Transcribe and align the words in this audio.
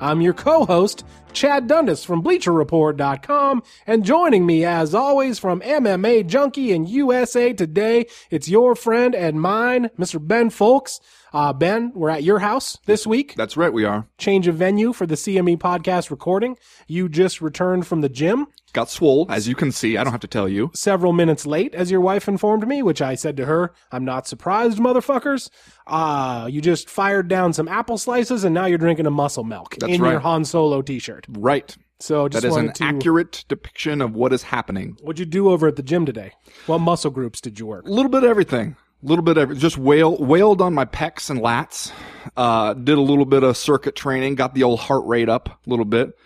I'm 0.00 0.20
your 0.20 0.34
co 0.34 0.64
host, 0.64 1.04
Chad 1.32 1.66
Dundas 1.66 2.04
from 2.04 2.22
BleacherReport.com, 2.22 3.62
and 3.86 4.04
joining 4.04 4.46
me, 4.46 4.64
as 4.64 4.94
always, 4.94 5.38
from 5.38 5.60
MMA 5.60 6.26
Junkie 6.26 6.72
and 6.72 6.88
USA 6.88 7.52
Today, 7.52 8.06
it's 8.30 8.48
your 8.48 8.74
friend 8.74 9.14
and 9.14 9.40
mine, 9.40 9.90
Mr. 9.98 10.24
Ben 10.24 10.50
Fowlkes. 10.50 11.00
Uh, 11.32 11.52
ben, 11.52 11.92
we're 11.94 12.10
at 12.10 12.22
your 12.22 12.38
house 12.38 12.78
this 12.86 13.06
week. 13.06 13.34
That's 13.36 13.56
right, 13.56 13.72
we 13.72 13.84
are. 13.84 14.06
Change 14.18 14.46
of 14.48 14.54
venue 14.56 14.92
for 14.92 15.06
the 15.06 15.14
CME 15.14 15.58
podcast 15.58 16.10
recording. 16.10 16.56
You 16.86 17.08
just 17.08 17.40
returned 17.40 17.86
from 17.86 18.00
the 18.00 18.08
gym 18.08 18.46
Got 18.74 18.90
swole, 18.90 19.26
as 19.30 19.48
you 19.48 19.54
can 19.54 19.72
see. 19.72 19.96
I 19.96 20.04
don't 20.04 20.12
have 20.12 20.20
to 20.20 20.26
tell 20.26 20.48
you. 20.48 20.70
several 20.74 21.12
minutes 21.14 21.46
late, 21.46 21.74
as 21.74 21.90
your 21.90 22.02
wife 22.02 22.28
informed 22.28 22.68
me, 22.68 22.82
which 22.82 23.00
I 23.00 23.14
said 23.14 23.36
to 23.38 23.46
her, 23.46 23.72
I'm 23.90 24.04
not 24.04 24.26
surprised, 24.26 24.78
motherfuckers. 24.78 25.48
Uh, 25.86 26.48
you 26.50 26.60
just 26.60 26.90
fired 26.90 27.28
down 27.28 27.54
some 27.54 27.66
apple 27.66 27.96
slices 27.96 28.44
and 28.44 28.54
now 28.54 28.66
you're 28.66 28.76
drinking 28.78 29.06
a 29.06 29.10
muscle 29.10 29.44
milk 29.44 29.76
That's 29.80 29.92
in 29.94 30.00
your 30.02 30.14
right. 30.14 30.22
Han 30.22 30.44
Solo 30.44 30.82
t-shirt. 30.82 31.26
Right. 31.30 31.74
So 32.00 32.28
just 32.28 32.42
That 32.42 32.48
is 32.48 32.56
an 32.56 32.72
to, 32.74 32.84
accurate 32.84 33.44
depiction 33.48 34.00
of 34.02 34.14
what 34.14 34.32
is 34.32 34.42
happening. 34.44 34.96
what'd 35.02 35.18
you 35.18 35.24
do 35.26 35.48
over 35.48 35.66
at 35.66 35.76
the 35.76 35.82
gym 35.82 36.04
today? 36.06 36.32
What 36.66 36.78
muscle 36.78 37.10
groups 37.10 37.40
did 37.40 37.58
you 37.58 37.66
work? 37.66 37.86
A 37.86 37.90
little 37.90 38.10
bit 38.10 38.22
of 38.22 38.30
everything. 38.30 38.76
A 39.02 39.06
little 39.06 39.22
bit 39.24 39.36
of 39.38 39.56
just 39.58 39.78
wail, 39.78 40.16
wailed 40.16 40.60
on 40.60 40.74
my 40.74 40.84
pecs 40.84 41.30
and 41.30 41.40
lats. 41.40 41.92
Uh, 42.36 42.74
did 42.74 42.98
a 42.98 43.00
little 43.00 43.24
bit 43.24 43.42
of 43.44 43.56
circuit 43.56 43.94
training. 43.94 44.34
Got 44.34 44.54
the 44.54 44.64
old 44.64 44.80
heart 44.80 45.04
rate 45.06 45.28
up 45.28 45.48
a 45.48 45.70
little 45.70 45.84
bit. 45.84 46.16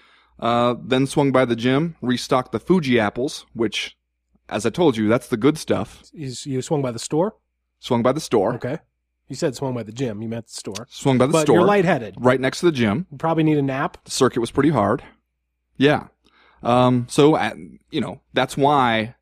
Uh, 0.41 0.75
then 0.83 1.07
swung 1.07 1.31
by 1.33 1.45
the 1.45 1.55
gym, 1.55 1.97
restocked 2.01 2.51
the 2.51 2.59
Fuji 2.59 2.99
apples, 2.99 3.47
which, 3.53 3.97
as 4.49 4.65
I 4.67 4.71
told 4.71 4.97
you, 4.97 5.07
that's 5.09 5.29
the 5.29 5.37
good 5.37 5.59
stuff. 5.59 6.03
You, 6.13 6.33
you 6.45 6.63
swung 6.63 6.83
by 6.83 6.91
the 6.93 6.99
store? 6.99 7.37
Swung 7.79 8.03
by 8.03 8.13
the 8.13 8.21
store. 8.21 8.55
Okay. 8.55 8.79
You 9.29 9.37
said 9.37 9.55
swung 9.55 9.75
by 9.75 9.83
the 9.83 9.93
gym. 9.93 10.21
You 10.23 10.29
meant 10.29 10.47
the 10.49 10.53
store. 10.55 10.87
Swung 10.91 11.17
by 11.19 11.27
the 11.27 11.33
But 11.33 11.43
store. 11.43 11.57
you're 11.59 11.65
lightheaded. 11.67 12.17
right 12.19 12.41
next 12.41 12.61
to 12.61 12.67
the 12.67 12.73
gym. 12.73 13.07
You 13.11 13.19
probably 13.19 13.45
need 13.45 13.59
a 13.59 13.63
nap. 13.63 13.99
The 14.05 14.11
circuit 14.11 14.41
was 14.41 14.51
pretty 14.51 14.71
hard. 14.71 15.03
Yeah. 15.77 16.09
Um, 16.63 17.07
so, 17.09 17.39
you 17.91 18.01
know, 18.01 18.21
that's 18.35 18.57
why 18.57 19.15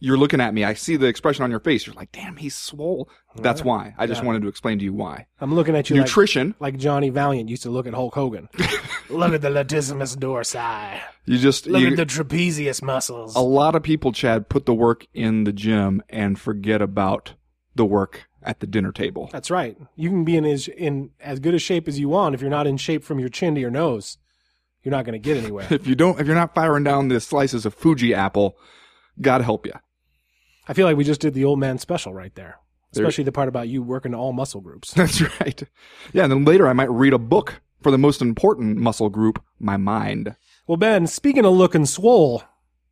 you're 0.00 0.16
looking 0.16 0.40
at 0.40 0.54
me. 0.54 0.64
I 0.64 0.74
see 0.74 0.96
the 0.96 1.06
expression 1.06 1.42
on 1.44 1.50
your 1.50 1.60
face. 1.60 1.86
You're 1.86 1.94
like, 1.96 2.12
damn, 2.12 2.36
he's 2.36 2.54
swole. 2.54 3.08
That's 3.36 3.62
why. 3.64 3.94
I 3.98 4.06
just 4.06 4.20
Yeah. 4.22 4.26
wanted 4.26 4.42
to 4.42 4.48
explain 4.48 4.78
to 4.78 4.84
you 4.84 4.92
why. 4.92 5.26
I'm 5.40 5.54
looking 5.54 5.74
at 5.76 5.90
you 5.90 5.96
like, 5.96 6.06
Nutrition. 6.06 6.54
like 6.60 6.76
Johnny 6.76 7.10
Valiant 7.10 7.48
used 7.48 7.62
to 7.64 7.70
look 7.70 7.86
at 7.86 7.94
Hulk 7.94 8.14
Hogan. 8.14 8.48
look 9.10 9.32
at 9.32 9.40
the 9.42 9.48
latissimus 9.50 10.16
dorsi. 10.16 11.00
You 11.26 11.38
just, 11.38 11.66
Look 11.66 11.80
you, 11.82 11.88
at 11.88 11.96
the 11.96 12.06
trapezius 12.06 12.82
muscles. 12.82 13.34
a 13.36 13.40
lot 13.40 13.74
of 13.74 13.82
people, 13.82 14.12
Chad, 14.12 14.48
put 14.48 14.66
the 14.66 14.74
work 14.74 15.06
in 15.14 15.44
the 15.44 15.52
gym 15.52 16.02
and 16.08 16.38
forget 16.38 16.80
about 16.82 17.34
the 17.74 17.84
work 17.84 18.28
at 18.42 18.60
the 18.60 18.66
dinner 18.66 18.92
table. 18.92 19.28
That's 19.32 19.50
right. 19.50 19.76
You 19.96 20.08
can 20.10 20.24
be 20.24 20.36
in 20.36 20.44
as 20.44 20.68
in 20.68 21.10
as 21.20 21.38
good 21.40 21.54
a 21.54 21.58
shape 21.58 21.86
as 21.88 21.98
you 21.98 22.08
want. 22.08 22.34
If 22.34 22.40
you're 22.40 22.50
not 22.50 22.66
in 22.66 22.76
shape 22.76 23.04
from 23.04 23.18
your 23.18 23.28
chin 23.28 23.54
to 23.56 23.60
your 23.60 23.70
nose, 23.70 24.16
you're 24.82 24.90
not 24.92 25.04
going 25.04 25.12
to 25.12 25.18
get 25.18 25.36
anywhere. 25.36 25.66
If 25.70 25.86
you 25.86 25.94
don't, 25.94 26.18
if 26.20 26.26
you're 26.26 26.34
not 26.36 26.54
firing 26.54 26.84
down 26.84 27.08
the 27.08 27.20
slices 27.20 27.66
of 27.66 27.74
Fuji 27.74 28.14
apple, 28.14 28.56
God 29.20 29.42
help 29.42 29.66
you. 29.66 29.72
I 30.68 30.74
feel 30.74 30.86
like 30.86 30.96
we 30.96 31.04
just 31.04 31.20
did 31.20 31.34
the 31.34 31.44
old 31.44 31.58
man 31.58 31.78
special 31.78 32.12
right 32.14 32.34
there. 32.34 32.58
There- 32.92 33.02
Especially 33.04 33.24
the 33.24 33.32
part 33.32 33.48
about 33.48 33.68
you 33.68 33.82
working 33.82 34.14
all 34.14 34.32
muscle 34.32 34.60
groups. 34.60 34.92
That's 34.94 35.20
right. 35.40 35.62
Yeah, 36.12 36.24
and 36.24 36.32
then 36.32 36.44
later 36.44 36.68
I 36.68 36.72
might 36.72 36.90
read 36.90 37.12
a 37.12 37.18
book 37.18 37.60
for 37.82 37.90
the 37.90 37.98
most 37.98 38.20
important 38.22 38.76
muscle 38.78 39.08
group, 39.10 39.42
my 39.60 39.76
mind. 39.76 40.34
well, 40.66 40.76
Ben, 40.76 41.06
speaking 41.06 41.44
of 41.44 41.52
looking 41.54 41.86
swole, 41.86 42.42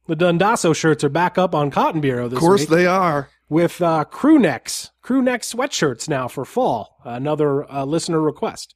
the 0.07 0.15
Dundasso 0.17 0.75
shirts 0.77 1.03
are 1.03 1.09
back 1.09 1.37
up 1.37 1.55
on 1.55 1.71
Cotton 1.71 2.01
Bureau 2.01 2.29
this 2.29 2.37
Of 2.37 2.41
course 2.41 2.61
week 2.61 2.69
they 2.71 2.87
are. 2.87 3.29
with 3.49 3.83
uh, 3.83 4.05
crew 4.05 4.39
necks, 4.39 4.93
crew 5.03 5.21
neck 5.23 5.43
sweatshirts 5.43 6.09
now 6.09 6.29
for 6.29 6.45
fall. 6.45 6.99
Another 7.05 7.69
uh, 7.71 7.85
listener 7.85 8.21
request, 8.21 8.75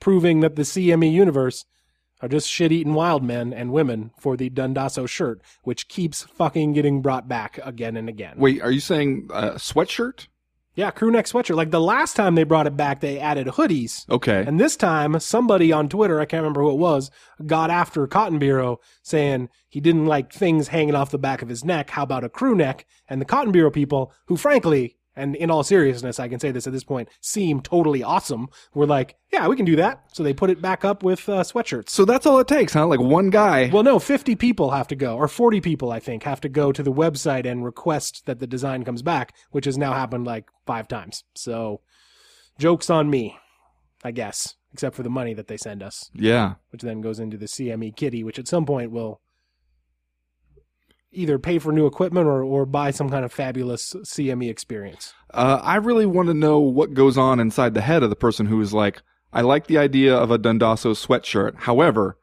proving 0.00 0.40
that 0.40 0.56
the 0.56 0.62
CME 0.62 1.12
universe 1.12 1.66
are 2.22 2.28
just 2.28 2.48
shit-eating 2.48 2.94
wild 2.94 3.22
men 3.22 3.52
and 3.52 3.72
women 3.72 4.12
for 4.18 4.36
the 4.36 4.48
Dundasso 4.48 5.08
shirt, 5.08 5.42
which 5.64 5.88
keeps 5.88 6.22
fucking 6.22 6.72
getting 6.72 7.02
brought 7.02 7.28
back 7.28 7.58
again 7.62 7.96
and 7.96 8.08
again. 8.08 8.34
Wait, 8.38 8.62
are 8.62 8.70
you 8.70 8.80
saying 8.80 9.28
uh, 9.32 9.52
sweatshirt? 9.52 10.28
Yeah, 10.74 10.90
crew 10.90 11.10
neck 11.10 11.26
sweatshirt. 11.26 11.56
Like 11.56 11.70
the 11.70 11.80
last 11.80 12.16
time 12.16 12.34
they 12.34 12.44
brought 12.44 12.66
it 12.66 12.78
back, 12.78 13.00
they 13.00 13.18
added 13.18 13.46
hoodies. 13.46 14.08
Okay. 14.08 14.42
And 14.46 14.58
this 14.58 14.74
time, 14.74 15.20
somebody 15.20 15.70
on 15.70 15.90
Twitter, 15.90 16.18
I 16.18 16.24
can't 16.24 16.40
remember 16.40 16.62
who 16.62 16.70
it 16.70 16.78
was, 16.78 17.10
got 17.44 17.68
after 17.68 18.06
Cotton 18.06 18.38
Bureau 18.38 18.80
saying 19.02 19.50
he 19.68 19.80
didn't 19.80 20.06
like 20.06 20.32
things 20.32 20.68
hanging 20.68 20.94
off 20.94 21.10
the 21.10 21.18
back 21.18 21.42
of 21.42 21.50
his 21.50 21.62
neck. 21.62 21.90
How 21.90 22.04
about 22.04 22.24
a 22.24 22.30
crew 22.30 22.54
neck? 22.54 22.86
And 23.06 23.20
the 23.20 23.26
Cotton 23.26 23.52
Bureau 23.52 23.70
people, 23.70 24.14
who 24.28 24.36
frankly, 24.38 24.96
and 25.14 25.36
in 25.36 25.50
all 25.50 25.62
seriousness, 25.62 26.18
I 26.18 26.28
can 26.28 26.40
say 26.40 26.50
this 26.50 26.66
at 26.66 26.72
this 26.72 26.84
point, 26.84 27.08
seem 27.20 27.60
totally 27.60 28.02
awesome, 28.02 28.48
We're 28.74 28.86
like, 28.86 29.16
yeah, 29.32 29.46
we 29.48 29.56
can 29.56 29.66
do 29.66 29.76
that. 29.76 30.04
So 30.12 30.22
they 30.22 30.32
put 30.32 30.50
it 30.50 30.62
back 30.62 30.84
up 30.84 31.02
with 31.02 31.28
uh, 31.28 31.42
sweatshirts. 31.42 31.90
so 31.90 32.04
that's 32.04 32.26
all 32.26 32.38
it 32.38 32.48
takes, 32.48 32.72
huh? 32.72 32.86
Like 32.86 33.00
one 33.00 33.30
guy. 33.30 33.70
Well, 33.72 33.82
no, 33.82 33.98
50 33.98 34.36
people 34.36 34.70
have 34.70 34.88
to 34.88 34.96
go, 34.96 35.16
or 35.16 35.28
40 35.28 35.60
people, 35.60 35.90
I 35.90 36.00
think, 36.00 36.22
have 36.22 36.40
to 36.42 36.48
go 36.48 36.72
to 36.72 36.82
the 36.82 36.92
website 36.92 37.46
and 37.46 37.64
request 37.64 38.26
that 38.26 38.38
the 38.38 38.46
design 38.46 38.84
comes 38.84 39.02
back, 39.02 39.34
which 39.50 39.66
has 39.66 39.76
now 39.76 39.92
happened 39.92 40.26
like 40.26 40.48
five 40.66 40.88
times. 40.88 41.24
So, 41.34 41.80
joke's 42.58 42.90
on 42.90 43.10
me, 43.10 43.38
I 44.02 44.12
guess, 44.12 44.54
except 44.72 44.96
for 44.96 45.02
the 45.02 45.10
money 45.10 45.34
that 45.34 45.48
they 45.48 45.56
send 45.56 45.82
us, 45.82 46.10
yeah. 46.14 46.54
which 46.70 46.82
then 46.82 47.00
goes 47.00 47.20
into 47.20 47.36
the 47.36 47.46
CME 47.46 47.96
kitty, 47.96 48.24
which 48.24 48.38
at 48.38 48.48
some 48.48 48.64
point 48.64 48.90
will 48.90 49.20
either 51.12 51.38
pay 51.38 51.58
for 51.58 51.72
new 51.72 51.86
equipment 51.86 52.26
or, 52.26 52.42
or 52.42 52.64
buy 52.66 52.90
some 52.90 53.10
kind 53.10 53.24
of 53.24 53.32
fabulous 53.32 53.92
CME 53.94 54.48
experience. 54.50 55.12
Uh, 55.32 55.60
I 55.62 55.76
really 55.76 56.06
want 56.06 56.28
to 56.28 56.34
know 56.34 56.58
what 56.58 56.94
goes 56.94 57.16
on 57.18 57.38
inside 57.40 57.74
the 57.74 57.80
head 57.82 58.02
of 58.02 58.10
the 58.10 58.16
person 58.16 58.46
who 58.46 58.60
is 58.60 58.72
like, 58.72 59.02
I 59.32 59.40
like 59.42 59.66
the 59.66 59.78
idea 59.78 60.14
of 60.16 60.30
a 60.30 60.38
Dundasso 60.38 60.92
sweatshirt. 60.94 61.54
However, 61.60 62.18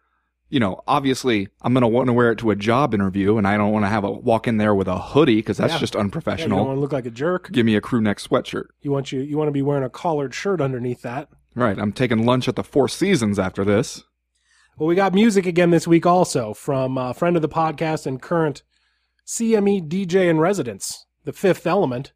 you 0.50 0.60
know, 0.60 0.82
obviously 0.88 1.48
I'm 1.62 1.74
going 1.74 1.82
to 1.84 1.88
want 1.88 2.08
to 2.08 2.14
wear 2.14 2.32
it 2.32 2.40
to 2.40 2.50
a 2.52 2.56
job 2.56 2.94
interview 2.94 3.38
and 3.38 3.48
I 3.48 3.58
don't 3.58 3.72
want 3.72 3.86
to 3.86 3.90
have 3.90 4.04
a 4.04 4.12
walk 4.12 4.48
in 4.48 4.58
there 4.58 4.74
with 4.74 4.88
a 4.88 4.98
hoodie 4.98 5.36
because 5.38 5.58
that's 5.58 5.74
Yeah. 5.74 5.80
just 5.80 5.94
Yeah, 5.94 6.00
you 6.00 6.04
unprofessional. 6.06 6.58
don't 6.58 6.68
want 6.68 6.78
to 6.78 6.82
look 6.82 6.92
like 6.92 7.06
a 7.06 7.12
jerk. 7.12 7.52
Give 7.52 7.66
me 7.66 7.76
a 7.76 7.82
crew 7.82 8.02
neck 8.02 8.18
sweatshirt. 8.18 8.66
You 8.82 8.92
want 8.92 9.12
you 9.12 9.22
you 9.22 9.38
want 9.38 9.48
to 9.48 9.52
be 9.54 9.62
wearing 9.62 9.84
a 9.84 9.90
collared 9.90 10.34
shirt 10.34 10.60
underneath 10.62 11.04
that. 11.04 11.30
Right. 11.56 11.78
I'm 11.78 11.92
taking 11.94 12.26
lunch 12.26 12.48
at 12.48 12.56
the 12.56 12.64
Four 12.64 12.88
Seasons 12.88 13.38
after 13.38 13.64
this. 13.64 14.04
Well, 14.78 14.88
we 14.88 14.96
got 14.96 15.14
music 15.14 15.46
again 15.46 15.72
this 15.72 15.88
week 15.88 16.06
also 16.06 16.54
from 16.54 16.98
a 16.98 17.14
friend 17.14 17.36
of 17.36 17.42
the 17.42 17.50
podcast 17.50 18.06
and 18.08 18.22
current 18.22 18.64
CME 19.30 19.88
DJ 19.88 20.28
in 20.28 20.40
residence, 20.40 21.06
The 21.24 21.32
Fifth 21.32 21.68
Element, 21.68 22.14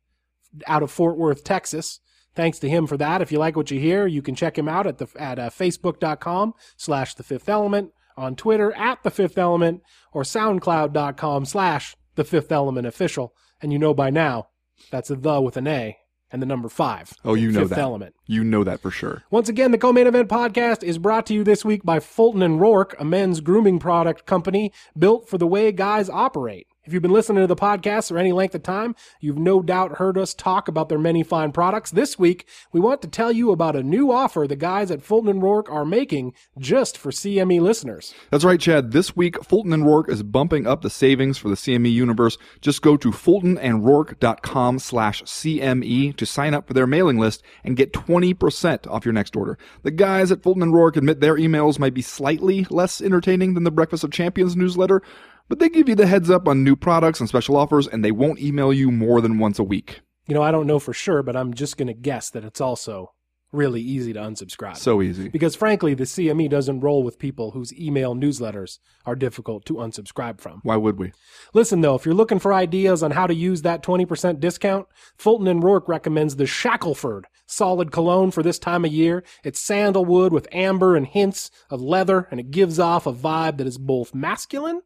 out 0.66 0.82
of 0.82 0.90
Fort 0.90 1.16
Worth, 1.16 1.44
Texas. 1.44 2.00
Thanks 2.34 2.58
to 2.58 2.68
him 2.68 2.88
for 2.88 2.98
that. 2.98 3.22
If 3.22 3.32
you 3.32 3.38
like 3.38 3.56
what 3.56 3.70
you 3.70 3.80
hear, 3.80 4.08
you 4.08 4.24
can 4.24 4.34
check 4.34 4.58
him 4.58 4.68
out 4.68 4.88
at 4.88 4.98
the 4.98 5.06
at 5.16 5.38
uh, 5.38 5.52
facebook.com 5.52 6.56
slash 6.76 7.14
the 7.14 7.22
fifth 7.22 7.48
element, 7.48 7.92
on 8.18 8.36
Twitter 8.36 8.74
at 8.74 9.04
the 9.04 9.12
fifth 9.12 9.38
element, 9.38 9.84
or 10.12 10.24
soundcloud.com 10.24 11.46
slash 11.46 11.96
the 12.16 12.24
fifth 12.24 12.52
element 12.52 12.88
official. 12.88 13.36
And 13.62 13.72
you 13.72 13.78
know 13.78 13.94
by 13.94 14.10
now, 14.10 14.48
that's 14.90 15.12
a 15.12 15.16
the 15.16 15.40
with 15.40 15.56
an 15.56 15.68
A 15.68 15.98
and 16.32 16.42
the 16.42 16.48
number 16.48 16.68
five. 16.68 17.14
Oh, 17.24 17.36
you 17.36 17.52
know 17.52 17.60
Fifth 17.60 17.70
that. 17.70 17.78
Element. 17.78 18.16
You 18.26 18.44
know 18.44 18.64
that 18.64 18.80
for 18.80 18.90
sure. 18.90 19.22
Once 19.30 19.50
again, 19.50 19.70
the 19.70 19.78
Co-Main 19.78 20.08
Event 20.08 20.30
podcast 20.30 20.82
is 20.82 20.98
brought 20.98 21.28
to 21.28 21.36
you 21.36 21.44
this 21.44 21.64
week 21.64 21.84
by 21.84 22.00
Fulton 22.00 22.42
and 22.42 22.60
Roark, 22.60 22.96
a 23.00 23.06
men's 23.06 23.40
grooming 23.40 23.78
product 23.78 24.26
company 24.26 24.74
built 24.98 25.30
for 25.30 25.38
the 25.38 25.46
way 25.46 25.72
guys 25.72 26.10
operate. 26.10 26.66
If 26.86 26.92
you've 26.92 27.02
been 27.02 27.14
listening 27.14 27.42
to 27.42 27.48
the 27.48 27.56
podcast 27.56 28.10
for 28.10 28.18
any 28.18 28.34
length 28.34 28.56
of 28.56 28.64
time, 28.64 28.94
you've 29.22 29.38
no 29.38 29.62
doubt 29.62 30.00
heard 30.00 30.18
us 30.18 30.34
talk 30.34 30.68
about 30.68 30.90
their 30.90 31.00
many 31.00 31.24
fine 31.24 31.54
products. 31.54 31.92
This 31.92 32.20
week, 32.20 32.46
we 32.74 32.82
want 32.82 33.02
to 33.04 33.08
tell 33.08 33.32
you 33.32 33.52
about 33.52 33.78
a 33.78 33.84
new 33.84 34.12
offer 34.12 34.46
the 34.50 34.58
guys 34.58 34.92
at 34.92 35.02
Fulton 35.02 35.30
and 35.30 35.42
Roark 35.42 35.72
are 35.72 35.86
making 35.86 36.34
just 36.60 36.98
for 36.98 37.10
CME 37.10 37.62
listeners. 37.62 38.14
That's 38.32 38.44
right, 38.44 38.60
Chad. 38.60 38.92
This 38.92 39.16
week, 39.16 39.42
Fulton 39.46 39.72
and 39.72 39.84
Roark 39.84 40.10
is 40.10 40.24
bumping 40.24 40.68
up 40.68 40.82
the 40.82 40.90
savings 40.90 41.38
for 41.38 41.48
the 41.48 41.56
CME 41.56 41.90
universe. 41.90 42.38
Just 42.60 42.82
go 42.82 42.98
to 42.98 43.12
fultonandroark.com 43.12 44.80
slash 44.80 45.24
CME 45.24 46.18
to 46.18 46.26
sign 46.26 46.54
up 46.54 46.68
for 46.68 46.74
their 46.74 46.86
mailing 46.86 47.18
list 47.18 47.44
and 47.64 47.78
get 47.78 47.94
20% 47.94 48.88
off 48.92 49.06
your 49.06 49.14
next 49.14 49.38
order. 49.38 49.58
The 49.84 49.92
guys 49.92 50.34
at 50.34 50.44
Fulton 50.44 50.64
and 50.64 50.74
Roark 50.74 50.98
admit 50.98 51.22
their 51.22 51.38
emails 51.38 51.80
might 51.80 51.94
be 51.94 52.02
slightly 52.02 52.68
less 52.70 53.00
entertaining 53.00 53.54
than 53.54 53.64
the 53.64 53.72
Breakfast 53.72 54.04
of 54.04 54.12
Champions 54.12 54.58
newsletter, 54.58 55.02
but 55.50 55.60
they 55.60 55.70
give 55.70 55.90
you 55.90 55.96
the 55.96 56.08
heads 56.08 56.30
up 56.30 56.48
on 56.48 56.64
new 56.64 56.76
products 56.76 57.20
and 57.20 57.30
special 57.30 57.56
offers, 57.56 57.88
and 57.88 58.04
they 58.04 58.12
won't 58.12 58.40
email 58.40 58.74
you 58.74 58.92
more 58.92 59.22
than 59.22 59.40
once 59.40 59.60
a 59.60 59.64
week. 59.64 60.02
You 60.28 60.34
know, 60.34 60.42
I 60.42 60.52
don't 60.52 60.68
know 60.68 60.80
for 60.80 60.94
sure, 60.94 61.22
but 61.22 61.36
I'm 61.36 61.54
just 61.54 61.78
going 61.78 61.88
to 61.88 61.94
guess 61.94 62.30
that 62.30 62.46
it's 62.46 62.62
also 62.62 63.14
really 63.54 63.82
easy 63.82 64.12
to 64.14 64.20
unsubscribe. 64.20 64.76
So 64.78 65.02
easy. 65.02 65.30
because 65.30 65.56
frankly, 65.56 65.94
the 65.94 66.06
CME 66.06 66.50
doesn't 66.50 66.80
roll 66.80 67.04
with 67.04 67.20
people 67.20 67.52
whose 67.52 67.72
email 67.74 68.16
newsletters 68.16 68.80
are 69.06 69.16
difficult 69.16 69.64
to 69.66 69.76
unsubscribe 69.76 70.42
from. 70.42 70.60
Why 70.64 70.76
would 70.76 70.98
we? 70.98 71.14
Listen 71.54 71.82
though, 71.82 71.96
if 71.96 72.06
you're 72.06 72.16
looking 72.16 72.40
for 72.40 72.54
ideas 72.54 73.04
on 73.04 73.12
how 73.12 73.28
to 73.28 73.36
use 73.36 73.62
that 73.62 73.84
20% 73.84 74.40
discount, 74.40 74.88
Fulton 75.18 75.48
and 75.48 75.62
Roark 75.62 75.88
recommends 75.88 76.36
the 76.36 76.46
Shackleford 76.46 77.24
solid 77.46 77.92
cologne 77.92 78.32
for 78.32 78.42
this 78.42 78.58
time 78.58 78.84
of 78.86 78.92
year. 78.92 79.24
It's 79.44 79.60
sandalwood 79.60 80.34
with 80.34 80.48
amber 80.52 80.96
and 80.96 81.06
hints 81.06 81.52
of 81.70 81.82
leather, 81.82 82.28
and 82.32 82.40
it 82.40 82.52
gives 82.52 82.80
off 82.80 83.06
a 83.06 83.14
vibe 83.14 83.58
that 83.58 83.68
is 83.68 83.78
both 83.78 84.16
masculine 84.16 84.82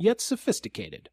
yet 0.00 0.20
sophisticated. 0.20 1.10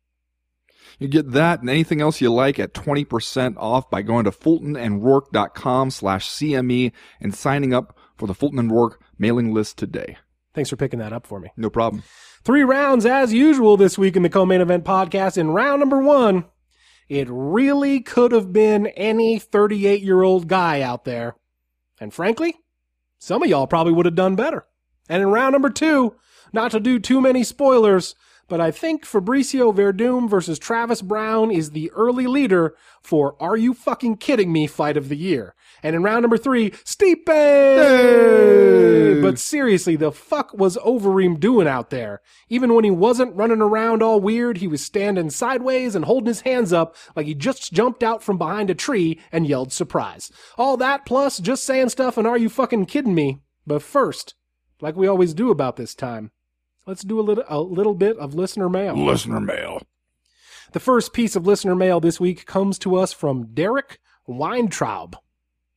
You 0.99 1.07
get 1.07 1.31
that 1.31 1.59
and 1.59 1.69
anything 1.69 2.01
else 2.01 2.21
you 2.21 2.31
like 2.31 2.59
at 2.59 2.73
20% 2.73 3.55
off 3.57 3.89
by 3.89 4.01
going 4.01 4.23
to 4.23 4.31
fultonandroark.com 4.31 5.91
slash 5.91 6.29
CME 6.29 6.91
and 7.19 7.35
signing 7.35 7.73
up 7.73 7.97
for 8.15 8.27
the 8.27 8.33
Fulton 8.33 8.59
and 8.59 8.71
Roark 8.71 8.95
mailing 9.19 9.53
list 9.53 9.77
today. 9.77 10.17
Thanks 10.53 10.69
for 10.69 10.75
picking 10.75 10.99
that 10.99 11.13
up 11.13 11.27
for 11.27 11.39
me. 11.39 11.51
No 11.55 11.69
problem. 11.69 12.03
Three 12.43 12.63
rounds 12.63 13.05
as 13.05 13.33
usual 13.33 13.77
this 13.77 13.97
week 13.97 14.15
in 14.15 14.23
the 14.23 14.29
co-main 14.29 14.61
event 14.61 14.85
podcast. 14.85 15.37
In 15.37 15.51
round 15.51 15.81
number 15.81 15.99
one, 15.99 16.45
it 17.09 17.27
really 17.29 17.99
could 17.99 18.31
have 18.31 18.51
been 18.51 18.87
any 18.87 19.37
38 19.37 20.01
year 20.01 20.23
old 20.23 20.47
guy 20.47 20.81
out 20.81 21.05
there. 21.05 21.35
And 21.99 22.13
frankly, 22.13 22.55
some 23.19 23.43
of 23.43 23.49
y'all 23.49 23.67
probably 23.67 23.93
would 23.93 24.05
have 24.05 24.15
done 24.15 24.35
better. 24.35 24.65
And 25.09 25.21
in 25.21 25.29
round 25.29 25.53
number 25.53 25.69
two, 25.69 26.15
not 26.53 26.71
to 26.71 26.79
do 26.79 26.99
too 26.99 27.21
many 27.21 27.43
spoilers, 27.43 28.15
but 28.47 28.61
I 28.61 28.71
think 28.71 29.05
Fabricio 29.05 29.73
Werdum 29.75 30.29
versus 30.29 30.57
Travis 30.57 31.01
Browne 31.01 31.51
is 31.51 31.71
the 31.71 31.91
early 31.91 32.27
leader 32.27 32.75
for 33.01 33.35
Are 33.41 33.57
You 33.57 33.73
Fucking 33.73 34.17
Kidding 34.17 34.51
Me 34.51 34.67
fight 34.67 34.97
of 34.97 35.09
the 35.09 35.17
year. 35.17 35.53
And 35.83 35.95
in 35.95 36.03
round 36.03 36.23
number 36.23 36.37
three, 36.37 36.71
Stipe! 36.71 37.27
Hey! 37.27 39.21
But 39.21 39.39
seriously, 39.39 39.95
the 39.95 40.11
fuck 40.11 40.53
was 40.53 40.77
Overeem 40.77 41.39
doing 41.39 41.67
out 41.67 41.89
there? 41.89 42.21
Even 42.49 42.73
when 42.73 42.85
he 42.85 42.91
wasn't 42.91 43.35
running 43.35 43.61
around 43.61 44.01
all 44.01 44.21
weird, 44.21 44.57
he 44.57 44.67
was 44.67 44.83
standing 44.83 45.29
sideways 45.29 45.95
and 45.95 46.05
holding 46.05 46.27
his 46.27 46.41
hands 46.41 46.71
up 46.71 46.95
like 47.15 47.25
he 47.25 47.33
just 47.35 47.73
jumped 47.73 48.03
out 48.03 48.23
from 48.23 48.37
behind 48.37 48.69
a 48.69 48.75
tree 48.75 49.19
and 49.31 49.45
yelled 49.45 49.73
surprise. 49.73 50.31
All 50.57 50.77
that 50.77 51.05
plus 51.05 51.39
just 51.39 51.65
saying 51.65 51.89
stuff 51.89 52.17
and 52.17 52.25
Are 52.25 52.37
You 52.37 52.47
Fucking 52.49 52.85
Kidding 52.85 53.15
Me? 53.15 53.39
But 53.65 53.81
first, 53.81 54.35
like 54.79 54.95
we 54.95 55.07
always 55.07 55.33
do 55.33 55.51
about 55.51 55.75
this 55.75 55.93
time, 55.93 56.31
let's 56.87 57.03
do 57.03 57.19
a 57.19 57.21
little 57.21 57.43
a 57.47 57.59
little 57.59 57.93
bit 57.93 58.17
of 58.17 58.33
listener 58.33 58.69
mail. 58.69 58.95
Listener 58.95 59.39
mail. 59.39 59.83
The 60.71 60.79
first 60.79 61.13
piece 61.13 61.35
of 61.35 61.45
listener 61.45 61.75
mail 61.75 61.99
this 61.99 62.19
week 62.19 62.45
comes 62.45 62.79
to 62.79 62.95
us 62.95 63.13
from 63.13 63.53
Derek 63.53 63.99
Weintraub. 64.25 65.17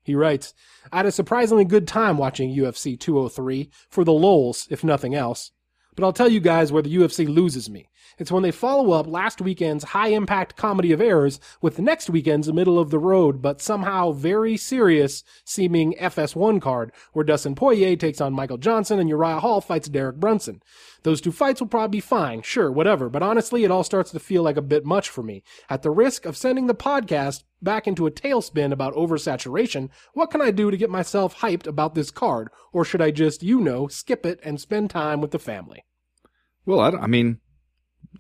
He 0.02 0.14
writes, 0.14 0.54
I 0.90 0.98
had 0.98 1.06
a 1.06 1.12
surprisingly 1.12 1.64
good 1.64 1.86
time 1.86 2.16
watching 2.16 2.56
UFC 2.56 2.98
203 2.98 3.70
for 3.88 4.02
the 4.02 4.12
lulz, 4.12 4.66
if 4.70 4.82
nothing 4.82 5.14
else. 5.14 5.52
But 5.94 6.04
I'll 6.04 6.12
tell 6.12 6.28
you 6.28 6.40
guys 6.40 6.72
where 6.72 6.82
the 6.82 6.94
UFC 6.94 7.28
loses 7.28 7.68
me. 7.68 7.89
It's 8.20 8.30
when 8.30 8.42
they 8.42 8.50
follow 8.50 8.92
up 8.92 9.06
last 9.06 9.40
weekend's 9.40 9.82
high 9.82 10.08
impact 10.08 10.54
comedy 10.54 10.92
of 10.92 11.00
errors 11.00 11.40
with 11.62 11.78
next 11.78 12.10
weekend's 12.10 12.52
middle 12.52 12.78
of 12.78 12.90
the 12.90 12.98
road, 12.98 13.40
but 13.40 13.62
somehow 13.62 14.12
very 14.12 14.58
serious 14.58 15.24
seeming 15.42 15.94
FS1 15.94 16.60
card, 16.60 16.92
where 17.14 17.24
Dustin 17.24 17.54
Poirier 17.54 17.96
takes 17.96 18.20
on 18.20 18.34
Michael 18.34 18.58
Johnson 18.58 18.98
and 18.98 19.08
Uriah 19.08 19.40
Hall 19.40 19.62
fights 19.62 19.88
Derek 19.88 20.16
Brunson. 20.16 20.60
Those 21.02 21.22
two 21.22 21.32
fights 21.32 21.62
will 21.62 21.68
probably 21.68 21.96
be 21.96 22.00
fine, 22.00 22.42
sure, 22.42 22.70
whatever, 22.70 23.08
but 23.08 23.22
honestly, 23.22 23.64
it 23.64 23.70
all 23.70 23.84
starts 23.84 24.10
to 24.10 24.20
feel 24.20 24.42
like 24.42 24.58
a 24.58 24.62
bit 24.62 24.84
much 24.84 25.08
for 25.08 25.22
me. 25.22 25.42
At 25.70 25.80
the 25.80 25.90
risk 25.90 26.26
of 26.26 26.36
sending 26.36 26.66
the 26.66 26.74
podcast 26.74 27.44
back 27.62 27.88
into 27.88 28.06
a 28.06 28.10
tailspin 28.10 28.70
about 28.70 28.94
oversaturation, 28.96 29.88
what 30.12 30.30
can 30.30 30.42
I 30.42 30.50
do 30.50 30.70
to 30.70 30.76
get 30.76 30.90
myself 30.90 31.38
hyped 31.38 31.66
about 31.66 31.94
this 31.94 32.10
card? 32.10 32.48
Or 32.70 32.84
should 32.84 33.00
I 33.00 33.12
just, 33.12 33.42
you 33.42 33.62
know, 33.62 33.88
skip 33.88 34.26
it 34.26 34.40
and 34.42 34.60
spend 34.60 34.90
time 34.90 35.22
with 35.22 35.30
the 35.30 35.38
family? 35.38 35.86
Well, 36.66 36.80
I, 36.80 36.90
I 36.90 37.06
mean, 37.06 37.40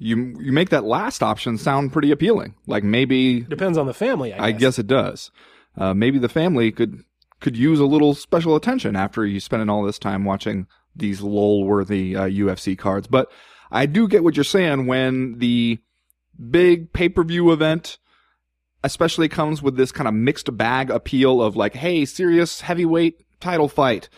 you 0.00 0.34
you 0.40 0.50
make 0.50 0.70
that 0.70 0.84
last 0.84 1.22
option 1.22 1.58
sound 1.58 1.92
pretty 1.92 2.10
appealing. 2.10 2.54
Like 2.66 2.82
maybe 2.82 3.42
Depends 3.42 3.78
on 3.78 3.86
the 3.86 3.94
family, 3.94 4.32
I 4.32 4.36
guess. 4.36 4.44
I 4.44 4.52
guess 4.52 4.78
it 4.78 4.86
does. 4.86 5.30
Uh, 5.76 5.94
maybe 5.94 6.18
the 6.18 6.28
family 6.28 6.72
could 6.72 7.04
could 7.40 7.56
use 7.56 7.78
a 7.78 7.86
little 7.86 8.14
special 8.14 8.56
attention 8.56 8.96
after 8.96 9.24
you 9.24 9.38
spending 9.40 9.68
all 9.68 9.82
this 9.82 9.98
time 9.98 10.24
watching 10.24 10.66
these 10.96 11.20
lol 11.20 11.64
worthy 11.64 12.16
uh, 12.16 12.24
UFC 12.24 12.76
cards. 12.76 13.06
But 13.06 13.30
I 13.70 13.86
do 13.86 14.08
get 14.08 14.24
what 14.24 14.36
you're 14.36 14.44
saying 14.44 14.86
when 14.86 15.38
the 15.38 15.78
big 16.50 16.92
pay 16.94 17.10
per 17.10 17.22
view 17.22 17.52
event, 17.52 17.98
especially 18.82 19.28
comes 19.28 19.62
with 19.62 19.76
this 19.76 19.92
kind 19.92 20.08
of 20.08 20.14
mixed 20.14 20.56
bag 20.56 20.90
appeal 20.90 21.42
of 21.42 21.56
like, 21.56 21.74
hey, 21.74 22.06
serious 22.06 22.62
heavyweight 22.62 23.22
title 23.38 23.68
fight, 23.68 24.08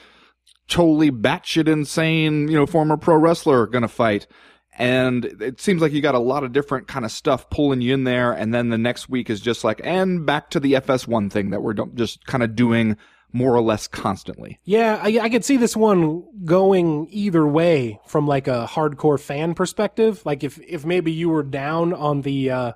totally 0.69 1.11
batshit 1.11 1.67
insane, 1.67 2.47
you 2.47 2.55
know, 2.55 2.67
former 2.67 2.97
pro 2.97 3.17
wrestler 3.17 3.67
gonna 3.67 3.89
fight. 3.89 4.29
And 4.79 5.25
it 5.25 5.61
seems 5.61 5.83
like 5.83 5.93
you 5.93 6.01
got 6.01 6.15
a 6.15 6.21
lot 6.21 6.45
of 6.45 6.53
different 6.53 6.89
kind 6.89 7.05
of 7.05 7.13
stuff 7.13 7.51
pulling 7.51 7.83
you 7.83 7.93
in 7.93 8.05
there. 8.05 8.33
And 8.33 8.55
then 8.55 8.71
the 8.71 8.79
next 8.79 9.09
week 9.09 9.29
is 9.29 9.41
just 9.41 9.65
like, 9.65 9.81
and 9.85 10.25
back 10.25 10.51
to 10.51 10.61
the 10.61 10.75
FS1 10.75 11.31
thing 11.31 11.51
that 11.51 11.63
we're 11.63 11.75
just 11.75 12.27
kind 12.27 12.43
of 12.43 12.57
doing 12.57 12.97
more 13.33 13.55
or 13.55 13.63
less 13.63 13.89
constantly. 13.89 14.59
Yeah, 14.65 14.99
I, 15.03 15.19
I 15.21 15.29
could 15.31 15.45
see 15.45 15.57
this 15.57 15.77
one 15.77 16.25
going 16.45 17.09
either 17.11 17.47
way 17.47 17.99
from 18.07 18.27
like 18.27 18.47
a 18.47 18.67
hardcore 18.71 19.21
fan 19.21 19.55
perspective. 19.55 20.25
Like 20.25 20.45
if 20.45 20.59
if 20.61 20.85
maybe 20.85 21.13
you 21.13 21.31
were 21.31 21.43
down 21.43 21.93
on 21.95 22.23
the 22.23 22.51
uh, 22.51 22.73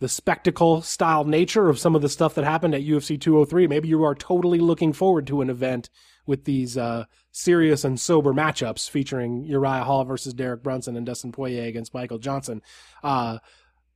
the 0.00 0.08
spectacle 0.08 0.82
style 0.82 1.24
nature 1.24 1.68
of 1.68 1.78
some 1.78 1.94
of 1.94 2.02
the 2.02 2.08
stuff 2.08 2.34
that 2.34 2.44
happened 2.44 2.74
at 2.74 2.82
UFC 2.82 3.20
203, 3.20 3.68
maybe 3.68 3.88
you 3.88 4.02
are 4.02 4.14
totally 4.14 4.58
looking 4.58 4.92
forward 4.92 5.26
to 5.28 5.40
an 5.40 5.50
event 5.50 5.88
with 6.26 6.44
these 6.44 6.76
uh, 6.76 7.04
serious 7.32 7.84
and 7.84 8.00
sober 8.00 8.32
matchups 8.32 8.88
featuring 8.88 9.44
Uriah 9.44 9.84
Hall 9.84 10.04
versus 10.04 10.34
Derek 10.34 10.62
Brunson 10.62 10.96
and 10.96 11.06
Dustin 11.06 11.32
Poirier 11.32 11.64
against 11.64 11.94
Michael 11.94 12.18
Johnson. 12.18 12.62
Uh, 13.02 13.38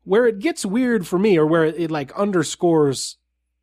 where 0.05 0.27
it 0.27 0.39
gets 0.39 0.67
weird 0.67 1.07
for 1.07 1.19
me, 1.19 1.39
or 1.39 1.47
where 1.47 1.65
it, 1.65 1.91
like 1.91 2.13
underscores 2.13 3.17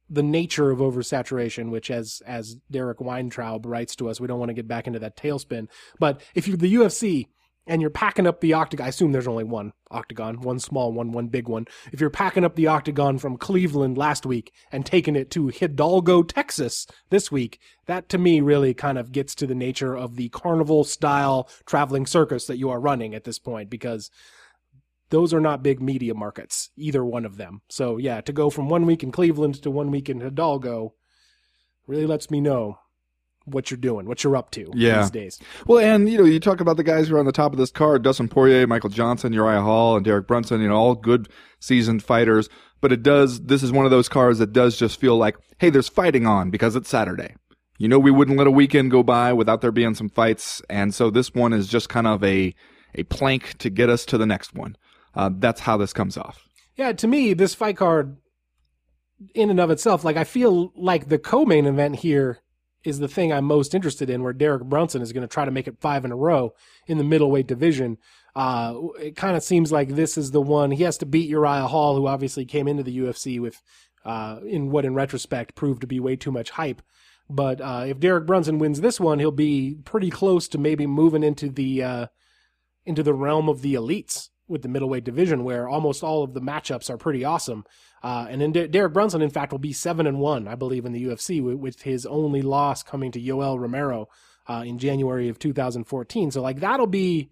the 0.09 0.23
nature 0.23 0.71
of 0.71 0.79
oversaturation, 0.79 1.69
which 1.69 1.89
as 1.89 2.21
as 2.25 2.55
Derek 2.69 2.99
Weintraub 2.99 3.65
writes 3.65 3.95
to 3.97 4.09
us, 4.09 4.19
we 4.19 4.27
don't 4.27 4.39
want 4.39 4.49
to 4.49 4.55
get 4.55 4.67
back 4.67 4.87
into 4.87 4.99
that 4.99 5.15
tailspin. 5.15 5.67
But 5.99 6.21
if 6.35 6.47
you're 6.47 6.57
the 6.57 6.73
UFC 6.73 7.27
and 7.67 7.81
you're 7.81 7.91
packing 7.91 8.25
up 8.25 8.41
the 8.41 8.53
octagon, 8.53 8.85
I 8.85 8.89
assume 8.89 9.11
there's 9.11 9.27
only 9.27 9.43
one 9.43 9.73
octagon, 9.91 10.41
one 10.41 10.59
small 10.59 10.91
one, 10.91 11.11
one 11.11 11.27
big 11.27 11.47
one. 11.47 11.65
If 11.91 12.01
you're 12.01 12.09
packing 12.09 12.43
up 12.43 12.55
the 12.55 12.67
octagon 12.67 13.19
from 13.19 13.37
Cleveland 13.37 13.97
last 13.97 14.25
week 14.25 14.51
and 14.71 14.85
taking 14.85 15.15
it 15.15 15.29
to 15.31 15.49
Hidalgo, 15.49 16.23
Texas 16.23 16.87
this 17.09 17.31
week, 17.31 17.59
that 17.85 18.09
to 18.09 18.17
me 18.17 18.41
really 18.41 18.73
kind 18.73 18.97
of 18.97 19.11
gets 19.11 19.35
to 19.35 19.47
the 19.47 19.55
nature 19.55 19.95
of 19.95 20.15
the 20.15 20.29
carnival 20.29 20.83
style 20.83 21.47
traveling 21.65 22.05
circus 22.05 22.45
that 22.47 22.57
you 22.57 22.69
are 22.69 22.79
running 22.79 23.13
at 23.13 23.25
this 23.25 23.37
point 23.37 23.69
because 23.69 24.09
those 25.09 25.33
are 25.33 25.41
not 25.41 25.61
big 25.61 25.81
media 25.81 26.15
markets, 26.15 26.71
either 26.75 27.05
one 27.05 27.25
of 27.25 27.37
them. 27.37 27.61
So 27.69 27.97
yeah, 27.97 28.21
to 28.21 28.33
go 28.33 28.49
from 28.49 28.69
one 28.69 28.85
week 28.85 29.03
in 29.03 29.11
Cleveland 29.11 29.61
to 29.61 29.69
one 29.69 29.91
week 29.91 30.09
in 30.09 30.21
Hidalgo 30.21 30.95
really 31.85 32.05
lets 32.05 32.31
me 32.31 32.41
know 32.41 32.79
what 33.51 33.69
you're 33.71 33.77
doing, 33.77 34.05
what 34.07 34.23
you're 34.23 34.35
up 34.35 34.51
to 34.51 34.69
Yeah. 34.73 35.01
these 35.01 35.11
days. 35.11 35.39
Well, 35.67 35.79
and 35.79 36.09
you 36.09 36.17
know, 36.17 36.25
you 36.25 36.39
talk 36.39 36.59
about 36.59 36.77
the 36.77 36.83
guys 36.83 37.07
who 37.07 37.15
are 37.15 37.19
on 37.19 37.25
the 37.25 37.31
top 37.31 37.51
of 37.53 37.57
this 37.59 37.71
card: 37.71 38.01
Dustin 38.03 38.27
Poirier, 38.27 38.65
Michael 38.67 38.89
Johnson, 38.89 39.33
Uriah 39.33 39.61
Hall, 39.61 39.95
and 39.95 40.03
Derek 40.05 40.27
Brunson. 40.27 40.61
You 40.61 40.69
know, 40.69 40.75
all 40.75 40.95
good 40.95 41.29
seasoned 41.59 42.03
fighters. 42.03 42.49
But 42.81 42.91
it 42.91 43.03
does. 43.03 43.41
This 43.41 43.61
is 43.61 43.71
one 43.71 43.85
of 43.85 43.91
those 43.91 44.09
cards 44.09 44.39
that 44.39 44.53
does 44.53 44.75
just 44.77 44.99
feel 44.99 45.15
like, 45.15 45.35
hey, 45.59 45.69
there's 45.69 45.87
fighting 45.87 46.25
on 46.25 46.49
because 46.49 46.75
it's 46.75 46.89
Saturday. 46.89 47.35
You 47.77 47.87
know, 47.87 47.99
we 47.99 48.09
wouldn't 48.11 48.37
let 48.37 48.47
a 48.47 48.51
weekend 48.51 48.89
go 48.91 49.03
by 49.03 49.33
without 49.33 49.61
there 49.61 49.71
being 49.71 49.93
some 49.95 50.09
fights, 50.09 50.61
and 50.69 50.93
so 50.93 51.09
this 51.09 51.33
one 51.33 51.53
is 51.53 51.67
just 51.67 51.89
kind 51.89 52.07
of 52.07 52.23
a 52.23 52.53
a 52.95 53.03
plank 53.03 53.57
to 53.59 53.69
get 53.69 53.89
us 53.89 54.03
to 54.05 54.17
the 54.17 54.25
next 54.25 54.53
one. 54.55 54.75
Uh, 55.15 55.29
that's 55.37 55.61
how 55.61 55.77
this 55.77 55.93
comes 55.93 56.17
off. 56.17 56.47
Yeah, 56.75 56.91
to 56.93 57.07
me, 57.07 57.33
this 57.33 57.53
fight 57.55 57.77
card, 57.77 58.17
in 59.35 59.49
and 59.49 59.59
of 59.59 59.69
itself, 59.71 60.03
like 60.03 60.17
I 60.17 60.23
feel 60.23 60.71
like 60.75 61.07
the 61.09 61.19
co-main 61.19 61.65
event 61.65 61.97
here 61.97 62.39
is 62.83 62.99
the 62.99 63.07
thing 63.07 63.31
I'm 63.31 63.45
most 63.45 63.75
interested 63.75 64.09
in, 64.09 64.23
where 64.23 64.33
Derek 64.33 64.63
Brunson 64.63 65.01
is 65.01 65.13
going 65.13 65.27
to 65.27 65.31
try 65.31 65.45
to 65.45 65.51
make 65.51 65.67
it 65.67 65.79
five 65.79 66.05
in 66.05 66.11
a 66.11 66.15
row 66.15 66.53
in 66.87 66.97
the 66.97 67.03
middleweight 67.03 67.47
division. 67.47 67.97
Uh, 68.35 68.75
it 68.99 69.15
kind 69.15 69.35
of 69.35 69.43
seems 69.43 69.71
like 69.71 69.89
this 69.89 70.17
is 70.17 70.31
the 70.31 70.41
one 70.41 70.71
he 70.71 70.83
has 70.83 70.97
to 70.99 71.05
beat 71.05 71.29
Uriah 71.29 71.67
Hall, 71.67 71.95
who 71.95 72.07
obviously 72.07 72.45
came 72.45 72.67
into 72.67 72.83
the 72.83 72.97
UFC 72.97 73.39
with, 73.39 73.61
uh, 74.05 74.39
in 74.45 74.71
what 74.71 74.85
in 74.85 74.93
retrospect 74.93 75.55
proved 75.55 75.81
to 75.81 75.87
be 75.87 75.99
way 75.99 76.15
too 76.15 76.31
much 76.31 76.51
hype. 76.51 76.81
But 77.29 77.61
uh, 77.61 77.85
if 77.87 77.99
Derek 77.99 78.25
Brunson 78.25 78.59
wins 78.59 78.81
this 78.81 78.99
one, 78.99 79.19
he'll 79.19 79.31
be 79.31 79.77
pretty 79.85 80.09
close 80.09 80.47
to 80.49 80.57
maybe 80.57 80.85
moving 80.85 81.23
into 81.23 81.49
the 81.49 81.83
uh, 81.83 82.07
into 82.85 83.03
the 83.03 83.13
realm 83.13 83.47
of 83.47 83.61
the 83.61 83.75
elites 83.75 84.29
with 84.47 84.63
the 84.63 84.67
middleweight 84.67 85.05
division, 85.05 85.43
where 85.43 85.67
almost 85.67 86.03
all 86.03 86.23
of 86.23 86.33
the 86.33 86.41
matchups 86.41 86.89
are 86.89 86.97
pretty 86.97 87.23
awesome. 87.23 87.63
Uh, 88.03 88.27
and 88.29 88.41
then 88.41 88.51
Der- 88.51 88.67
Derek 88.67 88.93
Brunson, 88.93 89.21
in 89.21 89.29
fact, 89.29 89.51
will 89.51 89.59
be 89.59 89.73
seven 89.73 90.07
and 90.07 90.19
one, 90.19 90.47
I 90.47 90.55
believe, 90.55 90.85
in 90.85 90.91
the 90.91 91.03
UFC, 91.05 91.41
with, 91.41 91.55
with 91.55 91.81
his 91.83 92.05
only 92.05 92.41
loss 92.41 92.83
coming 92.83 93.11
to 93.11 93.21
Yoel 93.21 93.59
Romero 93.59 94.07
uh, 94.47 94.63
in 94.65 94.79
January 94.79 95.29
of 95.29 95.37
2014. 95.37 96.31
So, 96.31 96.41
like, 96.41 96.59
that'll 96.59 96.87
be 96.87 97.29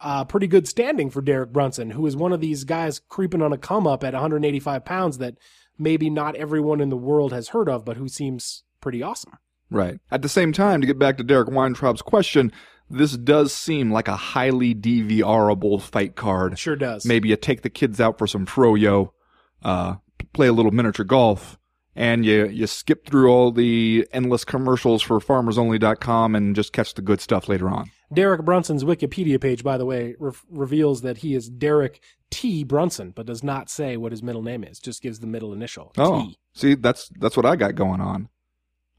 uh, 0.00 0.24
pretty 0.24 0.46
good 0.46 0.68
standing 0.68 1.10
for 1.10 1.22
Derek 1.22 1.52
Brunson, 1.52 1.90
who 1.90 2.06
is 2.06 2.16
one 2.16 2.32
of 2.32 2.40
these 2.40 2.64
guys 2.64 3.00
creeping 3.08 3.42
on 3.42 3.52
a 3.52 3.58
come 3.58 3.86
up 3.86 4.04
at 4.04 4.12
185 4.12 4.84
pounds 4.84 5.18
that 5.18 5.36
maybe 5.78 6.10
not 6.10 6.36
everyone 6.36 6.80
in 6.80 6.90
the 6.90 6.96
world 6.96 7.32
has 7.32 7.48
heard 7.48 7.68
of, 7.68 7.84
but 7.84 7.96
who 7.96 8.08
seems 8.08 8.64
pretty 8.80 9.02
awesome. 9.02 9.32
Right. 9.70 9.98
At 10.10 10.22
the 10.22 10.28
same 10.28 10.52
time, 10.52 10.80
to 10.80 10.86
get 10.86 10.98
back 10.98 11.16
to 11.18 11.24
Derek 11.24 11.48
Weintraub's 11.48 12.02
question, 12.02 12.52
this 12.88 13.16
does 13.16 13.52
seem 13.52 13.90
like 13.90 14.08
a 14.08 14.16
highly 14.16 14.74
DVRable 14.74 15.80
fight 15.80 16.14
card. 16.14 16.58
Sure 16.58 16.76
does. 16.76 17.04
Maybe 17.04 17.30
you 17.30 17.36
take 17.36 17.62
the 17.62 17.70
kids 17.70 18.00
out 18.00 18.18
for 18.18 18.26
some 18.26 18.46
froyo, 18.46 19.10
uh, 19.62 19.96
play 20.32 20.46
a 20.46 20.52
little 20.52 20.72
miniature 20.72 21.04
golf, 21.04 21.58
and 21.94 22.24
you, 22.24 22.46
you 22.46 22.66
skip 22.66 23.06
through 23.06 23.30
all 23.30 23.50
the 23.52 24.06
endless 24.12 24.44
commercials 24.44 25.02
for 25.02 25.18
farmersonly.com 25.20 26.34
and 26.34 26.54
just 26.54 26.72
catch 26.72 26.94
the 26.94 27.02
good 27.02 27.20
stuff 27.20 27.48
later 27.48 27.68
on. 27.68 27.90
Derek 28.12 28.44
Brunson's 28.44 28.84
Wikipedia 28.84 29.40
page, 29.40 29.64
by 29.64 29.76
the 29.78 29.86
way, 29.86 30.14
re- 30.18 30.32
reveals 30.50 31.00
that 31.02 31.18
he 31.18 31.34
is 31.34 31.48
Derek 31.48 32.00
T. 32.30 32.64
Brunson, 32.64 33.10
but 33.10 33.26
does 33.26 33.42
not 33.42 33.68
say 33.70 33.96
what 33.96 34.12
his 34.12 34.22
middle 34.22 34.42
name 34.42 34.62
is. 34.62 34.78
Just 34.78 35.02
gives 35.02 35.20
the 35.20 35.26
middle 35.26 35.52
initial. 35.52 35.92
Oh, 35.96 36.22
T. 36.26 36.38
see, 36.54 36.74
that's, 36.74 37.08
that's 37.18 37.36
what 37.36 37.46
I 37.46 37.56
got 37.56 37.74
going 37.74 38.00
on. 38.00 38.28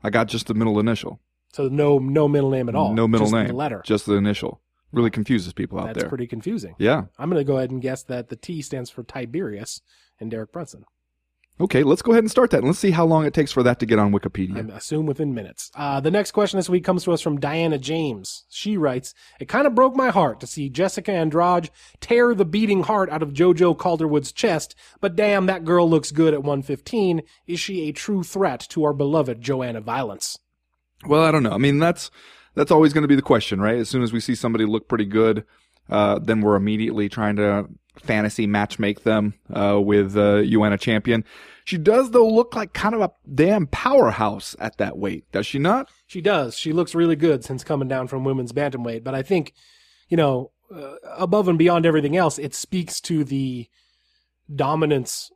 I 0.03 0.09
got 0.09 0.27
just 0.27 0.47
the 0.47 0.53
middle 0.53 0.79
initial. 0.79 1.19
So 1.53 1.69
no 1.69 1.97
no 1.97 2.27
middle 2.27 2.49
name 2.51 2.67
at 2.69 2.75
all. 2.75 2.93
No 2.93 3.07
middle 3.07 3.25
Just 3.25 3.33
name. 3.33 3.47
The 3.47 3.53
letter. 3.53 3.81
Just 3.85 4.05
the 4.05 4.13
initial. 4.13 4.61
Really 4.91 5.09
confuses 5.09 5.53
people 5.53 5.79
out 5.79 5.87
That's 5.87 5.99
there. 5.99 6.09
pretty 6.09 6.27
confusing. 6.27 6.75
yeah. 6.77 7.05
I'm 7.17 7.29
going 7.29 7.39
to 7.39 7.45
go 7.45 7.57
ahead 7.57 7.71
and 7.71 7.81
guess 7.81 8.03
that 8.03 8.29
the 8.29 8.35
T 8.35 8.61
stands 8.61 8.89
for 8.89 9.03
Tiberius 9.03 9.81
and 10.19 10.31
Derek 10.31 10.51
Brunson. 10.51 10.85
Okay, 11.59 11.81
let's 11.81 12.03
go 12.03 12.11
ahead 12.11 12.23
and 12.23 12.29
start 12.29 12.51
that. 12.51 12.59
And 12.59 12.67
let's 12.67 12.77
see 12.77 12.91
how 12.91 13.05
long 13.05 13.25
it 13.25 13.33
takes 13.33 13.51
for 13.51 13.63
that 13.63 13.79
to 13.79 13.87
get 13.87 13.97
on 13.97 14.11
Wikipedia. 14.11 14.71
I 14.71 14.77
assume 14.77 15.07
within 15.07 15.33
minutes. 15.33 15.71
Uh, 15.73 15.99
the 15.99 16.11
next 16.11 16.31
question 16.31 16.57
this 16.57 16.69
week 16.69 16.83
comes 16.83 17.03
to 17.05 17.13
us 17.13 17.21
from 17.21 17.39
Diana 17.39 17.79
James. 17.79 18.45
She 18.47 18.77
writes, 18.77 19.15
It 19.39 19.47
kind 19.47 19.65
of 19.65 19.73
broke 19.73 19.95
my 19.95 20.09
heart 20.09 20.39
to 20.41 20.47
see 20.47 20.69
Jessica 20.69 21.11
Andrade 21.11 21.71
tear 21.99 22.35
the 22.35 22.45
beating 22.45 22.83
heart 22.83 23.09
out 23.09 23.23
of 23.23 23.33
JoJo 23.33 23.75
Calderwood's 23.75 24.31
chest, 24.31 24.75
but 25.01 25.15
damn, 25.15 25.47
that 25.47 25.65
girl 25.65 25.89
looks 25.89 26.11
good 26.11 26.35
at 26.35 26.43
115. 26.43 27.23
Is 27.47 27.59
she 27.59 27.87
a 27.87 27.91
true 27.91 28.21
threat 28.21 28.59
to 28.69 28.83
our 28.83 28.93
beloved 28.93 29.41
Joanna 29.41 29.81
Violence? 29.81 30.37
Well, 31.07 31.23
I 31.23 31.31
don't 31.31 31.43
know. 31.43 31.53
I 31.53 31.57
mean, 31.57 31.79
that's 31.79 32.11
that's 32.53 32.71
always 32.71 32.93
going 32.93 33.03
to 33.03 33.07
be 33.07 33.15
the 33.15 33.21
question, 33.23 33.59
right? 33.59 33.77
As 33.79 33.89
soon 33.89 34.03
as 34.03 34.13
we 34.13 34.19
see 34.19 34.35
somebody 34.35 34.65
look 34.65 34.87
pretty 34.87 35.05
good, 35.05 35.43
uh, 35.89 36.19
then 36.19 36.41
we're 36.41 36.55
immediately 36.55 37.09
trying 37.09 37.35
to 37.37 37.67
fantasy 38.01 38.47
match 38.47 38.79
make 38.79 39.03
them 39.03 39.33
uh, 39.53 39.79
with 39.81 40.17
uh, 40.17 40.41
champion. 40.77 41.23
She 41.65 41.77
does 41.77 42.11
though 42.11 42.27
look 42.27 42.55
like 42.55 42.73
kind 42.73 42.95
of 42.95 43.01
a 43.01 43.11
damn 43.33 43.67
powerhouse 43.67 44.55
at 44.59 44.77
that 44.77 44.97
weight, 44.97 45.29
does 45.31 45.45
she 45.45 45.59
not? 45.59 45.89
She 46.05 46.21
does. 46.21 46.57
She 46.57 46.71
looks 46.71 46.95
really 46.95 47.15
good 47.15 47.43
since 47.43 47.63
coming 47.63 47.87
down 47.87 48.07
from 48.07 48.23
women's 48.23 48.53
bantamweight, 48.53 49.03
but 49.03 49.13
I 49.13 49.21
think, 49.21 49.53
you 50.07 50.17
know, 50.17 50.51
uh, 50.73 50.95
above 51.17 51.47
and 51.47 51.57
beyond 51.57 51.85
everything 51.85 52.15
else, 52.15 52.37
it 52.37 52.53
speaks 52.53 52.99
to 53.01 53.23
the 53.23 53.67
dominance 54.53 55.31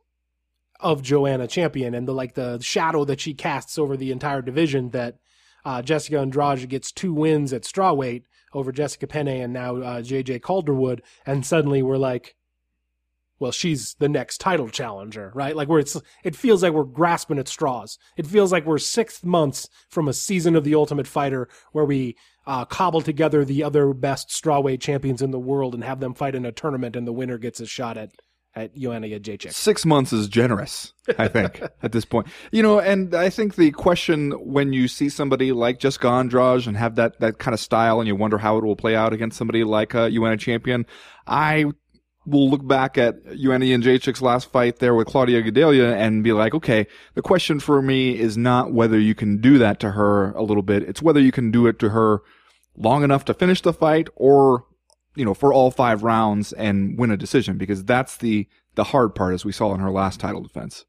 of 0.80 1.02
Joanna 1.02 1.46
Champion 1.46 1.94
and 1.94 2.08
the 2.08 2.12
like 2.12 2.34
the 2.34 2.58
shadow 2.60 3.04
that 3.04 3.20
she 3.20 3.34
casts 3.34 3.78
over 3.78 3.96
the 3.96 4.10
entire 4.10 4.42
division 4.42 4.90
that 4.90 5.16
uh, 5.64 5.80
Jessica 5.80 6.18
Andrade 6.18 6.68
gets 6.68 6.90
two 6.90 7.12
wins 7.14 7.52
at 7.52 7.62
strawweight 7.62 8.24
over 8.52 8.72
Jessica 8.72 9.06
Penne 9.06 9.28
and 9.28 9.52
now 9.52 9.76
uh, 9.76 10.02
JJ 10.02 10.40
Calderwood 10.40 11.02
and 11.24 11.46
suddenly 11.46 11.82
we're 11.82 11.96
like 11.96 12.34
well 13.42 13.52
she's 13.52 13.94
the 13.98 14.08
next 14.08 14.38
title 14.38 14.68
challenger 14.68 15.32
right 15.34 15.56
like 15.56 15.68
where 15.68 15.80
it's 15.80 16.00
it 16.22 16.36
feels 16.36 16.62
like 16.62 16.72
we're 16.72 16.84
grasping 16.84 17.38
at 17.38 17.48
straws 17.48 17.98
it 18.16 18.26
feels 18.26 18.52
like 18.52 18.64
we're 18.64 18.78
6 18.78 19.24
months 19.24 19.68
from 19.88 20.06
a 20.06 20.12
season 20.12 20.54
of 20.54 20.62
the 20.64 20.76
ultimate 20.76 21.08
fighter 21.08 21.48
where 21.72 21.84
we 21.84 22.16
uh, 22.46 22.64
cobble 22.64 23.02
together 23.02 23.44
the 23.44 23.62
other 23.62 23.92
best 23.92 24.28
strawweight 24.28 24.80
champions 24.80 25.20
in 25.20 25.32
the 25.32 25.38
world 25.38 25.74
and 25.74 25.82
have 25.82 26.00
them 26.00 26.14
fight 26.14 26.36
in 26.36 26.46
a 26.46 26.52
tournament 26.52 26.94
and 26.94 27.06
the 27.06 27.12
winner 27.12 27.36
gets 27.36 27.60
a 27.60 27.66
shot 27.66 27.96
at 27.98 28.10
at 28.54 28.76
Joanna 28.76 29.06
Jędrzejczyk. 29.06 29.52
Six 29.52 29.86
months 29.86 30.12
is 30.12 30.28
generous, 30.28 30.92
I 31.18 31.28
think, 31.28 31.62
at 31.82 31.92
this 31.92 32.04
point. 32.04 32.26
You 32.50 32.62
know, 32.62 32.80
and 32.80 33.14
I 33.14 33.30
think 33.30 33.54
the 33.54 33.70
question 33.70 34.32
when 34.32 34.72
you 34.72 34.88
see 34.88 35.08
somebody 35.08 35.52
like 35.52 35.78
Jessica 35.78 36.08
Andrade 36.08 36.66
and 36.66 36.76
have 36.76 36.96
that, 36.96 37.18
that 37.20 37.38
kind 37.38 37.54
of 37.54 37.60
style 37.60 37.98
and 37.98 38.06
you 38.06 38.14
wonder 38.14 38.38
how 38.38 38.58
it 38.58 38.64
will 38.64 38.76
play 38.76 38.94
out 38.94 39.12
against 39.12 39.38
somebody 39.38 39.64
like 39.64 39.94
uh, 39.94 40.10
Joanna 40.10 40.36
Champion, 40.36 40.84
I 41.26 41.66
will 42.24 42.48
look 42.48 42.66
back 42.66 42.96
at 42.96 43.24
Joanna 43.36 43.64
Jędrzejczyk's 43.64 44.22
last 44.22 44.50
fight 44.50 44.78
there 44.78 44.94
with 44.94 45.08
Claudia 45.08 45.42
Gadelha 45.42 45.94
and 45.96 46.22
be 46.22 46.32
like, 46.32 46.54
okay, 46.54 46.86
the 47.14 47.22
question 47.22 47.58
for 47.58 47.82
me 47.82 48.18
is 48.18 48.36
not 48.36 48.72
whether 48.72 48.98
you 48.98 49.14
can 49.14 49.40
do 49.40 49.58
that 49.58 49.80
to 49.80 49.92
her 49.92 50.30
a 50.32 50.42
little 50.42 50.62
bit. 50.62 50.84
It's 50.84 51.02
whether 51.02 51.20
you 51.20 51.32
can 51.32 51.50
do 51.50 51.66
it 51.66 51.78
to 51.80 51.90
her 51.90 52.22
long 52.76 53.02
enough 53.02 53.24
to 53.24 53.34
finish 53.34 53.60
the 53.60 53.72
fight 53.72 54.08
or 54.14 54.64
you 55.14 55.24
know, 55.24 55.34
for 55.34 55.52
all 55.52 55.70
five 55.70 56.02
rounds 56.02 56.52
and 56.52 56.98
win 56.98 57.10
a 57.10 57.16
decision 57.16 57.58
because 57.58 57.84
that's 57.84 58.16
the 58.16 58.48
the 58.74 58.84
hard 58.84 59.14
part 59.14 59.34
as 59.34 59.44
we 59.44 59.52
saw 59.52 59.74
in 59.74 59.80
her 59.80 59.90
last 59.90 60.20
title 60.20 60.42
defense. 60.42 60.86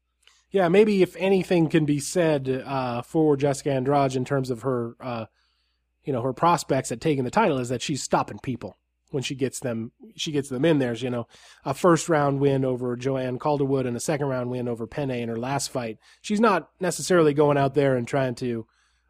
Yeah, 0.50 0.68
maybe 0.68 1.02
if 1.02 1.16
anything 1.16 1.68
can 1.68 1.84
be 1.84 1.98
said 1.98 2.62
uh, 2.64 3.02
for 3.02 3.36
Jessica 3.36 3.72
Andrade 3.72 4.16
in 4.16 4.24
terms 4.24 4.50
of 4.50 4.62
her, 4.62 4.96
uh, 5.00 5.26
you 6.04 6.12
know, 6.12 6.22
her 6.22 6.32
prospects 6.32 6.92
at 6.92 7.00
taking 7.00 7.24
the 7.24 7.30
title 7.30 7.58
is 7.58 7.68
that 7.68 7.82
she's 7.82 8.02
stopping 8.02 8.38
people 8.38 8.76
when 9.10 9.22
she 9.22 9.34
gets 9.34 9.60
them. 9.60 9.92
She 10.16 10.32
gets 10.32 10.48
them 10.48 10.64
in 10.64 10.78
there. 10.78 10.94
You 10.94 11.10
know, 11.10 11.26
a 11.64 11.74
first 11.74 12.08
round 12.08 12.40
win 12.40 12.64
over 12.64 12.96
Joanne 12.96 13.38
Calderwood 13.38 13.86
and 13.86 13.96
a 13.96 14.00
second 14.00 14.26
round 14.26 14.50
win 14.50 14.68
over 14.68 14.86
Penne 14.86 15.10
in 15.10 15.28
her 15.28 15.36
last 15.36 15.70
fight. 15.70 15.98
She's 16.22 16.40
not 16.40 16.70
necessarily 16.80 17.34
going 17.34 17.58
out 17.58 17.74
there 17.74 17.96
and 17.96 18.06
trying 18.06 18.34
to 18.36 18.66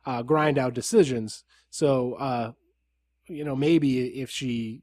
uh, 0.07 0.23
grind 0.23 0.59
out 0.59 0.75
decisions. 0.75 1.45
So, 1.71 2.15
uh, 2.15 2.53
you 3.29 3.45
know, 3.45 3.57
maybe 3.57 4.21
if 4.21 4.31
she 4.31 4.83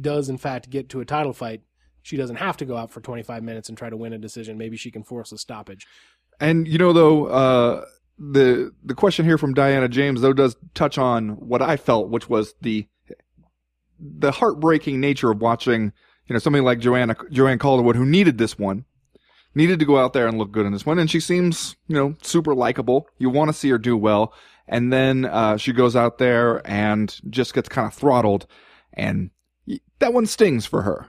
does 0.00 0.28
in 0.28 0.38
fact 0.38 0.70
get 0.70 0.90
to 0.90 1.00
a 1.00 1.04
title 1.04 1.32
fight, 1.32 1.62
she 2.02 2.16
doesn't 2.16 2.36
have 2.36 2.56
to 2.58 2.64
go 2.64 2.76
out 2.76 2.90
for 2.90 3.00
25 3.00 3.42
minutes 3.42 3.68
and 3.68 3.76
try 3.76 3.90
to 3.90 3.96
win 3.96 4.12
a 4.12 4.18
decision. 4.18 4.58
Maybe 4.58 4.76
she 4.76 4.90
can 4.90 5.02
force 5.02 5.32
a 5.32 5.38
stoppage. 5.38 5.86
And 6.40 6.68
you 6.68 6.78
know, 6.78 6.92
though, 6.92 7.26
uh, 7.26 7.84
the 8.18 8.72
the 8.84 8.94
question 8.94 9.24
here 9.24 9.38
from 9.38 9.54
Diana 9.54 9.88
James 9.88 10.20
though 10.20 10.32
does 10.32 10.56
touch 10.74 10.98
on 10.98 11.30
what 11.30 11.62
I 11.62 11.76
felt, 11.76 12.08
which 12.08 12.28
was 12.28 12.54
the 12.60 12.86
the 13.98 14.30
heartbreaking 14.30 15.00
nature 15.00 15.30
of 15.30 15.40
watching, 15.40 15.92
you 16.26 16.32
know, 16.32 16.38
somebody 16.38 16.62
like 16.62 16.78
Joanna 16.78 17.16
Joanne 17.30 17.58
Calderwood 17.58 17.96
who 17.96 18.06
needed 18.06 18.38
this 18.38 18.58
one, 18.58 18.84
needed 19.54 19.78
to 19.78 19.84
go 19.84 19.98
out 19.98 20.12
there 20.12 20.26
and 20.26 20.38
look 20.38 20.52
good 20.52 20.66
in 20.66 20.72
this 20.72 20.86
one, 20.86 20.98
and 20.98 21.10
she 21.10 21.20
seems, 21.20 21.76
you 21.88 21.96
know, 21.96 22.14
super 22.22 22.54
likable. 22.54 23.08
You 23.18 23.30
want 23.30 23.48
to 23.48 23.54
see 23.54 23.70
her 23.70 23.78
do 23.78 23.96
well, 23.96 24.32
and 24.66 24.92
then 24.92 25.24
uh, 25.24 25.56
she 25.56 25.72
goes 25.72 25.96
out 25.96 26.18
there 26.18 26.66
and 26.68 27.18
just 27.30 27.54
gets 27.54 27.68
kind 27.68 27.86
of 27.86 27.94
throttled, 27.94 28.46
and 28.92 29.30
that 29.98 30.12
one 30.12 30.26
stings 30.26 30.66
for 30.66 30.82
her. 30.82 31.08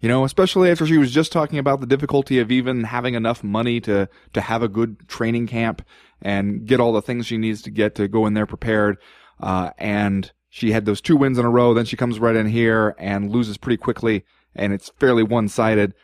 You 0.00 0.08
know, 0.08 0.24
especially 0.24 0.70
after 0.70 0.86
she 0.86 0.96
was 0.96 1.10
just 1.10 1.32
talking 1.32 1.58
about 1.58 1.80
the 1.80 1.86
difficulty 1.86 2.38
of 2.38 2.52
even 2.52 2.84
having 2.84 3.14
enough 3.14 3.42
money 3.42 3.80
to, 3.80 4.08
to 4.32 4.40
have 4.40 4.62
a 4.62 4.68
good 4.68 5.08
training 5.08 5.48
camp 5.48 5.82
and 6.22 6.66
get 6.66 6.78
all 6.78 6.92
the 6.92 7.02
things 7.02 7.26
she 7.26 7.36
needs 7.36 7.62
to 7.62 7.70
get 7.70 7.96
to 7.96 8.06
go 8.06 8.24
in 8.26 8.34
there 8.34 8.46
prepared. 8.46 8.98
Uh, 9.40 9.70
and 9.76 10.30
she 10.58 10.72
had 10.72 10.84
those 10.84 11.00
two 11.00 11.16
wins 11.16 11.38
in 11.38 11.44
a 11.44 11.50
row. 11.50 11.72
Then 11.74 11.84
she 11.86 11.96
comes 11.96 12.18
right 12.18 12.36
in 12.36 12.46
here 12.46 12.94
and 12.98 13.30
loses 13.30 13.56
pretty 13.56 13.76
quickly 13.78 14.24
and 14.54 14.72
it's 14.72 14.90
fairly 14.98 15.22
one-sided. 15.22 15.94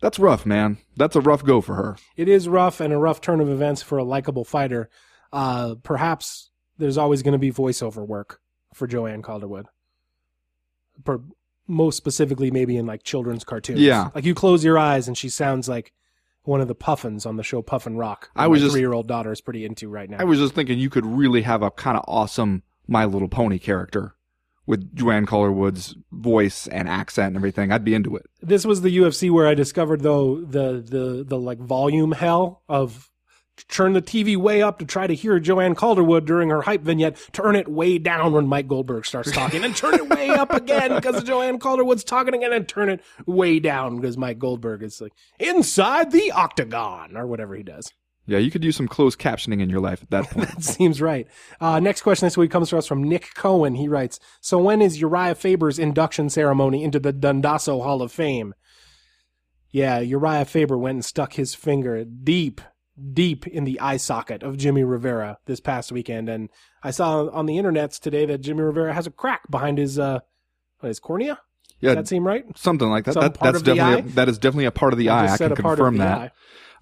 That's 0.00 0.18
rough, 0.18 0.44
man. 0.44 0.78
That's 0.96 1.16
a 1.16 1.20
rough 1.20 1.44
go 1.44 1.60
for 1.60 1.74
her. 1.76 1.96
It 2.16 2.28
is 2.28 2.48
rough 2.48 2.80
and 2.80 2.92
a 2.92 2.98
rough 2.98 3.20
turn 3.20 3.40
of 3.40 3.48
events 3.48 3.82
for 3.82 3.98
a 3.98 4.04
likable 4.04 4.44
fighter. 4.44 4.90
Uh, 5.32 5.76
perhaps 5.82 6.50
there's 6.76 6.98
always 6.98 7.22
going 7.22 7.32
to 7.32 7.38
be 7.38 7.52
voiceover 7.52 8.06
work 8.06 8.40
for 8.74 8.86
Joanne 8.86 9.22
Calderwood. 9.22 9.66
Per, 11.04 11.20
most 11.68 11.96
specifically, 11.96 12.50
maybe 12.50 12.76
in 12.76 12.84
like 12.84 13.04
children's 13.04 13.44
cartoons. 13.44 13.80
Yeah. 13.80 14.10
Like 14.14 14.24
you 14.24 14.34
close 14.34 14.64
your 14.64 14.78
eyes 14.78 15.06
and 15.08 15.16
she 15.16 15.28
sounds 15.28 15.68
like 15.68 15.92
one 16.42 16.60
of 16.60 16.66
the 16.66 16.74
Puffins 16.74 17.24
on 17.24 17.36
the 17.36 17.44
show 17.44 17.62
Puffin 17.62 17.96
Rock. 17.96 18.30
I 18.34 18.48
was 18.48 18.60
my 18.60 18.64
just- 18.64 18.72
three-year-old 18.74 19.06
daughter 19.06 19.30
is 19.32 19.40
pretty 19.40 19.64
into 19.64 19.88
right 19.88 20.10
now. 20.10 20.18
I 20.18 20.24
was 20.24 20.40
just 20.40 20.54
thinking 20.54 20.78
you 20.80 20.90
could 20.90 21.06
really 21.06 21.42
have 21.42 21.62
a 21.62 21.70
kind 21.70 21.96
of 21.96 22.04
awesome 22.08 22.64
My 22.86 23.04
Little 23.04 23.28
Pony 23.28 23.58
character 23.58 24.14
with 24.66 24.94
Joanne 24.94 25.26
Calderwood's 25.26 25.96
voice 26.12 26.66
and 26.68 26.88
accent 26.88 27.28
and 27.28 27.36
everything. 27.36 27.72
I'd 27.72 27.84
be 27.84 27.94
into 27.94 28.16
it. 28.16 28.26
this 28.40 28.64
was 28.64 28.82
the 28.82 28.96
UFC 28.96 29.30
where 29.30 29.46
I 29.46 29.54
discovered 29.54 30.02
though 30.02 30.40
the 30.40 30.80
the 30.80 31.24
the 31.26 31.38
like 31.38 31.58
volume 31.58 32.12
hell 32.12 32.62
of 32.68 33.08
turn 33.68 33.92
the 33.92 34.02
TV 34.02 34.36
way 34.36 34.62
up 34.62 34.78
to 34.78 34.84
try 34.84 35.06
to 35.06 35.14
hear 35.14 35.38
Joanne 35.38 35.74
Calderwood 35.74 36.24
during 36.24 36.48
her 36.48 36.62
hype 36.62 36.80
vignette, 36.82 37.18
turn 37.32 37.54
it 37.54 37.68
way 37.68 37.98
down 37.98 38.32
when 38.32 38.46
Mike 38.46 38.66
Goldberg 38.66 39.04
starts 39.04 39.30
talking, 39.30 39.62
and 39.62 39.76
turn 39.76 39.94
it 39.94 40.08
way 40.08 40.30
up 40.30 40.52
again 40.52 40.94
because 40.94 41.22
Joanne 41.22 41.58
Calderwood's 41.58 42.02
talking 42.02 42.34
again, 42.34 42.52
and 42.52 42.66
turn 42.66 42.88
it 42.88 43.02
way 43.26 43.60
down 43.60 43.96
because 43.96 44.16
Mike 44.16 44.38
Goldberg 44.38 44.82
is 44.82 45.00
like 45.00 45.12
inside 45.38 46.12
the 46.12 46.32
octagon 46.32 47.16
or 47.16 47.26
whatever 47.26 47.54
he 47.54 47.62
does. 47.62 47.92
Yeah, 48.24 48.38
you 48.38 48.50
could 48.52 48.62
use 48.62 48.76
some 48.76 48.86
closed 48.86 49.18
captioning 49.18 49.60
in 49.60 49.68
your 49.68 49.80
life 49.80 50.02
at 50.02 50.10
that 50.10 50.24
point. 50.30 50.48
That 50.48 50.62
seems 50.62 51.00
right. 51.00 51.26
Uh, 51.60 51.80
next 51.80 52.02
question 52.02 52.26
this 52.26 52.36
week 52.36 52.50
comes 52.50 52.70
to 52.70 52.78
us 52.78 52.86
from 52.86 53.02
Nick 53.02 53.34
Cohen. 53.34 53.74
He 53.74 53.88
writes, 53.88 54.20
So 54.40 54.58
when 54.58 54.80
is 54.80 55.00
Uriah 55.00 55.34
Faber's 55.34 55.78
induction 55.78 56.30
ceremony 56.30 56.84
into 56.84 57.00
the 57.00 57.12
Dundasso 57.12 57.82
Hall 57.82 58.00
of 58.00 58.12
Fame? 58.12 58.54
Yeah, 59.70 59.98
Uriah 60.00 60.44
Faber 60.44 60.76
went 60.78 60.96
and 60.96 61.04
stuck 61.04 61.32
his 61.32 61.54
finger 61.54 62.04
deep, 62.04 62.60
deep 63.12 63.46
in 63.46 63.64
the 63.64 63.80
eye 63.80 63.96
socket 63.96 64.42
of 64.42 64.56
Jimmy 64.58 64.84
Rivera 64.84 65.38
this 65.46 65.60
past 65.60 65.90
weekend. 65.90 66.28
And 66.28 66.50
I 66.82 66.90
saw 66.90 67.28
on 67.30 67.46
the 67.46 67.56
internets 67.56 67.98
today 67.98 68.26
that 68.26 68.42
Jimmy 68.42 68.62
Rivera 68.62 68.92
has 68.92 69.06
a 69.06 69.10
crack 69.10 69.50
behind 69.50 69.78
his, 69.78 69.98
uh, 69.98 70.20
what, 70.80 70.88
his 70.88 71.00
cornea? 71.00 71.38
Yeah, 71.80 71.94
Does 71.94 72.04
that 72.04 72.08
seem 72.08 72.24
right? 72.24 72.44
something 72.56 72.88
like 72.88 73.06
that. 73.06 73.14
That 73.14 73.40
that's 73.40 73.62
definitely 73.62 74.10
a, 74.10 74.14
that 74.14 74.28
is 74.28 74.38
definitely 74.38 74.66
a 74.66 74.70
part 74.70 74.92
of 74.92 75.00
the 75.00 75.08
eye. 75.08 75.32
I 75.32 75.36
can 75.36 75.50
a 75.50 75.56
part 75.56 75.80
of 75.80 75.84
confirm 75.84 75.96
that. 75.96 76.18
eye. 76.18 76.30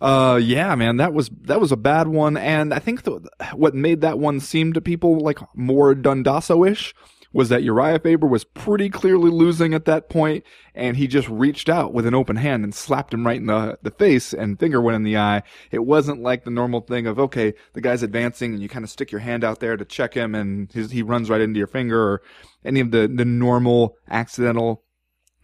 Uh, 0.01 0.41
yeah, 0.43 0.75
man, 0.75 0.97
that 0.97 1.13
was 1.13 1.31
that 1.43 1.61
was 1.61 1.73
a 1.73 1.77
bad 1.77 2.09
one, 2.09 2.37
and 2.37 2.73
I 2.73 2.79
think 2.79 3.03
the, 3.03 3.21
what 3.55 3.75
made 3.75 4.01
that 4.01 4.19
one 4.19 4.41
seem 4.41 4.73
to 4.73 4.81
people 4.81 5.19
like 5.19 5.39
more 5.55 5.95
Dundasso-ish 5.95 6.95
was 7.33 7.49
that 7.49 7.63
Uriah 7.63 8.01
Faber 8.01 8.27
was 8.27 8.45
pretty 8.45 8.89
clearly 8.89 9.31
losing 9.31 9.73
at 9.73 9.85
that 9.85 10.09
point, 10.09 10.45
and 10.75 10.97
he 10.97 11.07
just 11.07 11.29
reached 11.29 11.69
out 11.69 11.93
with 11.93 12.07
an 12.07 12.15
open 12.15 12.37
hand 12.37 12.65
and 12.65 12.75
slapped 12.75 13.15
him 13.15 13.27
right 13.27 13.37
in 13.37 13.47
the, 13.47 13.79
the 13.83 13.91
face 13.91 14.33
and 14.33 14.59
finger 14.59 14.81
went 14.81 14.97
in 14.97 15.05
the 15.05 15.17
eye. 15.17 15.43
It 15.71 15.85
wasn't 15.85 16.23
like 16.23 16.45
the 16.45 16.51
normal 16.51 16.81
thing 16.81 17.07
of, 17.07 17.19
okay, 17.21 17.55
the 17.75 17.81
guy's 17.81 18.03
advancing 18.03 18.55
and 18.55 18.63
you 18.63 18.69
kind 18.69 18.85
of 18.85 18.91
stick 18.91 19.13
your 19.13 19.21
hand 19.21 19.45
out 19.45 19.61
there 19.61 19.77
to 19.77 19.85
check 19.85 20.15
him 20.15 20.35
and 20.35 20.73
his, 20.73 20.91
he 20.91 21.03
runs 21.03 21.31
right 21.31 21.41
into 21.41 21.59
your 21.59 21.69
finger 21.69 22.03
or 22.03 22.23
any 22.65 22.81
of 22.81 22.91
the, 22.91 23.07
the 23.07 23.25
normal 23.25 23.97
accidental 24.09 24.83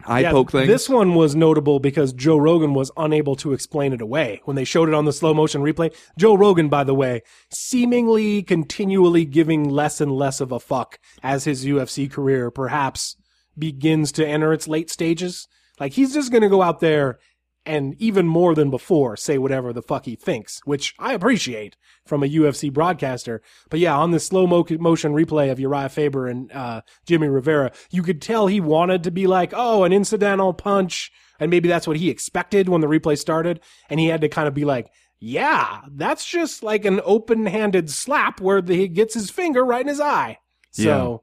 eye 0.05 0.21
Yeah, 0.21 0.31
poke 0.33 0.53
things. 0.53 0.67
This 0.67 0.89
one 0.89 1.15
was 1.15 1.35
notable 1.35 1.79
because 1.81 2.13
Joe 2.13 2.37
Rogan 2.37 2.75
was 2.75 2.91
unable 2.97 3.37
to 3.37 3.53
explain 3.53 3.93
it 3.93 4.01
away 4.01 4.41
when 4.45 4.57
they 4.57 4.65
showed 4.65 4.89
it 4.89 4.95
on 4.95 5.05
the 5.05 5.13
slow 5.13 5.35
motion 5.35 5.63
replay. 5.63 5.95
Joe 6.19 6.37
Rogan, 6.37 6.69
by 6.69 6.85
the 6.85 6.95
way, 6.95 7.23
seemingly 7.51 8.43
continually 8.43 9.25
giving 9.25 9.69
less 9.69 10.01
and 10.01 10.13
less 10.13 10.41
of 10.41 10.53
a 10.53 10.61
fuck 10.61 10.99
as 11.23 11.45
his 11.45 11.65
UFC 11.65 12.11
career 12.11 12.51
perhaps 12.51 13.17
begins 13.59 14.13
to 14.13 14.27
enter 14.27 14.53
its 14.53 14.69
late 14.69 14.91
stages. 14.91 15.49
Like 15.81 15.93
he's 15.93 16.15
just 16.15 16.31
going 16.31 16.43
to 16.43 16.49
go 16.49 16.63
out 16.63 16.81
there 16.81 17.19
and 17.67 17.95
even 17.99 18.27
more 18.27 18.55
than 18.55 18.71
before 18.71 19.17
say 19.17 19.37
whatever 19.39 19.73
the 19.73 19.83
fuck 19.83 20.05
he 20.05 20.15
thinks, 20.15 20.61
which 20.65 20.95
I 20.99 21.13
appreciate 21.13 21.77
from 22.07 22.23
a 22.23 22.29
UFC 22.29 22.73
broadcaster. 22.73 23.43
But 23.69 23.81
yeah, 23.81 23.97
on 23.97 24.13
the 24.13 24.21
slow 24.21 24.47
mo- 24.47 24.65
motion 24.79 25.13
replay 25.13 25.51
of 25.51 25.61
Uriah 25.61 25.89
Faber 25.89 26.29
and 26.29 26.51
uh, 26.53 26.83
Jimmy 27.07 27.29
Rivera, 27.29 27.73
you 27.91 28.03
could 28.03 28.23
tell 28.23 28.47
he 28.47 28.61
wanted 28.61 29.03
to 29.05 29.11
be 29.11 29.27
like, 29.27 29.53
oh, 29.55 29.85
an 29.85 29.93
incidental 29.93 30.55
punch. 30.55 31.11
And 31.39 31.51
maybe 31.51 31.69
that's 31.69 31.87
what 31.87 31.97
he 31.99 32.09
expected 32.09 32.69
when 32.69 32.81
the 32.81 32.87
replay 32.87 33.19
started. 33.19 33.61
And 33.91 34.01
he 34.01 34.07
had 34.07 34.21
to 34.23 34.29
kind 34.29 34.49
of 34.49 34.55
be 34.55 34.65
like, 34.65 34.89
yeah, 35.19 35.81
that's 35.91 36.25
just 36.25 36.63
like 36.63 36.85
an 36.85 37.01
open 37.05 37.47
handed 37.47 37.91
slap 37.91 38.41
where 38.41 38.63
the, 38.63 38.75
he 38.75 38.89
gets 38.89 39.15
his 39.15 39.31
finger 39.31 39.65
right 39.65 39.81
in 39.81 39.89
his 39.89 40.01
eye. 40.01 40.39
So 40.71 41.23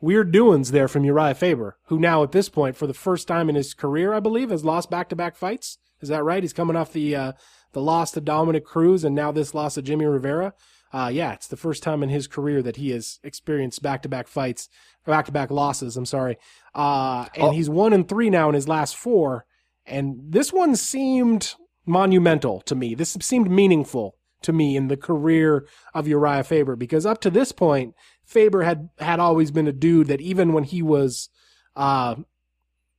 weird 0.00 0.30
doings 0.32 0.70
there 0.70 0.88
from 0.88 1.04
Uriah 1.04 1.34
Faber, 1.34 1.76
who 1.86 1.98
now 1.98 2.22
at 2.22 2.32
this 2.32 2.48
point, 2.48 2.76
for 2.76 2.86
the 2.86 2.94
first 2.94 3.26
time 3.28 3.48
in 3.48 3.54
his 3.54 3.74
career, 3.74 4.12
I 4.12 4.20
believe, 4.20 4.50
has 4.50 4.64
lost 4.64 4.90
back 4.90 5.08
to 5.10 5.16
back 5.16 5.36
fights. 5.36 5.78
Is 6.00 6.08
that 6.10 6.24
right? 6.24 6.42
He's 6.42 6.52
coming 6.52 6.76
off 6.76 6.92
the 6.92 7.16
uh, 7.16 7.32
the 7.72 7.80
loss 7.80 8.10
to 8.12 8.20
Dominick 8.20 8.64
Cruz 8.64 9.04
and 9.04 9.14
now 9.14 9.32
this 9.32 9.54
loss 9.54 9.74
to 9.74 9.82
Jimmy 9.82 10.04
Rivera. 10.06 10.52
Uh, 10.92 11.10
yeah, 11.12 11.32
it's 11.32 11.48
the 11.48 11.56
first 11.56 11.82
time 11.82 12.02
in 12.02 12.08
his 12.08 12.26
career 12.26 12.62
that 12.62 12.76
he 12.76 12.90
has 12.90 13.18
experienced 13.24 13.82
back 13.82 14.02
to 14.02 14.08
back 14.08 14.28
fights, 14.28 14.68
back 15.04 15.26
to 15.26 15.32
back 15.32 15.50
losses. 15.50 15.96
I'm 15.96 16.06
sorry. 16.06 16.36
Uh, 16.74 17.26
and 17.34 17.44
Oh. 17.44 17.50
he's 17.50 17.68
one 17.68 17.92
and 17.92 18.08
three 18.08 18.30
now 18.30 18.48
in 18.48 18.54
his 18.54 18.68
last 18.68 18.96
four. 18.96 19.44
And 19.84 20.16
this 20.28 20.52
one 20.52 20.76
seemed 20.76 21.54
monumental 21.84 22.60
to 22.62 22.74
me. 22.74 22.94
This 22.94 23.16
seemed 23.20 23.50
meaningful 23.50 24.16
to 24.42 24.52
me 24.52 24.76
in 24.76 24.88
the 24.88 24.96
career 24.96 25.66
of 25.94 26.06
Uriah 26.08 26.44
Faber 26.44 26.76
because 26.76 27.04
up 27.06 27.20
to 27.22 27.30
this 27.30 27.52
point, 27.52 27.94
Faber 28.26 28.62
had 28.62 28.90
had 28.98 29.20
always 29.20 29.50
been 29.50 29.68
a 29.68 29.72
dude 29.72 30.08
that 30.08 30.20
even 30.20 30.52
when 30.52 30.64
he 30.64 30.82
was, 30.82 31.30
uh, 31.76 32.16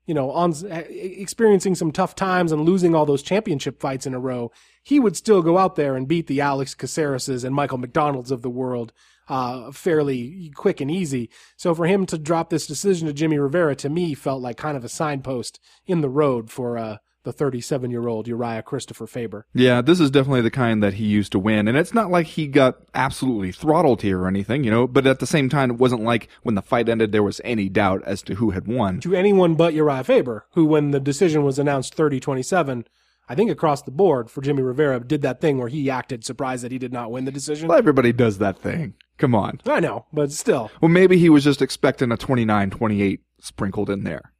you 0.05 0.13
know, 0.13 0.31
on 0.31 0.53
experiencing 0.71 1.75
some 1.75 1.91
tough 1.91 2.15
times 2.15 2.51
and 2.51 2.63
losing 2.63 2.95
all 2.95 3.05
those 3.05 3.21
championship 3.21 3.79
fights 3.79 4.05
in 4.05 4.13
a 4.13 4.19
row, 4.19 4.51
he 4.81 4.99
would 4.99 5.17
still 5.17 5.41
go 5.41 5.57
out 5.57 5.75
there 5.75 5.95
and 5.95 6.07
beat 6.07 6.27
the 6.27 6.41
Alex 6.41 6.73
Cacereses 6.73 7.43
and 7.43 7.53
Michael 7.53 7.77
McDonald's 7.77 8.31
of 8.31 8.41
the 8.41 8.49
world 8.49 8.93
uh, 9.27 9.71
fairly 9.71 10.51
quick 10.55 10.79
and 10.79 10.89
easy. 10.89 11.29
So 11.57 11.75
for 11.75 11.85
him 11.85 12.05
to 12.07 12.17
drop 12.17 12.49
this 12.49 12.65
decision 12.65 13.07
to 13.07 13.13
Jimmy 13.13 13.37
Rivera, 13.37 13.75
to 13.77 13.89
me, 13.89 14.13
felt 14.13 14.41
like 14.41 14.57
kind 14.57 14.77
of 14.77 14.85
a 14.85 14.89
signpost 14.89 15.59
in 15.85 16.01
the 16.01 16.09
road 16.09 16.49
for 16.49 16.77
uh, 16.77 16.97
the 17.27 17.33
37 17.33 17.91
year 17.91 18.07
old 18.07 18.25
Uriah 18.25 18.63
Christopher 18.63 19.05
Faber. 19.05 19.45
Yeah, 19.53 19.81
this 19.81 19.99
is 19.99 20.09
definitely 20.09 20.41
the 20.41 20.49
kind 20.49 20.81
that 20.81 20.93
he 20.93 21.05
used 21.05 21.33
to 21.33 21.39
win. 21.39 21.67
And 21.67 21.77
it's 21.77 21.93
not 21.93 22.09
like 22.09 22.25
he 22.25 22.47
got 22.47 22.77
absolutely 22.95 23.51
throttled 23.51 24.01
here 24.01 24.21
or 24.21 24.29
anything, 24.29 24.63
you 24.63 24.71
know, 24.71 24.87
but 24.87 25.05
at 25.05 25.19
the 25.19 25.27
same 25.27 25.49
time, 25.49 25.71
it 25.71 25.77
wasn't 25.77 26.03
like 26.03 26.29
when 26.43 26.55
the 26.55 26.61
fight 26.61 26.87
ended, 26.87 27.11
there 27.11 27.21
was 27.21 27.41
any 27.43 27.67
doubt 27.67 28.01
as 28.05 28.21
to 28.23 28.35
who 28.35 28.51
had 28.51 28.65
won. 28.65 29.01
to 29.01 29.13
anyone 29.13 29.55
but 29.55 29.73
Uriah 29.73 30.05
Faber, 30.05 30.45
who, 30.51 30.65
when 30.65 30.91
the 30.91 31.01
decision 31.01 31.43
was 31.43 31.59
announced 31.59 31.93
30 31.95 32.21
27, 32.21 32.85
I 33.27 33.35
think 33.35 33.51
across 33.51 33.81
the 33.81 33.91
board 33.91 34.31
for 34.31 34.39
Jimmy 34.39 34.61
Rivera, 34.61 35.01
did 35.01 35.21
that 35.23 35.41
thing 35.41 35.57
where 35.57 35.67
he 35.67 35.89
acted 35.89 36.23
surprised 36.23 36.63
that 36.63 36.71
he 36.71 36.77
did 36.77 36.93
not 36.93 37.11
win 37.11 37.25
the 37.25 37.31
decision. 37.31 37.67
Well, 37.67 37.77
everybody 37.77 38.13
does 38.13 38.37
that 38.37 38.57
thing. 38.57 38.93
Come 39.17 39.35
on. 39.35 39.59
I 39.65 39.81
know, 39.81 40.05
but 40.13 40.31
still, 40.31 40.71
Well, 40.79 40.87
maybe 40.87 41.17
he 41.17 41.29
was 41.29 41.43
just 41.43 41.61
expecting 41.61 42.09
a 42.13 42.17
29 42.17 42.69
28 42.69 43.19
sprinkled 43.41 43.89
in 43.89 44.05
there. 44.05 44.31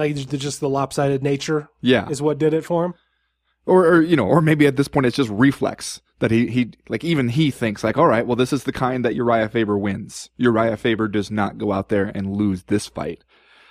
Like 0.00 0.14
just 0.16 0.60
the 0.60 0.68
lopsided 0.68 1.22
nature 1.22 1.68
Yeah. 1.80 2.08
is 2.08 2.20
what 2.20 2.38
did 2.38 2.54
it 2.54 2.64
for 2.64 2.84
him. 2.84 2.94
Or, 3.66 3.86
or, 3.86 4.02
you 4.02 4.16
know, 4.16 4.26
or 4.26 4.40
maybe 4.40 4.66
at 4.66 4.76
this 4.76 4.88
point 4.88 5.06
it's 5.06 5.16
just 5.16 5.30
reflex 5.30 6.00
that 6.18 6.30
he, 6.30 6.48
he, 6.48 6.72
like 6.88 7.04
even 7.04 7.28
he 7.28 7.50
thinks 7.50 7.84
like, 7.84 7.96
all 7.96 8.06
right, 8.06 8.26
well, 8.26 8.36
this 8.36 8.52
is 8.52 8.64
the 8.64 8.72
kind 8.72 9.04
that 9.04 9.14
Uriah 9.14 9.48
Faber 9.48 9.78
wins. 9.78 10.30
Uriah 10.36 10.76
Faber 10.76 11.08
does 11.08 11.30
not 11.30 11.58
go 11.58 11.72
out 11.72 11.88
there 11.88 12.10
and 12.14 12.34
lose 12.36 12.64
this 12.64 12.86
fight. 12.86 13.22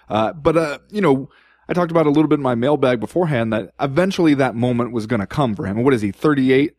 Uh, 0.07 0.31
but, 0.33 0.55
uh, 0.57 0.79
you 0.89 1.01
know, 1.01 1.29
I 1.67 1.73
talked 1.73 1.91
about 1.91 2.07
a 2.07 2.09
little 2.11 2.27
bit 2.27 2.39
in 2.39 2.43
my 2.43 2.55
mailbag 2.55 2.99
beforehand 2.99 3.51
that 3.53 3.73
eventually 3.79 4.33
that 4.35 4.55
moment 4.55 4.91
was 4.91 5.05
going 5.05 5.19
to 5.19 5.27
come 5.27 5.55
for 5.55 5.65
him. 5.67 5.75
And 5.77 5.85
what 5.85 5.93
is 5.93 6.01
he, 6.01 6.11
38? 6.11 6.75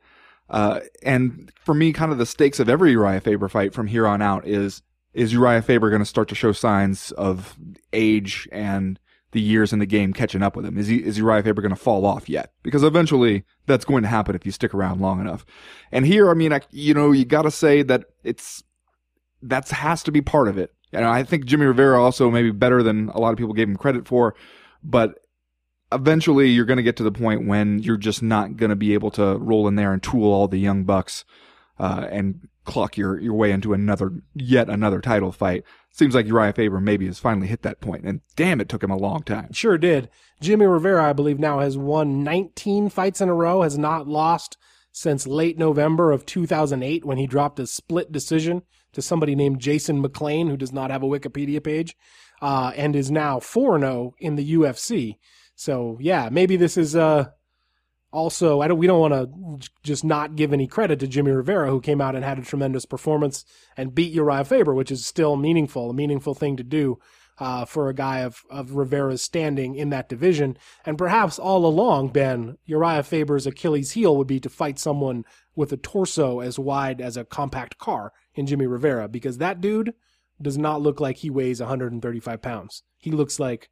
Uh, 0.48 0.80
and 1.04 1.52
for 1.64 1.74
me, 1.74 1.92
kind 1.92 2.10
of 2.10 2.18
the 2.18 2.26
stakes 2.26 2.58
of 2.58 2.68
every 2.68 2.90
Uriah 2.92 3.20
Faber 3.20 3.48
fight 3.48 3.72
from 3.72 3.86
here 3.86 4.06
on 4.06 4.20
out 4.20 4.46
is, 4.48 4.82
is 5.14 5.32
Uriah 5.32 5.62
Faber 5.62 5.90
going 5.90 6.02
to 6.02 6.06
start 6.06 6.28
to 6.28 6.34
show 6.34 6.50
signs 6.52 7.12
of 7.12 7.56
age 7.92 8.48
and 8.50 8.98
the 9.32 9.40
years 9.40 9.72
in 9.72 9.78
the 9.78 9.86
game 9.86 10.12
catching 10.12 10.42
up 10.42 10.56
with 10.56 10.64
him? 10.64 10.76
Is 10.76 10.88
he, 10.88 10.96
is 10.96 11.18
Uriah 11.18 11.42
Faber 11.42 11.62
going 11.62 11.74
to 11.74 11.76
fall 11.76 12.04
off 12.04 12.28
yet? 12.28 12.52
Because 12.62 12.82
eventually 12.82 13.44
that's 13.66 13.84
going 13.84 14.02
to 14.02 14.08
happen 14.08 14.34
if 14.34 14.44
you 14.44 14.52
stick 14.52 14.74
around 14.74 15.00
long 15.00 15.20
enough. 15.20 15.46
And 15.92 16.06
here, 16.06 16.30
I 16.30 16.34
mean, 16.34 16.52
I, 16.52 16.60
you 16.70 16.94
know, 16.94 17.12
you 17.12 17.24
got 17.24 17.42
to 17.42 17.50
say 17.50 17.82
that 17.82 18.04
it's, 18.24 18.62
that's 19.42 19.70
has 19.70 20.02
to 20.04 20.12
be 20.12 20.20
part 20.20 20.48
of 20.48 20.58
it. 20.58 20.74
And 20.92 21.04
I 21.04 21.22
think 21.22 21.44
Jimmy 21.44 21.66
Rivera 21.66 22.02
also 22.02 22.30
maybe 22.30 22.50
better 22.50 22.82
than 22.82 23.08
a 23.10 23.18
lot 23.20 23.30
of 23.32 23.38
people 23.38 23.54
gave 23.54 23.68
him 23.68 23.76
credit 23.76 24.06
for, 24.06 24.34
but 24.82 25.20
eventually 25.92 26.48
you're 26.48 26.64
going 26.64 26.76
to 26.76 26.82
get 26.82 26.96
to 26.96 27.02
the 27.02 27.12
point 27.12 27.46
when 27.46 27.78
you're 27.78 27.96
just 27.96 28.22
not 28.22 28.56
going 28.56 28.70
to 28.70 28.76
be 28.76 28.94
able 28.94 29.10
to 29.12 29.36
roll 29.38 29.68
in 29.68 29.76
there 29.76 29.92
and 29.92 30.02
tool 30.02 30.32
all 30.32 30.48
the 30.48 30.58
young 30.58 30.84
bucks 30.84 31.24
uh, 31.78 32.06
and 32.10 32.48
clock 32.70 32.96
your, 32.96 33.18
your 33.18 33.34
way 33.34 33.50
into 33.50 33.72
another 33.72 34.12
yet 34.34 34.68
another 34.68 35.00
title 35.00 35.32
fight. 35.32 35.64
Seems 35.90 36.14
like 36.14 36.26
Uriah 36.26 36.52
Faber 36.52 36.80
maybe 36.80 37.06
has 37.06 37.18
finally 37.18 37.48
hit 37.48 37.62
that 37.62 37.80
point, 37.80 38.04
and 38.04 38.20
damn, 38.36 38.60
it 38.60 38.68
took 38.68 38.82
him 38.82 38.90
a 38.90 38.96
long 38.96 39.22
time. 39.22 39.52
Sure 39.52 39.76
did. 39.76 40.08
Jimmy 40.40 40.66
Rivera, 40.66 41.10
I 41.10 41.12
believe, 41.12 41.38
now 41.38 41.58
has 41.60 41.76
won 41.76 42.22
19 42.22 42.88
fights 42.88 43.20
in 43.20 43.28
a 43.28 43.34
row, 43.34 43.62
has 43.62 43.76
not 43.76 44.06
lost 44.06 44.56
since 44.92 45.26
late 45.26 45.58
November 45.58 46.12
of 46.12 46.26
2008 46.26 47.04
when 47.04 47.18
he 47.18 47.26
dropped 47.26 47.58
a 47.60 47.66
split 47.66 48.10
decision 48.10 48.62
to 48.92 49.02
somebody 49.02 49.34
named 49.34 49.60
Jason 49.60 50.02
McClain, 50.02 50.48
who 50.48 50.56
does 50.56 50.72
not 50.72 50.90
have 50.90 51.02
a 51.02 51.06
Wikipedia 51.06 51.62
page, 51.62 51.96
uh, 52.42 52.72
and 52.76 52.96
is 52.96 53.10
now 53.10 53.38
4 53.38 53.78
0 53.78 54.14
in 54.18 54.36
the 54.36 54.54
UFC. 54.54 55.16
So, 55.54 55.98
yeah, 56.00 56.28
maybe 56.32 56.56
this 56.56 56.76
is 56.76 56.96
uh, 56.96 57.26
also, 58.12 58.60
I 58.60 58.68
don't, 58.68 58.78
we 58.78 58.86
don't 58.86 59.00
want 59.00 59.14
to 59.62 59.68
just 59.82 60.04
not 60.04 60.36
give 60.36 60.52
any 60.52 60.66
credit 60.66 60.98
to 61.00 61.06
Jimmy 61.06 61.30
Rivera, 61.30 61.70
who 61.70 61.80
came 61.80 62.00
out 62.00 62.16
and 62.16 62.24
had 62.24 62.38
a 62.38 62.42
tremendous 62.42 62.84
performance 62.84 63.44
and 63.76 63.94
beat 63.94 64.12
Uriah 64.12 64.44
Faber, 64.44 64.74
which 64.74 64.90
is 64.90 65.06
still 65.06 65.36
meaningful, 65.36 65.90
a 65.90 65.94
meaningful 65.94 66.34
thing 66.34 66.56
to 66.56 66.64
do 66.64 66.98
uh, 67.38 67.64
for 67.64 67.88
a 67.88 67.94
guy 67.94 68.20
of, 68.20 68.42
of 68.50 68.74
Rivera's 68.74 69.22
standing 69.22 69.74
in 69.74 69.90
that 69.90 70.08
division. 70.08 70.56
And 70.84 70.98
perhaps 70.98 71.38
all 71.38 71.64
along, 71.64 72.08
Ben, 72.08 72.56
Uriah 72.66 73.02
Faber's 73.02 73.46
Achilles 73.46 73.92
heel 73.92 74.16
would 74.16 74.26
be 74.26 74.40
to 74.40 74.48
fight 74.48 74.78
someone 74.78 75.24
with 75.54 75.72
a 75.72 75.76
torso 75.76 76.40
as 76.40 76.58
wide 76.58 77.00
as 77.00 77.16
a 77.16 77.24
compact 77.24 77.78
car 77.78 78.12
in 78.34 78.46
Jimmy 78.46 78.66
Rivera, 78.66 79.08
because 79.08 79.38
that 79.38 79.60
dude 79.60 79.94
does 80.42 80.58
not 80.58 80.82
look 80.82 81.00
like 81.00 81.18
he 81.18 81.30
weighs 81.30 81.60
135 81.60 82.42
pounds. 82.42 82.82
He 82.98 83.10
looks 83.10 83.38
like 83.38 83.70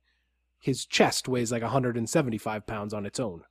his 0.61 0.87
chest 0.87 1.29
weighs 1.29 1.53
like 1.53 1.63
175 1.63 2.67
pounds 2.67 2.95
on 2.95 3.07
its 3.07 3.21
own. 3.21 3.43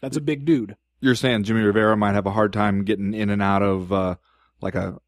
That's 0.00 0.16
a 0.16 0.20
big 0.20 0.44
dude. 0.44 0.76
You're 1.00 1.14
saying 1.14 1.44
Jimmy 1.44 1.60
Rivera 1.60 1.96
might 1.96 2.14
have 2.14 2.26
a 2.26 2.30
hard 2.30 2.52
time 2.52 2.84
getting 2.84 3.14
in 3.14 3.30
and 3.30 3.42
out 3.42 3.62
of 3.62 3.92
uh, 3.92 4.16
like 4.60 4.74
a 4.74 4.98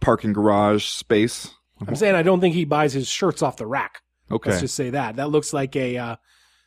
parking 0.00 0.32
garage 0.32 0.86
space. 0.86 1.54
I'm 1.86 1.96
saying 1.96 2.14
I 2.14 2.22
don't 2.22 2.40
think 2.40 2.54
he 2.54 2.64
buys 2.64 2.92
his 2.92 3.08
shirts 3.08 3.42
off 3.42 3.56
the 3.56 3.66
rack. 3.66 4.02
Okay. 4.30 4.50
Let's 4.50 4.62
just 4.62 4.74
say 4.74 4.90
that. 4.90 5.16
That 5.16 5.30
looks 5.30 5.52
like 5.52 5.76
a 5.76 5.96
uh, 5.96 6.16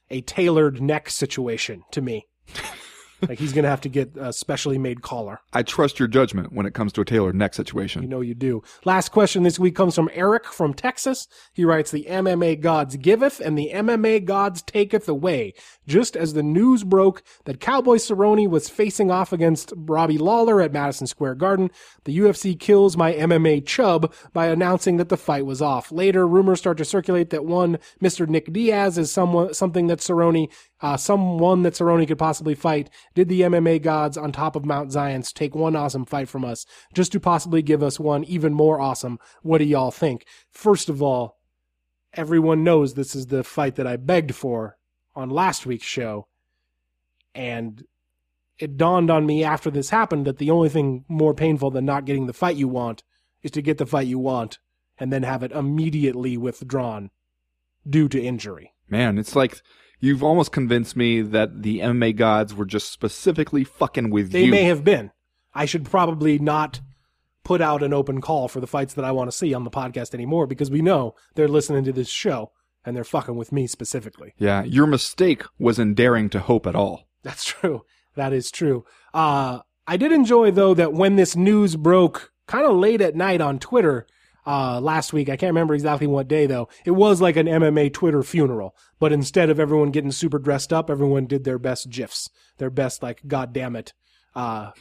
a 0.09 0.21
tailored 0.21 0.81
neck 0.81 1.09
situation 1.09 1.83
to 1.91 2.01
me. 2.01 2.27
like 3.27 3.39
he's 3.39 3.53
gonna 3.53 3.69
have 3.69 3.81
to 3.81 3.89
get 3.89 4.15
a 4.17 4.33
specially 4.33 4.77
made 4.77 5.01
collar. 5.01 5.39
I 5.53 5.63
trust 5.63 5.99
your 5.99 6.07
judgment 6.07 6.53
when 6.53 6.65
it 6.65 6.73
comes 6.73 6.93
to 6.93 7.01
a 7.01 7.05
tailored 7.05 7.35
neck 7.35 7.53
situation. 7.53 8.01
You 8.01 8.07
know 8.07 8.21
you 8.21 8.33
do. 8.35 8.63
Last 8.83 9.09
question 9.09 9.43
this 9.43 9.59
week 9.59 9.75
comes 9.75 9.95
from 9.95 10.09
Eric 10.13 10.45
from 10.45 10.73
Texas. 10.73 11.27
He 11.53 11.65
writes, 11.65 11.91
The 11.91 12.05
MMA 12.09 12.59
gods 12.61 12.95
giveth 12.97 13.39
and 13.39 13.57
the 13.57 13.71
MMA 13.73 14.25
gods 14.25 14.61
taketh 14.61 15.07
away. 15.07 15.53
Just 15.87 16.15
as 16.15 16.33
the 16.33 16.43
news 16.43 16.83
broke 16.83 17.23
that 17.45 17.59
Cowboy 17.59 17.97
Cerrone 17.97 18.49
was 18.49 18.69
facing 18.69 19.11
off 19.11 19.31
against 19.31 19.73
Robbie 19.75 20.17
Lawler 20.17 20.61
at 20.61 20.73
Madison 20.73 21.07
Square 21.07 21.35
Garden, 21.35 21.71
the 22.05 22.17
UFC 22.17 22.59
kills 22.59 22.97
my 22.97 23.13
MMA 23.13 23.65
chub 23.65 24.13
by 24.33 24.47
announcing 24.47 24.97
that 24.97 25.09
the 25.09 25.17
fight 25.17 25.45
was 25.45 25.61
off. 25.61 25.91
Later, 25.91 26.27
rumors 26.27 26.59
start 26.59 26.77
to 26.77 26.85
circulate 26.85 27.29
that 27.29 27.45
one 27.45 27.77
Mr. 28.01 28.27
Nick 28.27 28.51
Diaz 28.51 28.97
is 28.97 29.11
someone, 29.11 29.53
something 29.53 29.87
that 29.87 29.99
Cerrone 29.99 30.51
uh, 30.81 30.97
someone 30.97 31.61
that 31.61 31.73
Cerrone 31.73 32.07
could 32.07 32.17
possibly 32.17 32.55
fight. 32.55 32.89
Did 33.13 33.29
the 33.29 33.41
MMA 33.41 33.81
gods 33.81 34.17
on 34.17 34.31
top 34.31 34.55
of 34.55 34.65
Mount 34.65 34.91
Zions 34.91 35.33
take 35.33 35.55
one 35.55 35.75
awesome 35.75 36.05
fight 36.05 36.29
from 36.29 36.43
us 36.43 36.65
just 36.93 37.11
to 37.13 37.19
possibly 37.19 37.61
give 37.61 37.81
us 37.81 37.99
one 37.99 38.23
even 38.25 38.53
more 38.53 38.79
awesome? 38.79 39.19
What 39.41 39.59
do 39.59 39.65
y'all 39.65 39.91
think? 39.91 40.25
First 40.51 40.89
of 40.89 41.01
all, 41.01 41.37
everyone 42.13 42.63
knows 42.63 42.93
this 42.93 43.15
is 43.15 43.27
the 43.27 43.43
fight 43.43 43.75
that 43.75 43.87
I 43.87 43.97
begged 43.97 44.35
for 44.35 44.77
on 45.15 45.29
last 45.29 45.65
week's 45.65 45.85
show. 45.85 46.27
And 47.33 47.83
it 48.59 48.77
dawned 48.77 49.11
on 49.11 49.25
me 49.25 49.43
after 49.43 49.69
this 49.69 49.89
happened 49.89 50.25
that 50.25 50.37
the 50.37 50.51
only 50.51 50.69
thing 50.69 51.05
more 51.07 51.33
painful 51.33 51.71
than 51.71 51.85
not 51.85 52.05
getting 52.05 52.27
the 52.27 52.33
fight 52.33 52.55
you 52.55 52.67
want 52.67 53.03
is 53.43 53.51
to 53.51 53.61
get 53.61 53.77
the 53.77 53.85
fight 53.85 54.07
you 54.07 54.19
want 54.19 54.59
and 54.97 55.11
then 55.11 55.23
have 55.23 55.43
it 55.43 55.51
immediately 55.51 56.37
withdrawn 56.37 57.11
due 57.87 58.07
to 58.07 58.21
injury. 58.21 58.73
Man, 58.89 59.17
it's 59.17 59.35
like 59.35 59.61
you've 59.99 60.23
almost 60.23 60.51
convinced 60.51 60.95
me 60.95 61.21
that 61.21 61.63
the 61.63 61.79
MMA 61.79 62.15
gods 62.15 62.53
were 62.53 62.65
just 62.65 62.91
specifically 62.91 63.63
fucking 63.63 64.09
with 64.09 64.31
They 64.31 64.45
you. 64.45 64.51
They 64.51 64.51
may 64.51 64.63
have 64.63 64.83
been. 64.83 65.11
I 65.53 65.65
should 65.65 65.85
probably 65.85 66.37
not 66.39 66.81
put 67.43 67.61
out 67.61 67.83
an 67.83 67.93
open 67.93 68.21
call 68.21 68.47
for 68.47 68.59
the 68.59 68.67
fights 68.67 68.93
that 68.95 69.05
I 69.05 69.11
want 69.11 69.31
to 69.31 69.37
see 69.37 69.53
on 69.53 69.63
the 69.63 69.71
podcast 69.71 70.13
anymore 70.13 70.47
because 70.47 70.71
we 70.71 70.81
know 70.81 71.15
they're 71.35 71.47
listening 71.47 71.83
to 71.85 71.93
this 71.93 72.09
show 72.09 72.51
and 72.83 72.95
they're 72.95 73.03
fucking 73.03 73.35
with 73.35 73.51
me 73.51 73.67
specifically. 73.67 74.33
yeah, 74.37 74.63
your 74.63 74.87
mistake 74.87 75.43
was 75.57 75.79
in 75.79 75.93
daring 75.93 76.29
to 76.31 76.39
hope 76.39 76.67
at 76.67 76.75
all. 76.75 77.07
That's 77.23 77.43
true. 77.45 77.83
That 78.15 78.33
is 78.33 78.51
true. 78.51 78.85
Uh, 79.13 79.59
I 79.87 79.97
did 79.97 80.11
enjoy 80.11 80.51
though 80.51 80.73
that 80.73 80.93
when 80.93 81.15
this 81.15 81.35
news 81.35 81.75
broke 81.75 82.31
kind 82.47 82.65
of 82.65 82.75
late 82.75 83.01
at 83.01 83.15
night 83.15 83.41
on 83.41 83.59
Twitter 83.59 84.07
uh, 84.45 84.79
last 84.79 85.13
week, 85.13 85.29
I 85.29 85.37
can't 85.37 85.51
remember 85.51 85.73
exactly 85.73 86.07
what 86.07 86.27
day 86.27 86.45
though. 86.45 86.69
It 86.85 86.91
was 86.91 87.21
like 87.21 87.35
an 87.35 87.47
MMA 87.47 87.93
Twitter 87.93 88.23
funeral, 88.23 88.75
but 88.99 89.11
instead 89.11 89.49
of 89.49 89.59
everyone 89.59 89.91
getting 89.91 90.11
super 90.11 90.39
dressed 90.39 90.71
up, 90.71 90.89
everyone 90.89 91.25
did 91.25 91.43
their 91.43 91.59
best 91.59 91.89
gifs, 91.89 92.29
their 92.57 92.69
best 92.69 93.01
like 93.01 93.21
God 93.27 93.53
damn 93.53 93.75
it 93.75 93.93
uh, 94.35 94.71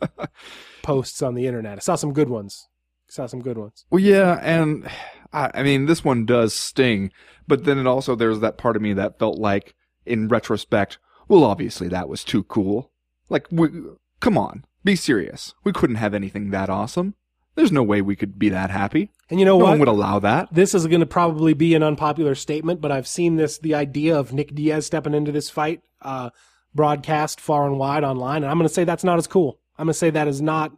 posts 0.82 1.22
on 1.22 1.34
the 1.34 1.46
internet. 1.46 1.78
I 1.78 1.80
saw 1.80 1.94
some 1.94 2.12
good 2.12 2.28
ones. 2.28 2.68
I 3.08 3.12
saw 3.12 3.26
some 3.26 3.40
good 3.40 3.58
ones. 3.58 3.84
Well, 3.90 4.02
yeah, 4.02 4.40
and 4.42 4.88
I, 5.32 5.50
I 5.54 5.62
mean, 5.62 5.86
this 5.86 6.04
one 6.04 6.26
does 6.26 6.54
sting, 6.54 7.12
but 7.46 7.64
then 7.64 7.78
it 7.78 7.86
also 7.86 8.14
there's 8.14 8.40
that 8.40 8.58
part 8.58 8.76
of 8.76 8.82
me 8.82 8.92
that 8.94 9.18
felt 9.18 9.38
like, 9.38 9.74
in 10.04 10.28
retrospect, 10.28 10.98
well, 11.28 11.44
obviously 11.44 11.88
that 11.88 12.08
was 12.08 12.24
too 12.24 12.42
cool. 12.44 12.90
Like, 13.28 13.46
we, 13.50 13.68
come 14.20 14.38
on, 14.38 14.64
be 14.84 14.96
serious. 14.96 15.54
We 15.64 15.72
couldn't 15.72 15.96
have 15.96 16.14
anything 16.14 16.50
that 16.50 16.70
awesome. 16.70 17.14
There's 17.58 17.72
no 17.72 17.82
way 17.82 18.02
we 18.02 18.14
could 18.14 18.38
be 18.38 18.50
that 18.50 18.70
happy. 18.70 19.10
And 19.28 19.40
you 19.40 19.44
know 19.44 19.58
no 19.58 19.64
what? 19.64 19.70
one 19.70 19.78
would 19.80 19.88
allow 19.88 20.20
that. 20.20 20.48
this 20.54 20.74
is 20.74 20.86
going 20.86 21.00
to 21.00 21.06
probably 21.06 21.54
be 21.54 21.74
an 21.74 21.82
unpopular 21.82 22.34
statement, 22.36 22.80
but 22.80 22.92
I've 22.92 23.08
seen 23.08 23.34
this 23.34 23.58
the 23.58 23.74
idea 23.74 24.16
of 24.16 24.32
Nick 24.32 24.54
Diaz 24.54 24.86
stepping 24.86 25.12
into 25.12 25.32
this 25.32 25.50
fight 25.50 25.82
uh, 26.00 26.30
broadcast 26.72 27.40
far 27.40 27.66
and 27.66 27.76
wide 27.78 28.04
online, 28.04 28.44
and 28.44 28.50
I'm 28.50 28.58
going 28.58 28.68
to 28.68 28.72
say 28.72 28.84
that's 28.84 29.02
not 29.02 29.18
as 29.18 29.26
cool. 29.26 29.58
I'm 29.76 29.86
going 29.86 29.92
to 29.92 29.98
say 29.98 30.10
that 30.10 30.28
is 30.28 30.40
not 30.40 30.72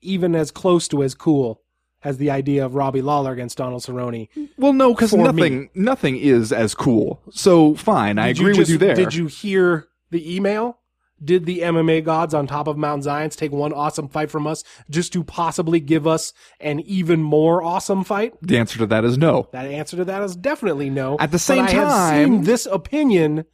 even 0.00 0.34
as 0.36 0.50
close 0.52 0.86
to 0.88 1.02
as 1.02 1.14
cool 1.14 1.60
as 2.04 2.18
the 2.18 2.30
idea 2.30 2.64
of 2.64 2.74
Robbie 2.74 3.02
Lawler 3.02 3.32
against 3.32 3.58
Donald 3.58 3.82
Cerrone. 3.82 4.28
Well, 4.56 4.72
no, 4.72 4.94
because 4.94 5.10
For 5.10 5.16
me. 5.18 5.24
nothing, 5.24 5.70
nothing 5.74 6.16
is 6.16 6.52
as 6.52 6.74
cool. 6.74 7.20
So 7.30 7.74
fine, 7.74 8.18
I 8.18 8.28
Did 8.32 8.38
agree 8.38 8.48
with 8.52 8.56
just- 8.58 8.70
you 8.70 8.78
there. 8.78 8.94
Did 8.94 9.14
you 9.14 9.26
hear 9.26 9.88
the 10.10 10.34
email? 10.36 10.78
Did 11.24 11.46
the 11.46 11.60
MMA 11.60 12.04
gods 12.04 12.34
on 12.34 12.46
top 12.46 12.66
of 12.66 12.76
Mount 12.76 13.04
Zions 13.04 13.36
take 13.36 13.52
one 13.52 13.72
awesome 13.72 14.08
fight 14.08 14.30
from 14.30 14.46
us 14.46 14.64
just 14.90 15.12
to 15.12 15.22
possibly 15.22 15.78
give 15.80 16.06
us 16.06 16.32
an 16.60 16.80
even 16.80 17.22
more 17.22 17.62
awesome 17.62 18.02
fight? 18.04 18.34
The 18.42 18.58
answer 18.58 18.78
to 18.78 18.86
that 18.86 19.04
is 19.04 19.16
no. 19.18 19.48
That 19.52 19.66
answer 19.66 19.96
to 19.98 20.04
that 20.04 20.22
is 20.22 20.34
definitely 20.34 20.90
no. 20.90 21.16
At 21.20 21.30
the 21.30 21.38
same 21.38 21.64
but 21.66 21.74
I 21.74 21.74
have 21.74 21.88
time- 21.88 22.24
seen 22.24 22.42
this 22.44 22.66
opinion 22.66 23.44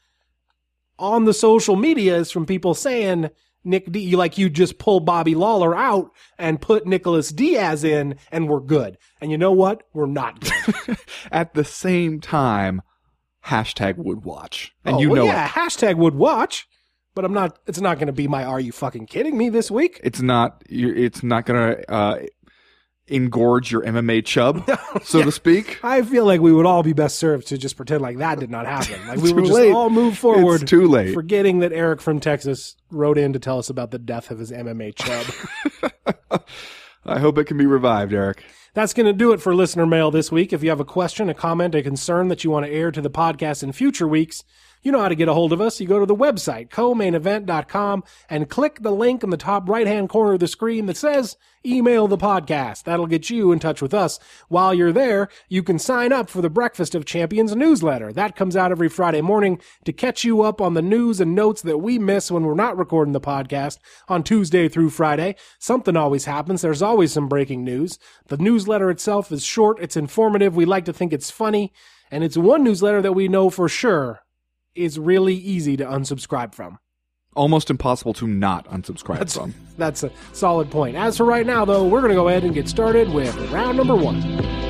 on 0.99 1.25
the 1.25 1.35
social 1.35 1.77
medias 1.77 2.31
from 2.31 2.47
people 2.47 2.75
saying 2.75 3.31
Nick 3.65 3.91
D, 3.91 4.17
like 4.17 4.39
you 4.39 4.49
just 4.49 4.79
pull 4.79 5.01
Bobby 5.01 5.35
Lawler 5.35 5.77
out 5.77 6.11
and 6.39 6.61
put 6.61 6.87
Nicholas 6.87 7.31
Diaz 7.31 7.85
in, 7.85 8.17
and 8.31 8.49
we're 8.49 8.61
good. 8.61 8.97
And 9.21 9.31
you 9.31 9.39
know 9.39 9.53
what? 9.53 9.83
We're 9.93 10.07
not 10.07 10.41
good. 10.41 10.97
At 11.33 11.55
the 11.55 11.65
same 11.65 12.21
time, 12.21 12.83
hashtag 13.47 13.97
would 13.97 14.25
watch, 14.25 14.73
and 14.85 14.97
oh, 14.97 15.01
you 15.01 15.11
well, 15.11 15.27
know 15.27 15.33
yeah, 15.33 15.47
it. 15.47 15.51
hashtag 15.51 15.97
would 15.97 16.15
watch, 16.15 16.68
but 17.19 17.25
I'm 17.25 17.33
not. 17.33 17.59
It's 17.67 17.81
not 17.81 17.99
going 17.99 18.07
to 18.07 18.13
be 18.13 18.29
my. 18.29 18.45
Are 18.45 18.61
you 18.61 18.71
fucking 18.71 19.07
kidding 19.07 19.37
me 19.37 19.49
this 19.49 19.73
week? 19.73 19.99
It's 20.05 20.23
not. 20.23 20.63
It's 20.69 21.25
not 21.25 21.47
gonna 21.47 21.79
uh, 21.89 22.21
engorge 23.09 23.73
your 23.73 23.83
MMA 23.83 24.25
chub, 24.25 24.71
so 25.03 25.25
to 25.25 25.33
speak. 25.33 25.81
I 25.83 26.03
feel 26.03 26.25
like 26.25 26.41
we 26.41 26.53
would 26.53 26.65
all 26.65 26.85
be 26.85 26.93
best 26.93 27.19
served 27.19 27.49
to 27.49 27.59
just 27.59 27.77
pretend 27.77 28.03
like 28.03 28.19
that 28.19 28.39
did 28.39 28.53
not 28.53 28.67
happen. 28.67 29.05
Like 29.09 29.19
we 29.19 29.33
would 29.33 29.47
just 29.47 29.57
late. 29.57 29.73
all 29.73 29.91
move 29.91 30.17
forward. 30.17 30.63
It's 30.63 30.71
too 30.71 30.87
late. 30.87 31.13
Forgetting 31.13 31.59
that 31.59 31.73
Eric 31.73 32.01
from 32.01 32.21
Texas 32.21 32.77
wrote 32.93 33.19
in 33.19 33.33
to 33.33 33.41
tell 33.41 33.59
us 33.59 33.69
about 33.69 33.91
the 33.91 33.99
death 33.99 34.31
of 34.31 34.39
his 34.39 34.53
MMA 34.53 34.95
chub. 34.95 36.45
I 37.05 37.19
hope 37.19 37.37
it 37.37 37.47
can 37.47 37.57
be 37.57 37.67
revived, 37.67 38.13
Eric. 38.13 38.45
That's 38.75 38.95
going 38.95 39.07
to 39.07 39.13
do 39.13 39.33
it 39.33 39.43
for 39.43 39.57
listener 39.57 39.87
mail 39.87 40.13
this 40.13 40.31
week. 40.31 40.53
If 40.53 40.63
you 40.63 40.71
have 40.71 40.79
a 40.79 40.85
question, 40.85 41.29
a 41.29 41.35
comment, 41.35 41.75
a 41.75 41.83
concern 41.83 42.29
that 42.29 42.45
you 42.45 42.53
want 42.53 42.67
to 42.67 42.71
air 42.71 42.93
to 42.93 43.01
the 43.01 43.11
podcast 43.11 43.65
in 43.65 43.73
future 43.73 44.07
weeks, 44.07 44.45
you 44.83 44.93
know 44.93 45.01
how 45.01 45.09
to 45.09 45.15
get 45.15 45.29
a 45.29 45.35
hold 45.35 45.53
of 45.53 45.61
us. 45.61 45.81
You 45.81 45.87
go 45.87 46.01
to 46.01 46.07
the 46.07 46.15
website, 46.15 46.71
co-mainevent.com, 46.71 48.05
and 48.29 48.49
click 48.49 48.83
the 48.83 48.93
link 48.93 49.23
in 49.23 49.31
the 49.31 49.37
top 49.37 49.69
right-hand 49.69 50.09
corner 50.09 50.35
of 50.35 50.41
the 50.41 50.49
screen 50.49 50.87
that 50.87 50.97
says 50.97 51.37
email 51.67 52.07
the 52.09 52.17
podcast. 52.17 52.85
That'll 52.85 53.07
get 53.07 53.31
you 53.31 53.53
in 53.53 53.59
touch 53.59 53.83
with 53.83 53.93
us. 53.93 54.19
While 54.49 54.75
you're 54.75 54.93
there, 54.93 55.29
you 55.49 55.63
can 55.63 55.79
sign 55.79 56.13
up 56.13 56.31
for 56.31 56.41
the 56.41 56.51
Breakfast 56.51 56.95
of 56.95 57.05
Champions 57.05 57.55
newsletter. 57.55 58.13
That 58.13 58.37
comes 58.37 58.57
out 58.57 58.71
every 58.71 58.89
Friday 58.89 59.21
morning 59.21 59.61
to 59.85 59.93
catch 59.93 60.25
you 60.25 60.43
up 60.43 60.61
on 60.61 60.75
the 60.75 60.83
news 60.83 61.21
and 61.21 61.35
notes 61.35 61.63
that 61.63 61.79
we 61.79 61.99
miss 61.99 62.31
when 62.31 62.45
we're 62.45 62.55
not 62.55 62.79
recording 62.79 63.13
the 63.13 63.21
podcast 63.21 63.79
on 64.09 64.23
Tuesday 64.23 64.69
through 64.69 64.91
Friday. 64.91 65.37
Something 65.59 65.97
always 65.97 66.25
happens. 66.25 66.63
There's 66.63 66.83
always 66.83 67.13
some 67.13 67.29
breaking 67.29 67.65
news. 67.65 67.99
The 68.29 68.37
newsletter 68.37 68.91
itself 68.91 69.33
is 69.33 69.45
short. 69.45 69.79
It's 69.81 69.97
informative. 69.97 70.57
We 70.57 70.65
like 70.65 70.85
to 70.87 70.93
think 70.93 71.13
it's 71.13 71.31
funny. 71.31 71.73
And 72.11 72.25
it's 72.25 72.37
one 72.37 72.65
newsletter 72.65 73.03
that 73.03 73.13
we 73.13 73.29
know 73.29 73.51
for 73.51 73.69
sure 73.69 74.23
is 74.79 74.99
really 74.99 75.35
easy 75.35 75.77
to 75.77 75.85
unsubscribe 75.85 76.55
from. 76.55 76.79
Almost 77.35 77.71
impossible 77.71 78.15
to 78.15 78.27
not 78.27 78.67
unsubscribe 78.69 79.33
from. 79.33 79.55
That's 79.77 80.03
a 80.03 80.11
solid 80.33 80.71
point. 80.71 80.97
As 80.97 81.17
for 81.17 81.25
right 81.25 81.47
now, 81.47 81.65
though, 81.65 81.87
we're 81.87 82.01
going 82.01 82.11
to 82.11 82.17
go 82.17 82.29
ahead 82.29 82.45
and 82.45 82.55
get 82.55 82.69
started 82.69 83.13
with 83.13 83.37
round 83.51 83.77
number 83.77 83.95
one. 83.95 84.68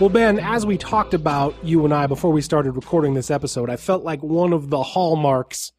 Well, 0.00 0.08
Ben, 0.08 0.38
as 0.38 0.64
we 0.64 0.78
talked 0.78 1.12
about, 1.12 1.54
you 1.62 1.84
and 1.84 1.92
I, 1.92 2.06
before 2.06 2.32
we 2.32 2.40
started 2.40 2.72
recording 2.72 3.12
this 3.12 3.30
episode, 3.30 3.68
I 3.68 3.76
felt 3.76 4.02
like 4.02 4.22
one 4.22 4.54
of 4.54 4.70
the 4.70 4.82
hallmarks 4.82 5.72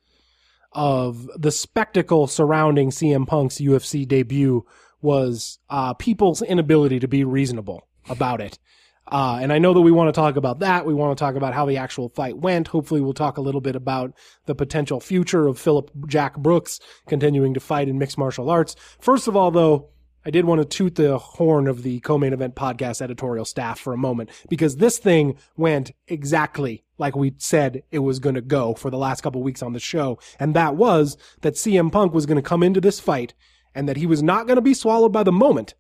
of 0.73 1.27
the 1.35 1.49
spectacle 1.49 2.27
surrounding 2.27 2.91
CM 2.91 3.25
Punk's 3.25 3.57
UFC 3.57 4.07
debut 4.07 4.63
was 5.01 5.57
uh, 5.71 5.95
people's 5.95 6.43
inability 6.43 6.99
to 6.99 7.07
be 7.07 7.23
reasonable 7.23 7.87
about 8.09 8.41
it. 8.41 8.59
Uh, 9.07 9.39
and 9.41 9.51
I 9.51 9.57
know 9.57 9.73
that 9.73 9.81
we 9.81 9.91
want 9.91 10.13
to 10.13 10.19
talk 10.19 10.35
about 10.35 10.59
that. 10.59 10.85
We 10.85 10.93
want 10.93 11.17
to 11.17 11.19
talk 11.19 11.33
about 11.33 11.55
how 11.55 11.65
the 11.65 11.77
actual 11.77 12.07
fight 12.07 12.37
went. 12.37 12.67
Hopefully, 12.67 13.01
we'll 13.01 13.15
talk 13.15 13.37
a 13.37 13.41
little 13.41 13.59
bit 13.59 13.75
about 13.75 14.13
the 14.45 14.53
potential 14.53 14.99
future 14.99 15.47
of 15.47 15.57
Phillip 15.57 15.89
Jack 16.05 16.37
Brooks 16.37 16.79
continuing 17.07 17.55
to 17.55 17.59
fight 17.59 17.89
in 17.89 17.97
mixed 17.97 18.19
martial 18.19 18.51
arts. 18.51 18.75
First 18.99 19.27
of 19.27 19.35
all, 19.35 19.49
though, 19.49 19.89
I 20.25 20.29
did 20.29 20.45
want 20.45 20.61
to 20.61 20.65
toot 20.65 20.95
the 20.95 21.17
horn 21.17 21.67
of 21.67 21.83
the 21.83 21.99
co-main 22.01 22.33
event 22.33 22.55
podcast 22.55 23.01
editorial 23.01 23.45
staff 23.45 23.79
for 23.79 23.91
a 23.91 23.97
moment 23.97 24.29
because 24.49 24.77
this 24.77 24.99
thing 24.99 25.37
went 25.57 25.91
exactly 26.07 26.83
like 26.97 27.15
we 27.15 27.33
said 27.39 27.81
it 27.89 27.99
was 27.99 28.19
going 28.19 28.35
to 28.35 28.41
go 28.41 28.75
for 28.75 28.91
the 28.91 28.97
last 28.97 29.21
couple 29.21 29.41
weeks 29.41 29.63
on 29.63 29.73
the 29.73 29.79
show. 29.79 30.19
And 30.39 30.53
that 30.53 30.75
was 30.75 31.17
that 31.41 31.55
CM 31.55 31.91
Punk 31.91 32.13
was 32.13 32.27
going 32.27 32.35
to 32.35 32.47
come 32.47 32.61
into 32.61 32.79
this 32.79 32.99
fight 32.99 33.33
and 33.73 33.89
that 33.89 33.97
he 33.97 34.05
was 34.05 34.21
not 34.21 34.45
going 34.45 34.57
to 34.57 34.61
be 34.61 34.75
swallowed 34.75 35.11
by 35.11 35.23
the 35.23 35.31
moment, 35.31 35.73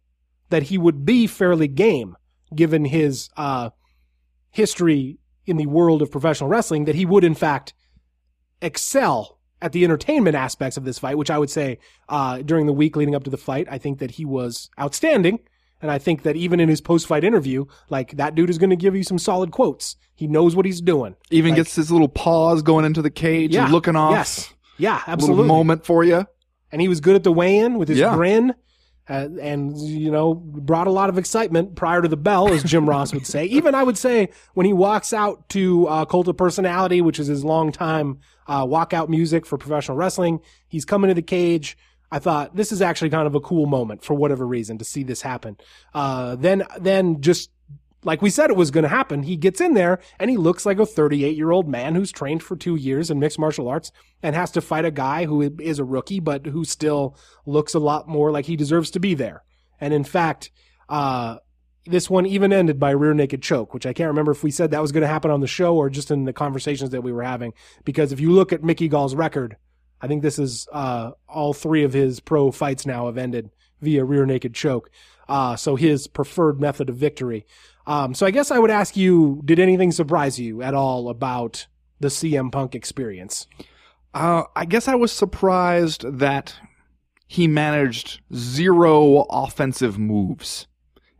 that 0.49 0.63
he 0.63 0.77
would 0.79 1.05
be 1.05 1.27
fairly 1.27 1.67
game 1.67 2.17
given 2.55 2.85
his, 2.85 3.29
uh, 3.37 3.69
history 4.49 5.19
in 5.45 5.57
the 5.57 5.67
world 5.67 6.01
of 6.01 6.11
professional 6.11 6.49
wrestling, 6.49 6.85
that 6.85 6.95
he 6.95 7.05
would 7.05 7.23
in 7.23 7.35
fact 7.35 7.73
excel 8.61 9.39
at 9.61 9.71
the 9.73 9.83
entertainment 9.83 10.35
aspects 10.35 10.77
of 10.77 10.85
this 10.85 10.97
fight, 10.99 11.17
which 11.17 11.29
I 11.31 11.37
would 11.37 11.49
say 11.49 11.79
uh, 12.09 12.39
during 12.39 12.65
the 12.65 12.73
week 12.73 12.95
leading 12.95 13.15
up 13.15 13.23
to 13.25 13.29
the 13.29 13.37
fight, 13.37 13.67
I 13.69 13.77
think 13.77 13.99
that 13.99 14.11
he 14.11 14.25
was 14.25 14.69
outstanding. 14.79 15.39
And 15.83 15.89
I 15.89 15.97
think 15.97 16.23
that 16.23 16.35
even 16.35 16.59
in 16.59 16.69
his 16.69 16.79
post 16.81 17.07
fight 17.07 17.23
interview, 17.23 17.65
like 17.89 18.17
that 18.17 18.35
dude 18.35 18.49
is 18.51 18.57
going 18.59 18.69
to 18.69 18.75
give 18.75 18.95
you 18.95 19.03
some 19.03 19.17
solid 19.17 19.51
quotes. 19.51 19.95
He 20.15 20.27
knows 20.27 20.55
what 20.55 20.65
he's 20.65 20.79
doing. 20.81 21.15
Even 21.31 21.51
Like- 21.51 21.57
gets 21.57 21.75
his 21.75 21.91
little 21.91 22.07
paws 22.09 22.61
going 22.61 22.85
into 22.85 23.01
the 23.01 23.09
cage 23.09 23.55
and 23.55 23.71
looking 23.71 23.95
off. 23.95 24.11
Yes. 24.11 24.53
Yeah, 24.77 24.95
Little 24.95 25.13
absolutely. 25.13 25.47
moment 25.47 25.85
for 25.85 26.03
you. 26.03 26.25
And 26.71 26.81
he 26.81 26.87
was 26.87 27.01
good 27.01 27.15
at 27.15 27.23
the 27.23 27.31
weigh 27.31 27.57
in 27.57 27.77
with 27.77 27.89
his 27.89 27.97
Yeah. 27.99 28.13
grin. 28.15 28.53
Uh, 29.09 29.27
and 29.41 29.77
you 29.79 30.11
know 30.11 30.35
brought 30.35 30.85
a 30.87 30.91
lot 30.91 31.09
of 31.09 31.17
excitement 31.17 31.75
prior 31.75 32.01
to 32.03 32.07
the 32.07 32.15
bell, 32.15 32.47
as 32.53 32.63
Jim 32.63 32.87
Ross 32.87 33.13
would 33.13 33.25
say. 33.25 33.45
Even 33.57 33.73
I 33.73 33.83
would 33.83 33.97
say 33.97 34.29
when 34.53 34.65
he 34.67 34.71
walks 34.73 35.11
out 35.11 35.49
to 35.49 35.87
uh, 35.87 36.05
Cult 36.05 36.27
of 36.27 36.37
Personality, 36.37 37.01
which 37.01 37.19
is 37.19 37.25
his 37.27 37.43
longtime 37.43 38.19
uh, 38.51 38.65
walkout 38.65 39.07
music 39.07 39.45
for 39.45 39.57
professional 39.57 39.95
wrestling, 39.95 40.41
he's 40.67 40.83
coming 40.83 41.07
to 41.07 41.13
the 41.13 41.21
cage. 41.21 41.77
I 42.11 42.19
thought 42.19 42.53
this 42.53 42.73
is 42.73 42.81
actually 42.81 43.09
kind 43.09 43.25
of 43.25 43.33
a 43.33 43.39
cool 43.39 43.65
moment 43.65 44.03
for 44.03 44.13
whatever 44.13 44.45
reason 44.45 44.77
to 44.79 44.83
see 44.83 45.03
this 45.03 45.21
happen. 45.21 45.55
Uh, 45.93 46.35
then, 46.35 46.63
then 46.77 47.21
just 47.21 47.49
like 48.03 48.21
we 48.21 48.29
said 48.29 48.49
it 48.49 48.57
was 48.57 48.69
going 48.69 48.83
to 48.83 48.89
happen, 48.89 49.23
he 49.23 49.37
gets 49.37 49.61
in 49.61 49.73
there 49.73 49.99
and 50.19 50.29
he 50.29 50.35
looks 50.35 50.65
like 50.65 50.79
a 50.79 50.85
38 50.85 51.37
year 51.37 51.51
old 51.51 51.69
man 51.69 51.95
who's 51.95 52.11
trained 52.11 52.43
for 52.43 52.57
two 52.57 52.75
years 52.75 53.09
in 53.09 53.19
mixed 53.19 53.39
martial 53.39 53.69
arts 53.69 53.93
and 54.21 54.35
has 54.35 54.51
to 54.51 54.59
fight 54.59 54.83
a 54.83 54.91
guy 54.91 55.23
who 55.23 55.41
is 55.61 55.79
a 55.79 55.85
rookie, 55.85 56.19
but 56.19 56.45
who 56.45 56.65
still 56.65 57.15
looks 57.45 57.73
a 57.73 57.79
lot 57.79 58.09
more 58.09 58.31
like 58.31 58.47
he 58.47 58.57
deserves 58.57 58.91
to 58.91 58.99
be 58.99 59.13
there. 59.13 59.43
And 59.79 59.93
in 59.93 60.03
fact, 60.03 60.51
uh, 60.89 61.37
this 61.85 62.09
one 62.09 62.25
even 62.25 62.53
ended 62.53 62.79
by 62.79 62.91
rear 62.91 63.13
naked 63.13 63.41
choke, 63.41 63.73
which 63.73 63.85
I 63.85 63.93
can't 63.93 64.09
remember 64.09 64.31
if 64.31 64.43
we 64.43 64.51
said 64.51 64.71
that 64.71 64.81
was 64.81 64.91
going 64.91 65.01
to 65.01 65.07
happen 65.07 65.31
on 65.31 65.41
the 65.41 65.47
show 65.47 65.75
or 65.75 65.89
just 65.89 66.11
in 66.11 66.25
the 66.25 66.33
conversations 66.33 66.91
that 66.91 67.01
we 67.01 67.11
were 67.11 67.23
having. 67.23 67.53
Because 67.83 68.11
if 68.11 68.19
you 68.19 68.31
look 68.31 68.53
at 68.53 68.63
Mickey 68.63 68.87
Gall's 68.87 69.15
record, 69.15 69.57
I 69.99 70.07
think 70.07 70.21
this 70.21 70.39
is 70.39 70.67
uh, 70.71 71.11
all 71.27 71.53
three 71.53 71.83
of 71.83 71.93
his 71.93 72.19
pro 72.19 72.51
fights 72.51 72.85
now 72.85 73.07
have 73.07 73.17
ended 73.17 73.51
via 73.81 74.03
rear 74.05 74.25
naked 74.25 74.53
choke. 74.53 74.89
Uh, 75.27 75.55
so 75.55 75.75
his 75.75 76.07
preferred 76.07 76.59
method 76.59 76.89
of 76.89 76.97
victory. 76.97 77.45
Um, 77.87 78.13
so 78.13 78.25
I 78.25 78.31
guess 78.31 78.51
I 78.51 78.59
would 78.59 78.71
ask 78.71 78.95
you, 78.95 79.41
did 79.45 79.59
anything 79.59 79.91
surprise 79.91 80.39
you 80.39 80.61
at 80.61 80.73
all 80.73 81.09
about 81.09 81.67
the 81.99 82.09
CM 82.09 82.51
Punk 82.51 82.75
experience? 82.75 83.47
Uh, 84.13 84.43
I 84.55 84.65
guess 84.65 84.87
I 84.87 84.95
was 84.95 85.11
surprised 85.11 86.19
that 86.19 86.55
he 87.27 87.47
managed 87.47 88.19
zero 88.33 89.25
offensive 89.29 89.97
moves. 89.97 90.67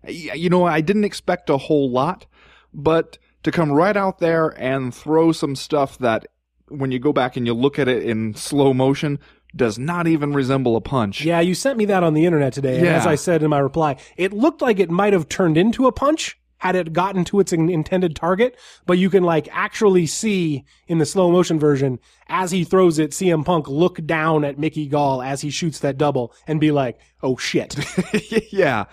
You 0.08 0.50
know, 0.50 0.66
I 0.66 0.82
didn't 0.82 1.04
expect 1.04 1.50
a 1.50 1.58
whole 1.58 1.90
lot, 1.90 2.26
but 2.74 3.18
to 3.44 3.52
come 3.52 3.72
right 3.72 3.96
out 3.98 4.20
there 4.20 4.50
and 4.60 4.94
throw 4.94 5.32
some 5.32 5.56
stuff 5.56 5.98
that 6.00 6.28
when 6.70 6.92
you 6.92 7.00
go 7.00 7.12
back 7.14 7.36
and 7.36 7.46
you 7.46 7.54
look 7.54 7.78
at 7.80 7.88
it 7.88 8.04
in 8.04 8.34
slow 8.34 8.74
motion, 8.74 9.20
does 9.56 9.78
not 9.78 10.08
even 10.08 10.34
resemble 10.34 10.76
a 10.78 10.82
punch. 10.82 11.24
Yeah, 11.26 11.42
you 11.42 11.54
sent 11.54 11.78
me 11.78 11.86
that 11.86 12.04
on 12.04 12.14
the 12.14 12.26
internet 12.26 12.54
today. 12.54 12.78
And 12.78 12.86
Yeah. 12.86 12.96
as 12.98 13.06
I 13.06 13.16
said 13.16 13.44
in 13.44 13.50
my 13.50 13.60
reply, 13.60 13.98
it 14.16 14.32
looked 14.32 14.62
like 14.62 14.80
it 14.80 14.90
might 14.90 15.12
have 15.14 15.28
turned 15.28 15.58
into 15.58 15.88
a 15.88 15.92
punch 15.92 16.38
had 16.60 16.76
it 16.76 16.94
gotten 16.94 17.26
to 17.26 17.40
its 17.40 17.52
intended 17.52 18.16
target, 18.16 18.56
but 18.86 18.96
you 19.00 19.10
can 19.10 19.24
like 19.24 19.50
actually 19.52 20.06
see 20.06 20.64
in 20.88 21.00
the 21.00 21.06
slow 21.08 21.32
motion 21.32 21.60
version 21.60 21.98
as 22.30 22.52
he 22.52 22.64
throws 22.64 23.00
it, 23.00 23.12
CM 23.12 23.44
Punk 23.44 23.68
look 23.68 24.06
down 24.06 24.46
at 24.46 24.60
Mickey 24.60 24.86
Gall 24.88 25.24
as 25.24 25.42
he 25.42 25.50
shoots 25.50 25.80
that 25.80 25.98
double 25.98 26.32
and 26.46 26.60
be 26.60 26.70
like, 26.70 27.00
"Oh 27.24 27.36
shit." 27.36 27.76
yeah. 28.54 28.86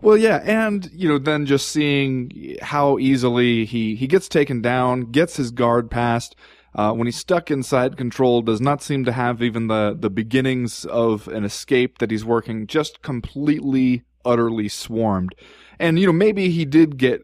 Well, 0.00 0.16
yeah, 0.16 0.40
and 0.44 0.90
you 0.92 1.08
know, 1.08 1.18
then 1.18 1.46
just 1.46 1.68
seeing 1.68 2.56
how 2.62 2.98
easily 2.98 3.64
he 3.64 3.96
he 3.96 4.06
gets 4.06 4.28
taken 4.28 4.62
down, 4.62 5.10
gets 5.10 5.36
his 5.36 5.50
guard 5.50 5.90
passed. 5.90 6.36
Uh, 6.74 6.92
when 6.92 7.06
he's 7.06 7.16
stuck 7.16 7.50
inside 7.50 7.96
control, 7.96 8.40
does 8.42 8.60
not 8.60 8.82
seem 8.82 9.04
to 9.04 9.12
have 9.12 9.42
even 9.42 9.66
the 9.66 9.96
the 9.98 10.10
beginnings 10.10 10.84
of 10.84 11.26
an 11.28 11.44
escape 11.44 11.98
that 11.98 12.10
he's 12.10 12.24
working. 12.24 12.66
Just 12.66 13.02
completely, 13.02 14.04
utterly 14.24 14.68
swarmed. 14.68 15.34
And 15.80 15.98
you 15.98 16.06
know, 16.06 16.12
maybe 16.12 16.50
he 16.50 16.64
did 16.64 16.96
get 16.96 17.22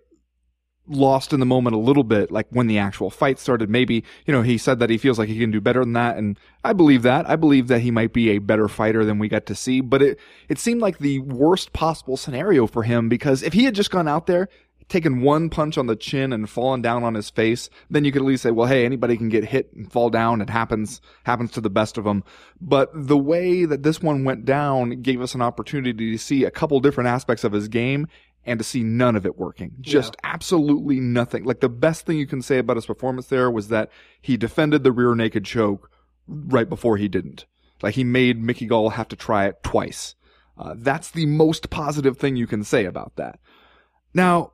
lost 0.86 1.32
in 1.32 1.40
the 1.40 1.46
moment 1.46 1.74
a 1.74 1.78
little 1.78 2.04
bit, 2.04 2.30
like 2.30 2.46
when 2.50 2.66
the 2.66 2.78
actual 2.78 3.10
fight 3.10 3.38
started. 3.38 3.70
Maybe, 3.70 4.04
you 4.26 4.32
know, 4.32 4.42
he 4.42 4.58
said 4.58 4.78
that 4.80 4.90
he 4.90 4.98
feels 4.98 5.18
like 5.18 5.28
he 5.28 5.38
can 5.38 5.50
do 5.50 5.60
better 5.60 5.80
than 5.80 5.94
that. 5.94 6.16
And 6.16 6.38
I 6.62 6.72
believe 6.72 7.02
that. 7.02 7.28
I 7.28 7.36
believe 7.36 7.68
that 7.68 7.80
he 7.80 7.90
might 7.90 8.12
be 8.12 8.30
a 8.30 8.38
better 8.38 8.68
fighter 8.68 9.04
than 9.04 9.18
we 9.18 9.28
got 9.28 9.46
to 9.46 9.54
see, 9.54 9.80
but 9.80 10.02
it, 10.02 10.18
it 10.48 10.58
seemed 10.58 10.80
like 10.80 10.98
the 10.98 11.20
worst 11.20 11.72
possible 11.72 12.16
scenario 12.16 12.66
for 12.66 12.82
him 12.82 13.08
because 13.08 13.42
if 13.42 13.52
he 13.52 13.64
had 13.64 13.74
just 13.74 13.90
gone 13.90 14.08
out 14.08 14.26
there, 14.26 14.48
taken 14.88 15.22
one 15.22 15.48
punch 15.48 15.78
on 15.78 15.86
the 15.86 15.96
chin 15.96 16.32
and 16.32 16.48
fallen 16.48 16.82
down 16.82 17.04
on 17.04 17.14
his 17.14 17.30
face, 17.30 17.70
then 17.88 18.04
you 18.04 18.12
could 18.12 18.22
at 18.22 18.26
least 18.26 18.42
say, 18.42 18.50
well, 18.50 18.66
hey, 18.66 18.84
anybody 18.84 19.16
can 19.16 19.28
get 19.28 19.44
hit 19.44 19.72
and 19.72 19.90
fall 19.90 20.10
down. 20.10 20.40
It 20.40 20.50
happens, 20.50 21.00
happens 21.24 21.50
to 21.52 21.60
the 21.60 21.70
best 21.70 21.96
of 21.96 22.04
them. 22.04 22.22
But 22.60 22.90
the 22.92 23.16
way 23.16 23.64
that 23.64 23.82
this 23.82 24.02
one 24.02 24.24
went 24.24 24.44
down 24.44 25.02
gave 25.02 25.22
us 25.22 25.34
an 25.34 25.42
opportunity 25.42 26.12
to 26.12 26.18
see 26.18 26.44
a 26.44 26.50
couple 26.50 26.78
different 26.80 27.08
aspects 27.08 27.44
of 27.44 27.52
his 27.52 27.68
game 27.68 28.08
and 28.46 28.58
to 28.58 28.64
see 28.64 28.82
none 28.82 29.16
of 29.16 29.26
it 29.26 29.38
working. 29.38 29.72
Just 29.80 30.16
absolutely 30.22 31.00
nothing. 31.00 31.44
Like 31.44 31.60
the 31.60 31.68
best 31.68 32.06
thing 32.06 32.18
you 32.18 32.26
can 32.26 32.42
say 32.42 32.58
about 32.58 32.76
his 32.76 32.86
performance 32.86 33.26
there 33.26 33.50
was 33.50 33.68
that 33.68 33.90
he 34.20 34.36
defended 34.36 34.84
the 34.84 34.92
rear 34.92 35.14
naked 35.14 35.44
choke 35.44 35.90
right 36.26 36.68
before 36.68 36.96
he 36.96 37.08
didn't. 37.08 37.46
Like 37.82 37.94
he 37.94 38.04
made 38.04 38.42
Mickey 38.42 38.66
Gall 38.66 38.90
have 38.90 39.08
to 39.08 39.16
try 39.16 39.46
it 39.46 39.62
twice. 39.62 40.14
Uh, 40.56 40.74
that's 40.76 41.10
the 41.10 41.26
most 41.26 41.70
positive 41.70 42.16
thing 42.16 42.36
you 42.36 42.46
can 42.46 42.62
say 42.62 42.84
about 42.84 43.16
that. 43.16 43.40
Now, 44.14 44.52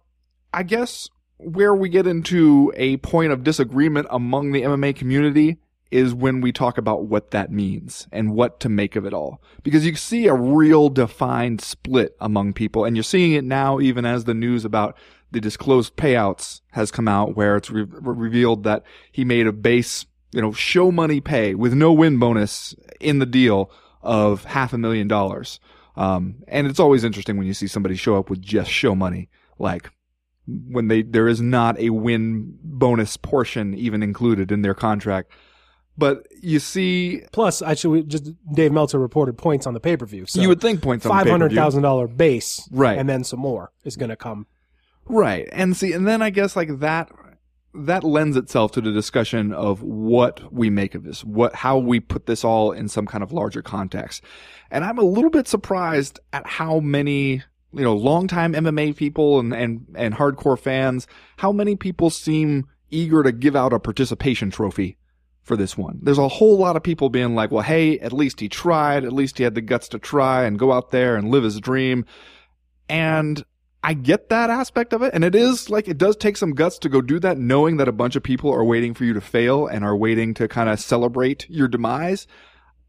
I 0.52 0.62
guess 0.62 1.08
where 1.36 1.74
we 1.74 1.88
get 1.88 2.06
into 2.06 2.72
a 2.76 2.96
point 2.98 3.32
of 3.32 3.44
disagreement 3.44 4.06
among 4.10 4.52
the 4.52 4.62
MMA 4.62 4.96
community 4.96 5.58
is 5.90 6.14
when 6.14 6.40
we 6.40 6.52
talk 6.52 6.78
about 6.78 7.06
what 7.06 7.32
that 7.32 7.50
means 7.50 8.06
and 8.12 8.34
what 8.34 8.60
to 8.60 8.68
make 8.68 8.94
of 8.96 9.04
it 9.04 9.12
all. 9.12 9.42
Because 9.62 9.84
you 9.84 9.94
see 9.96 10.26
a 10.26 10.34
real 10.34 10.88
defined 10.88 11.60
split 11.60 12.16
among 12.20 12.52
people, 12.52 12.84
and 12.84 12.96
you're 12.96 13.02
seeing 13.02 13.32
it 13.32 13.44
now 13.44 13.80
even 13.80 14.04
as 14.04 14.24
the 14.24 14.34
news 14.34 14.64
about 14.64 14.96
the 15.32 15.40
disclosed 15.40 15.96
payouts 15.96 16.60
has 16.72 16.90
come 16.90 17.08
out 17.08 17.36
where 17.36 17.56
it's 17.56 17.70
re- 17.70 17.86
revealed 17.88 18.64
that 18.64 18.82
he 19.12 19.24
made 19.24 19.46
a 19.46 19.52
base, 19.52 20.06
you 20.32 20.40
know, 20.40 20.52
show 20.52 20.90
money 20.90 21.20
pay 21.20 21.54
with 21.54 21.72
no 21.72 21.92
win 21.92 22.18
bonus 22.18 22.74
in 23.00 23.18
the 23.18 23.26
deal 23.26 23.70
of 24.02 24.44
half 24.44 24.72
a 24.72 24.78
million 24.78 25.08
dollars. 25.08 25.60
Um, 25.96 26.36
and 26.48 26.66
it's 26.66 26.80
always 26.80 27.04
interesting 27.04 27.36
when 27.36 27.46
you 27.46 27.54
see 27.54 27.66
somebody 27.66 27.94
show 27.94 28.16
up 28.16 28.30
with 28.30 28.40
just 28.40 28.70
show 28.70 28.94
money, 28.94 29.28
like 29.58 29.90
when 30.46 30.88
they, 30.88 31.02
there 31.02 31.28
is 31.28 31.40
not 31.40 31.78
a 31.78 31.90
win 31.90 32.58
bonus 32.62 33.16
portion 33.16 33.74
even 33.74 34.02
included 34.02 34.50
in 34.50 34.62
their 34.62 34.74
contract. 34.74 35.30
But 36.00 36.26
you 36.42 36.58
see, 36.60 37.22
Plus, 37.30 37.60
I 37.60 37.74
should 37.74 38.08
just 38.08 38.30
Dave 38.54 38.72
Meltzer 38.72 38.98
reported 38.98 39.36
points 39.36 39.66
on 39.66 39.74
the 39.74 39.80
pay 39.80 39.96
per 39.98 40.06
view. 40.06 40.24
So 40.26 40.40
you 40.40 40.48
would 40.48 40.60
think 40.60 40.80
points 40.80 41.04
on 41.04 41.10
five 41.10 41.28
hundred 41.28 41.52
thousand 41.52 41.82
dollar 41.82 42.08
base, 42.08 42.66
Right. 42.72 42.98
and 42.98 43.06
then 43.06 43.22
some 43.22 43.38
more 43.40 43.70
is 43.84 43.96
going 43.96 44.08
to 44.08 44.16
come. 44.16 44.46
Right. 45.04 45.46
And 45.52 45.76
see, 45.76 45.92
and 45.92 46.08
then 46.08 46.22
I 46.22 46.30
guess 46.30 46.56
like 46.56 46.78
that, 46.80 47.10
that 47.74 48.02
lends 48.02 48.36
itself 48.38 48.72
to 48.72 48.80
the 48.80 48.92
discussion 48.92 49.52
of 49.52 49.82
what 49.82 50.50
we 50.52 50.70
make 50.70 50.94
of 50.94 51.04
this, 51.04 51.22
what, 51.22 51.54
how 51.54 51.76
we 51.76 52.00
put 52.00 52.24
this 52.26 52.44
all 52.44 52.72
in 52.72 52.88
some 52.88 53.06
kind 53.06 53.22
of 53.22 53.30
larger 53.32 53.60
context. 53.60 54.22
And 54.70 54.84
I'm 54.84 54.98
a 54.98 55.02
little 55.04 55.30
bit 55.30 55.48
surprised 55.48 56.18
at 56.32 56.46
how 56.46 56.80
many, 56.80 57.42
you 57.74 57.84
know, 57.84 57.94
longtime 57.94 58.54
MMA 58.54 58.96
people 58.96 59.38
and, 59.38 59.52
and, 59.52 59.84
and 59.94 60.14
hardcore 60.14 60.58
fans, 60.58 61.06
how 61.36 61.52
many 61.52 61.76
people 61.76 62.08
seem 62.08 62.66
eager 62.90 63.22
to 63.22 63.32
give 63.32 63.54
out 63.54 63.72
a 63.72 63.78
participation 63.78 64.50
trophy 64.50 64.96
for 65.50 65.56
this 65.56 65.76
one. 65.76 65.98
There's 66.00 66.16
a 66.16 66.28
whole 66.28 66.56
lot 66.56 66.76
of 66.76 66.84
people 66.84 67.08
being 67.10 67.34
like, 67.34 67.50
well, 67.50 67.64
hey, 67.64 67.98
at 67.98 68.12
least 68.12 68.38
he 68.38 68.48
tried. 68.48 69.04
At 69.04 69.12
least 69.12 69.36
he 69.36 69.42
had 69.42 69.56
the 69.56 69.60
guts 69.60 69.88
to 69.88 69.98
try 69.98 70.44
and 70.44 70.56
go 70.56 70.70
out 70.72 70.92
there 70.92 71.16
and 71.16 71.28
live 71.28 71.42
his 71.42 71.58
dream. 71.58 72.04
And 72.88 73.44
I 73.82 73.94
get 73.94 74.28
that 74.28 74.48
aspect 74.48 74.92
of 74.92 75.02
it. 75.02 75.12
And 75.12 75.24
it 75.24 75.34
is 75.34 75.68
like, 75.68 75.88
it 75.88 75.98
does 75.98 76.16
take 76.16 76.36
some 76.36 76.52
guts 76.52 76.78
to 76.78 76.88
go 76.88 77.00
do 77.00 77.18
that, 77.18 77.36
knowing 77.36 77.78
that 77.78 77.88
a 77.88 77.92
bunch 77.92 78.14
of 78.14 78.22
people 78.22 78.52
are 78.52 78.64
waiting 78.64 78.94
for 78.94 79.04
you 79.04 79.12
to 79.12 79.20
fail 79.20 79.66
and 79.66 79.84
are 79.84 79.96
waiting 79.96 80.34
to 80.34 80.46
kind 80.46 80.68
of 80.68 80.78
celebrate 80.78 81.50
your 81.50 81.66
demise. 81.66 82.28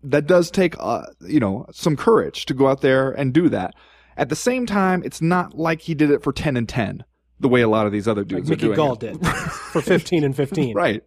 That 0.04 0.28
does 0.28 0.52
take, 0.52 0.76
uh, 0.80 1.08
you 1.22 1.40
know, 1.40 1.66
some 1.72 1.96
courage 1.98 2.46
to 2.46 2.54
go 2.54 2.68
out 2.68 2.82
there 2.82 3.10
and 3.10 3.34
do 3.34 3.50
that. 3.50 3.74
At 4.18 4.30
the 4.30 4.36
same 4.36 4.68
time, 4.68 5.02
it's 5.04 5.20
not 5.22 5.58
like 5.58 5.82
he 5.82 5.96
did 5.96 6.12
it 6.12 6.22
for 6.22 6.32
10 6.32 6.58
and 6.58 6.70
10, 6.70 7.04
the 7.40 7.50
way 7.50 7.62
a 7.62 7.68
lot 7.68 7.88
of 7.88 7.92
these 7.92 8.08
other 8.08 8.22
Like 8.22 8.28
dudes 8.28 8.50
are 8.50 8.54
Mickey 8.54 8.66
doing 8.68 8.76
Gall 8.76 8.94
it. 8.94 9.00
did 9.00 9.26
for 9.26 9.82
fifteen 9.96 10.24
and 10.24 10.36
fifteen. 10.36 10.76
Right. 10.76 11.04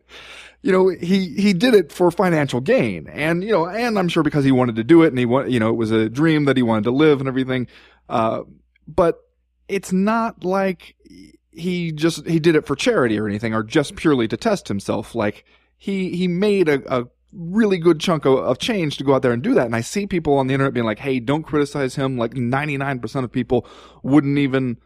You 0.65 0.73
know, 0.73 0.89
he, 0.89 1.29
he 1.35 1.53
did 1.53 1.75
it 1.75 1.93
for 1.93 2.11
financial 2.11 2.59
gain. 2.63 3.07
And, 3.09 3.45
you 3.45 3.51
know, 3.51 3.67
and 3.67 3.99
I'm 3.99 4.09
sure 4.09 4.23
because 4.23 4.47
he 4.47 4.51
wanted 4.51 4.77
to 4.77 4.85
do 4.85 5.03
it 5.03 5.09
and 5.09 5.19
he 5.19 5.27
want, 5.27 5.51
you 5.51 5.61
know, 5.61 5.69
it 5.69 5.77
was 5.77 5.91
a 5.91 6.09
dream 6.09 6.47
that 6.47 6.57
he 6.57 6.63
wanted 6.63 6.85
to 6.85 6.91
live 6.91 7.21
and 7.21 7.29
everything. 7.29 7.67
Uh, 8.09 8.45
but 8.89 9.19
it's 9.69 9.93
not 9.93 10.43
like 10.43 10.97
he 11.51 11.93
just, 11.93 12.27
he 12.27 12.39
did 12.41 12.57
it 12.57 12.67
for 12.67 12.75
charity 12.75 13.19
or 13.19 13.29
anything 13.29 13.53
or 13.53 13.63
just 13.63 13.95
purely 13.95 14.27
to 14.27 14.39
test 14.39 14.69
himself. 14.69 15.15
Like 15.15 15.45
he, 15.77 16.17
he 16.17 16.29
made 16.29 16.71
a, 16.71 16.81
a 17.01 17.09
really 17.31 17.77
good 17.77 18.01
chunk 18.01 18.25
of, 18.25 18.39
of 18.39 18.59
change 18.59 18.97
to 18.97 19.05
go 19.05 19.15
out 19.15 19.21
there 19.21 19.33
and 19.33 19.43
do 19.43 19.53
that. 19.53 19.67
And 19.67 19.77
I 19.77 19.83
see 19.83 20.07
people 20.07 20.39
on 20.39 20.47
the 20.47 20.55
internet 20.55 20.73
being 20.73 20.87
like, 20.87 20.99
Hey, 20.99 21.21
don't 21.21 21.43
criticize 21.43 21.95
him. 21.95 22.17
Like 22.17 22.33
99% 22.33 23.23
of 23.23 23.31
people 23.31 23.67
wouldn't 24.03 24.39
even, 24.39 24.79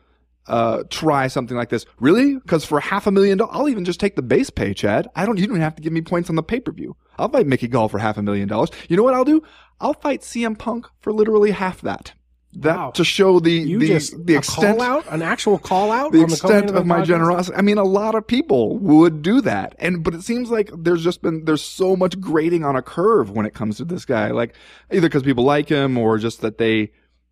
uh, 0.48 0.82
try 0.90 1.28
something 1.28 1.56
like 1.56 1.68
this. 1.68 1.86
Really? 2.00 2.34
Because 2.36 2.64
for 2.64 2.80
half 2.80 3.06
a 3.06 3.10
million 3.12 3.38
dollars, 3.38 3.54
I'll 3.54 3.68
even 3.68 3.84
just 3.84 4.00
take 4.00 4.16
the 4.16 4.22
base 4.22 4.50
pay, 4.50 4.74
Chad. 4.74 5.08
I 5.14 5.24
don't, 5.26 5.38
you 5.38 5.46
don't 5.46 5.60
have 5.60 5.76
to 5.76 5.82
give 5.82 5.92
me 5.92 6.00
points 6.00 6.28
on 6.30 6.36
the 6.36 6.42
pay 6.42 6.58
per 6.60 6.72
view. 6.72 6.96
I'll 7.18 7.28
fight 7.28 7.46
Mickey 7.46 7.68
Gall 7.68 7.88
for 7.88 7.98
half 7.98 8.16
a 8.16 8.22
million 8.22 8.48
dollars. 8.48 8.70
You 8.88 8.96
know 8.96 9.02
what 9.02 9.14
I'll 9.14 9.24
do? 9.24 9.42
I'll 9.80 9.94
fight 9.94 10.22
CM 10.22 10.58
Punk 10.58 10.86
for 11.00 11.12
literally 11.12 11.52
half 11.52 11.80
that. 11.82 12.12
That 12.54 12.76
Wow. 12.76 12.90
to 12.92 13.04
show 13.04 13.40
the 13.40 13.52
You 13.52 13.78
the, 13.78 13.86
just 13.88 14.26
the 14.26 14.36
extent 14.36 14.78
call 14.78 14.86
out, 14.88 15.04
an 15.12 15.20
actual 15.20 15.58
call 15.58 15.92
out, 15.92 16.12
the 16.12 16.22
on 16.22 16.28
the 16.28 16.32
extent 16.32 16.70
of 16.70 16.86
my 16.86 17.00
podcast? 17.00 17.04
generosity. 17.06 17.56
I 17.58 17.60
mean, 17.60 17.76
a 17.76 17.84
lot 17.84 18.14
of 18.14 18.26
people 18.26 18.78
would 18.78 19.20
do 19.20 19.42
that, 19.42 19.76
and 19.78 20.02
but 20.02 20.14
it 20.14 20.22
seems 20.22 20.50
like 20.50 20.70
there's 20.74 21.04
just 21.04 21.20
been 21.20 21.44
there's 21.44 21.62
so 21.62 21.94
much 21.94 22.18
grading 22.18 22.64
on 22.64 22.74
a 22.74 22.80
curve 22.80 23.30
when 23.30 23.44
it 23.44 23.52
comes 23.52 23.76
to 23.76 23.84
this 23.84 24.06
guy. 24.06 24.30
Like 24.30 24.54
either 24.90 25.08
because 25.08 25.24
people 25.24 25.44
like 25.44 25.68
him 25.68 25.98
or 25.98 26.16
just 26.16 26.40
that 26.40 26.56
they 26.56 26.90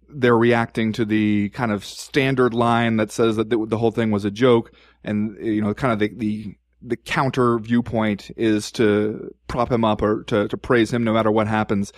they're 0.09 0.39
reacting 0.39 0.93
to 0.93 1.05
the 1.05 1.49
kind 1.51 1.73
of 1.73 1.85
standard 1.85 2.55
line 2.55 2.97
that 2.97 3.11
says 3.11 3.37
that 3.37 3.51
the, 3.51 3.65
the 3.67 3.79
whole 3.79 3.91
thing 3.91 4.11
was 4.11 4.25
a 4.25 4.31
joke, 4.31 4.73
and 5.05 5.37
you 5.45 5.61
know, 5.61 5.75
kind 5.75 5.93
of 5.93 5.99
the 5.99 6.13
the 6.17 6.57
the 6.83 6.97
counter 6.97 7.59
viewpoint 7.59 8.31
is 8.37 8.71
to 8.73 9.35
prop 9.49 9.73
him 9.73 9.85
up 9.85 10.03
or 10.03 10.23
to, 10.25 10.47
to 10.49 10.57
praise 10.57 10.93
him 10.93 11.03
no 11.03 11.13
matter 11.13 11.31
what 11.31 11.49
happens. 11.49 11.93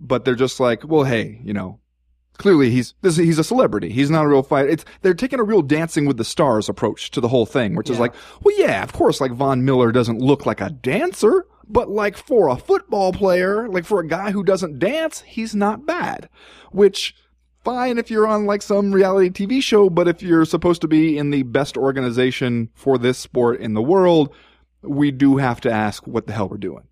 But 0.00 0.24
they're 0.24 0.34
just 0.34 0.60
like, 0.60 0.86
well, 0.86 1.04
hey, 1.04 1.40
you 1.42 1.52
know, 1.52 1.80
clearly 2.38 2.70
he's 2.70 2.94
this, 3.02 3.16
he's 3.16 3.38
a 3.38 3.44
celebrity. 3.44 3.90
He's 3.90 4.10
not 4.10 4.24
a 4.24 4.28
real 4.28 4.42
fighter. 4.42 4.68
It's 4.68 4.84
they're 5.02 5.14
taking 5.14 5.40
a 5.40 5.44
real 5.44 5.62
Dancing 5.62 6.06
with 6.06 6.16
the 6.16 6.24
Stars 6.24 6.68
approach 6.68 7.10
to 7.12 7.20
the 7.20 7.28
whole 7.28 7.46
thing, 7.46 7.74
which 7.74 7.90
is 7.90 7.98
like, 7.98 8.14
well, 8.42 8.58
yeah, 8.58 8.82
of 8.82 8.92
course, 8.92 9.20
like 9.20 9.32
Von 9.32 9.64
Miller 9.64 9.92
doesn't 9.92 10.20
look 10.20 10.46
like 10.46 10.60
a 10.60 10.70
dancer, 10.70 11.46
but 11.66 11.90
like 11.90 12.16
for 12.16 12.48
a 12.48 12.56
football 12.56 13.12
player, 13.12 13.68
like 13.68 13.84
for 13.84 14.00
a 14.00 14.06
guy 14.06 14.30
who 14.30 14.44
doesn't 14.44 14.78
dance, 14.78 15.22
he's 15.22 15.54
not 15.54 15.86
bad. 15.86 16.28
Which 16.70 17.14
fine 17.64 17.98
if 17.98 18.10
you're 18.10 18.26
on 18.26 18.46
like 18.46 18.62
some 18.62 18.92
reality 18.92 19.30
TV 19.30 19.62
show, 19.62 19.90
but 19.90 20.08
if 20.08 20.22
you're 20.22 20.44
supposed 20.44 20.80
to 20.82 20.88
be 20.88 21.18
in 21.18 21.30
the 21.30 21.42
best 21.42 21.76
organization 21.76 22.70
for 22.74 22.98
this 22.98 23.18
sport 23.18 23.60
in 23.60 23.74
the 23.74 23.82
world, 23.82 24.32
we 24.82 25.10
do 25.10 25.36
have 25.36 25.60
to 25.62 25.70
ask 25.70 26.06
what 26.06 26.26
the 26.26 26.32
hell 26.32 26.48
we're 26.48 26.56
doing. 26.56 26.84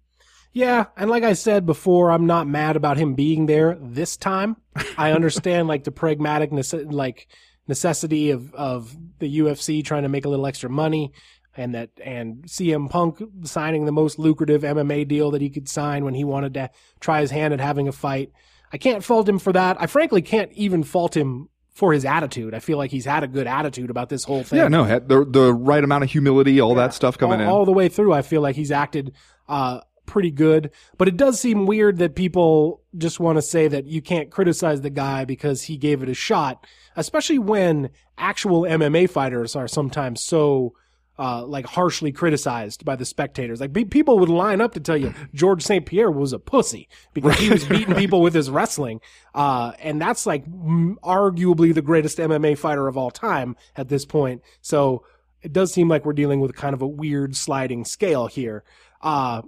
Yeah, 0.52 0.86
and 0.96 1.10
like 1.10 1.22
I 1.22 1.34
said 1.34 1.66
before, 1.66 2.10
I'm 2.10 2.26
not 2.26 2.46
mad 2.46 2.76
about 2.76 2.96
him 2.96 3.14
being 3.14 3.44
there 3.44 3.76
this 3.78 4.16
time. 4.16 4.56
I 4.96 5.12
understand 5.12 5.68
like 5.68 5.84
the 5.84 5.92
pragmatic 5.92 6.50
nece- 6.50 6.90
like 6.90 7.28
necessity 7.68 8.30
of 8.30 8.54
of 8.54 8.96
the 9.18 9.40
UFC 9.40 9.84
trying 9.84 10.04
to 10.04 10.08
make 10.08 10.24
a 10.24 10.28
little 10.28 10.46
extra 10.46 10.70
money 10.70 11.12
and 11.56 11.74
that 11.74 11.90
and 12.02 12.44
CM 12.44 12.88
Punk 12.88 13.22
signing 13.42 13.84
the 13.84 13.92
most 13.92 14.18
lucrative 14.18 14.62
MMA 14.62 15.06
deal 15.08 15.30
that 15.32 15.42
he 15.42 15.50
could 15.50 15.68
sign 15.68 16.04
when 16.04 16.14
he 16.14 16.24
wanted 16.24 16.54
to 16.54 16.70
try 17.00 17.20
his 17.20 17.30
hand 17.30 17.52
at 17.54 17.60
having 17.60 17.88
a 17.88 17.92
fight. 17.92 18.32
I 18.72 18.78
can't 18.78 19.04
fault 19.04 19.28
him 19.28 19.38
for 19.38 19.52
that. 19.52 19.76
I 19.80 19.86
frankly 19.86 20.22
can't 20.22 20.52
even 20.52 20.82
fault 20.82 21.16
him 21.16 21.48
for 21.72 21.92
his 21.92 22.04
attitude. 22.04 22.54
I 22.54 22.58
feel 22.58 22.78
like 22.78 22.90
he's 22.90 23.04
had 23.04 23.22
a 23.22 23.28
good 23.28 23.46
attitude 23.46 23.90
about 23.90 24.08
this 24.08 24.24
whole 24.24 24.42
thing 24.42 24.58
Yeah, 24.58 24.68
no, 24.68 24.84
had 24.84 25.08
the 25.08 25.24
the 25.24 25.52
right 25.52 25.84
amount 25.84 26.04
of 26.04 26.10
humility, 26.10 26.60
all 26.60 26.74
that 26.76 26.94
stuff 26.94 27.18
coming 27.18 27.40
all, 27.40 27.44
in. 27.44 27.48
all 27.48 27.64
the 27.66 27.72
way 27.72 27.88
through. 27.88 28.12
I 28.14 28.22
feel 28.22 28.40
like 28.40 28.56
he's 28.56 28.72
acted 28.72 29.12
uh, 29.48 29.80
pretty 30.06 30.30
good, 30.30 30.70
but 30.96 31.06
it 31.06 31.16
does 31.18 31.38
seem 31.38 31.66
weird 31.66 31.98
that 31.98 32.14
people 32.14 32.82
just 32.96 33.20
want 33.20 33.36
to 33.36 33.42
say 33.42 33.68
that 33.68 33.86
you 33.86 34.00
can't 34.00 34.30
criticize 34.30 34.80
the 34.80 34.90
guy 34.90 35.26
because 35.26 35.64
he 35.64 35.76
gave 35.76 36.02
it 36.02 36.08
a 36.08 36.14
shot, 36.14 36.66
especially 36.96 37.38
when 37.38 37.90
actual 38.16 38.62
MMA 38.62 39.10
fighters 39.10 39.54
are 39.54 39.68
sometimes 39.68 40.22
so. 40.22 40.74
Uh, 41.18 41.46
like 41.46 41.64
harshly 41.64 42.12
criticized 42.12 42.84
by 42.84 42.94
the 42.94 43.06
spectators. 43.06 43.58
Like 43.58 43.72
be- 43.72 43.86
people 43.86 44.18
would 44.18 44.28
line 44.28 44.60
up 44.60 44.74
to 44.74 44.80
tell 44.80 44.98
you 44.98 45.14
George 45.32 45.62
St. 45.62 45.86
Pierre 45.86 46.10
was 46.10 46.34
a 46.34 46.38
pussy 46.38 46.90
because 47.14 47.38
he 47.38 47.48
was 47.48 47.64
beating 47.68 47.94
people 47.94 48.20
with 48.20 48.34
his 48.34 48.50
wrestling. 48.50 49.00
Uh, 49.34 49.72
and 49.78 49.98
that's 49.98 50.26
like 50.26 50.44
mm, 50.44 50.94
arguably 51.02 51.72
the 51.72 51.80
greatest 51.80 52.18
MMA 52.18 52.58
fighter 52.58 52.86
of 52.86 52.98
all 52.98 53.10
time 53.10 53.56
at 53.76 53.88
this 53.88 54.04
point. 54.04 54.42
So 54.60 55.06
it 55.40 55.52
does 55.52 55.72
seem 55.72 55.88
like 55.88 56.04
we're 56.04 56.12
dealing 56.12 56.40
with 56.40 56.54
kind 56.54 56.74
of 56.74 56.82
a 56.82 56.86
weird 56.86 57.34
sliding 57.34 57.84
scale 57.86 58.26
here. 58.26 58.62
Uh, 59.00 59.42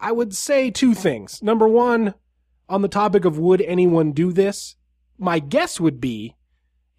I 0.00 0.12
would 0.12 0.34
say 0.34 0.70
two 0.70 0.94
things. 0.94 1.42
Number 1.42 1.68
one, 1.68 2.14
on 2.68 2.82
the 2.82 2.88
topic 2.88 3.24
of 3.24 3.38
would 3.38 3.60
anyone 3.60 4.12
do 4.12 4.32
this, 4.32 4.76
my 5.18 5.38
guess 5.38 5.78
would 5.78 6.00
be 6.00 6.36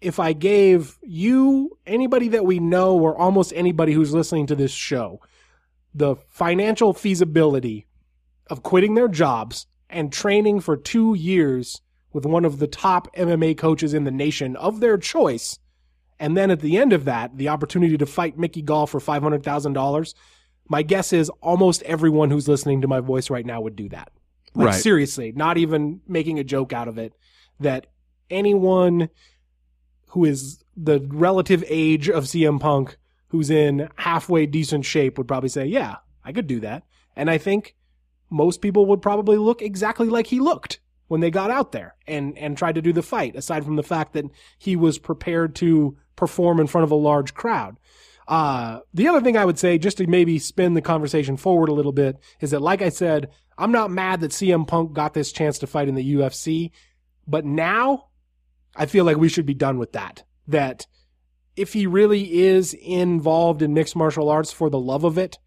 if 0.04 0.20
I 0.20 0.34
gave 0.34 0.98
you, 1.02 1.78
anybody 1.86 2.28
that 2.28 2.44
we 2.44 2.58
know, 2.58 2.98
or 2.98 3.16
almost 3.16 3.52
anybody 3.56 3.92
who's 3.94 4.12
listening 4.12 4.46
to 4.48 4.54
this 4.54 4.70
show, 4.70 5.20
the 5.94 6.14
financial 6.28 6.92
feasibility 6.92 7.86
of 8.48 8.62
quitting 8.62 8.94
their 8.94 9.08
jobs 9.08 9.66
and 9.88 10.12
training 10.12 10.60
for 10.60 10.76
two 10.76 11.14
years 11.14 11.80
with 12.12 12.26
one 12.26 12.44
of 12.44 12.58
the 12.58 12.66
top 12.66 13.08
MMA 13.16 13.56
coaches 13.56 13.94
in 13.94 14.04
the 14.04 14.10
nation 14.10 14.56
of 14.56 14.80
their 14.80 14.98
choice, 14.98 15.58
and 16.20 16.36
then 16.36 16.50
at 16.50 16.60
the 16.60 16.76
end 16.76 16.92
of 16.92 17.06
that, 17.06 17.38
the 17.38 17.48
opportunity 17.48 17.96
to 17.96 18.06
fight 18.06 18.38
Mickey 18.38 18.60
Gall 18.62 18.86
for 18.86 19.00
$500,000, 19.00 20.14
my 20.68 20.82
guess 20.82 21.12
is 21.12 21.30
almost 21.40 21.82
everyone 21.82 22.30
who's 22.30 22.46
listening 22.46 22.82
to 22.82 22.88
my 22.88 23.00
voice 23.00 23.30
right 23.30 23.46
now 23.46 23.60
would 23.62 23.74
do 23.74 23.88
that. 23.88 24.12
Like, 24.54 24.66
Right. 24.66 24.74
seriously, 24.82 25.32
not 25.32 25.56
even 25.56 26.00
making 26.06 26.38
a 26.38 26.44
joke 26.44 26.72
out 26.72 26.88
of 26.88 26.98
it, 26.98 27.14
that 27.58 27.86
anyone 28.30 29.08
who 30.14 30.24
is 30.24 30.62
the 30.76 31.00
relative 31.08 31.64
age 31.66 32.08
of 32.08 32.24
CM 32.24 32.60
Punk, 32.60 32.96
who's 33.28 33.50
in 33.50 33.88
halfway 33.96 34.46
decent 34.46 34.84
shape, 34.84 35.18
would 35.18 35.26
probably 35.26 35.48
say, 35.48 35.66
Yeah, 35.66 35.96
I 36.24 36.32
could 36.32 36.46
do 36.46 36.60
that. 36.60 36.84
And 37.16 37.28
I 37.28 37.38
think 37.38 37.74
most 38.30 38.62
people 38.62 38.86
would 38.86 39.02
probably 39.02 39.36
look 39.36 39.60
exactly 39.60 40.08
like 40.08 40.28
he 40.28 40.38
looked 40.38 40.78
when 41.08 41.20
they 41.20 41.32
got 41.32 41.50
out 41.50 41.72
there 41.72 41.96
and, 42.06 42.38
and 42.38 42.56
tried 42.56 42.76
to 42.76 42.82
do 42.82 42.92
the 42.92 43.02
fight, 43.02 43.34
aside 43.34 43.64
from 43.64 43.74
the 43.74 43.82
fact 43.82 44.12
that 44.12 44.24
he 44.56 44.76
was 44.76 44.98
prepared 44.98 45.56
to 45.56 45.96
perform 46.14 46.60
in 46.60 46.68
front 46.68 46.84
of 46.84 46.92
a 46.92 46.96
large 46.96 47.34
crowd. 47.34 47.76
Uh, 48.28 48.80
the 48.94 49.08
other 49.08 49.20
thing 49.20 49.36
I 49.36 49.44
would 49.44 49.58
say, 49.58 49.78
just 49.78 49.98
to 49.98 50.06
maybe 50.06 50.38
spin 50.38 50.74
the 50.74 50.80
conversation 50.80 51.36
forward 51.36 51.68
a 51.68 51.74
little 51.74 51.92
bit, 51.92 52.18
is 52.40 52.52
that, 52.52 52.62
like 52.62 52.82
I 52.82 52.88
said, 52.88 53.30
I'm 53.58 53.72
not 53.72 53.90
mad 53.90 54.20
that 54.20 54.30
CM 54.30 54.66
Punk 54.66 54.92
got 54.92 55.12
this 55.12 55.32
chance 55.32 55.58
to 55.58 55.66
fight 55.66 55.88
in 55.88 55.96
the 55.96 56.14
UFC, 56.14 56.70
but 57.26 57.44
now 57.44 58.06
I 58.76 58.86
feel 58.86 59.04
like 59.04 59.16
we 59.16 59.28
should 59.28 59.46
be 59.46 59.54
done 59.54 59.78
with 59.78 59.92
that. 59.92 60.24
That 60.46 60.86
if 61.56 61.72
he 61.72 61.86
really 61.86 62.40
is 62.40 62.74
involved 62.74 63.62
in 63.62 63.74
mixed 63.74 63.96
martial 63.96 64.28
arts 64.28 64.52
for 64.52 64.68
the 64.68 64.78
love 64.78 65.04
of 65.04 65.16
it, 65.18 65.38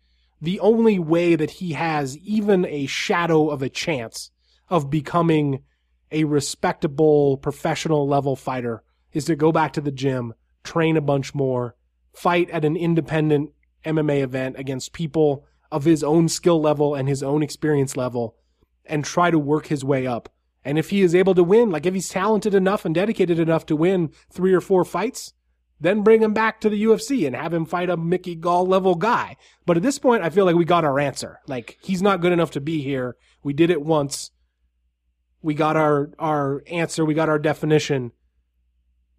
the 0.42 0.60
only 0.60 1.00
way 1.00 1.36
that 1.36 1.52
he 1.52 1.74
has 1.74 2.18
even 2.20 2.66
a 2.66 2.86
shadow 2.86 3.50
of 3.50 3.62
a 3.62 3.70
chance 3.70 4.32
of 4.70 4.90
becoming 4.90 5.64
a 6.12 6.24
respectable 6.24 7.38
professional 7.38 8.08
level 8.08 8.36
fighter 8.36 8.84
is 9.14 9.26
to 9.26 9.36
go 9.36 9.52
back 9.52 9.74
to 9.74 9.82
the 9.82 9.92
gym, 9.92 10.34
train 10.64 10.96
a 10.96 11.02
bunch 11.02 11.34
more, 11.34 11.76
fight 12.14 12.50
at 12.52 12.66
an 12.66 12.78
independent 12.78 13.52
MMA 13.86 14.22
event 14.22 14.56
against 14.58 14.94
people 14.94 15.46
of 15.72 15.84
his 15.84 16.04
own 16.04 16.30
skill 16.30 16.62
level 16.62 16.96
and 16.96 17.10
his 17.10 17.24
own 17.24 17.44
experience 17.44 17.98
level 17.98 18.36
and 18.86 19.04
try 19.04 19.32
to 19.32 19.40
work 19.40 19.68
his 19.68 19.84
way 19.84 20.08
up. 20.08 20.30
And 20.68 20.78
if 20.78 20.90
he 20.90 21.02
is 21.02 21.16
able 21.16 21.34
to 21.36 21.46
win, 21.46 21.70
like 21.70 21.86
if 21.86 21.94
he's 21.94 22.10
talented 22.10 22.54
enough 22.54 22.84
and 22.84 22.94
dedicated 22.94 23.40
enough 23.40 23.66
to 23.68 23.76
win 23.78 24.12
three 24.30 24.54
or 24.54 24.60
four 24.60 24.84
fights, 24.84 25.34
then 25.80 26.02
bring 26.02 26.22
him 26.22 26.34
back 26.34 26.60
to 26.60 26.70
the 26.70 26.84
UFC 26.84 27.26
and 27.26 27.34
have 27.38 27.54
him 27.54 27.66
fight 27.66 27.90
a 27.90 27.96
Mickey 27.96 28.36
Gall 28.36 28.68
level 28.68 28.96
guy. 28.96 29.38
But 29.66 29.78
at 29.78 29.84
this 29.84 29.98
point, 29.98 30.24
I 30.24 30.30
feel 30.30 30.44
like 30.44 30.58
we 30.58 30.66
got 30.66 30.84
our 30.84 31.00
answer. 31.00 31.40
Like 31.48 31.78
he's 31.82 32.02
not 32.02 32.20
good 32.20 32.34
enough 32.34 32.52
to 32.52 32.60
be 32.60 32.82
here. 32.82 33.16
We 33.44 33.54
did 33.54 33.70
it 33.70 33.82
once. 33.82 34.32
We 35.42 35.54
got 35.54 35.78
our 35.78 36.12
our 36.20 36.64
answer. 36.68 37.06
We 37.06 37.14
got 37.14 37.30
our 37.30 37.40
definition. 37.40 38.12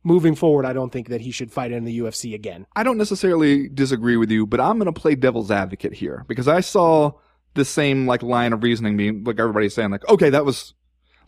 Moving 0.05 0.35
forward, 0.35 0.67
I 0.67 0.75
don't 0.75 0.93
think 0.93 1.09
that 1.09 1.23
he 1.23 1.31
should 1.31 1.51
fight 1.51 1.73
in 1.73 1.85
the 1.85 1.99
UFC 1.99 2.35
again. 2.35 2.67
I 2.77 2.83
don't 2.83 2.99
necessarily 2.99 3.71
disagree 3.71 4.19
with 4.19 4.31
you, 4.31 4.47
but 4.47 4.61
I'm 4.61 4.79
going 4.79 4.93
to 4.93 5.01
play 5.01 5.15
devil's 5.15 5.51
advocate 5.51 5.95
here 5.95 6.27
because 6.29 6.47
I 6.47 6.61
saw 6.61 7.13
the 7.55 7.65
same 7.65 8.07
like 8.07 8.23
line 8.23 8.53
of 8.53 8.63
reasoning 8.63 8.99
being 8.99 9.25
like 9.25 9.41
everybody's 9.41 9.75
saying 9.75 9.91
like, 9.91 10.07
okay, 10.09 10.29
that 10.31 10.45
was 10.45 10.75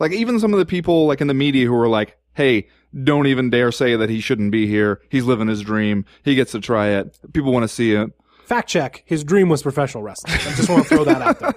like 0.01 0.13
even 0.13 0.41
some 0.41 0.53
of 0.53 0.59
the 0.59 0.67
people 0.67 1.07
like 1.07 1.21
in 1.21 1.29
the 1.29 1.35
media 1.35 1.67
who 1.67 1.75
are 1.75 1.89
like, 1.89 2.19
hey, 2.35 2.67
don't 3.05 3.29
even 3.29 3.51
dare 3.51 3.71
say 3.71 3.95
that 3.95 4.11
he 4.11 4.21
shouldn't 4.21 4.51
be 4.51 4.67
here. 4.67 5.01
He's 5.09 5.25
living 5.25 5.47
his 5.47 5.61
dream. 5.61 6.05
He 6.25 6.35
gets 6.35 6.51
to 6.53 6.61
try 6.61 6.89
it. 6.89 7.17
People 7.33 7.53
want 7.53 7.63
to 7.63 7.69
see 7.69 7.93
it. 7.93 8.11
Fact 8.47 8.69
check: 8.69 9.05
his 9.07 9.23
dream 9.23 9.49
was 9.49 9.63
professional 9.63 10.03
wrestling. 10.03 10.33
I 10.35 10.55
just 10.55 10.69
want 10.69 10.83
to 10.83 10.89
throw 10.89 11.05
that 11.05 11.23
out 11.23 11.39
there. 11.39 11.55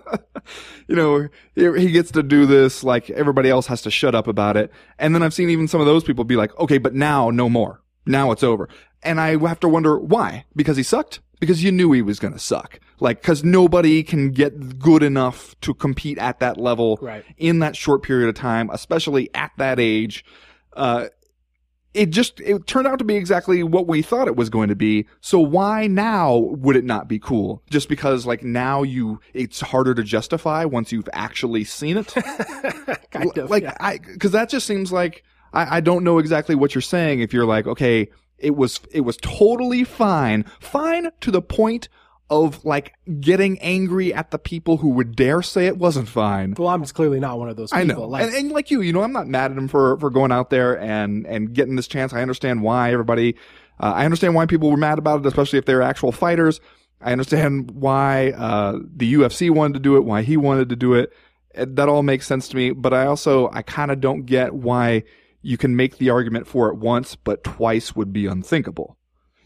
you 0.88 0.96
know, 0.96 1.28
he 1.56 1.82
he 1.82 1.92
gets 1.92 2.12
to 2.12 2.22
do 2.22 2.46
this, 2.46 2.84
like 2.84 3.10
everybody 3.10 3.50
else 3.50 3.66
has 3.66 3.82
to 3.84 3.90
shut 3.90 4.14
up 4.14 4.28
about 4.28 4.58
it. 4.58 4.72
And 5.00 5.16
then 5.16 5.24
I've 5.24 5.34
seen 5.34 5.50
even 5.50 5.68
some 5.68 5.82
of 5.82 5.88
those 5.88 6.04
people 6.04 6.24
be 6.24 6.36
like, 6.36 6.56
okay, 6.60 6.78
but 6.78 6.94
now 6.94 7.32
no 7.32 7.50
more. 7.50 7.82
Now 8.06 8.32
it's 8.32 8.44
over. 8.44 8.70
And 9.02 9.20
I 9.20 9.38
have 9.48 9.60
to 9.62 9.68
wonder 9.68 9.98
why? 9.98 10.46
Because 10.56 10.78
he 10.78 10.84
sucked? 10.84 11.20
Because 11.44 11.62
you 11.64 11.72
knew 11.74 11.92
he 11.92 12.02
was 12.02 12.20
going 12.20 12.34
to 12.34 12.40
suck. 12.40 12.80
Like, 13.02 13.22
cause 13.22 13.44
nobody 13.44 14.02
can 14.02 14.32
get 14.32 14.80
good 14.80 15.04
enough 15.04 15.60
to 15.62 15.74
compete 15.74 16.18
at 16.18 16.40
that 16.40 16.58
level 16.58 16.98
Right. 17.02 17.26
in 17.38 17.60
that 17.60 17.76
short 17.76 18.02
period 18.02 18.30
of 18.30 18.36
time, 18.36 18.70
especially 18.72 19.30
at 19.36 19.52
that 19.58 19.78
age. 19.78 20.24
Uh, 20.72 21.08
it 21.94 22.10
just 22.12 22.40
it 22.40 22.66
turned 22.66 22.88
out 22.88 23.00
to 23.00 23.06
be 23.06 23.16
exactly 23.16 23.62
what 23.62 23.88
we 23.88 24.02
thought 24.02 24.28
it 24.28 24.36
was 24.36 24.50
going 24.50 24.70
to 24.70 24.76
be 24.76 25.06
so 25.22 25.40
why 25.40 25.86
now 25.86 26.38
would 26.38 26.76
it 26.76 26.84
not 26.84 27.08
be 27.08 27.20
cool 27.20 27.62
just 27.70 27.88
because 27.88 28.26
like 28.26 28.42
now 28.44 28.82
you 28.82 29.20
it's 29.34 29.62
harder 29.62 29.94
to 29.94 30.02
justify 30.02 30.66
once 30.66 30.92
you've 30.92 31.08
actually 31.14 31.64
seen 31.64 31.98
it 31.98 32.08
kind 33.12 33.38
of. 33.38 33.50
like 33.50 33.62
yeah. 33.64 33.78
i 33.80 34.00
because 34.00 34.32
that 34.32 34.50
just 34.50 34.66
seems 34.66 34.92
like 34.92 35.24
I, 35.54 35.78
I 35.78 35.82
don't 35.82 36.04
know 36.04 36.18
exactly 36.18 36.56
what 36.56 36.74
you're 36.74 36.82
saying 36.82 37.20
if 37.20 37.32
you're 37.32 37.46
like 37.46 37.68
okay 37.68 38.10
it 38.38 38.56
was 38.56 38.80
it 38.92 39.02
was 39.02 39.18
totally 39.18 39.84
fine 39.84 40.44
fine 40.60 41.10
to 41.22 41.32
the 41.32 41.42
point 41.42 41.90
of 42.30 42.64
like 42.66 42.94
getting 43.20 43.60
angry 43.60 44.14
at 44.14 44.32
the 44.32 44.40
people 44.40 44.78
who 44.78 44.90
would 44.90 45.16
dare 45.16 45.42
say 45.42 45.68
it 45.68 45.78
wasn't 45.78 46.08
fine 46.08 46.56
Well, 46.58 46.70
I'm 46.70 46.82
just 46.82 46.96
clearly 46.96 47.20
not 47.20 47.38
one 47.38 47.50
of 47.50 47.58
those 47.58 47.70
people. 47.72 47.82
I 47.82 47.84
know, 47.84 48.04
Like, 48.08 48.24
and, 48.24 48.34
and 48.34 48.52
like 48.52 48.72
you, 48.72 48.82
you 48.82 48.92
know, 48.94 49.04
I'm 49.04 49.12
not 49.12 49.28
mad 49.28 49.52
at 49.52 49.58
him 49.58 49.68
for 49.68 49.98
for 50.00 50.10
going 50.10 50.32
out 50.32 50.50
there 50.50 50.80
and 50.80 51.28
and 51.28 51.54
getting 51.54 51.76
this 51.76 51.88
chance. 51.88 52.14
I 52.14 52.22
understand 52.22 52.62
why 52.64 52.92
everybody. 52.92 53.36
Uh, 53.80 53.92
I 53.96 54.06
understand 54.06 54.36
why 54.36 54.46
people 54.46 54.70
were 54.72 54.78
mad 54.78 55.00
about 55.00 55.20
it, 55.20 55.26
especially 55.26 55.60
if 55.60 55.66
they're 55.66 55.82
actual 55.82 56.12
fighters. 56.12 56.62
I 57.02 57.12
understand 57.12 57.72
why 57.72 58.32
uh, 58.32 58.80
the 58.96 59.14
UFC 59.16 59.50
wanted 59.50 59.74
to 59.74 59.80
do 59.82 59.98
it, 59.98 60.06
why 60.06 60.22
he 60.22 60.38
wanted 60.38 60.70
to 60.70 60.76
do 60.76 60.94
it. 60.94 61.12
It- 61.54 61.76
That 61.76 61.90
all 61.90 62.04
makes 62.04 62.26
sense 62.26 62.48
to 62.50 62.56
me. 62.56 62.72
But 62.72 62.94
I 62.94 63.06
also, 63.08 63.50
I 63.52 63.62
kind 63.64 63.92
of 63.92 64.00
don't 64.00 64.26
get 64.26 64.54
why 64.54 65.04
you 65.44 65.58
can 65.58 65.76
make 65.76 65.98
the 65.98 66.10
argument 66.10 66.48
for 66.48 66.70
it 66.70 66.78
once, 66.78 67.16
but 67.16 67.44
twice 67.44 67.96
would 67.96 68.12
be 68.12 68.26
unthinkable. 68.26 68.98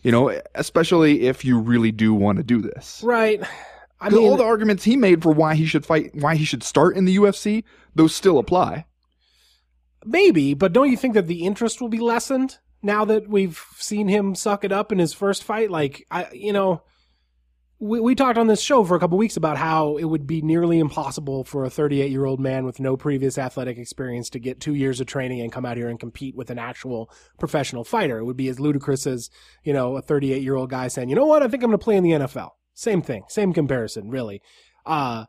You 0.04 0.12
know, 0.12 0.40
especially 0.56 1.24
if 1.28 1.44
you 1.44 1.60
really 1.60 1.92
do 1.92 2.14
want 2.14 2.38
to 2.38 2.44
do 2.44 2.62
this. 2.62 3.02
Right. 3.04 3.42
I 4.00 4.10
mean, 4.10 4.20
all 4.24 4.38
the 4.38 4.44
arguments 4.46 4.84
he 4.84 4.96
made 4.96 5.24
for 5.24 5.34
why 5.34 5.56
he 5.56 5.66
should 5.66 5.86
fight, 5.86 6.12
why 6.14 6.36
he 6.36 6.46
should 6.46 6.64
start 6.64 6.96
in 6.96 7.06
the 7.06 7.18
UFC, 7.18 7.64
those 7.96 8.16
still 8.16 8.38
apply. 8.38 8.86
maybe, 10.06 10.54
but 10.54 10.74
don't 10.74 10.90
you 10.90 10.98
think 10.98 11.14
that 11.14 11.28
the 11.28 11.44
interest 11.44 11.82
will 11.82 11.90
be 11.90 12.00
lessened 12.00 12.58
now 12.82 13.06
that 13.06 13.28
we've 13.28 13.62
seen 13.78 14.08
him 14.08 14.36
suck 14.36 14.64
it 14.64 14.72
up 14.72 14.92
in 14.92 15.00
his 15.00 15.14
first 15.14 15.44
fight? 15.44 15.70
Like, 15.70 16.06
I, 16.10 16.28
you 16.32 16.54
know, 16.54 16.84
we, 17.80 18.00
we 18.00 18.16
talked 18.16 18.38
on 18.38 18.48
this 18.48 18.62
show 18.62 18.84
for 18.84 18.96
a 18.96 19.00
couple 19.00 19.18
weeks 19.18 19.38
about 19.38 19.58
how 19.58 19.98
it 19.98 20.06
would 20.06 20.26
be 20.26 20.42
nearly 20.42 20.80
impossible 20.80 21.44
for 21.44 21.64
a 21.64 21.70
38 21.70 22.10
year 22.10 22.26
old 22.26 22.40
man 22.40 22.66
with 22.66 22.80
no 22.80 22.98
previous 22.98 23.38
athletic 23.38 23.78
experience 23.78 24.30
to 24.32 24.40
get 24.40 24.60
two 24.60 24.74
years 24.74 25.00
of 25.00 25.08
training 25.08 25.42
and 25.42 25.52
come 25.52 25.66
out 25.66 25.78
here 25.78 25.88
and 25.88 26.00
compete 26.00 26.36
with 26.36 26.50
an 26.50 26.58
actual 26.58 27.12
professional 27.40 27.84
fighter. 27.84 28.18
It 28.18 28.26
would 28.26 28.38
be 28.38 28.48
as 28.48 28.60
ludicrous 28.60 29.06
as, 29.06 29.30
you 29.64 29.74
know, 29.74 29.98
a 29.98 30.02
38 30.02 30.42
year 30.42 30.56
old 30.56 30.70
guy 30.70 30.88
saying, 30.88 31.10
you 31.10 31.16
know 31.16 31.26
what, 31.26 31.44
I 31.44 31.48
think 31.48 31.64
I'm 31.64 31.70
going 31.70 31.80
to 31.80 31.84
play 31.84 31.96
in 31.96 32.04
the 32.04 32.12
NFL. 32.12 32.50
Same 32.74 33.02
thing, 33.02 33.26
same 33.28 33.54
comparison, 33.54 34.10
really. 34.10 34.42
Uh, 34.86 35.26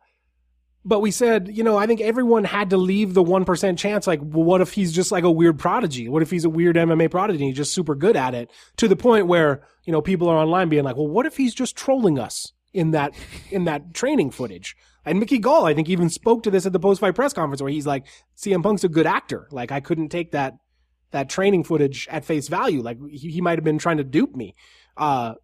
but 0.85 1.01
we 1.01 1.11
said, 1.11 1.55
you 1.55 1.65
know, 1.65 1.77
I 1.77 1.87
think 1.87 2.01
everyone 2.01 2.45
had 2.45 2.71
to 2.71 2.79
leave 2.79 3.13
the 3.13 3.23
1% 3.23 3.77
chance. 3.77 4.07
Like, 4.07 4.21
well, 4.23 4.45
what 4.45 4.63
if 4.63 4.73
he's 4.73 4.93
just 4.93 5.13
like 5.13 5.25
a 5.25 5.31
weird 5.31 5.59
prodigy? 5.59 6.09
What 6.09 6.23
if 6.23 6.31
he's 6.31 6.47
a 6.47 6.51
weird 6.51 6.77
MMA 6.77 7.11
prodigy 7.11 7.39
and 7.39 7.49
he's 7.49 7.57
just 7.57 7.75
super 7.75 7.95
good 7.95 8.17
at 8.17 8.35
it 8.35 8.51
to 8.79 8.89
the 8.89 8.97
point 8.97 9.27
where, 9.27 9.67
you 9.89 9.93
know, 9.93 10.03
people 10.03 10.29
are 10.29 10.37
online 10.37 10.69
being 10.69 10.85
like, 10.85 10.97
well, 10.97 11.09
what 11.09 11.25
if 11.25 11.39
he's 11.39 11.55
just 11.55 11.75
trolling 11.75 12.19
us 12.19 12.53
in 12.75 12.91
that, 12.91 13.15
in 13.51 13.65
that 13.65 13.95
training 13.95 14.31
footage? 14.31 14.77
And 15.07 15.19
Mickey 15.19 15.39
Gall, 15.39 15.65
I 15.65 15.73
think, 15.73 15.89
even 15.89 16.11
spoke 16.11 16.43
to 16.43 16.51
this 16.51 16.67
at 16.67 16.75
the 16.75 16.79
post 16.79 17.01
fight 17.01 17.15
press 17.15 17.33
conference 17.33 17.63
where 17.63 17.71
he's 17.71 17.87
like, 17.87 18.05
CM 18.37 18.63
Punk's 18.63 18.85
a 18.85 18.91
good 18.91 19.07
actor. 19.07 19.49
Like, 19.51 19.73
I 19.73 19.81
couldn't 19.81 20.11
take 20.11 20.33
that, 20.33 20.59
that 21.13 21.31
training 21.31 21.65
footage 21.65 22.07
at 22.11 22.27
face 22.27 22.49
value. 22.49 22.83
Like, 22.83 22.99
he, 23.09 23.31
he 23.31 23.41
might 23.41 23.57
have 23.57 23.65
been 23.65 23.79
trying 23.79 23.97
to 23.97 24.05
dupe 24.05 24.37
me. 24.37 24.55
Uh, 24.95 25.37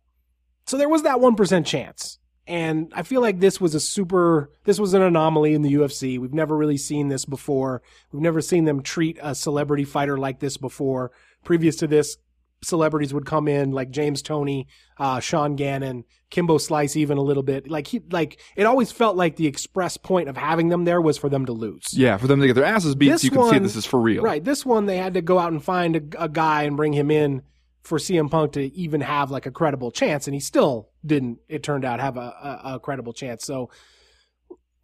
so 0.66 0.76
there 0.76 0.90
was 0.90 1.04
that 1.04 1.16
1% 1.16 1.64
chance. 1.64 2.18
And 2.46 2.92
I 2.94 3.02
feel 3.02 3.22
like 3.22 3.40
this 3.40 3.58
was 3.62 3.74
a 3.74 3.80
super, 3.80 4.50
this 4.64 4.78
was 4.78 4.92
an 4.92 5.00
anomaly 5.00 5.54
in 5.54 5.62
the 5.62 5.72
UFC. 5.72 6.18
We've 6.18 6.34
never 6.34 6.54
really 6.54 6.76
seen 6.76 7.08
this 7.08 7.24
before. 7.24 7.80
We've 8.12 8.20
never 8.20 8.42
seen 8.42 8.66
them 8.66 8.82
treat 8.82 9.18
a 9.22 9.34
celebrity 9.34 9.84
fighter 9.84 10.18
like 10.18 10.40
this 10.40 10.58
before. 10.58 11.12
Previous 11.44 11.76
to 11.76 11.86
this, 11.86 12.18
celebrities 12.64 13.14
would 13.14 13.26
come 13.26 13.48
in 13.48 13.72
like 13.72 13.90
James 13.90 14.22
Toney, 14.22 14.66
uh, 14.98 15.20
Sean 15.20 15.56
Gannon, 15.56 16.04
Kimbo 16.30 16.58
Slice, 16.58 16.96
even 16.96 17.18
a 17.18 17.22
little 17.22 17.42
bit. 17.42 17.70
Like 17.70 17.86
he, 17.86 18.00
like 18.10 18.40
it 18.56 18.64
always 18.64 18.90
felt 18.90 19.16
like 19.16 19.36
the 19.36 19.46
express 19.46 19.96
point 19.96 20.28
of 20.28 20.36
having 20.36 20.68
them 20.68 20.84
there 20.84 21.00
was 21.00 21.18
for 21.18 21.28
them 21.28 21.46
to 21.46 21.52
lose. 21.52 21.92
Yeah, 21.92 22.16
for 22.16 22.26
them 22.26 22.40
to 22.40 22.46
get 22.46 22.54
their 22.54 22.64
asses 22.64 22.94
beat, 22.94 23.10
This 23.10 23.22
so 23.22 23.26
you 23.26 23.30
can 23.30 23.50
see 23.50 23.58
this 23.58 23.76
is 23.76 23.86
for 23.86 24.00
real. 24.00 24.22
Right. 24.22 24.42
This 24.42 24.66
one, 24.66 24.86
they 24.86 24.96
had 24.96 25.14
to 25.14 25.22
go 25.22 25.38
out 25.38 25.52
and 25.52 25.62
find 25.62 25.96
a, 25.96 26.24
a 26.24 26.28
guy 26.28 26.64
and 26.64 26.76
bring 26.76 26.92
him 26.92 27.10
in 27.10 27.42
for 27.84 27.98
CM 27.98 28.30
Punk 28.30 28.52
to 28.52 28.74
even 28.74 29.02
have 29.02 29.30
like 29.30 29.46
a 29.46 29.50
credible 29.50 29.90
chance. 29.90 30.26
And 30.26 30.34
he 30.34 30.40
still 30.40 30.90
didn't, 31.04 31.38
it 31.48 31.62
turned 31.62 31.84
out, 31.84 32.00
have 32.00 32.16
a, 32.16 32.20
a, 32.64 32.74
a 32.74 32.80
credible 32.80 33.12
chance. 33.12 33.44
So 33.44 33.70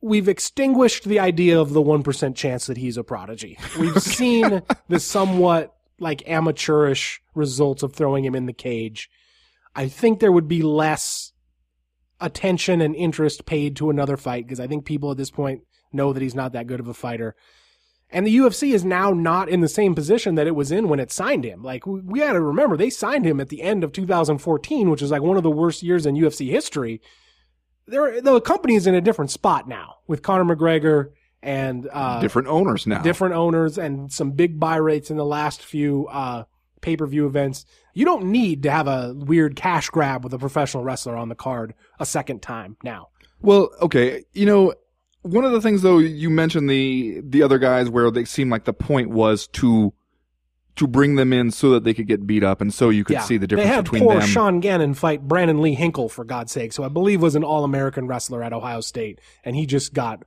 we've 0.00 0.28
extinguished 0.28 1.04
the 1.04 1.18
idea 1.18 1.60
of 1.60 1.72
the 1.72 1.82
1% 1.82 2.34
chance 2.36 2.66
that 2.66 2.76
he's 2.76 2.96
a 2.96 3.04
prodigy. 3.04 3.58
We've 3.78 4.02
seen 4.02 4.62
the 4.88 5.00
somewhat 5.00 5.74
like 6.00 6.28
amateurish 6.28 7.22
results 7.34 7.82
of 7.82 7.92
throwing 7.92 8.24
him 8.24 8.34
in 8.34 8.46
the 8.46 8.52
cage. 8.52 9.10
I 9.74 9.88
think 9.88 10.18
there 10.18 10.32
would 10.32 10.48
be 10.48 10.62
less 10.62 11.32
attention 12.20 12.80
and 12.80 12.94
interest 12.94 13.46
paid 13.46 13.76
to 13.76 13.90
another 13.90 14.16
fight 14.16 14.46
because 14.46 14.60
I 14.60 14.66
think 14.66 14.84
people 14.84 15.10
at 15.10 15.16
this 15.16 15.30
point 15.30 15.62
know 15.92 16.12
that 16.12 16.22
he's 16.22 16.34
not 16.34 16.52
that 16.52 16.66
good 16.66 16.80
of 16.80 16.88
a 16.88 16.94
fighter. 16.94 17.36
And 18.12 18.26
the 18.26 18.36
UFC 18.36 18.74
is 18.74 18.84
now 18.84 19.10
not 19.10 19.48
in 19.48 19.60
the 19.60 19.68
same 19.68 19.94
position 19.94 20.34
that 20.34 20.48
it 20.48 20.56
was 20.56 20.72
in 20.72 20.88
when 20.88 20.98
it 20.98 21.12
signed 21.12 21.44
him. 21.44 21.62
Like 21.62 21.86
we, 21.86 22.18
got 22.18 22.32
to 22.32 22.40
remember, 22.40 22.76
they 22.76 22.90
signed 22.90 23.24
him 23.24 23.40
at 23.40 23.50
the 23.50 23.62
end 23.62 23.84
of 23.84 23.92
2014, 23.92 24.90
which 24.90 25.02
is 25.02 25.12
like 25.12 25.22
one 25.22 25.36
of 25.36 25.44
the 25.44 25.50
worst 25.50 25.82
years 25.82 26.06
in 26.06 26.16
UFC 26.16 26.50
history. 26.50 27.00
There, 27.86 28.20
the 28.20 28.40
company 28.40 28.74
is 28.74 28.86
in 28.86 28.94
a 28.94 29.00
different 29.00 29.30
spot 29.30 29.68
now 29.68 29.96
with 30.08 30.22
Conor 30.22 30.56
McGregor 30.56 31.10
and 31.42 31.88
uh, 31.92 32.20
Different 32.20 32.48
owners 32.48 32.86
now. 32.86 33.02
different 33.02 33.34
owners 33.34 33.78
and 33.78 34.12
some 34.12 34.32
big 34.32 34.60
buy 34.60 34.76
rates 34.76 35.10
in 35.10 35.16
the 35.16 35.24
last 35.24 35.62
few 35.64 36.06
uh, 36.08 36.44
pay 36.80 36.96
per 36.96 37.06
view 37.06 37.26
events. 37.26 37.64
You 37.94 38.04
don't 38.04 38.26
need 38.26 38.62
to 38.64 38.70
have 38.70 38.86
a 38.86 39.14
weird 39.16 39.56
cash 39.56 39.88
grab 39.90 40.22
with 40.22 40.32
a 40.34 40.38
professional 40.38 40.84
wrestler 40.84 41.16
on 41.16 41.28
the 41.28 41.34
card 41.34 41.74
a 41.98 42.06
second 42.06 42.40
time 42.42 42.76
now. 42.84 43.08
Well, 43.40 43.70
okay, 43.80 44.24
you 44.32 44.46
know, 44.46 44.74
one 45.22 45.44
of 45.44 45.52
the 45.52 45.60
things 45.60 45.82
though 45.82 45.98
you 45.98 46.30
mentioned 46.30 46.68
the 46.68 47.20
the 47.24 47.42
other 47.42 47.58
guys 47.58 47.88
where 47.88 48.10
they 48.10 48.24
seemed 48.24 48.50
like 48.50 48.64
the 48.64 48.72
point 48.72 49.10
was 49.10 49.46
to 49.48 49.92
to 50.76 50.86
bring 50.86 51.16
them 51.16 51.32
in 51.32 51.50
so 51.50 51.70
that 51.70 51.84
they 51.84 51.92
could 51.92 52.06
get 52.06 52.26
beat 52.26 52.42
up 52.44 52.60
and 52.62 52.72
so 52.72 52.88
you 52.88 53.04
could 53.04 53.20
see 53.22 53.36
the 53.36 53.46
difference 53.46 53.68
they 53.68 53.74
had 53.74 53.84
between 53.84 54.02
poor 54.02 54.18
them. 54.20 54.26
Sean 54.28 54.60
Gannon 54.60 54.94
fight 54.94 55.26
Brandon 55.26 55.60
Lee 55.60 55.74
Hinkle 55.74 56.08
for 56.08 56.24
God's 56.24 56.52
sake, 56.52 56.72
so 56.72 56.84
I 56.84 56.88
believe 56.88 57.20
was 57.20 57.34
an 57.34 57.44
All 57.44 57.64
American 57.64 58.06
wrestler 58.06 58.42
at 58.42 58.52
Ohio 58.52 58.80
State, 58.80 59.20
and 59.44 59.56
he 59.56 59.66
just 59.66 59.92
got 59.92 60.22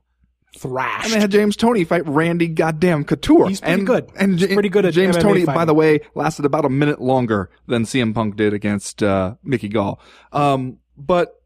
thrashed. 0.56 1.06
and 1.06 1.14
they 1.14 1.20
had 1.20 1.30
James 1.30 1.56
Toney 1.56 1.84
fight 1.84 2.06
Randy 2.06 2.48
goddamn 2.48 3.04
Couture. 3.04 3.48
He's 3.48 3.60
pretty 3.60 3.74
and, 3.74 3.86
good. 3.86 4.10
And 4.16 4.38
He's 4.38 4.52
pretty 4.52 4.68
good 4.68 4.84
at 4.84 4.94
James 4.94 5.16
MMA 5.16 5.22
Toney, 5.22 5.44
by 5.44 5.64
the 5.64 5.74
way, 5.74 6.00
lasted 6.14 6.44
about 6.44 6.64
a 6.64 6.68
minute 6.68 7.00
longer 7.00 7.50
than 7.66 7.84
CM 7.84 8.14
Punk 8.14 8.36
did 8.36 8.52
against 8.52 9.02
uh, 9.02 9.34
Mickey 9.42 9.68
Gall. 9.68 10.00
Um, 10.32 10.78
but 10.96 11.40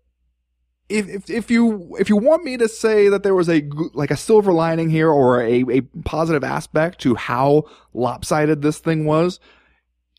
if, 0.88 1.08
if 1.08 1.30
if 1.30 1.50
you 1.50 1.96
if 1.98 2.08
you 2.08 2.16
want 2.16 2.44
me 2.44 2.56
to 2.56 2.68
say 2.68 3.08
that 3.08 3.22
there 3.22 3.34
was 3.34 3.48
a 3.48 3.68
like 3.92 4.10
a 4.10 4.16
silver 4.16 4.52
lining 4.52 4.88
here 4.88 5.10
or 5.10 5.42
a, 5.42 5.64
a 5.68 5.80
positive 6.04 6.42
aspect 6.42 7.00
to 7.02 7.14
how 7.14 7.64
lopsided 7.92 8.62
this 8.62 8.78
thing 8.78 9.04
was, 9.04 9.38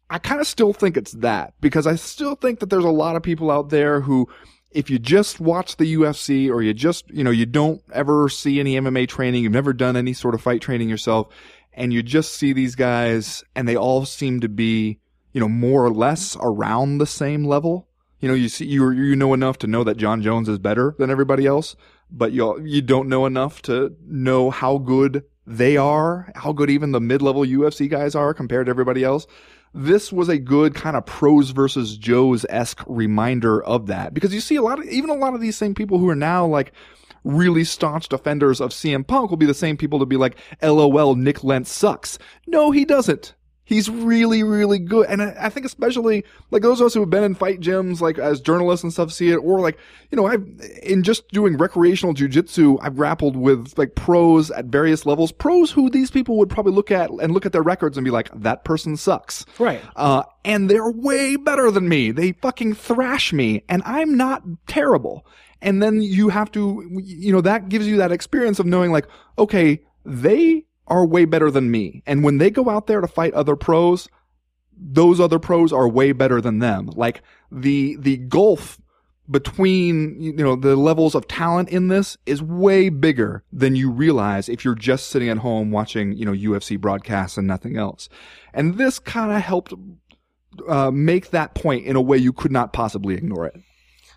I 0.09 0.19
kind 0.19 0.41
of 0.41 0.47
still 0.47 0.73
think 0.73 0.97
it's 0.97 1.13
that 1.13 1.53
because 1.59 1.87
I 1.87 1.95
still 1.95 2.35
think 2.35 2.59
that 2.59 2.69
there's 2.69 2.85
a 2.85 2.89
lot 2.89 3.15
of 3.15 3.23
people 3.23 3.49
out 3.49 3.69
there 3.69 4.01
who 4.01 4.27
if 4.71 4.89
you 4.89 4.99
just 4.99 5.39
watch 5.39 5.77
the 5.77 5.95
UFC 5.95 6.49
or 6.49 6.61
you 6.61 6.73
just, 6.73 7.09
you 7.09 7.23
know, 7.23 7.31
you 7.31 7.45
don't 7.45 7.81
ever 7.91 8.29
see 8.29 8.59
any 8.59 8.75
MMA 8.75 9.07
training, 9.07 9.43
you've 9.43 9.53
never 9.53 9.73
done 9.73 9.95
any 9.97 10.13
sort 10.13 10.35
of 10.35 10.41
fight 10.41 10.61
training 10.61 10.89
yourself 10.89 11.27
and 11.73 11.93
you 11.93 12.03
just 12.03 12.33
see 12.33 12.53
these 12.53 12.75
guys 12.75 13.43
and 13.55 13.67
they 13.67 13.75
all 13.75 14.05
seem 14.05 14.41
to 14.41 14.49
be, 14.49 14.99
you 15.31 15.39
know, 15.39 15.49
more 15.49 15.85
or 15.85 15.91
less 15.91 16.37
around 16.41 16.97
the 16.97 17.07
same 17.07 17.45
level. 17.45 17.87
You 18.19 18.27
know, 18.27 18.33
you 18.33 18.49
see, 18.49 18.65
you 18.65 18.91
you 18.91 19.15
know 19.15 19.33
enough 19.33 19.57
to 19.59 19.67
know 19.67 19.85
that 19.85 19.95
Jon 19.95 20.21
Jones 20.21 20.49
is 20.49 20.59
better 20.59 20.93
than 20.99 21.09
everybody 21.09 21.45
else, 21.45 21.77
but 22.11 22.33
you 22.33 22.61
you 22.65 22.81
don't 22.81 23.07
know 23.07 23.25
enough 23.25 23.61
to 23.63 23.95
know 24.05 24.49
how 24.49 24.77
good 24.77 25.23
they 25.47 25.77
are, 25.77 26.29
how 26.35 26.51
good 26.51 26.69
even 26.69 26.91
the 26.91 26.99
mid-level 26.99 27.43
UFC 27.43 27.89
guys 27.89 28.15
are 28.15 28.33
compared 28.33 28.65
to 28.65 28.69
everybody 28.71 29.05
else. 29.05 29.25
This 29.73 30.11
was 30.11 30.29
a 30.29 30.37
good 30.37 30.73
kind 30.73 30.95
of 30.95 31.05
pros 31.05 31.51
versus 31.51 31.97
Joes 31.97 32.45
esque 32.49 32.81
reminder 32.87 33.63
of 33.63 33.87
that 33.87 34.13
because 34.13 34.33
you 34.33 34.41
see 34.41 34.55
a 34.55 34.61
lot 34.61 34.79
of 34.79 34.85
even 34.85 35.09
a 35.09 35.15
lot 35.15 35.35
of 35.35 35.41
these 35.41 35.57
same 35.57 35.75
people 35.75 35.99
who 35.99 36.09
are 36.09 36.15
now 36.15 36.45
like 36.45 36.73
really 37.23 37.63
staunch 37.63 38.09
defenders 38.09 38.61
of 38.61 38.71
CM 38.71 39.05
Punk 39.05 39.29
will 39.29 39.37
be 39.37 39.45
the 39.45 39.53
same 39.53 39.77
people 39.77 39.99
to 39.99 40.05
be 40.05 40.17
like, 40.17 40.37
LOL, 40.61 41.15
Nik 41.15 41.43
Lentz 41.43 41.71
sucks. 41.71 42.17
No, 42.47 42.71
he 42.71 42.85
doesn't. 42.85 43.35
He's 43.69 43.87
really, 43.87 44.41
really 44.41 44.79
good. 44.79 45.05
And 45.09 45.21
I, 45.21 45.35
I 45.41 45.49
think 45.49 45.63
especially 45.63 46.25
like 46.49 46.63
those 46.63 46.81
of 46.81 46.87
us 46.87 46.95
who 46.95 47.01
have 47.01 47.11
been 47.11 47.23
in 47.23 47.35
fight 47.35 47.59
gyms, 47.59 48.01
like 48.01 48.17
as 48.17 48.41
journalists 48.41 48.83
and 48.83 48.91
stuff 48.91 49.11
see 49.11 49.29
it, 49.29 49.35
or 49.35 49.59
like, 49.59 49.77
you 50.09 50.15
know, 50.15 50.25
I've, 50.25 50.43
in 50.81 51.03
just 51.03 51.27
doing 51.27 51.55
recreational 51.55 52.15
jujitsu, 52.15 52.79
I've 52.81 52.95
grappled 52.95 53.35
with 53.35 53.77
like 53.77 53.93
pros 53.93 54.49
at 54.49 54.65
various 54.65 55.05
levels, 55.05 55.31
pros 55.31 55.69
who 55.69 55.87
these 55.87 56.09
people 56.09 56.39
would 56.39 56.49
probably 56.49 56.73
look 56.73 56.89
at 56.89 57.11
and 57.11 57.31
look 57.31 57.45
at 57.45 57.51
their 57.51 57.61
records 57.61 57.95
and 57.95 58.03
be 58.03 58.09
like, 58.09 58.31
that 58.41 58.63
person 58.63 58.97
sucks. 58.97 59.45
Right. 59.59 59.81
Uh, 59.95 60.23
and 60.43 60.67
they're 60.67 60.89
way 60.89 61.35
better 61.35 61.69
than 61.69 61.87
me. 61.87 62.09
They 62.09 62.31
fucking 62.31 62.73
thrash 62.73 63.31
me 63.33 63.63
and 63.69 63.83
I'm 63.85 64.17
not 64.17 64.41
terrible. 64.65 65.27
And 65.61 65.83
then 65.83 66.01
you 66.01 66.29
have 66.29 66.51
to, 66.53 66.89
you 67.03 67.31
know, 67.31 67.41
that 67.41 67.69
gives 67.69 67.87
you 67.87 67.97
that 67.97 68.11
experience 68.11 68.57
of 68.57 68.65
knowing 68.65 68.91
like, 68.91 69.05
okay, 69.37 69.81
they 70.05 70.65
are 70.89 71.05
way 71.05 71.25
better 71.25 71.51
than 71.51 71.71
me. 71.71 72.03
And 72.05 72.23
when 72.23 72.37
they 72.37 72.49
go 72.49 72.69
out 72.69 72.87
there 72.87 73.01
to 73.01 73.07
fight 73.07 73.33
other 73.33 73.55
pros, 73.55 74.07
those 74.75 75.19
other 75.19 75.39
pros 75.39 75.73
are 75.73 75.87
way 75.87 76.11
better 76.11 76.41
than 76.41 76.59
them. 76.59 76.87
Like 76.95 77.21
the, 77.51 77.97
the 77.99 78.17
gulf 78.17 78.79
between, 79.29 80.19
you 80.19 80.33
know, 80.33 80.55
the 80.55 80.75
levels 80.75 81.13
of 81.13 81.27
talent 81.27 81.69
in 81.69 81.87
this 81.87 82.17
is 82.25 82.41
way 82.41 82.89
bigger 82.89 83.43
than 83.51 83.75
you 83.75 83.91
realize 83.91 84.49
if 84.49 84.65
you're 84.65 84.75
just 84.75 85.07
sitting 85.07 85.29
at 85.29 85.37
home 85.37 85.71
watching, 85.71 86.13
you 86.13 86.25
know, 86.25 86.31
UFC 86.31 86.79
broadcasts 86.79 87.37
and 87.37 87.47
nothing 87.47 87.77
else. 87.77 88.09
And 88.53 88.77
this 88.77 88.97
kind 88.97 89.31
of 89.31 89.41
helped 89.41 89.73
uh, 90.67 90.91
make 90.91 91.29
that 91.29 91.53
point 91.53 91.85
in 91.85 91.95
a 91.95 92.01
way 92.01 92.17
you 92.17 92.33
could 92.33 92.51
not 92.51 92.73
possibly 92.73 93.15
ignore 93.15 93.45
it. 93.45 93.55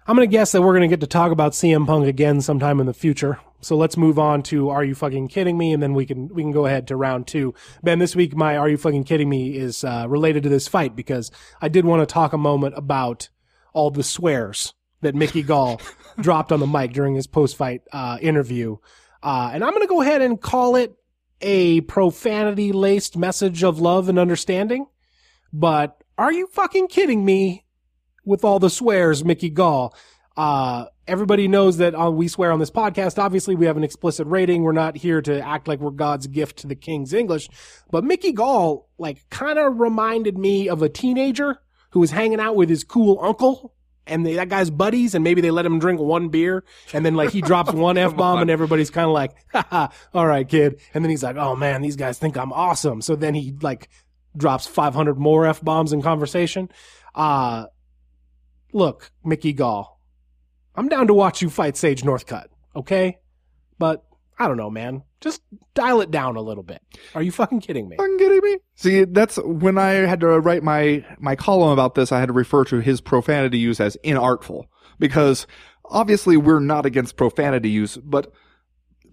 I'm 0.06 0.16
going 0.16 0.28
to 0.28 0.32
guess 0.32 0.52
that 0.52 0.62
we're 0.62 0.72
going 0.72 0.88
to 0.88 0.92
get 0.92 1.00
to 1.00 1.06
talk 1.06 1.30
about 1.30 1.52
CM 1.52 1.86
Punk 1.86 2.06
again 2.06 2.40
sometime 2.40 2.80
in 2.80 2.86
the 2.86 2.94
future. 2.94 3.38
So 3.62 3.76
let's 3.76 3.96
move 3.96 4.18
on 4.18 4.42
to 4.44 4.70
Are 4.70 4.82
You 4.82 4.94
Fucking 4.94 5.28
Kidding 5.28 5.56
Me? 5.56 5.72
And 5.72 5.80
then 5.80 5.94
we 5.94 6.04
can, 6.04 6.28
we 6.28 6.42
can 6.42 6.50
go 6.50 6.66
ahead 6.66 6.88
to 6.88 6.96
round 6.96 7.28
two. 7.28 7.54
Ben, 7.82 8.00
this 8.00 8.16
week, 8.16 8.34
my 8.34 8.56
Are 8.56 8.68
You 8.68 8.76
Fucking 8.76 9.04
Kidding 9.04 9.28
Me 9.28 9.56
is, 9.56 9.84
uh, 9.84 10.06
related 10.08 10.42
to 10.42 10.48
this 10.48 10.66
fight 10.66 10.96
because 10.96 11.30
I 11.60 11.68
did 11.68 11.84
want 11.84 12.06
to 12.06 12.12
talk 12.12 12.32
a 12.32 12.38
moment 12.38 12.74
about 12.76 13.28
all 13.72 13.92
the 13.92 14.02
swears 14.02 14.74
that 15.00 15.14
Mickey 15.14 15.42
Gall 15.44 15.80
dropped 16.20 16.50
on 16.50 16.58
the 16.58 16.66
mic 16.66 16.92
during 16.92 17.14
his 17.14 17.28
post 17.28 17.56
fight, 17.56 17.82
uh, 17.92 18.18
interview. 18.20 18.78
Uh, 19.22 19.50
and 19.54 19.62
I'm 19.62 19.70
going 19.70 19.82
to 19.82 19.86
go 19.86 20.02
ahead 20.02 20.22
and 20.22 20.40
call 20.40 20.74
it 20.74 20.92
a 21.40 21.82
profanity 21.82 22.72
laced 22.72 23.16
message 23.16 23.62
of 23.62 23.80
love 23.80 24.08
and 24.08 24.18
understanding. 24.18 24.86
But 25.52 26.02
are 26.18 26.32
you 26.32 26.48
fucking 26.48 26.88
kidding 26.88 27.24
me 27.24 27.64
with 28.24 28.44
all 28.44 28.58
the 28.58 28.70
swears, 28.70 29.24
Mickey 29.24 29.50
Gall? 29.50 29.94
Uh, 30.36 30.86
everybody 31.06 31.48
knows 31.48 31.78
that 31.78 31.94
uh, 31.94 32.10
we 32.10 32.28
swear 32.28 32.52
on 32.52 32.58
this 32.58 32.70
podcast. 32.70 33.18
Obviously, 33.18 33.54
we 33.54 33.66
have 33.66 33.76
an 33.76 33.84
explicit 33.84 34.26
rating. 34.26 34.62
We're 34.62 34.72
not 34.72 34.96
here 34.96 35.20
to 35.22 35.40
act 35.40 35.68
like 35.68 35.80
we're 35.80 35.90
God's 35.90 36.26
gift 36.26 36.58
to 36.58 36.66
the 36.66 36.74
King's 36.74 37.12
English. 37.12 37.48
But 37.90 38.04
Mickey 38.04 38.32
Gall, 38.32 38.88
like, 38.98 39.28
kind 39.30 39.58
of 39.58 39.80
reminded 39.80 40.38
me 40.38 40.68
of 40.68 40.82
a 40.82 40.88
teenager 40.88 41.58
who 41.90 42.00
was 42.00 42.10
hanging 42.10 42.40
out 42.40 42.56
with 42.56 42.68
his 42.68 42.84
cool 42.84 43.18
uncle 43.22 43.74
and 44.06 44.26
they, 44.26 44.34
that 44.34 44.48
guy's 44.48 44.70
buddies 44.70 45.14
and 45.14 45.22
maybe 45.22 45.40
they 45.40 45.50
let 45.50 45.66
him 45.66 45.78
drink 45.78 46.00
one 46.00 46.28
beer 46.28 46.64
and 46.92 47.04
then 47.04 47.14
like 47.14 47.30
he 47.30 47.40
drops 47.40 47.72
one 47.72 47.96
F 47.96 48.16
bomb 48.16 48.40
and 48.40 48.50
everybody's 48.50 48.90
kind 48.90 49.06
of 49.06 49.12
like, 49.12 49.32
haha, 49.52 49.88
all 50.12 50.26
right, 50.26 50.48
kid. 50.48 50.80
And 50.94 51.04
then 51.04 51.10
he's 51.10 51.22
like, 51.22 51.36
oh 51.36 51.54
man, 51.54 51.82
these 51.82 51.96
guys 51.96 52.18
think 52.18 52.36
I'm 52.36 52.52
awesome. 52.52 53.00
So 53.02 53.14
then 53.14 53.34
he 53.34 53.54
like 53.60 53.88
drops 54.36 54.66
500 54.66 55.18
more 55.18 55.46
F 55.46 55.62
bombs 55.62 55.92
in 55.92 56.02
conversation. 56.02 56.70
Uh, 57.14 57.66
look, 58.72 59.12
Mickey 59.24 59.52
Gall, 59.52 60.00
I'm 60.74 60.88
down 60.88 61.06
to 61.08 61.14
watch 61.14 61.42
you 61.42 61.50
fight 61.50 61.76
Sage 61.76 62.02
Northcutt. 62.02 62.46
Okay. 62.74 63.18
But 63.78 64.04
I 64.38 64.48
don't 64.48 64.56
know, 64.56 64.70
man. 64.70 65.02
Just 65.20 65.42
dial 65.74 66.00
it 66.00 66.10
down 66.10 66.36
a 66.36 66.40
little 66.40 66.62
bit. 66.64 66.82
Are 67.14 67.22
you 67.22 67.30
fucking 67.30 67.60
kidding 67.60 67.88
me? 67.88 67.96
fucking 67.96 68.18
kidding 68.18 68.40
me? 68.42 68.58
See, 68.74 69.04
that's 69.04 69.36
when 69.44 69.78
I 69.78 69.90
had 69.90 70.20
to 70.20 70.26
write 70.40 70.62
my 70.62 71.04
my 71.18 71.36
column 71.36 71.70
about 71.70 71.94
this. 71.94 72.10
I 72.10 72.18
had 72.18 72.26
to 72.26 72.32
refer 72.32 72.64
to 72.64 72.80
his 72.80 73.00
profanity 73.00 73.58
use 73.58 73.78
as 73.80 73.96
inartful 74.04 74.64
because 74.98 75.46
obviously 75.84 76.36
we're 76.36 76.60
not 76.60 76.86
against 76.86 77.16
profanity 77.16 77.70
use, 77.70 77.96
but 77.98 78.32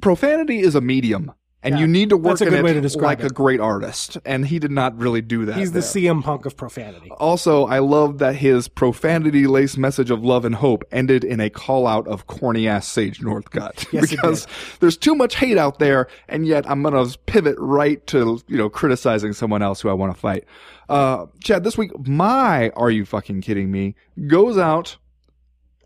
profanity 0.01 0.59
is 0.59 0.75
a 0.75 0.81
medium, 0.81 1.31
and 1.61 1.75
Yeah, 1.75 1.81
you 1.81 1.87
need 1.87 2.09
to 2.09 2.17
work 2.17 2.39
that's 2.39 2.41
a 2.41 2.45
in 2.45 2.49
good 2.51 2.59
it 2.59 2.63
way 2.63 2.73
to 2.73 2.81
describe 2.81 3.03
like 3.03 3.19
it. 3.19 3.31
a 3.31 3.33
great 3.33 3.59
artist, 3.59 4.17
and 4.25 4.47
he 4.47 4.59
did 4.59 4.71
not 4.71 4.97
really 4.97 5.21
do 5.21 5.45
that. 5.45 5.57
He's 5.57 5.73
the 5.73 5.81
there. 5.81 6.13
CM 6.13 6.23
Punk 6.23 6.45
of 6.45 6.55
profanity. 6.55 7.09
Also, 7.11 7.65
I 7.65 7.79
love 7.79 8.19
that 8.19 8.35
his 8.37 8.67
profanity 8.67 9.45
laced 9.45 9.77
message 9.77 10.09
of 10.09 10.23
love 10.23 10.45
and 10.45 10.55
hope 10.55 10.83
ended 10.91 11.23
in 11.23 11.39
a 11.41 11.49
call 11.49 11.85
out 11.85 12.07
of 12.07 12.27
corny 12.27 12.67
ass 12.67 12.87
Sage 12.87 13.19
Northcutt. 13.19 13.87
Yes, 13.93 14.09
because 14.09 14.47
there's 14.79 14.95
too 14.97 15.15
much 15.15 15.35
hate 15.35 15.57
out 15.57 15.79
there, 15.79 16.07
and 16.27 16.45
yet 16.47 16.69
I'm 16.69 16.81
going 16.81 16.93
to 16.93 17.17
pivot 17.25 17.55
right 17.57 18.05
to, 18.07 18.39
you 18.47 18.57
know, 18.57 18.69
criticizing 18.69 19.33
someone 19.33 19.61
else 19.61 19.81
who 19.81 19.89
I 19.89 19.93
want 19.93 20.13
to 20.13 20.19
fight. 20.19 20.45
Uh, 20.87 21.25
Chad, 21.43 21.63
this 21.63 21.77
week, 21.77 21.91
my 22.07 22.69
Are 22.71 22.89
You 22.89 23.05
Fucking 23.05 23.41
Kidding 23.41 23.69
Me 23.71 23.95
goes 24.27 24.57
out 24.57 24.97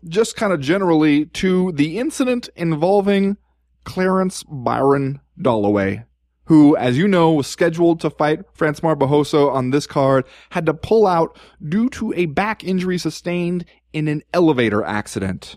just 0.06 0.36
kind 0.36 0.52
of 0.52 0.60
generally 0.60 1.24
to 1.26 1.72
the 1.72 1.98
incident 1.98 2.48
involving 2.56 3.36
Clarence 3.84 4.42
Byron 4.44 5.20
Dollaway 5.40 6.04
who, 6.46 6.76
as 6.76 6.98
you 6.98 7.08
know, 7.08 7.32
was 7.32 7.46
scheduled 7.46 8.00
to 8.00 8.10
fight 8.10 8.40
Francois 8.52 8.94
Barroso 8.94 9.50
on 9.50 9.70
this 9.70 9.86
card, 9.86 10.26
had 10.50 10.66
to 10.66 10.74
pull 10.74 11.06
out 11.06 11.38
due 11.66 11.88
to 11.90 12.12
a 12.14 12.26
back 12.26 12.62
injury 12.62 12.98
sustained 12.98 13.64
in 13.92 14.08
an 14.08 14.22
elevator 14.34 14.84
accident 14.84 15.56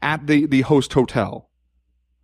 at 0.00 0.26
the, 0.26 0.46
the 0.46 0.60
host 0.62 0.92
hotel. 0.92 1.50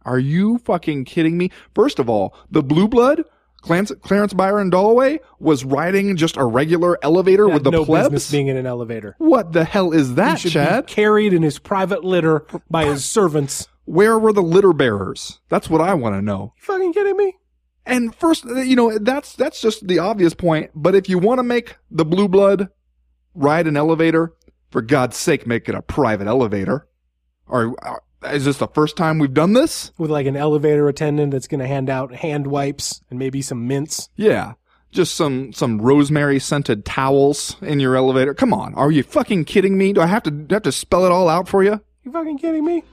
Are 0.04 0.18
you 0.18 0.58
fucking 0.58 1.04
kidding 1.06 1.36
me? 1.36 1.50
First 1.74 1.98
of 1.98 2.08
all, 2.08 2.34
the 2.50 2.62
blue 2.62 2.86
blood, 2.86 3.24
Clarence, 3.62 3.90
Clarence 4.00 4.32
Byron 4.32 4.70
Dollaway, 4.70 5.18
was 5.40 5.64
riding 5.64 6.16
just 6.16 6.36
a 6.36 6.44
regular 6.44 6.98
elevator 7.02 7.48
with 7.48 7.64
the 7.64 7.70
no 7.70 7.84
plebs. 7.84 8.08
business 8.10 8.30
being 8.30 8.46
in 8.46 8.56
an 8.56 8.66
elevator. 8.66 9.16
what 9.18 9.52
the 9.52 9.64
hell 9.64 9.92
is 9.92 10.08
He 10.08 10.14
that, 10.14 10.38
should 10.38 10.52
Chad? 10.52 10.86
be 10.86 10.92
carried 10.92 11.32
in 11.32 11.42
his 11.42 11.58
private 11.58 12.04
litter 12.04 12.44
by 12.70 12.84
his 12.84 13.04
servants. 13.04 13.66
Where 13.90 14.18
were 14.18 14.32
the 14.32 14.42
litter 14.42 14.72
bearers? 14.72 15.40
That's 15.48 15.68
what 15.68 15.80
I 15.80 15.94
want 15.94 16.14
to 16.14 16.22
know. 16.22 16.54
You 16.58 16.62
fucking 16.62 16.92
kidding 16.92 17.16
me? 17.16 17.36
And 17.84 18.14
first, 18.14 18.44
you 18.44 18.76
know, 18.76 18.98
that's 18.98 19.34
that's 19.34 19.60
just 19.60 19.88
the 19.88 19.98
obvious 19.98 20.32
point. 20.32 20.70
But 20.76 20.94
if 20.94 21.08
you 21.08 21.18
want 21.18 21.40
to 21.40 21.42
make 21.42 21.76
the 21.90 22.04
blue 22.04 22.28
blood 22.28 22.68
ride 23.34 23.66
an 23.66 23.76
elevator, 23.76 24.34
for 24.70 24.80
God's 24.80 25.16
sake, 25.16 25.44
make 25.44 25.68
it 25.68 25.74
a 25.74 25.82
private 25.82 26.28
elevator. 26.28 26.86
Or 27.48 27.74
is 28.26 28.44
this 28.44 28.58
the 28.58 28.68
first 28.68 28.96
time 28.96 29.18
we've 29.18 29.34
done 29.34 29.54
this? 29.54 29.90
With 29.98 30.08
like 30.10 30.26
an 30.26 30.36
elevator 30.36 30.88
attendant 30.88 31.32
that's 31.32 31.48
going 31.48 31.60
to 31.60 31.66
hand 31.66 31.90
out 31.90 32.14
hand 32.14 32.46
wipes 32.46 33.02
and 33.10 33.18
maybe 33.18 33.42
some 33.42 33.66
mints. 33.66 34.08
Yeah, 34.14 34.52
just 34.92 35.16
some 35.16 35.52
some 35.52 35.80
rosemary 35.80 36.38
scented 36.38 36.84
towels 36.84 37.56
in 37.60 37.80
your 37.80 37.96
elevator. 37.96 38.34
Come 38.34 38.52
on, 38.52 38.72
are 38.74 38.92
you 38.92 39.02
fucking 39.02 39.46
kidding 39.46 39.76
me? 39.76 39.92
Do 39.92 40.00
I 40.00 40.06
have 40.06 40.22
to 40.22 40.30
do 40.30 40.54
I 40.54 40.56
have 40.56 40.62
to 40.62 40.72
spell 40.72 41.04
it 41.04 41.10
all 41.10 41.28
out 41.28 41.48
for 41.48 41.64
you? 41.64 41.80
You 42.04 42.12
fucking 42.12 42.38
kidding 42.38 42.64
me? 42.64 42.84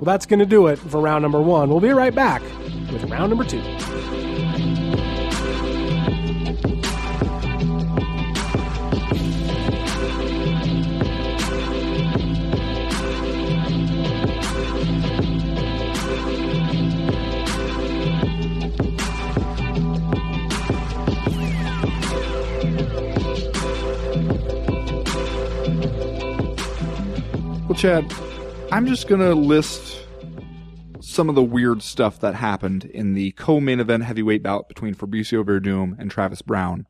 Well, 0.00 0.06
that's 0.06 0.24
going 0.24 0.38
to 0.38 0.46
do 0.46 0.68
it 0.68 0.78
for 0.78 0.98
round 0.98 1.20
number 1.20 1.42
one. 1.42 1.68
We'll 1.68 1.78
be 1.78 1.90
right 1.90 2.14
back 2.14 2.40
with 2.90 3.04
round 3.10 3.28
number 3.28 3.44
two. 3.44 3.60
Well, 27.68 27.78
Chad, 27.78 28.10
I'm 28.72 28.86
just 28.86 29.08
gonna 29.08 29.34
list 29.34 29.89
some 31.20 31.28
of 31.28 31.34
the 31.34 31.42
weird 31.42 31.82
stuff 31.82 32.18
that 32.18 32.34
happened 32.34 32.86
in 32.86 33.12
the 33.12 33.30
co-main 33.32 33.78
event 33.78 34.02
heavyweight 34.04 34.42
bout 34.42 34.66
between 34.68 34.94
Fabricio 34.94 35.44
Werdum 35.44 35.94
and 35.98 36.10
Travis 36.10 36.40
Browne. 36.40 36.86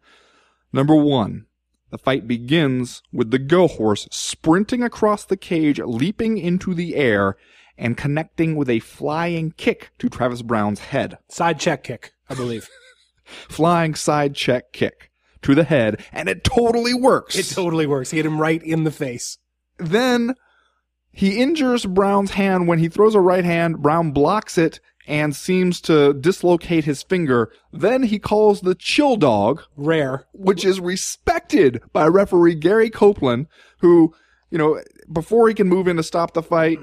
Number 0.73 0.95
one, 0.95 1.47
the 1.91 1.99
fight 1.99 2.29
begins 2.29 3.03
with 3.13 3.33
the 3.33 3.41
go 3.41 3.67
horse 3.67 4.07
sprinting 4.13 4.85
across 4.85 5.25
the 5.25 5.37
cage, 5.37 5.81
leaping 5.81 6.39
into 6.39 6.75
the 6.75 6.95
air, 6.95 7.37
and 7.77 7.97
connecting 7.97 8.55
with 8.55 8.71
a 8.71 8.79
flying 8.79 9.51
kick 9.57 9.91
to 9.99 10.09
Travis 10.09 10.43
Browne's 10.43 10.79
head. 10.79 11.19
Side 11.27 11.59
check 11.59 11.83
kick, 11.83 12.13
I 12.29 12.37
believe. 12.37 12.69
Flying 13.25 13.97
side 13.97 14.37
check 14.37 14.73
kick 14.73 15.11
to 15.43 15.57
the 15.57 15.65
head, 15.65 16.05
and 16.13 16.29
it 16.29 16.45
totally 16.45 16.95
works. 16.95 17.35
it 17.35 17.53
totally 17.53 17.89
works. 17.89 18.13
He 18.13 18.19
hit 18.19 18.27
him 18.27 18.41
right 18.41 18.63
in 18.63 18.85
the 18.85 18.93
face. 18.93 19.39
Then 19.79 20.37
he 21.13 21.41
injures 21.41 21.87
Browne's 21.87 22.33
hand 22.33 22.69
when 22.69 22.79
he 22.79 22.89
throws 22.89 23.15
a 23.15 23.21
right 23.21 23.45
hand. 23.45 23.83
Browne 23.83 24.13
blocks 24.13 24.57
it 24.57 24.81
and 25.07 25.35
seems 25.35 25.81
to 25.83 26.15
dislocate 26.15 26.85
his 26.85 27.03
finger. 27.03 27.51
Then 27.73 28.05
he 28.05 28.19
calls 28.19 28.61
the 28.61 28.75
chill 28.75 29.17
dog, 29.17 29.63
Rare. 29.77 30.27
which 30.33 30.65
is 30.65 30.79
respected 30.79 31.83
by 31.93 32.07
referee 32.07 32.55
Gary 32.55 32.91
Copeland, 32.91 33.49
who, 33.79 34.15
you 34.51 34.59
know, 34.59 34.81
before 35.13 35.49
he 35.49 35.55
can 35.55 35.69
move 35.69 35.89
in 35.89 35.97
to 35.97 36.03
stop 36.03 36.33
the 36.33 36.43
fight, 36.43 36.79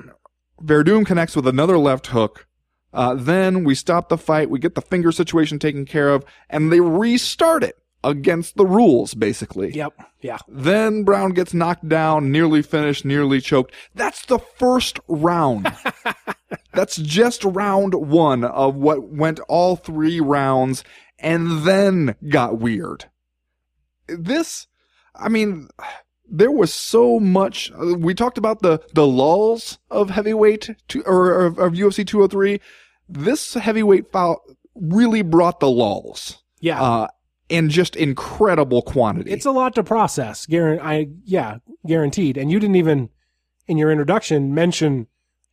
Werdum 0.61 1.05
connects 1.05 1.35
with 1.35 1.47
another 1.47 1.77
left 1.77 2.07
hook. 2.07 2.47
Uh, 2.93 3.13
then 3.13 3.63
we 3.63 3.75
stop 3.75 4.09
the 4.09 4.17
fight, 4.17 4.49
we 4.49 4.59
get 4.59 4.75
the 4.75 4.81
finger 4.81 5.11
situation 5.11 5.59
taken 5.59 5.85
care 5.85 6.09
of, 6.09 6.25
and 6.49 6.71
they 6.71 6.79
restart 6.79 7.63
it 7.63 7.77
against 8.07 8.55
the 8.55 8.65
rules, 8.65 9.13
basically. 9.13 9.71
Yep. 9.73 9.93
Yeah. 10.21 10.37
Then 10.47 11.03
Browne 11.03 11.31
gets 11.31 11.53
knocked 11.53 11.87
down, 11.87 12.31
nearly 12.31 12.61
finished, 12.61 13.05
nearly 13.05 13.41
choked. 13.41 13.73
That's 13.95 14.25
the 14.25 14.39
first 14.39 14.99
round. 15.07 15.67
That's 16.73 16.95
just 16.97 17.43
round 17.43 17.93
one 17.93 18.43
of 18.43 18.75
what 18.75 19.09
went 19.09 19.39
all 19.47 19.75
three 19.75 20.19
rounds 20.19 20.83
and 21.19 21.63
then 21.65 22.15
got 22.29 22.59
weird. 22.59 23.05
This, 24.07 24.67
I 25.15 25.29
mean, 25.29 25.69
there 26.29 26.51
was 26.51 26.73
so 26.73 27.19
much. 27.19 27.71
We 27.71 28.13
talked 28.13 28.37
about 28.37 28.61
the, 28.61 28.79
the 28.93 29.07
lulls 29.07 29.79
of 29.91 30.09
heavyweight 30.11 30.69
to, 30.89 31.01
or 31.03 31.45
of, 31.45 31.57
of 31.59 31.73
UFC 31.73 32.05
203. 32.07 32.61
This 33.09 33.53
heavyweight 33.55 34.11
foul 34.11 34.41
really 34.75 35.21
brought 35.23 35.59
the 35.59 35.69
lulls, 35.71 36.37
Yeah. 36.59 36.81
uh, 36.81 37.07
in 37.49 37.69
just 37.69 37.95
incredible 37.95 38.81
quantity. 38.81 39.31
it's 39.31 39.45
a 39.45 39.51
lot 39.51 39.75
to 39.75 39.83
process. 39.83 40.45
Guaran- 40.45 40.81
I 40.81 41.07
yeah, 41.23 41.57
guaranteed. 41.85 42.37
And 42.37 42.51
you 42.51 42.59
didn't 42.59 42.75
even 42.75 43.09
in 43.67 43.77
your 43.77 43.91
introduction 43.91 44.53
mention 44.53 45.07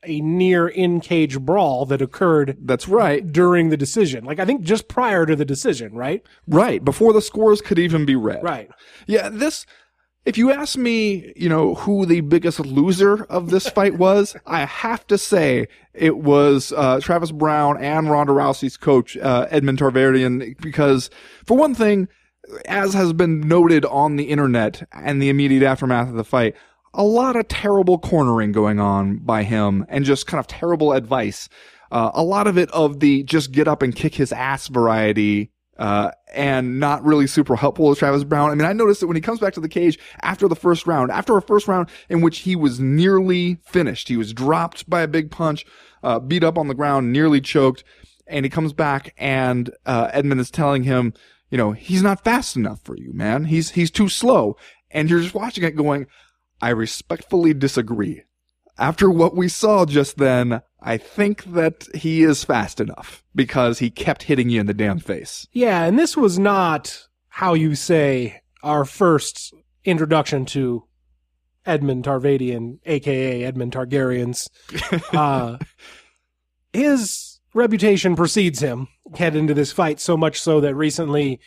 a 0.07 0.20
near 0.20 0.68
in 0.68 1.01
cage 1.01 1.40
brawl 1.40 1.86
that 1.86 2.03
occurred 2.03 2.59
That's 2.61 2.86
right. 2.88 3.26
during 3.32 3.70
the 3.70 3.76
decision. 3.76 4.24
Like 4.24 4.38
I 4.38 4.45
think 4.45 4.62
just 4.62 4.86
prior 4.88 5.24
to 5.24 5.34
the 5.34 5.45
decision, 5.45 5.95
right? 5.95 6.22
Right. 6.47 6.84
Before 6.84 7.12
the 7.12 7.22
scores 7.22 7.61
could 7.61 7.78
even 7.78 8.05
be 8.05 8.16
read. 8.16 8.42
Right. 8.42 8.68
Yeah. 9.07 9.28
This, 9.30 9.64
if 10.25 10.39
you 10.39 10.51
ask 10.51 10.77
me, 10.77 11.33
you 11.37 11.49
know, 11.49 11.75
who 11.75 12.07
the 12.07 12.20
biggest 12.20 12.61
loser 12.61 13.25
of 13.25 13.51
this 13.51 13.68
fight 13.68 13.95
was, 13.99 14.37
I 14.47 14.64
have 14.64 15.07
to 15.09 15.18
say 15.18 15.68
it 15.93 16.18
was, 16.18 16.72
uh, 16.77 17.01
Travis 17.01 17.31
Browne 17.31 17.83
and 17.83 18.11
Ronda 18.11 18.33
Rousey's 18.33 18.77
coach, 18.77 19.16
uh, 19.16 19.47
Edmond 19.51 19.79
Tarverdyan, 19.79 20.61
because 20.61 21.11
for 21.45 21.57
one 21.57 21.75
thing, 21.75 22.09
as 22.66 22.95
has 22.95 23.12
been 23.12 23.41
noted 23.41 23.85
on 23.85 24.16
the 24.16 24.25
internet 24.25 24.87
and 24.93 25.20
the 25.20 25.29
immediate 25.29 25.62
aftermath 25.62 26.09
of 26.09 26.14
the 26.14 26.25
fight, 26.25 26.55
a 26.93 27.05
lot 27.05 27.37
of 27.37 27.49
terrible 27.49 27.99
cornering 27.99 28.53
going 28.53 28.79
on 28.79 29.16
by 29.16 29.43
him 29.43 29.85
and 29.89 30.05
just 30.05 30.27
kind 30.27 30.39
of 30.39 30.47
terrible 30.47 30.93
advice. 30.93 31.49
Uh, 31.91 32.11
a 32.14 32.22
lot 32.22 32.47
of 32.47 32.57
it 32.57 32.70
of 32.70 33.01
the 33.01 33.22
just 33.25 33.53
get 33.53 33.68
up 33.68 33.83
and 33.83 33.95
kick 33.95 34.14
his 34.14 34.33
ass 34.33 34.68
variety 34.68 35.51
uh, 35.79 36.11
and 36.33 36.79
not 36.79 37.05
really 37.05 37.27
super 37.27 37.57
helpful 37.57 37.89
with 37.89 37.99
Travis 37.99 38.25
Browne. 38.25 38.51
I 38.51 38.55
mean, 38.55 38.66
I 38.66 38.72
noticed 38.72 39.01
that 39.01 39.07
when 39.07 39.16
he 39.16 39.20
comes 39.20 39.41
back 39.41 39.55
to 39.55 39.61
the 39.61 39.68
cage 39.68 39.99
after 40.22 40.49
the 40.49 40.57
first 40.57 40.87
round, 40.87 41.11
after 41.11 41.37
a 41.37 41.43
first 41.43 41.68
round 41.68 41.89
in 42.09 42.20
which 42.20 42.41
he 42.41 42.57
was 42.57 42.81
nearly 42.81 43.59
finished, 43.64 44.09
he 44.09 44.16
was 44.16 44.33
dropped 44.33 44.89
by 44.89 45.03
a 45.03 45.09
big 45.09 45.31
punch, 45.31 45.66
uh, 46.03 46.18
beat 46.20 46.45
up 46.45 46.59
on 46.59 46.68
the 46.68 46.75
ground, 46.75 47.12
nearly 47.12 47.41
choked, 47.41 47.85
and 48.27 48.45
he 48.45 48.51
comes 48.51 48.72
back 48.72 49.14
and, 49.18 49.70
uh, 49.87 50.11
Edmond 50.12 50.41
is 50.41 50.51
telling 50.51 50.85
him, 50.85 51.12
you 51.51 51.59
know, 51.59 51.72
he's 51.72 52.03
not 52.03 52.25
fast 52.25 52.57
enough 52.57 52.81
for 52.83 52.97
you, 52.97 53.12
man. 53.12 53.45
He's, 53.45 53.70
he's 53.70 53.91
too 53.91 54.09
slow. 54.09 54.57
And 54.91 55.11
you're 55.11 55.20
just 55.20 55.35
watching 55.35 55.64
it 55.64 55.77
going, 55.77 56.07
I 56.61 56.70
respectfully 56.70 57.53
disagree. 57.53 58.22
After 58.79 59.09
what 59.09 59.37
we 59.37 59.49
saw 59.49 59.85
just 59.87 60.16
then, 60.16 60.61
I 60.81 60.97
think 60.97 61.45
that 61.45 61.87
he 61.95 62.22
is 62.22 62.45
fast 62.45 62.81
enough 62.81 63.25
because 63.35 63.79
he 63.79 63.91
kept 63.91 64.25
hitting 64.25 64.51
you 64.51 64.61
in 64.61 64.66
the 64.66 64.75
damn 64.75 64.99
face. 64.99 65.47
Yeah, 65.53 65.85
and 65.85 65.99
this 65.99 66.16
was 66.16 66.39
not 66.39 67.07
how 67.29 67.55
you 67.55 67.75
say 67.75 68.43
our 68.62 68.85
first 68.85 69.55
introduction 69.85 70.45
to 70.47 70.85
Edmond 71.66 72.05
Tarverdyan, 72.05 72.79
aka 72.85 73.45
Edmund 73.45 73.72
Targaryens. 73.72 74.49
uh, 75.14 75.59
his 76.72 77.41
reputation 77.55 78.16
precedes 78.16 78.61
him 78.61 78.89
head 79.16 79.37
into 79.37 79.55
this 79.55 79.72
fight 79.72 80.01
so 80.01 80.16
much 80.16 80.41
so 80.41 80.61
that 80.61 80.75
recently, 80.75 81.41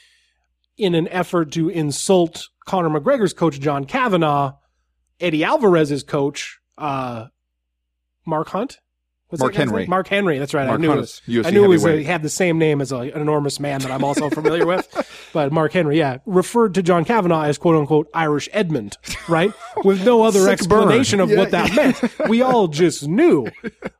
in 0.78 0.96
an 0.96 1.08
effort 1.10 1.52
to 1.52 1.70
insult 1.70 2.48
Conor 2.66 2.90
McGregor's 2.90 3.34
coach 3.34 3.60
John 3.60 3.86
Kavanagh, 3.86 4.54
Eddie 5.20 5.44
Alvarez's 5.44 6.04
coach, 6.04 6.60
uh, 6.78 7.28
Mark 8.26 8.50
Hunt. 8.50 8.80
What's 9.30 9.42
Mark 9.42 9.56
Henry. 9.56 9.82
name? 9.82 9.90
Mark 9.90 10.08
Henry. 10.08 10.40
That's 10.40 10.54
right. 10.54 10.68
Mark 10.68 10.80
I 10.80 10.82
knew 10.82 10.88
Hunt 10.88 11.02
it. 11.02 11.22
UFC 11.28 11.46
I 11.48 11.50
knew 11.50 11.66
it 11.66 11.68
was 11.68 11.84
a, 11.84 11.98
he 11.98 12.06
had 12.06 12.24
the 12.24 12.30
same 12.30 12.58
name 12.58 12.80
as 12.80 12.94
a, 12.94 12.98
an 13.00 13.20
enormous 13.20 13.60
man 13.60 13.82
that 13.82 13.92
I'm 13.92 14.06
also 14.06 14.30
familiar 14.30 14.66
with. 14.66 14.88
But 15.34 15.52
Mark 15.52 15.74
Henry, 15.74 15.98
yeah, 15.98 16.20
referred 16.26 16.74
to 16.76 16.82
John 16.82 17.04
Kavanagh 17.04 17.48
as 17.48 17.58
quote 17.58 17.76
unquote 17.76 18.08
Irish 18.14 18.48
Edmund, 18.54 18.96
right? 19.28 19.52
With 19.84 20.06
no 20.06 20.24
other 20.24 20.40
Sick 20.40 20.54
explanation 20.54 21.20
burn. 21.20 21.30
of 21.32 21.38
what 21.38 21.52
Yeah, 21.52 21.68
that 21.68 21.76
meant. 21.76 22.14
We 22.30 22.42
all 22.42 22.70
just 22.70 23.06
knew. 23.06 23.48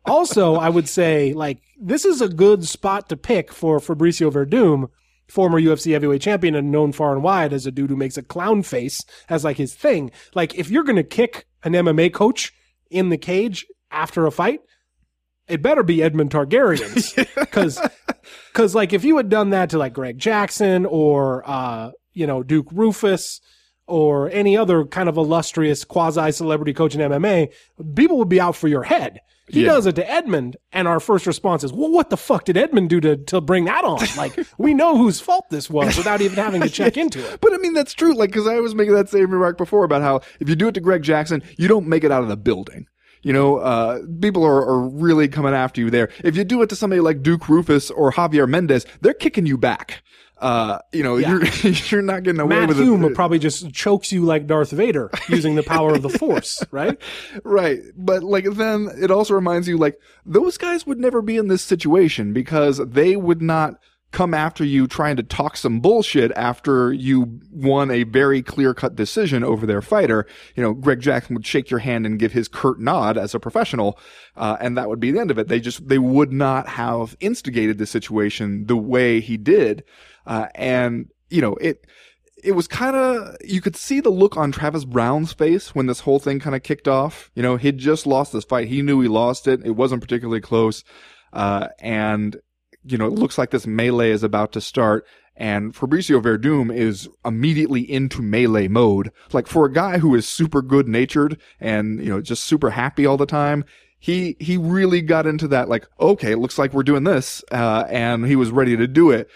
Also, 0.06 0.56
I 0.56 0.70
would 0.70 0.88
say 0.88 1.34
like 1.34 1.60
this 1.78 2.06
is 2.06 2.22
a 2.22 2.30
good 2.30 2.66
spot 2.66 3.10
to 3.10 3.18
pick 3.18 3.52
for 3.52 3.80
Fabricio 3.80 4.32
Werdum, 4.32 4.90
former 5.28 5.60
UFC 5.60 5.92
heavyweight 5.92 6.22
champion 6.22 6.56
and 6.56 6.72
known 6.72 6.94
far 6.94 7.12
and 7.14 7.22
wide 7.22 7.52
as 7.52 7.66
a 7.66 7.72
dude 7.72 7.90
who 7.90 7.98
makes 7.98 8.18
a 8.18 8.24
clown 8.24 8.64
face 8.64 9.04
as 9.28 9.44
like 9.44 9.58
his 9.58 9.76
thing. 9.76 10.10
Like 10.34 10.56
if 10.56 10.70
you're 10.72 10.84
going 10.86 10.96
to 10.96 11.04
kick 11.04 11.48
an 11.64 11.74
MMA 11.74 12.14
coach 12.14 12.54
in 12.90 13.10
the 13.10 13.18
cage 13.18 13.66
after 13.92 14.26
a 14.26 14.32
fight, 14.32 14.62
it 15.48 15.62
better 15.62 15.84
be 15.84 16.04
Edmund 16.04 16.32
Targaryen's 16.32 17.14
because 17.36 17.82
because 18.52 18.76
like 18.76 18.94
if 18.94 19.04
you 19.04 19.18
had 19.18 19.30
done 19.30 19.52
that 19.52 19.70
to 19.72 19.78
like 19.78 19.94
Greg 19.94 20.18
Jackson 20.18 20.86
or 20.86 21.44
uh 21.50 21.92
you 22.14 22.28
know 22.28 22.44
Duke 22.44 22.70
Roufus 22.72 23.40
or 23.88 24.30
any 24.32 24.58
other 24.58 24.86
kind 24.86 25.08
of 25.08 25.18
illustrious 25.18 25.86
quasi 25.86 26.32
celebrity 26.32 26.74
coach 26.74 26.94
in 26.94 27.02
MMA, 27.02 27.54
people 27.96 28.18
would 28.18 28.30
be 28.30 28.42
out 28.42 28.56
for 28.56 28.68
your 28.68 28.84
head. 28.84 29.22
He 29.50 29.62
Yeah. 29.64 29.70
does 29.74 29.86
it 29.86 29.96
to 29.96 30.10
Edmund, 30.12 30.58
and 30.74 30.88
our 30.88 31.00
first 31.00 31.26
response 31.26 31.64
is, 31.64 31.72
"Well, 31.72 31.90
what 31.90 32.10
the 32.10 32.18
fuck 32.18 32.44
did 32.46 32.58
Edmund 32.58 32.90
do 32.90 33.00
to 33.02 33.16
to 33.16 33.40
bring 33.42 33.66
that 33.66 33.84
on? 33.86 34.00
Like, 34.18 34.38
we 34.58 34.74
know 34.74 34.98
whose 34.98 35.20
fault 35.22 35.46
this 35.50 35.70
was 35.70 35.96
without 35.98 36.22
even 36.22 36.36
having 36.38 36.62
to 36.62 36.70
check 36.70 36.98
into 36.98 37.20
it." 37.20 37.40
But 37.42 37.54
I 37.54 37.58
mean, 37.58 37.74
that's 37.74 37.94
true. 37.94 38.14
Like, 38.14 38.34
cause 38.34 38.48
I 38.48 38.60
was 38.60 38.76
making 38.76 38.94
that 38.96 39.10
same 39.10 39.32
remark 39.32 39.58
before 39.58 39.84
about 39.86 40.02
how 40.02 40.22
if 40.40 40.50
you 40.50 40.56
do 40.56 40.68
it 40.68 40.74
to 40.74 40.82
Greg 40.82 41.02
Jackson, 41.04 41.42
you 41.58 41.68
don't 41.68 41.88
make 41.88 42.04
it 42.04 42.12
out 42.12 42.24
of 42.24 42.30
the 42.30 42.38
building. 42.38 42.88
You 43.24 43.34
know, 43.34 43.58
uh, 43.58 44.00
people 44.22 44.44
are, 44.46 44.66
are 44.68 44.88
really 44.88 45.28
coming 45.28 45.54
after 45.54 45.82
you 45.82 45.90
there. 45.90 46.10
If 46.24 46.36
you 46.36 46.44
do 46.44 46.62
it 46.62 46.70
to 46.70 46.76
somebody 46.76 47.00
like 47.02 47.24
Duke 47.24 47.42
Roufus 47.44 47.92
or 47.96 48.12
Javier 48.12 48.48
Mendez, 48.48 48.86
they're 49.02 49.14
kicking 49.14 49.46
you 49.46 49.58
back. 49.58 50.04
Uh, 50.40 50.78
you 50.94 51.02
know, 51.02 51.18
Yeah. 51.18 51.32
you're, 51.64 51.72
you're 51.90 52.02
not 52.04 52.22
getting 52.22 52.40
away 52.40 52.60
Matt 52.60 52.70
with 52.70 52.78
Hume 52.78 53.04
it. 53.06 53.16
probably 53.16 53.40
just 53.40 53.72
chokes 53.74 54.12
you 54.12 54.24
like 54.24 54.46
Darth 54.46 54.70
Vader 54.70 55.10
using 55.30 55.56
the 55.56 55.64
power 55.64 55.96
of 55.96 56.04
the 56.04 56.10
Force, 56.10 56.64
right? 56.72 56.96
Right. 57.44 57.80
But 57.98 58.22
like 58.24 58.46
then 58.52 58.88
it 59.02 59.10
also 59.10 59.34
reminds 59.34 59.68
you 59.68 59.78
like 59.78 59.98
those 60.28 60.58
guys 60.60 60.86
would 60.86 61.00
never 61.00 61.24
be 61.24 61.38
in 61.38 61.48
this 61.48 61.64
situation 61.64 62.34
because 62.34 62.78
they 62.78 63.16
would 63.16 63.42
not 63.42 63.80
come 64.12 64.34
after 64.34 64.64
you 64.64 64.88
trying 64.88 65.16
to 65.18 65.24
talk 65.24 65.58
some 65.58 65.80
bullshit 65.80 66.32
after 66.36 66.94
you 66.94 67.40
won 67.52 67.92
a 67.92 68.04
very 68.04 68.42
clear 68.42 68.74
cut 68.74 68.96
decision 68.96 69.44
over 69.44 69.66
their 69.66 69.82
fighter. 69.82 70.26
You 70.56 70.64
know, 70.64 70.74
Greg 70.74 71.02
Jackson 71.02 71.36
would 71.36 71.46
shake 71.46 71.70
your 71.70 71.80
hand 71.80 72.06
and 72.06 72.20
give 72.20 72.32
his 72.32 72.48
curt 72.48 72.80
nod 72.80 73.18
as 73.18 73.36
a 73.36 73.40
professional. 73.40 74.00
Uh, 74.36 74.58
and 74.60 74.78
that 74.78 74.90
would 74.90 75.00
be 75.00 75.12
the 75.12 75.20
end 75.20 75.32
of 75.32 75.38
it. 75.38 75.50
They 75.50 75.60
just, 75.60 75.88
they 75.88 76.00
would 76.00 76.32
not 76.32 76.68
have 76.70 77.18
instigated 77.20 77.78
the 77.78 77.86
situation 77.86 78.66
the 78.68 78.78
way 78.78 79.20
he 79.20 79.38
did. 79.38 79.84
Uh, 80.26 80.48
and 80.56 81.10
you 81.30 81.42
know, 81.42 81.56
it, 81.56 81.86
it 82.44 82.52
was 82.52 82.68
kind 82.68 82.96
of 82.96 83.36
you 83.44 83.62
could 83.62 83.76
see 83.76 84.00
the 84.00 84.10
look 84.10 84.38
on 84.38 84.52
Travis 84.52 84.86
Browne's 84.86 85.34
face 85.34 85.74
when 85.74 85.88
this 85.88 86.02
whole 86.02 86.20
thing 86.20 86.40
kind 86.40 86.56
of 86.56 86.64
kicked 86.64 86.88
off. 86.88 87.32
You 87.36 87.44
know, 87.44 87.58
he'd 87.58 87.78
just 87.78 88.06
lost 88.06 88.32
this 88.32 88.46
fight. 88.46 88.68
He 88.68 88.82
knew 88.82 89.02
he 89.02 89.08
lost 89.08 89.48
it. 89.48 89.66
It 89.66 89.72
wasn't 89.72 90.02
particularly 90.02 90.42
close. 90.42 90.84
Uh, 91.34 91.68
and 91.80 92.38
you 92.88 92.98
know, 92.98 93.06
it 93.08 93.14
looks 93.14 93.38
like 93.38 93.52
this 93.52 93.68
melee 93.68 94.12
is 94.12 94.24
about 94.24 94.52
to 94.54 94.62
start. 94.62 95.06
And 95.36 95.74
Fabricio 95.76 96.22
Werdum 96.22 96.76
is 96.76 97.08
immediately 97.24 97.82
into 97.82 98.22
melee 98.24 98.68
mode. 98.68 99.12
Like 99.34 99.46
for 99.48 99.66
a 99.66 99.72
guy 99.72 100.00
who 100.00 100.16
is 100.16 100.28
super 100.28 100.62
good 100.64 100.88
natured 100.88 101.40
and, 101.60 102.00
you 102.00 102.10
know, 102.10 102.22
just 102.22 102.44
super 102.46 102.72
happy 102.72 103.06
all 103.06 103.18
the 103.18 103.28
time, 103.28 103.64
he, 104.00 104.36
he 104.40 104.58
really 104.58 105.02
got 105.02 105.28
into 105.28 105.48
that, 105.50 105.70
like, 105.70 105.88
okay, 106.00 106.32
it 106.32 106.38
looks 106.40 106.58
like 106.58 106.74
we're 106.74 106.82
doing 106.84 107.04
this. 107.04 107.44
Uh, 107.52 107.84
and 107.90 108.26
he 108.26 108.36
was 108.36 108.50
ready 108.52 108.76
to 108.78 108.88
do 108.88 109.12
it. 109.12 109.30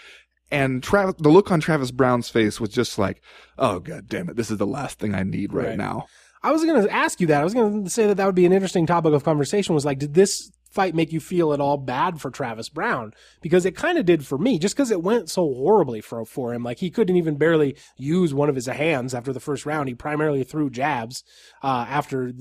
And 0.50 0.82
Travis, 0.82 1.14
the 1.18 1.28
look 1.30 1.50
on 1.52 1.60
Travis 1.60 1.92
Browne's 1.92 2.28
face 2.28 2.60
was 2.60 2.70
just 2.70 2.98
like, 2.98 3.22
oh, 3.58 3.78
god 3.78 4.08
damn 4.08 4.28
it. 4.28 4.36
This 4.36 4.50
is 4.50 4.58
the 4.58 4.66
last 4.66 4.98
thing 4.98 5.14
I 5.14 5.22
need 5.22 5.52
right, 5.52 5.68
Right. 5.68 5.78
now. 5.78 6.06
I 6.42 6.50
was 6.50 6.64
going 6.64 6.82
to 6.82 6.92
ask 6.92 7.20
you 7.20 7.28
that. 7.28 7.40
I 7.40 7.44
was 7.44 7.54
going 7.54 7.84
to 7.84 7.90
say 7.90 8.08
that 8.08 8.16
that 8.16 8.26
would 8.26 8.34
be 8.34 8.44
an 8.44 8.52
interesting 8.52 8.84
topic 8.86 9.12
of 9.14 9.22
conversation. 9.22 9.74
Was 9.74 9.84
like, 9.84 10.00
did 10.00 10.14
this 10.14 10.50
fight 10.72 10.94
make 10.94 11.12
you 11.12 11.20
feel 11.20 11.52
at 11.52 11.60
all 11.60 11.76
bad 11.76 12.20
for 12.20 12.30
Travis 12.30 12.68
Browne? 12.68 13.12
Because 13.40 13.64
it 13.64 13.76
kind 13.76 13.98
of 13.98 14.06
did 14.06 14.26
for 14.26 14.38
me, 14.38 14.58
just 14.58 14.74
because 14.74 14.90
it 14.90 15.02
went 15.02 15.30
so 15.30 15.42
horribly 15.42 16.00
for 16.00 16.24
for 16.24 16.52
him. 16.54 16.62
Like 16.62 16.78
he 16.78 16.90
couldn't 16.90 17.16
even 17.16 17.36
barely 17.36 17.76
use 17.96 18.34
one 18.34 18.48
of 18.48 18.54
his 18.54 18.66
hands 18.66 19.14
after 19.14 19.32
the 19.32 19.40
first 19.40 19.66
round. 19.66 19.88
He 19.88 19.94
primarily 19.94 20.44
threw 20.44 20.70
jabs 20.70 21.24
uh, 21.62 21.86
after 21.88 22.32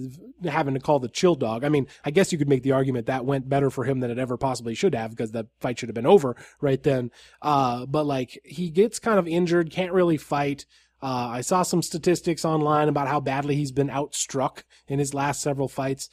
having 0.43 0.73
to 0.73 0.79
call 0.79 0.99
the 0.99 1.09
chill 1.09 1.36
dog. 1.36 1.63
I 1.63 1.69
mean, 1.69 1.88
I 2.05 2.11
guess 2.11 2.32
you 2.32 2.38
could 2.38 2.49
make 2.49 2.63
the 2.63 2.71
argument 2.71 3.07
that 3.07 3.25
went 3.25 3.49
better 3.49 3.69
for 3.69 3.84
him 3.84 3.99
than 3.99 4.11
it 4.11 4.19
ever 4.19 4.38
possibly 4.38 4.75
should 4.75 4.95
have 4.95 5.11
because 5.11 5.32
the 5.32 5.47
fight 5.59 5.79
should 5.79 5.89
have 5.89 5.95
been 5.95 6.05
over 6.05 6.36
right 6.61 6.82
then. 6.82 7.11
Uh, 7.41 7.86
but 7.86 8.05
like 8.05 8.39
he 8.43 8.69
gets 8.69 8.99
kind 8.99 9.19
of 9.19 9.27
injured, 9.27 9.71
can't 9.71 9.93
really 9.93 10.17
fight. 10.17 10.65
Uh, 11.03 11.29
I 11.32 11.41
saw 11.41 11.63
some 11.63 11.82
statistics 11.82 12.45
online 12.45 12.88
about 12.88 13.07
how 13.07 13.19
badly 13.19 13.55
he's 13.55 13.71
been 13.71 13.89
outstruck 13.89 14.63
in 14.88 14.99
his 14.99 15.13
last 15.13 15.41
several 15.41 15.67
fights. 15.67 16.09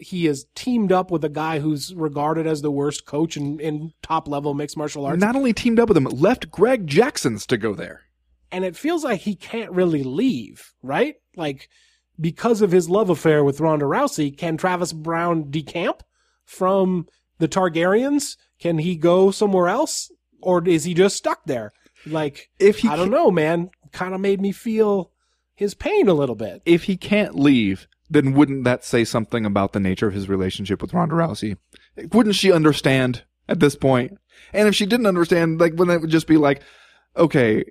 He 0.00 0.26
has 0.26 0.46
teamed 0.54 0.92
up 0.92 1.10
with 1.10 1.24
a 1.24 1.28
guy 1.28 1.58
who's 1.60 1.94
regarded 1.94 2.46
as 2.46 2.62
the 2.62 2.70
worst 2.70 3.06
coach 3.06 3.36
in, 3.36 3.58
in 3.60 3.92
top 4.02 4.28
level 4.28 4.52
mixed 4.54 4.76
martial 4.76 5.06
arts. 5.06 5.20
Not 5.20 5.36
only 5.36 5.52
teamed 5.52 5.80
up 5.80 5.88
with 5.88 5.96
him, 5.96 6.04
left 6.04 6.50
Greg 6.50 6.86
Jackson's 6.86 7.46
to 7.46 7.56
go 7.56 7.74
there. 7.74 8.02
and 8.52 8.64
it 8.64 8.76
feels 8.76 9.04
like 9.04 9.20
he 9.20 9.34
can't 9.34 9.70
really 9.70 10.02
leave, 10.02 10.74
right? 10.82 11.14
Like, 11.36 11.68
because 12.20 12.60
of 12.62 12.72
his 12.72 12.90
love 12.90 13.08
affair 13.08 13.42
with 13.44 13.60
Ronda 13.60 13.86
Rousey, 13.86 14.36
can 14.36 14.56
Travis 14.56 14.92
Browne 14.92 15.44
decamp 15.50 16.00
from 16.44 17.06
the 17.38 17.48
Targaryens? 17.48 18.36
Can 18.58 18.78
he 18.78 18.96
go 18.96 19.30
somewhere 19.30 19.68
else? 19.68 20.10
Or 20.42 20.66
is 20.66 20.84
he 20.84 20.94
just 20.94 21.16
stuck 21.16 21.44
there? 21.46 21.72
Like, 22.04 22.50
If 22.58 22.78
he 22.78 22.88
I 22.88 22.96
don't 22.96 23.10
know, 23.10 23.30
man. 23.30 23.70
Kind 23.92 24.14
of 24.14 24.20
made 24.20 24.40
me 24.40 24.52
feel 24.52 25.12
his 25.54 25.74
pain 25.74 26.08
a 26.08 26.14
little 26.14 26.34
bit. 26.34 26.60
if 26.66 26.84
he 26.84 26.96
can't 26.96 27.34
leave, 27.36 27.86
then 28.10 28.32
wouldn't 28.32 28.64
that 28.64 28.84
say 28.84 29.04
something 29.04 29.46
about 29.46 29.72
the 29.72 29.80
nature 29.80 30.08
of 30.08 30.14
his 30.14 30.28
relationship 30.28 30.82
with 30.82 30.92
Ronda 30.92 31.14
Rousey? 31.14 31.56
Wouldn't 32.12 32.34
she 32.34 32.50
understand 32.52 33.22
at 33.48 33.60
this 33.60 33.76
point? 33.76 34.18
And 34.52 34.66
if 34.66 34.74
she 34.74 34.84
didn't 34.84 35.06
understand, 35.06 35.60
like, 35.60 35.74
wouldn't 35.74 35.94
it 35.94 36.00
would 36.00 36.10
just 36.10 36.26
be 36.26 36.36
like, 36.36 36.60
okay, 37.16 37.64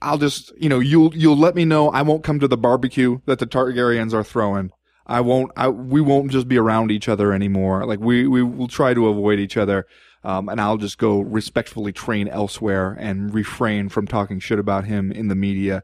I'll 0.00 0.18
just, 0.18 0.52
you 0.56 0.68
know, 0.68 0.78
you'll, 0.78 1.14
you'll 1.14 1.36
let 1.36 1.54
me 1.54 1.64
know 1.64 1.90
I 1.90 2.02
won't 2.02 2.24
come 2.24 2.40
to 2.40 2.48
the 2.48 2.56
barbecue 2.56 3.20
that 3.26 3.38
the 3.40 3.46
Targaryens 3.46 4.14
are 4.14 4.24
throwing. 4.24 4.70
I 5.06 5.20
won't, 5.20 5.52
I, 5.56 5.68
we 5.68 6.00
won't 6.00 6.30
just 6.30 6.48
be 6.48 6.58
around 6.58 6.90
each 6.90 7.08
other 7.08 7.32
anymore. 7.32 7.84
Like, 7.84 8.00
we, 8.00 8.26
we 8.26 8.42
will 8.42 8.68
try 8.68 8.94
to 8.94 9.08
avoid 9.08 9.38
each 9.38 9.56
other. 9.56 9.86
Um, 10.24 10.48
and 10.48 10.60
I'll 10.60 10.78
just 10.78 10.98
go 10.98 11.20
respectfully 11.20 11.92
train 11.92 12.26
elsewhere 12.28 12.96
and 12.98 13.32
refrain 13.32 13.88
from 13.88 14.06
talking 14.06 14.40
shit 14.40 14.58
about 14.58 14.84
him 14.84 15.12
in 15.12 15.28
the 15.28 15.34
media. 15.34 15.82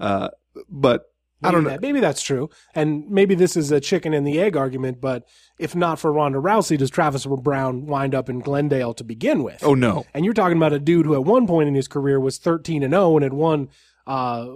Uh, 0.00 0.28
but 0.68 1.07
I 1.42 1.50
don't 1.52 1.62
know. 1.64 1.70
that- 1.70 1.80
maybe 1.82 2.00
that's 2.00 2.22
true. 2.22 2.50
And 2.74 3.08
maybe 3.08 3.34
this 3.34 3.56
is 3.56 3.70
a 3.70 3.80
chicken 3.80 4.12
and 4.12 4.26
the 4.26 4.40
egg 4.40 4.56
argument, 4.56 5.00
but 5.00 5.24
if 5.58 5.76
not 5.76 5.98
for 5.98 6.12
Ronda 6.12 6.38
Rousey, 6.38 6.76
does 6.78 6.90
Travis 6.90 7.26
Browne 7.26 7.86
wind 7.86 8.14
up 8.14 8.28
in 8.28 8.40
Glendale 8.40 8.92
to 8.94 9.04
begin 9.04 9.42
with? 9.42 9.62
Oh 9.62 9.74
no. 9.74 10.04
And 10.14 10.24
you're 10.24 10.34
talking 10.34 10.56
about 10.56 10.72
a 10.72 10.78
dude 10.80 11.06
who 11.06 11.14
at 11.14 11.24
one 11.24 11.46
point 11.46 11.68
in 11.68 11.74
his 11.74 11.86
career 11.88 12.18
was 12.18 12.38
13 12.38 12.82
and 12.82 12.92
0 12.92 13.16
and 13.16 13.22
had 13.22 13.32
won 13.34 13.68
uh 14.06 14.46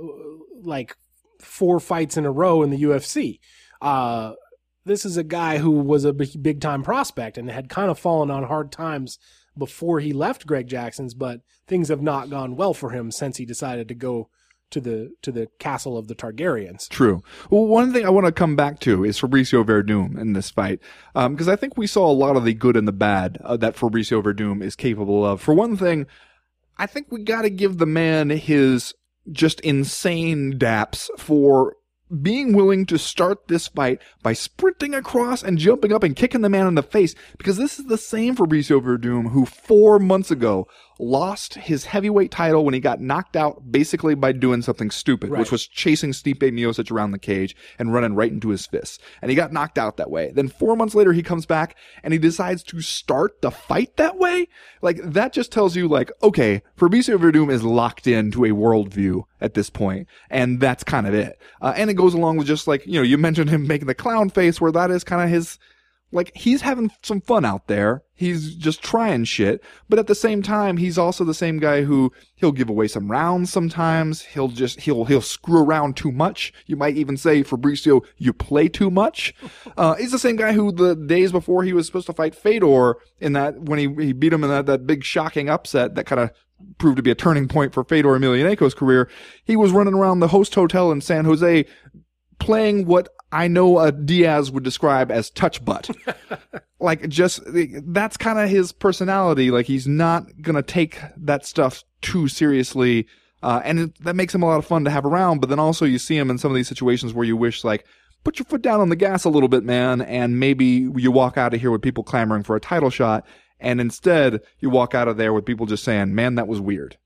like 0.62 0.97
four 1.41 1.78
fights 1.80 2.16
in 2.16 2.24
a 2.24 2.30
row 2.33 2.62
in 2.62 2.70
the 2.70 2.83
UFC. 2.83 3.39
Uh 3.80 4.33
this 4.85 5.05
is 5.05 5.16
a 5.16 5.22
guy 5.22 5.59
who 5.59 5.70
was 5.70 6.05
a 6.05 6.12
big 6.12 6.61
time 6.61 6.83
prospect 6.83 7.39
and 7.39 7.49
had 7.51 7.68
kind 7.68 7.91
of 7.91 7.99
fallen 7.99 8.30
on 8.33 8.43
hard 8.45 8.72
times 8.72 9.18
before 9.57 10.01
he 10.01 10.12
left 10.12 10.47
Greg 10.47 10.66
Jackson's, 10.66 11.14
but 11.14 11.43
things 11.68 11.89
have 11.89 12.03
not 12.03 12.30
gone 12.30 12.57
well 12.57 12.74
for 12.74 12.91
him 12.91 13.11
since 13.12 13.37
he 13.37 13.45
decided 13.45 13.87
to 13.89 13.95
go 13.95 14.28
to 14.73 14.81
the 14.81 15.12
to 15.23 15.31
the 15.31 15.49
castle 15.59 15.97
of 15.97 16.09
the 16.09 16.14
Targaryens. 16.14 16.89
True. 16.89 17.23
Well, 17.51 17.66
one 17.66 17.93
thing 17.93 18.05
I 18.05 18.11
want 18.11 18.27
to 18.27 18.33
come 18.33 18.57
back 18.57 18.81
to 18.81 19.05
is 19.05 19.20
Fabricio 19.20 19.64
Werdum 19.64 20.18
in 20.18 20.33
this 20.33 20.51
fight, 20.51 20.81
because 21.14 21.49
um, 21.49 21.53
I 21.53 21.57
think 21.57 21.77
we 21.77 21.87
saw 21.87 22.11
a 22.11 22.12
lot 22.12 22.37
of 22.37 22.45
the 22.45 22.55
good 22.55 22.77
and 22.77 22.89
the 22.89 22.93
bad 22.93 23.39
uh, 23.45 23.57
that 23.59 23.77
Fabricio 23.77 24.23
Werdum 24.23 24.62
is 24.62 24.75
capable 24.75 25.25
of. 25.25 25.41
For 25.41 25.55
one 25.55 25.77
thing, 25.77 26.07
I 26.79 26.87
think 26.87 27.07
we 27.11 27.23
got 27.23 27.43
to 27.43 27.51
give 27.51 27.79
the 27.79 27.87
man 27.87 28.31
his 28.31 28.95
just 29.31 29.61
insane 29.61 30.59
daps 30.59 31.09
for 31.16 31.77
being 32.20 32.53
willing 32.53 32.85
to 32.87 32.99
start 32.99 33.49
this 33.49 33.68
fight 33.68 34.01
by 34.23 34.33
sprinting 34.33 34.95
across 34.95 35.43
and 35.43 35.59
jumping 35.59 35.93
up 35.93 36.03
and 36.03 36.16
kicking 36.16 36.43
the 36.43 36.49
man 36.49 36.66
in 36.66 36.75
the 36.75 36.83
face 36.83 37.14
because 37.39 37.57
this 37.57 37.79
is 37.79 37.87
the 37.87 37.97
same 37.97 38.37
Fabricio 38.37 38.83
Werdum 38.83 39.31
who 39.31 39.47
four 39.47 39.99
months 39.99 40.31
ago 40.31 40.66
lost 41.03 41.55
his 41.55 41.85
heavyweight 41.87 42.31
title 42.31 42.65
when 42.65 42.75
he 42.75 42.81
got 42.81 43.01
knocked 43.01 43.37
out 43.37 43.71
basically 43.71 44.15
by 44.15 44.33
doing 44.33 44.63
something 44.63 44.91
stupid, 44.91 45.31
right. 45.31 45.41
which 45.41 45.53
was 45.53 45.67
chasing 45.67 46.13
Stipe 46.13 46.39
Miocic 46.39 46.91
around 46.91 47.11
the 47.11 47.19
cage 47.19 47.57
and 47.79 47.93
running 47.93 48.15
right 48.15 48.31
into 48.31 48.51
his 48.51 48.67
fists. 48.67 48.99
And 49.21 49.31
he 49.31 49.35
got 49.35 49.53
knocked 49.53 49.79
out 49.79 49.97
that 49.97 50.11
way. 50.11 50.33
Then 50.33 50.49
four 50.49 50.77
months 50.77 50.95
later, 50.95 51.13
he 51.13 51.23
comes 51.23 51.45
back 51.45 51.77
and 52.03 52.13
he 52.13 52.19
decides 52.19 52.63
to 52.65 52.81
start 52.81 53.43
the 53.43 53.51
fight 53.51 53.97
that 53.97 54.19
way. 54.19 54.49
Like 54.81 55.01
that 55.03 55.33
just 55.33 55.53
tells 55.53 55.77
you 55.77 55.89
like, 55.89 56.11
okay, 56.23 56.63
Fabricio 56.79 57.19
Werdum 57.19 57.53
is 57.53 57.65
locked 57.65 58.07
into 58.07 58.45
a 58.45 58.51
worldview 58.51 59.25
at 59.41 59.55
this 59.55 59.71
point, 59.71 60.07
and 60.31 60.61
that's 60.61 60.85
kind 60.85 61.07
of 61.07 61.15
it. 61.15 61.41
Uh, 61.61 61.75
and 61.77 61.91
it 61.91 61.95
goes 61.95 62.15
along 62.15 62.37
with 62.37 62.47
just 62.47 62.69
like, 62.69 62.87
you 62.87 62.95
know, 62.95 63.03
you 63.03 63.19
mentioned 63.19 63.51
him 63.51 63.67
making 63.67 63.89
the 63.89 63.95
clown 63.95 64.31
face 64.31 64.61
where 64.61 64.73
that 64.73 64.91
is 64.91 65.05
kind 65.05 65.23
of 65.23 65.29
his, 65.29 65.59
like 66.13 66.31
he's 66.37 66.61
having 66.61 66.93
some 67.03 67.21
fun 67.21 67.45
out 67.45 67.67
there. 67.67 68.03
He's 68.15 68.55
just 68.55 68.83
trying 68.83 69.25
shit. 69.25 69.65
But 69.89 69.99
at 69.99 70.07
the 70.07 70.15
same 70.15 70.43
time, 70.43 70.77
he's 70.77 70.99
also 70.99 71.25
the 71.25 71.35
same 71.35 71.59
guy 71.59 71.83
who 71.83 72.13
he'll 72.35 72.53
give 72.53 72.69
away 72.69 72.87
some 72.87 73.11
rounds 73.11 73.51
sometimes. 73.51 74.23
He'll 74.23 74.49
just, 74.49 74.81
he'll, 74.81 75.07
he'll 75.07 75.23
screw 75.23 75.65
around 75.65 75.97
too 75.97 76.13
much. 76.13 76.53
You 76.67 76.77
might 76.77 76.97
even 76.97 77.17
say, 77.17 77.43
Fabricio, 77.43 78.03
you 78.19 78.33
play 78.33 78.69
too 78.69 78.91
much. 78.91 79.35
Uh, 79.75 79.95
he's 79.95 80.13
the 80.13 80.19
same 80.19 80.37
guy 80.37 80.53
who 80.53 80.71
the 80.71 80.95
days 80.95 81.33
before 81.33 81.63
he 81.63 81.73
was 81.73 81.87
supposed 81.87 82.07
to 82.07 82.13
fight 82.13 82.35
Fedor 82.35 82.97
in 83.21 83.33
that, 83.33 83.59
when 83.59 83.79
he, 83.79 83.89
he 84.05 84.13
beat 84.13 84.33
him 84.33 84.45
in 84.45 84.51
that, 84.51 84.67
that 84.67 84.87
big 84.87 85.03
shocking 85.03 85.49
upset 85.49 85.95
that 85.95 86.05
kind 86.05 86.21
of 86.21 86.31
proved 86.79 86.97
to 86.97 87.03
be 87.03 87.11
a 87.11 87.15
turning 87.15 87.49
point 87.49 87.73
for 87.73 87.85
Fedor 87.85 88.11
Emelianenko's 88.11 88.75
career. 88.75 89.09
He 89.45 89.57
was 89.57 89.73
running 89.73 89.95
around 89.95 90.21
the 90.21 90.29
host 90.29 90.55
hotel 90.55 90.93
in 90.93 91.01
San 91.01 91.25
Jose 91.25 91.65
playing 92.39 92.87
what 92.87 93.09
I 93.33 93.49
know 93.49 93.78
a 93.78 93.91
Diaz 93.91 94.51
would 94.51 94.62
describe 94.62 95.11
as 95.11 95.30
touch 95.30 95.64
butt. 95.64 95.91
like 96.80 97.09
just 97.09 97.41
that's 97.87 98.16
kind 98.16 98.39
of 98.39 98.51
his 98.51 98.72
personality. 98.72 99.51
Like 99.51 99.66
he's 99.66 99.89
not 99.89 100.24
gonna 100.43 100.62
take 100.62 101.01
that 101.16 101.47
stuff 101.47 101.83
too 102.03 102.28
seriously. 102.28 103.07
Uh, 103.43 103.61
and 103.64 103.78
it, 103.80 104.05
that 104.05 104.14
makes 104.14 104.35
him 104.35 104.43
a 104.43 104.47
lot 104.47 104.59
of 104.59 104.66
fun 104.66 104.85
to 104.85 104.91
have 104.91 105.05
around. 105.05 105.41
But 105.41 105.49
then 105.49 105.59
also 105.59 105.85
you 105.85 105.99
see 105.99 106.16
him 106.16 106.30
in 106.30 106.39
some 106.39 106.53
of 106.53 106.55
these 106.55 106.68
situations 106.68 107.12
where 107.12 107.26
you 107.26 107.37
wish 107.37 107.64
like, 107.64 107.87
put 108.24 108.39
your 108.39 108.47
foot 108.47 108.62
down 108.62 108.80
on 108.80 108.89
the 108.89 108.97
gas 108.97 109.24
a 109.24 109.30
little 109.30 109.49
bit, 109.49 109.64
man. 109.64 110.01
And 110.01 110.39
maybe 110.39 110.89
you 110.95 111.11
walk 111.11 111.37
out 111.37 111.55
of 111.55 111.61
here 111.61 111.70
with 111.70 111.83
people 111.83 112.05
clamoring 112.05 112.45
for 112.45 112.55
a 112.55 112.61
title 112.61 112.91
shot. 112.91 113.26
And 113.59 113.80
instead 113.80 114.41
you 114.61 114.70
walk 114.70 114.95
out 114.95 115.09
of 115.09 115.16
there 115.16 115.33
with 115.33 115.45
people 115.45 115.66
just 115.66 115.85
saying, 115.85 116.14
man, 116.14 116.37
that 116.37 116.49
was 116.49 116.61
weird. 116.61 116.99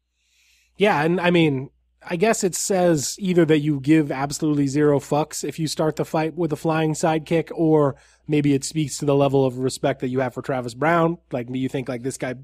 Yeah. 0.77 1.03
And 1.03 1.21
I 1.21 1.31
mean, 1.31 1.71
I 2.09 2.17
guess 2.17 2.45
it 2.45 2.55
says 2.55 3.17
either 3.19 3.45
that 3.47 3.59
you 3.59 3.81
give 3.81 4.13
absolutely 4.13 4.69
zero 4.69 5.01
fucks 5.01 5.43
if 5.43 5.59
you 5.59 5.67
start 5.67 5.97
the 5.97 6.05
fight 6.05 6.35
with 6.35 6.53
a 6.53 6.57
flying 6.57 6.93
sidekick, 6.93 7.51
or 7.53 7.97
maybe 8.29 8.55
it 8.55 8.65
speaks 8.65 8.99
to 8.99 9.05
the 9.05 9.15
level 9.15 9.45
of 9.45 9.59
respect 9.59 10.01
that 10.01 10.09
you 10.09 10.21
have 10.21 10.33
for 10.33 10.43
Travis 10.43 10.75
Browne. 10.75 11.19
Like 11.33 11.49
you 11.51 11.69
think 11.69 11.89
like 11.89 12.03
this 12.03 12.17
guy 12.17 12.35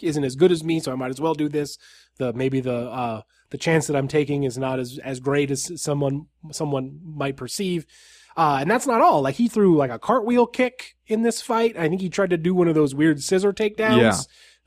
isn't 0.00 0.24
as 0.24 0.36
good 0.36 0.52
as 0.52 0.62
me, 0.62 0.80
so 0.80 0.92
I 0.92 0.96
might 0.96 1.10
as 1.10 1.20
well 1.20 1.34
do 1.34 1.48
this. 1.48 1.78
The 2.18 2.32
maybe 2.34 2.60
the 2.60 2.74
uh, 2.74 3.22
the 3.50 3.58
chance 3.58 3.86
that 3.86 3.96
I'm 3.96 4.08
taking 4.08 4.44
is 4.44 4.58
not 4.58 4.78
as 4.78 4.98
as 5.02 5.20
great 5.20 5.50
as 5.50 5.80
someone 5.80 6.26
someone 6.50 7.00
might 7.02 7.36
perceive. 7.36 7.86
Uh, 8.36 8.58
and 8.60 8.70
that's 8.70 8.86
not 8.86 9.00
all. 9.00 9.22
Like 9.22 9.36
he 9.36 9.48
threw 9.48 9.76
like 9.76 9.90
a 9.90 9.98
cartwheel 9.98 10.46
kick 10.46 10.96
in 11.06 11.22
this 11.22 11.40
fight. 11.40 11.76
I 11.76 11.88
think 11.88 12.00
he 12.00 12.08
tried 12.08 12.30
to 12.30 12.38
do 12.38 12.54
one 12.54 12.68
of 12.68 12.74
those 12.74 12.94
weird 12.94 13.22
scissor 13.22 13.52
takedowns 13.52 14.00
yeah. 14.00 14.16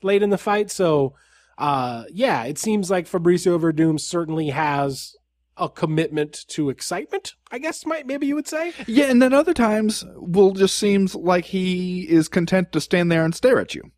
late 0.02 0.22
in 0.22 0.30
the 0.30 0.38
fight. 0.38 0.70
So 0.70 1.14
uh, 1.58 2.04
yeah, 2.10 2.44
it 2.44 2.58
seems 2.58 2.90
like 2.90 3.06
Fabricio 3.06 3.58
Werdum 3.58 3.98
certainly 3.98 4.48
has 4.50 5.14
a 5.56 5.68
commitment 5.68 6.44
to 6.48 6.68
excitement, 6.68 7.34
I 7.50 7.58
guess 7.58 7.86
might 7.86 8.06
maybe 8.06 8.26
you 8.26 8.34
would 8.34 8.48
say. 8.48 8.72
Yeah, 8.86 9.06
and 9.06 9.22
then 9.22 9.32
other 9.32 9.54
times 9.54 10.04
will 10.16 10.52
just 10.52 10.76
seems 10.76 11.14
like 11.14 11.46
he 11.46 12.02
is 12.02 12.28
content 12.28 12.72
to 12.72 12.80
stand 12.80 13.10
there 13.10 13.24
and 13.24 13.34
stare 13.34 13.58
at 13.58 13.74
you. 13.74 13.90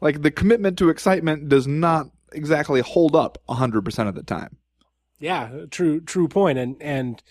Like 0.00 0.22
the 0.22 0.30
commitment 0.30 0.78
to 0.78 0.88
excitement 0.88 1.48
does 1.48 1.66
not 1.66 2.06
exactly 2.32 2.80
hold 2.80 3.16
up 3.16 3.38
100% 3.48 4.08
of 4.08 4.14
the 4.14 4.22
time. 4.22 4.56
Yeah, 5.18 5.66
true 5.70 6.00
true 6.00 6.28
point 6.28 6.58
and 6.58 6.76
and 6.80 7.22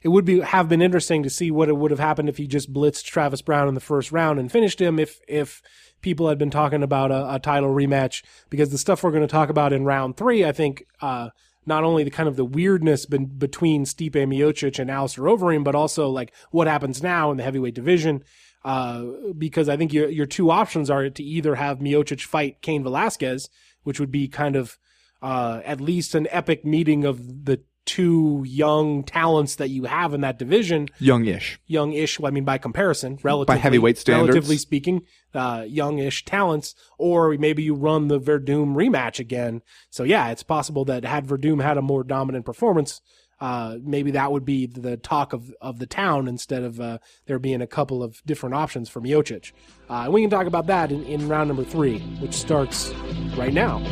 it 0.00 0.08
would 0.08 0.24
be 0.24 0.40
have 0.40 0.68
been 0.68 0.80
interesting 0.80 1.22
to 1.24 1.30
see 1.30 1.50
what 1.50 1.68
it 1.68 1.76
would 1.76 1.90
have 1.90 2.00
happened 2.00 2.28
if 2.28 2.38
he 2.38 2.46
just 2.46 2.72
blitzed 2.72 3.04
Travis 3.04 3.42
Browne 3.42 3.68
in 3.68 3.74
the 3.74 3.80
first 3.80 4.12
round 4.12 4.38
and 4.38 4.50
finished 4.50 4.80
him 4.80 4.98
if 4.98 5.20
if 5.28 5.60
people 6.04 6.28
had 6.28 6.38
been 6.38 6.50
talking 6.50 6.82
about 6.82 7.10
a, 7.10 7.34
a 7.34 7.38
title 7.40 7.70
rematch 7.70 8.22
because 8.50 8.70
the 8.70 8.78
stuff 8.78 9.02
we're 9.02 9.10
going 9.10 9.22
to 9.22 9.26
talk 9.26 9.48
about 9.48 9.72
in 9.72 9.86
round 9.86 10.16
three, 10.18 10.44
I 10.44 10.52
think, 10.52 10.84
uh, 11.00 11.30
not 11.64 11.82
only 11.82 12.04
the 12.04 12.10
kind 12.10 12.28
of 12.28 12.36
the 12.36 12.44
weirdness 12.44 13.06
be- 13.06 13.18
between 13.18 13.86
Stipe 13.86 14.12
Miocic 14.12 14.78
and 14.78 14.90
Alistair 14.90 15.24
Overeem, 15.24 15.64
but 15.64 15.74
also 15.74 16.10
like 16.10 16.32
what 16.50 16.66
happens 16.66 17.02
now 17.02 17.30
in 17.30 17.38
the 17.38 17.42
heavyweight 17.42 17.74
division. 17.74 18.22
Uh, 18.64 19.04
because 19.36 19.68
I 19.68 19.76
think 19.76 19.92
your 19.92 20.08
your 20.08 20.26
two 20.26 20.50
options 20.50 20.88
are 20.90 21.08
to 21.10 21.22
either 21.22 21.54
have 21.56 21.80
Miocic 21.80 22.22
fight 22.22 22.62
Cain 22.62 22.82
Velasquez, 22.82 23.48
which 23.82 23.98
would 23.98 24.10
be 24.10 24.28
kind 24.28 24.56
of 24.56 24.78
uh, 25.22 25.60
at 25.64 25.80
least 25.80 26.14
an 26.14 26.28
epic 26.30 26.64
meeting 26.64 27.04
of 27.04 27.46
the 27.46 27.62
two 27.86 28.42
young 28.46 29.02
talents 29.02 29.56
that 29.56 29.68
you 29.68 29.84
have 29.84 30.14
in 30.14 30.22
that 30.22 30.38
division. 30.38 30.88
Youngish. 30.98 31.60
Youngish, 31.66 32.18
well, 32.18 32.30
I 32.30 32.32
mean, 32.32 32.44
by 32.44 32.58
comparison, 32.58 33.18
relatively. 33.22 33.56
By 33.56 33.60
heavyweight 33.60 33.98
standards. 33.98 34.34
Relatively 34.34 34.56
speaking, 34.56 35.02
uh, 35.34 35.64
youngish 35.66 36.24
talents. 36.24 36.74
Or 36.98 37.36
maybe 37.38 37.62
you 37.62 37.74
run 37.74 38.08
the 38.08 38.20
Werdum 38.20 38.74
rematch 38.74 39.18
again. 39.18 39.62
So 39.90 40.04
yeah, 40.04 40.30
it's 40.30 40.42
possible 40.42 40.84
that 40.86 41.04
had 41.04 41.26
Werdum 41.26 41.62
had 41.62 41.76
a 41.76 41.82
more 41.82 42.04
dominant 42.04 42.44
performance, 42.44 43.00
uh, 43.40 43.76
maybe 43.82 44.12
that 44.12 44.32
would 44.32 44.44
be 44.44 44.66
the 44.66 44.96
talk 44.96 45.32
of, 45.32 45.52
of 45.60 45.78
the 45.78 45.86
town 45.86 46.28
instead 46.28 46.62
of 46.62 46.80
uh, 46.80 46.98
there 47.26 47.38
being 47.38 47.60
a 47.60 47.66
couple 47.66 48.02
of 48.02 48.22
different 48.24 48.54
options 48.54 48.88
for 48.88 49.00
Miocic. 49.00 49.52
Uh, 49.90 50.04
and 50.04 50.12
we 50.12 50.22
can 50.22 50.30
talk 50.30 50.46
about 50.46 50.66
that 50.66 50.90
in, 50.90 51.04
in 51.04 51.28
round 51.28 51.48
number 51.48 51.64
three, 51.64 51.98
which 52.20 52.34
starts 52.34 52.92
right 53.36 53.52
now. 53.52 53.82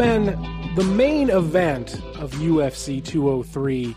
Ben, 0.00 0.24
the 0.76 0.84
main 0.84 1.28
event 1.28 1.96
of 2.16 2.32
UFC 2.32 3.04
203 3.04 3.94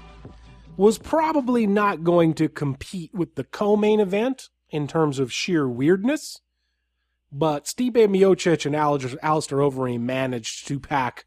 was 0.76 0.97
probably 0.97 1.66
not 1.66 2.04
going 2.04 2.34
to 2.34 2.49
compete 2.49 3.14
with 3.14 3.36
the 3.36 3.45
co-main 3.45 4.01
event 4.01 4.49
in 4.70 4.86
terms 4.86 5.18
of 5.18 5.32
sheer 5.32 5.66
weirdness, 5.66 6.41
but 7.32 7.64
Stipe 7.64 7.93
Miocic 7.93 8.66
and 8.66 8.76
Alistair 8.76 9.60
Overeem 9.60 10.01
managed 10.01 10.68
to 10.68 10.78
pack 10.78 11.24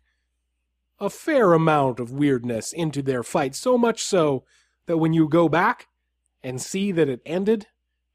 a 1.00 1.08
fair 1.08 1.54
amount 1.54 1.98
of 1.98 2.12
weirdness 2.12 2.70
into 2.70 3.00
their 3.00 3.22
fight, 3.22 3.54
so 3.54 3.78
much 3.78 4.02
so 4.02 4.44
that 4.84 4.98
when 4.98 5.14
you 5.14 5.26
go 5.26 5.48
back 5.48 5.86
and 6.42 6.60
see 6.60 6.92
that 6.92 7.08
it 7.08 7.22
ended 7.24 7.66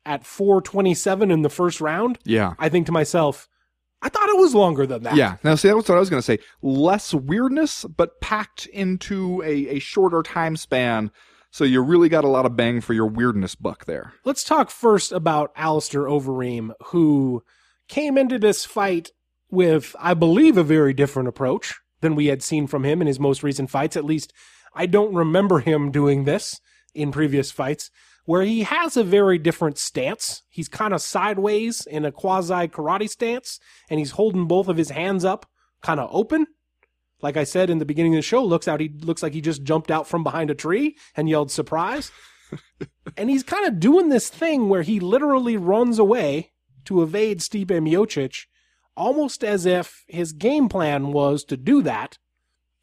at 0.06 0.28
427 0.28 1.32
in 1.32 1.42
the 1.42 1.50
first 1.50 1.82
round, 1.82 2.20
yeah. 2.24 2.54
I 2.60 2.70
think 2.70 2.86
to 2.86 2.92
myself, 2.92 3.48
I 4.02 4.10
thought 4.10 4.30
it 4.30 4.38
was 4.38 4.56
longer 4.56 4.86
than 4.86 5.04
that. 5.04 5.16
Yeah. 5.16 5.38
Now, 5.44 5.56
see, 5.56 5.68
that's 5.68 5.88
what 5.88 5.96
I 5.96 6.00
was 6.00 6.10
going 6.10 6.22
to 6.22 6.26
say. 6.26 6.40
Less 6.62 7.14
weirdness, 7.14 7.86
but 7.86 8.20
packed 8.20 8.66
into 8.68 9.42
a, 9.44 9.76
a 9.76 9.80
shorter 9.80 10.24
time 10.24 10.58
span. 10.58 11.12
So 11.52 11.64
you 11.64 11.82
really 11.82 12.10
got 12.10 12.24
a 12.24 12.30
lot 12.30 12.46
of 12.46 12.56
bang 12.56 12.82
for 12.82 12.94
your 12.94 13.08
weirdness 13.08 13.56
buck 13.56 13.86
there. 13.86 14.14
Let's 14.24 14.44
talk 14.44 14.72
first 14.72 15.12
about 15.12 15.52
Alistair 15.56 16.04
Overeem, 16.04 16.72
who 16.86 17.44
came 17.88 18.18
into 18.18 18.40
this 18.40 18.66
fight 18.66 19.12
with, 19.50 19.96
I 20.00 20.14
believe, 20.14 20.58
a 20.58 20.64
very 20.64 20.94
different 20.94 21.28
approach 21.28 21.76
than 22.00 22.16
we 22.16 22.28
had 22.28 22.42
seen 22.42 22.68
from 22.68 22.86
him 22.86 23.02
in 23.02 23.08
his 23.08 23.20
most 23.20 23.44
recent 23.44 23.70
fights. 23.70 23.98
At 23.98 24.06
least 24.06 24.34
I 24.74 24.86
don't 24.86 25.14
remember 25.14 25.60
him 25.60 25.92
doing 25.92 26.24
this 26.24 26.60
in 26.96 27.12
previous 27.12 27.52
fights 27.52 27.92
where 28.26 28.44
he 28.44 28.64
has 28.64 28.96
a 28.96 29.04
very 29.04 29.38
different 29.38 29.78
stance. 29.78 30.44
He's 30.50 30.68
kind 30.68 30.94
of 30.94 31.02
sideways 31.02 31.86
in 31.86 32.06
a 32.06 32.12
quasi 32.12 32.68
karate 32.68 33.10
stance, 33.10 33.60
and 33.90 34.00
he's 34.00 34.12
holding 34.12 34.48
both 34.48 34.68
of 34.68 34.78
his 34.78 34.92
hands 34.92 35.26
up 35.26 35.46
kind 35.82 36.00
of 36.00 36.10
open. 36.12 36.48
Like 37.22 37.38
I 37.38 37.44
said 37.44 37.70
in 37.70 37.80
the 37.80 37.86
beginning 37.86 38.14
of 38.16 38.20
the 38.20 38.24
show, 38.24 38.44
looks 38.44 38.68
out 38.68 38.80
he 38.80 38.90
looks 38.90 39.22
like 39.22 39.34
he 39.34 39.42
just 39.42 39.64
jumped 39.64 39.92
out 39.92 40.08
from 40.08 40.24
behind 40.24 40.50
a 40.50 40.56
tree 40.56 40.98
and 41.16 41.30
yelled 41.30 41.52
surprise. 41.52 42.12
and 43.18 43.30
he's 43.30 43.44
kind 43.44 43.66
of 43.66 43.80
doing 43.80 44.10
this 44.10 44.30
thing 44.30 44.70
where 44.70 44.82
he 44.82 45.00
literally 45.00 45.58
runs 45.58 46.00
away 46.00 46.52
to 46.86 47.02
evade 47.02 47.40
Stipe 47.40 47.68
Miocic, 47.68 48.46
almost 48.98 49.44
as 49.44 49.66
if 49.66 50.04
his 50.08 50.34
game 50.34 50.68
plan 50.68 51.12
was 51.12 51.44
to 51.46 51.58
do 51.58 51.82
that 51.84 52.18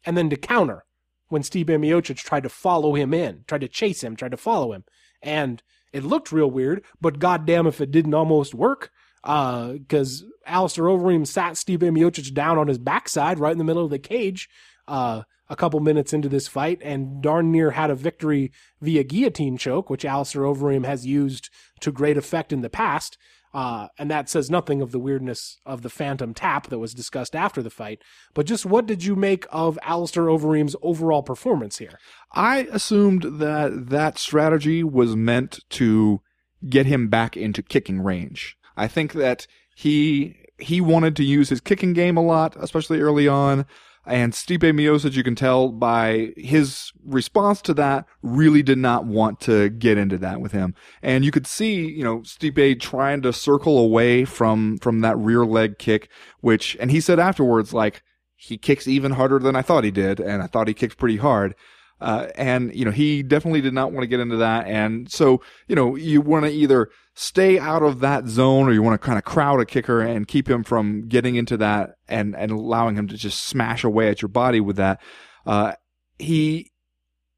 and 0.05 0.17
then 0.17 0.29
to 0.29 0.37
counter 0.37 0.85
when 1.27 1.43
Stipe 1.43 1.67
Miocic 1.67 2.17
tried 2.17 2.43
to 2.43 2.49
follow 2.49 2.95
him 2.95 3.13
in, 3.13 3.43
tried 3.47 3.61
to 3.61 3.67
chase 3.67 4.03
him, 4.03 4.15
tried 4.15 4.31
to 4.31 4.37
follow 4.37 4.73
him. 4.73 4.83
And 5.21 5.61
it 5.91 6.03
looked 6.03 6.31
real 6.31 6.49
weird, 6.49 6.83
but 7.01 7.19
goddamn 7.19 7.67
if 7.67 7.81
it 7.81 7.91
didn't 7.91 8.13
almost 8.13 8.53
work. 8.53 8.91
Because 9.21 10.23
uh, 10.23 10.25
Alistair 10.45 10.85
Overeem 10.85 11.27
sat 11.27 11.53
Stipe 11.53 11.79
Miocic 11.79 12.33
down 12.33 12.57
on 12.57 12.67
his 12.67 12.77
backside 12.77 13.37
right 13.37 13.51
in 13.51 13.57
the 13.57 13.65
middle 13.65 13.83
of 13.83 13.89
the 13.89 13.99
cage 13.99 14.49
uh, 14.87 15.23
a 15.49 15.55
couple 15.55 15.79
minutes 15.79 16.13
into 16.13 16.29
this 16.29 16.47
fight 16.47 16.79
and 16.83 17.21
darn 17.21 17.51
near 17.51 17.71
had 17.71 17.89
a 17.89 17.95
victory 17.95 18.51
via 18.81 19.03
guillotine 19.03 19.57
choke, 19.57 19.89
which 19.89 20.05
Alistair 20.05 20.43
Overeem 20.43 20.85
has 20.85 21.05
used 21.05 21.49
to 21.79 21.91
great 21.91 22.17
effect 22.17 22.51
in 22.51 22.61
the 22.61 22.69
past. 22.69 23.17
Uh, 23.53 23.87
and 23.97 24.11
that 24.11 24.29
says 24.29 24.49
nothing 24.49 24.81
of 24.81 24.91
the 24.91 24.99
weirdness 24.99 25.59
of 25.65 25.81
the 25.81 25.89
phantom 25.89 26.33
tap 26.33 26.67
that 26.67 26.77
was 26.79 26.93
discussed 26.93 27.35
after 27.35 27.63
the 27.63 27.69
fight. 27.69 28.01
But 28.33 28.45
just 28.45 28.65
what 28.65 28.85
did 28.85 29.03
you 29.03 29.15
make 29.15 29.45
of 29.49 29.79
Alistair 29.83 30.25
Overeem's 30.25 30.75
overall 30.81 31.23
performance 31.23 31.79
here? 31.79 31.97
I 32.31 32.67
assumed 32.71 33.39
that 33.39 33.89
that 33.89 34.19
strategy 34.19 34.83
was 34.83 35.15
meant 35.15 35.59
to 35.71 36.21
get 36.67 36.85
him 36.85 37.07
back 37.07 37.35
into 37.35 37.63
kicking 37.63 38.01
range. 38.01 38.55
I 38.77 38.87
think 38.87 39.13
that 39.13 39.47
he 39.75 40.35
he 40.59 40.81
wanted 40.81 41.15
to 41.15 41.23
use 41.23 41.49
his 41.49 41.61
kicking 41.61 41.93
game 41.93 42.17
a 42.17 42.23
lot, 42.23 42.55
especially 42.59 42.99
early 42.99 43.27
on. 43.27 43.65
And 44.05 44.33
Stipe 44.33 44.61
Miocic, 44.61 45.13
you 45.13 45.23
can 45.23 45.35
tell 45.35 45.69
by 45.69 46.33
his 46.35 46.91
response 47.05 47.61
to 47.63 47.73
that, 47.75 48.05
really 48.23 48.63
did 48.63 48.77
not 48.77 49.05
want 49.05 49.39
to 49.41 49.69
get 49.69 49.97
into 49.97 50.17
that 50.19 50.41
with 50.41 50.51
him. 50.51 50.73
And 51.01 51.23
you 51.23 51.31
could 51.31 51.45
see, 51.45 51.87
you 51.87 52.03
know, 52.03 52.19
Stipe 52.19 52.79
trying 52.79 53.21
to 53.21 53.33
circle 53.33 53.77
away 53.77 54.25
from, 54.25 54.77
from 54.79 55.01
that 55.01 55.17
rear 55.17 55.45
leg 55.45 55.77
kick, 55.77 56.09
which, 56.39 56.75
and 56.79 56.89
he 56.89 57.01
said 57.01 57.19
afterwards, 57.19 57.73
like, 57.73 58.01
he 58.35 58.57
kicks 58.57 58.87
even 58.87 59.11
harder 59.11 59.37
than 59.37 59.55
I 59.55 59.61
thought 59.61 59.83
he 59.83 59.91
did, 59.91 60.21
and 60.21 60.41
I 60.41 60.47
thought 60.47 60.69
he 60.69 60.73
kicked 60.73 60.97
pretty 60.97 61.17
hard. 61.17 61.55
Uh, 62.01 62.27
and, 62.35 62.73
you 62.73 62.85
know, 62.85 62.91
he 62.91 63.23
definitely 63.23 63.61
did 63.61 63.73
not 63.73 63.91
want 63.91 64.03
to 64.03 64.07
get 64.07 64.19
into 64.19 64.37
that. 64.37 64.67
And 64.67 65.11
so, 65.11 65.41
you 65.67 65.75
know, 65.75 65.95
you 65.95 66.21
want 66.21 66.45
to 66.45 66.51
either 66.51 66.89
stay 67.13 67.59
out 67.59 67.83
of 67.83 67.99
that 67.99 68.27
zone 68.27 68.67
or 68.67 68.71
you 68.71 68.81
want 68.81 68.99
to 68.99 69.05
kind 69.05 69.17
of 69.17 69.25
crowd 69.25 69.59
a 69.59 69.65
kicker 69.65 69.99
and 69.99 70.27
keep 70.27 70.49
him 70.49 70.63
from 70.63 71.07
getting 71.07 71.35
into 71.35 71.57
that 71.57 71.91
and, 72.07 72.35
and 72.35 72.51
allowing 72.51 72.95
him 72.95 73.07
to 73.07 73.17
just 73.17 73.41
smash 73.41 73.83
away 73.83 74.07
at 74.09 74.21
your 74.21 74.29
body 74.29 74.61
with 74.61 74.77
that. 74.77 75.01
Uh, 75.45 75.73
he, 76.17 76.71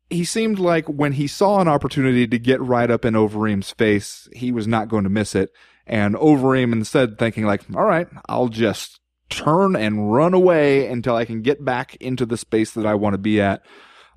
he 0.10 0.26
seemed 0.26 0.60
like 0.60 0.88
when 0.88 1.14
he 1.14 1.26
saw 1.26 1.60
an 1.60 1.68
opportunity 1.68 2.28
to 2.28 2.38
get 2.38 2.62
right 2.62 2.92
up 2.92 3.06
in 3.06 3.16
Overeem's 3.16 3.72
face, 3.72 4.28
he 4.34 4.52
was 4.52 4.68
not 4.68 4.90
going 4.90 5.06
to 5.06 5.10
miss 5.10 5.34
it. 5.34 5.50
And 5.88 6.16
Overeem 6.16 6.74
instead 6.74 7.18
thinking 7.18 7.46
like, 7.46 7.64
all 7.76 7.86
right, 7.86 8.08
I'll 8.30 8.50
just 8.50 9.00
turn 9.30 9.76
and 9.76 10.14
run 10.14 10.34
away 10.34 10.88
until 10.88 11.16
I 11.16 11.26
can 11.26 11.42
get 11.42 11.66
back 11.66 11.96
into 11.96 12.26
the 12.26 12.38
space 12.38 12.72
that 12.72 12.86
I 12.86 12.94
want 12.94 13.14
to 13.16 13.18
be 13.18 13.42
at. 13.42 13.64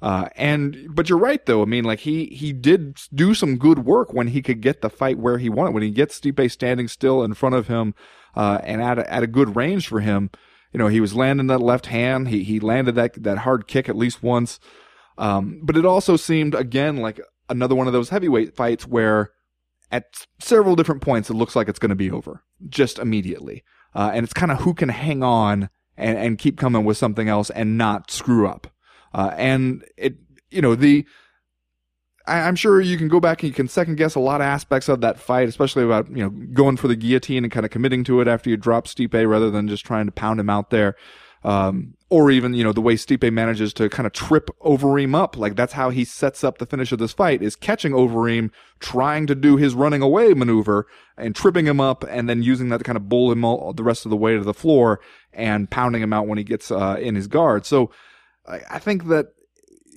Uh, 0.05 0.29
and 0.37 0.95
but 0.95 1.09
you're 1.09 1.19
right 1.19 1.47
though. 1.47 1.63
I 1.63 1.65
mean, 1.65 1.85
like 1.85 2.01
he 2.01 2.27
he 2.27 2.53
did 2.53 3.01
do 3.15 3.33
some 3.33 3.57
good 3.57 3.87
work 3.87 4.13
when 4.13 4.29
he 4.29 4.43
could 4.43 4.61
get 4.61 4.83
the 4.83 4.91
fight 4.91 5.19
where 5.19 5.39
he 5.39 5.49
wanted. 5.49 5.73
When 5.73 5.83
he 5.83 5.91
gets 5.91 6.21
Stipe 6.21 6.51
standing 6.51 6.89
still 6.89 7.25
in 7.25 7.33
front 7.33 7.55
of 7.55 7.69
him, 7.69 7.95
uh, 8.37 8.59
and 8.65 8.83
at 8.83 8.99
a, 8.99 9.11
at 9.11 9.23
a 9.23 9.27
good 9.27 9.57
range 9.57 9.89
for 9.89 10.01
him, 10.01 10.29
you 10.75 10.79
know, 10.79 10.89
he 10.89 11.01
was 11.01 11.15
landing 11.15 11.47
that 11.47 11.63
left 11.63 11.87
hand. 11.87 12.29
He 12.29 12.45
he 12.45 12.61
landed 12.61 12.97
that 12.97 13.23
that 13.23 13.39
hard 13.39 13.67
kick 13.67 13.89
at 13.89 13.97
least 13.97 14.23
once. 14.23 14.61
Um, 15.17 15.61
but 15.63 15.75
it 15.75 15.87
also 15.87 16.17
seemed 16.17 16.55
again 16.55 16.99
like 16.99 17.19
another 17.49 17.75
one 17.75 17.87
of 17.87 17.95
those 17.95 18.11
heavyweight 18.11 18.55
fights 18.55 18.87
where 18.87 19.31
at 19.91 20.27
several 20.39 20.77
different 20.77 21.01
points 21.01 21.31
it 21.31 21.35
looks 21.35 21.57
like 21.57 21.67
it's 21.67 21.79
going 21.79 21.89
to 21.89 21.95
be 21.95 22.11
over 22.11 22.43
just 22.69 22.99
immediately. 22.99 23.65
Uh, 23.95 24.11
and 24.13 24.25
it's 24.25 24.35
kind 24.35 24.53
of 24.53 24.61
who 24.61 24.75
can 24.75 24.91
hang 24.91 25.23
on 25.23 25.71
and, 25.97 26.19
and 26.19 26.39
keep 26.39 26.59
coming 26.59 26.85
with 26.85 26.99
something 26.99 27.31
else 27.31 27.49
and 27.49 27.79
not 27.79 28.11
screw 28.11 28.47
up. 28.47 28.67
Uh, 29.15 29.33
and 29.37 29.85
it, 29.97 30.17
you 30.51 30.61
know, 30.61 30.75
the, 30.75 31.07
I, 32.27 32.41
am 32.49 32.57
sure 32.57 32.81
you 32.81 32.99
can 32.99 33.09
go 33.09 33.21
back 33.21 33.43
and 33.43 33.49
you 33.49 33.55
can 33.55 33.69
second 33.69 33.97
guess 33.97 34.15
a 34.15 34.21
lot 34.21 34.41
of 34.41 34.47
aspects 34.47 34.89
of 34.89 35.01
that 35.03 35.21
fight, 35.21 35.49
especially 35.49 35.85
about, 35.85 36.11
you 36.11 36.23
know, 36.23 36.31
going 36.31 36.77
for 36.77 36.89
the 36.89 36.97
guillotine 36.97 37.45
and 37.45 37.53
kind 37.53 37.65
of 37.65 37.71
committing 37.71 38.03
to 38.05 38.21
it 38.21 38.29
after 38.29 38.51
you 38.51 38.57
drop 38.57 38.87
Stipe 38.87 39.29
rather 39.29 39.51
than 39.51 39.69
just 39.69 39.87
trying 39.87 40.07
to 40.07 40.13
pound 40.13 40.41
him 40.41 40.51
out 40.51 40.71
there. 40.71 40.97
Um, 41.45 41.95
or 42.09 42.31
even, 42.31 42.55
you 42.55 42.65
know, 42.65 42.73
the 42.73 42.81
way 42.81 42.95
Stipe 42.95 43.31
manages 43.31 43.75
to 43.75 43.91
kind 43.91 44.07
of 44.07 44.15
trip 44.15 44.49
Overeem 44.63 45.15
up. 45.15 45.37
Like 45.37 45.57
that's 45.57 45.75
how 45.75 45.91
he 45.91 46.05
sets 46.05 46.43
up 46.43 46.57
the 46.57 46.65
finish 46.65 46.91
of 46.91 46.99
this 46.99 47.13
fight 47.13 47.43
is 47.43 47.55
catching 47.55 47.93
Overeem, 47.93 48.51
trying 48.81 49.27
to 49.27 49.35
do 49.35 49.57
his 49.57 49.75
running 49.75 50.01
away 50.01 50.33
maneuver 50.33 50.87
and 51.19 51.37
tripping 51.37 51.67
him 51.67 51.81
up 51.81 52.03
and 52.09 52.31
then 52.31 52.43
using 52.43 52.71
that 52.71 52.79
to 52.79 52.85
kind 52.85 52.97
of 52.97 53.11
bull 53.11 53.31
him 53.31 53.45
all, 53.45 53.75
the 53.75 53.83
rest 53.83 54.07
of 54.07 54.11
the 54.11 54.17
way 54.17 54.35
to 54.35 54.43
the 54.43 54.55
floor 54.55 55.01
and 55.35 55.71
pounding 55.71 56.03
him 56.03 56.15
out 56.15 56.27
when 56.27 56.39
he 56.39 56.45
gets, 56.45 56.71
uh, 56.71 56.97
in 56.99 57.15
his 57.15 57.27
guard. 57.27 57.67
So, 57.67 57.91
I 58.47 58.79
think 58.79 59.09
that 59.09 59.29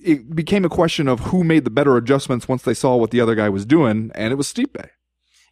it 0.02 0.34
became 0.34 0.64
a 0.64 0.70
question 0.70 1.08
of 1.08 1.20
who 1.20 1.44
made 1.44 1.64
the 1.64 1.70
better 1.70 1.96
adjustments 1.96 2.48
once 2.48 2.62
they 2.62 2.74
saw 2.74 2.96
what 2.96 3.10
the 3.10 3.20
other 3.20 3.34
guy 3.34 3.48
was 3.48 3.66
doing, 3.66 4.10
and 4.14 4.32
it 4.32 4.36
was 4.36 4.52
Stipe. 4.52 4.88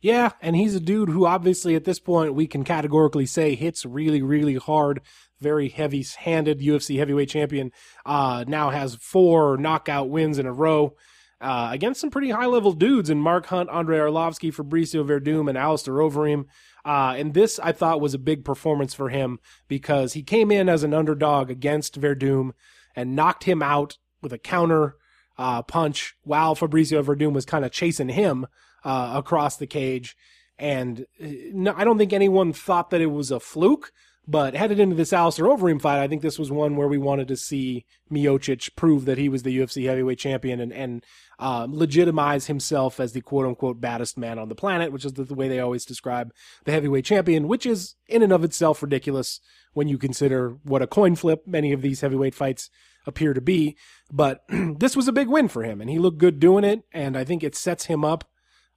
Yeah, 0.00 0.32
and 0.40 0.54
he's 0.54 0.74
a 0.74 0.80
dude 0.80 1.08
who 1.08 1.26
obviously 1.26 1.74
at 1.74 1.84
this 1.84 1.98
point 1.98 2.34
we 2.34 2.46
can 2.46 2.64
categorically 2.64 3.26
say 3.26 3.54
hits 3.54 3.84
really, 3.84 4.22
really 4.22 4.54
hard, 4.54 5.00
very 5.40 5.68
heavy 5.68 6.04
handed 6.18 6.60
UFC 6.60 6.98
heavyweight 6.98 7.28
champion. 7.28 7.72
Uh, 8.04 8.44
now 8.46 8.70
has 8.70 8.94
four 8.96 9.56
knockout 9.56 10.08
wins 10.08 10.38
in 10.38 10.46
a 10.46 10.52
row. 10.52 10.94
Uh, 11.38 11.68
against 11.70 12.00
some 12.00 12.10
pretty 12.10 12.30
high 12.30 12.46
level 12.46 12.72
dudes 12.72 13.10
in 13.10 13.20
Mark 13.20 13.46
Hunt, 13.46 13.68
Andrei 13.70 13.98
Arlovsky, 13.98 14.54
Fabricio 14.54 15.04
Werdum, 15.04 15.50
and 15.50 15.58
Alistair 15.58 15.94
Overeem. 15.94 16.44
Uh, 16.84 17.14
and 17.18 17.34
this 17.34 17.58
I 17.58 17.72
thought 17.72 18.00
was 18.00 18.14
a 18.14 18.18
big 18.18 18.44
performance 18.44 18.94
for 18.94 19.10
him 19.10 19.38
because 19.68 20.14
he 20.14 20.22
came 20.22 20.50
in 20.50 20.68
as 20.68 20.82
an 20.82 20.94
underdog 20.94 21.50
against 21.50 22.00
Werdum 22.00 22.52
and 22.96 23.14
knocked 23.14 23.44
him 23.44 23.62
out 23.62 23.98
with 24.22 24.32
a 24.32 24.38
counter 24.38 24.96
uh, 25.38 25.62
punch 25.62 26.14
while 26.24 26.56
Fabricio 26.56 27.04
Werdum 27.04 27.32
was 27.32 27.44
kind 27.44 27.64
of 27.64 27.70
chasing 27.70 28.08
him 28.08 28.46
uh, 28.84 29.12
across 29.14 29.56
the 29.56 29.66
cage. 29.66 30.16
And 30.58 31.06
uh, 31.22 31.26
no, 31.52 31.74
I 31.76 31.84
don't 31.84 31.98
think 31.98 32.12
anyone 32.12 32.52
thought 32.52 32.90
that 32.90 33.02
it 33.02 33.06
was 33.06 33.30
a 33.30 33.38
fluke, 33.38 33.92
but 34.26 34.54
headed 34.54 34.80
into 34.80 34.96
this 34.96 35.12
Alistair 35.12 35.46
Overeem 35.46 35.80
fight, 35.80 36.02
I 36.02 36.08
think 36.08 36.22
this 36.22 36.38
was 36.38 36.50
one 36.50 36.74
where 36.74 36.88
we 36.88 36.98
wanted 36.98 37.28
to 37.28 37.36
see 37.36 37.84
Miocic 38.10 38.74
prove 38.74 39.04
that 39.04 39.18
he 39.18 39.28
was 39.28 39.44
the 39.44 39.56
UFC 39.56 39.86
heavyweight 39.86 40.18
champion 40.18 40.58
and, 40.58 40.72
and 40.72 41.04
uh, 41.38 41.66
legitimize 41.70 42.46
himself 42.46 42.98
as 42.98 43.12
the 43.12 43.20
quote 43.20 43.46
unquote 43.46 43.80
baddest 43.80 44.18
man 44.18 44.38
on 44.38 44.48
the 44.48 44.54
planet, 44.54 44.90
which 44.90 45.04
is 45.04 45.12
the, 45.12 45.22
the 45.22 45.34
way 45.34 45.46
they 45.46 45.60
always 45.60 45.84
describe 45.84 46.32
the 46.64 46.72
heavyweight 46.72 47.04
champion, 47.04 47.46
which 47.46 47.66
is 47.66 47.94
in 48.08 48.22
and 48.22 48.32
of 48.32 48.42
itself 48.42 48.82
ridiculous 48.82 49.40
when 49.76 49.88
you 49.88 49.98
consider 49.98 50.56
what 50.62 50.80
a 50.80 50.86
coin 50.86 51.14
flip 51.14 51.46
many 51.46 51.70
of 51.70 51.82
these 51.82 52.00
heavyweight 52.00 52.34
fights 52.34 52.70
appear 53.06 53.34
to 53.34 53.42
be. 53.42 53.76
But 54.10 54.42
this 54.48 54.96
was 54.96 55.06
a 55.06 55.12
big 55.12 55.28
win 55.28 55.48
for 55.48 55.64
him, 55.64 55.82
and 55.82 55.90
he 55.90 55.98
looked 55.98 56.16
good 56.16 56.40
doing 56.40 56.64
it. 56.64 56.84
And 56.94 57.14
I 57.14 57.24
think 57.24 57.44
it 57.44 57.54
sets 57.54 57.84
him 57.84 58.02
up, 58.02 58.24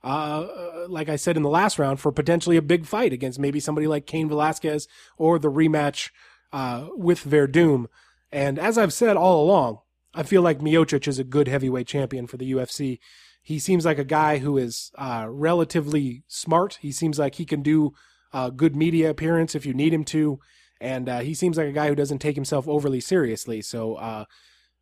uh, 0.03 0.45
like 0.89 1.07
I 1.07 1.15
said 1.15 1.37
in 1.37 1.43
the 1.43 1.49
last 1.49 1.79
round, 1.79 2.01
for 2.01 2.11
potentially 2.11 2.57
a 2.57 2.61
big 2.61 2.85
fight 2.85 3.13
against 3.13 3.39
maybe 3.39 3.61
somebody 3.61 3.87
like 3.87 4.07
Cain 4.07 4.27
Velasquez 4.27 4.89
or 5.17 5.39
the 5.39 5.49
rematch 5.49 6.09
uh, 6.51 6.87
with 6.89 7.23
Werdum. 7.23 7.85
And 8.29 8.59
as 8.59 8.77
I've 8.77 8.91
said 8.91 9.15
all 9.15 9.41
along, 9.41 9.79
I 10.13 10.23
feel 10.23 10.41
like 10.41 10.59
Miocic 10.59 11.07
is 11.07 11.17
a 11.17 11.23
good 11.23 11.47
heavyweight 11.47 11.87
champion 11.87 12.27
for 12.27 12.35
the 12.35 12.51
UFC. 12.51 12.99
He 13.41 13.57
seems 13.57 13.85
like 13.85 13.99
a 13.99 14.03
guy 14.03 14.39
who 14.39 14.57
is 14.57 14.91
uh, 14.97 15.27
relatively 15.29 16.23
smart. 16.27 16.77
He 16.81 16.91
seems 16.91 17.17
like 17.17 17.35
he 17.35 17.45
can 17.45 17.61
do 17.61 17.93
a 18.33 18.51
good 18.51 18.75
media 18.75 19.09
appearance 19.09 19.55
if 19.55 19.65
you 19.65 19.73
need 19.73 19.93
him 19.93 20.03
to 20.03 20.41
and 20.81 21.09
uh, 21.09 21.19
he 21.19 21.33
seems 21.33 21.57
like 21.57 21.67
a 21.67 21.71
guy 21.71 21.87
who 21.87 21.95
doesn't 21.95 22.19
take 22.19 22.35
himself 22.35 22.67
overly 22.67 22.99
seriously. 22.99 23.61
So, 23.61 23.95
uh, 23.95 24.25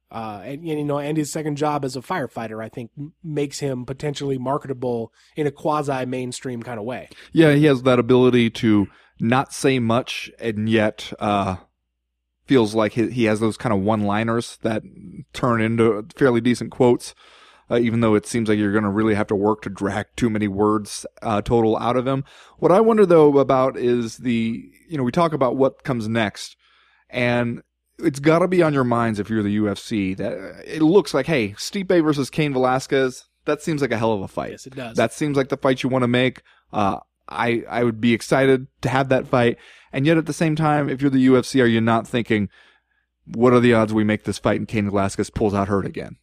uh, 0.10 0.42
and, 0.46 0.66
you 0.66 0.84
know, 0.84 1.00
and 1.00 1.18
his 1.18 1.32
second 1.32 1.58
job 1.58 1.84
as 1.84 1.96
a 1.96 2.02
firefighter, 2.02 2.64
I 2.64 2.70
think, 2.70 2.92
makes 3.24 3.60
him 3.60 3.86
potentially 3.86 4.38
marketable 4.38 5.12
in 5.36 5.48
a 5.48 5.52
quasi 5.52 6.06
mainstream 6.06 6.64
kind 6.64 6.80
of 6.80 6.86
way. 6.86 7.10
Yeah, 7.34 7.54
he 7.54 7.66
has 7.66 7.84
that 7.84 8.00
ability 8.00 8.50
to 8.52 8.88
not 9.20 9.52
say 9.54 9.80
much 9.80 10.32
and 10.40 10.70
yet 10.70 11.12
uh, 11.20 11.58
feels 12.46 12.74
like 12.74 12.94
he, 12.94 13.10
he 13.10 13.26
has 13.26 13.40
those 13.40 13.58
kind 13.58 13.74
of 13.74 13.82
one 13.82 14.04
liners 14.04 14.58
that 14.62 14.84
turn 15.34 15.62
into 15.62 16.06
fairly 16.16 16.42
decent 16.42 16.72
quotes. 16.72 17.14
Uh, 17.70 17.78
even 17.78 18.00
though 18.00 18.16
it 18.16 18.26
seems 18.26 18.48
like 18.48 18.58
you're 18.58 18.72
going 18.72 18.84
to 18.84 18.90
really 18.90 19.14
have 19.14 19.28
to 19.28 19.36
work 19.36 19.62
to 19.62 19.70
drag 19.70 20.06
too 20.16 20.30
many 20.30 20.48
words 20.48 21.06
uh, 21.22 21.42
total 21.42 21.78
out 21.78 21.98
of 21.98 22.08
him. 22.08 22.24
What 22.60 22.72
I 22.72 22.80
wonder 22.80 23.06
though 23.06 23.38
about 23.40 23.78
is 23.78 24.18
the 24.18 24.64
you 24.88 24.98
know, 24.98 25.04
we 25.04 25.12
talk 25.12 25.34
about 25.34 25.58
what 25.58 25.84
comes 25.84 26.08
next, 26.08 26.56
and 27.10 27.62
it's 28.00 28.20
got 28.20 28.40
to 28.40 28.48
be 28.48 28.64
on 28.64 28.74
your 28.74 28.84
minds 28.84 29.20
if 29.20 29.30
you're 29.30 29.44
the 29.44 29.58
UFC 29.58 30.16
that 30.18 30.34
it 30.66 30.82
looks 30.82 31.14
like, 31.14 31.26
hey, 31.26 31.50
Stipe 31.58 32.04
versus 32.04 32.30
Cain 32.30 32.54
Velasquez. 32.54 33.26
That 33.46 33.62
seems 33.62 33.82
like 33.82 33.92
a 33.92 33.98
hell 33.98 34.14
of 34.14 34.22
a 34.22 34.28
fight. 34.28 34.52
Yes, 34.52 34.68
it 34.68 34.76
does. 34.76 34.98
That 34.98 35.14
seems 35.14 35.38
like 35.38 35.50
the 35.50 35.58
fight 35.58 35.84
you 35.84 35.90
want 35.90 36.04
to 36.04 36.08
make. 36.08 36.42
Uh, 36.72 37.00
I 37.30 37.64
I 37.70 37.84
would 37.84 38.02
be 38.02 38.14
excited 38.14 38.68
to 38.82 38.90
have 38.90 39.10
that 39.10 39.28
fight. 39.28 39.58
And 39.92 40.06
yet 40.06 40.18
at 40.18 40.26
the 40.26 40.34
same 40.34 40.56
time, 40.56 40.90
if 40.90 41.02
you're 41.02 41.12
the 41.12 41.26
UFC, 41.28 41.62
are 41.62 41.68
you 41.68 41.82
not 41.82 42.08
thinking, 42.08 42.50
what 43.26 43.54
are 43.54 43.60
the 43.60 43.74
odds 43.74 43.94
we 43.94 44.04
make 44.04 44.24
this 44.24 44.38
fight 44.38 44.60
and 44.60 44.68
Cain 44.68 44.90
Velasquez 44.90 45.30
pulls 45.30 45.54
out 45.54 45.70
hurt 45.70 45.86
again? 45.86 46.18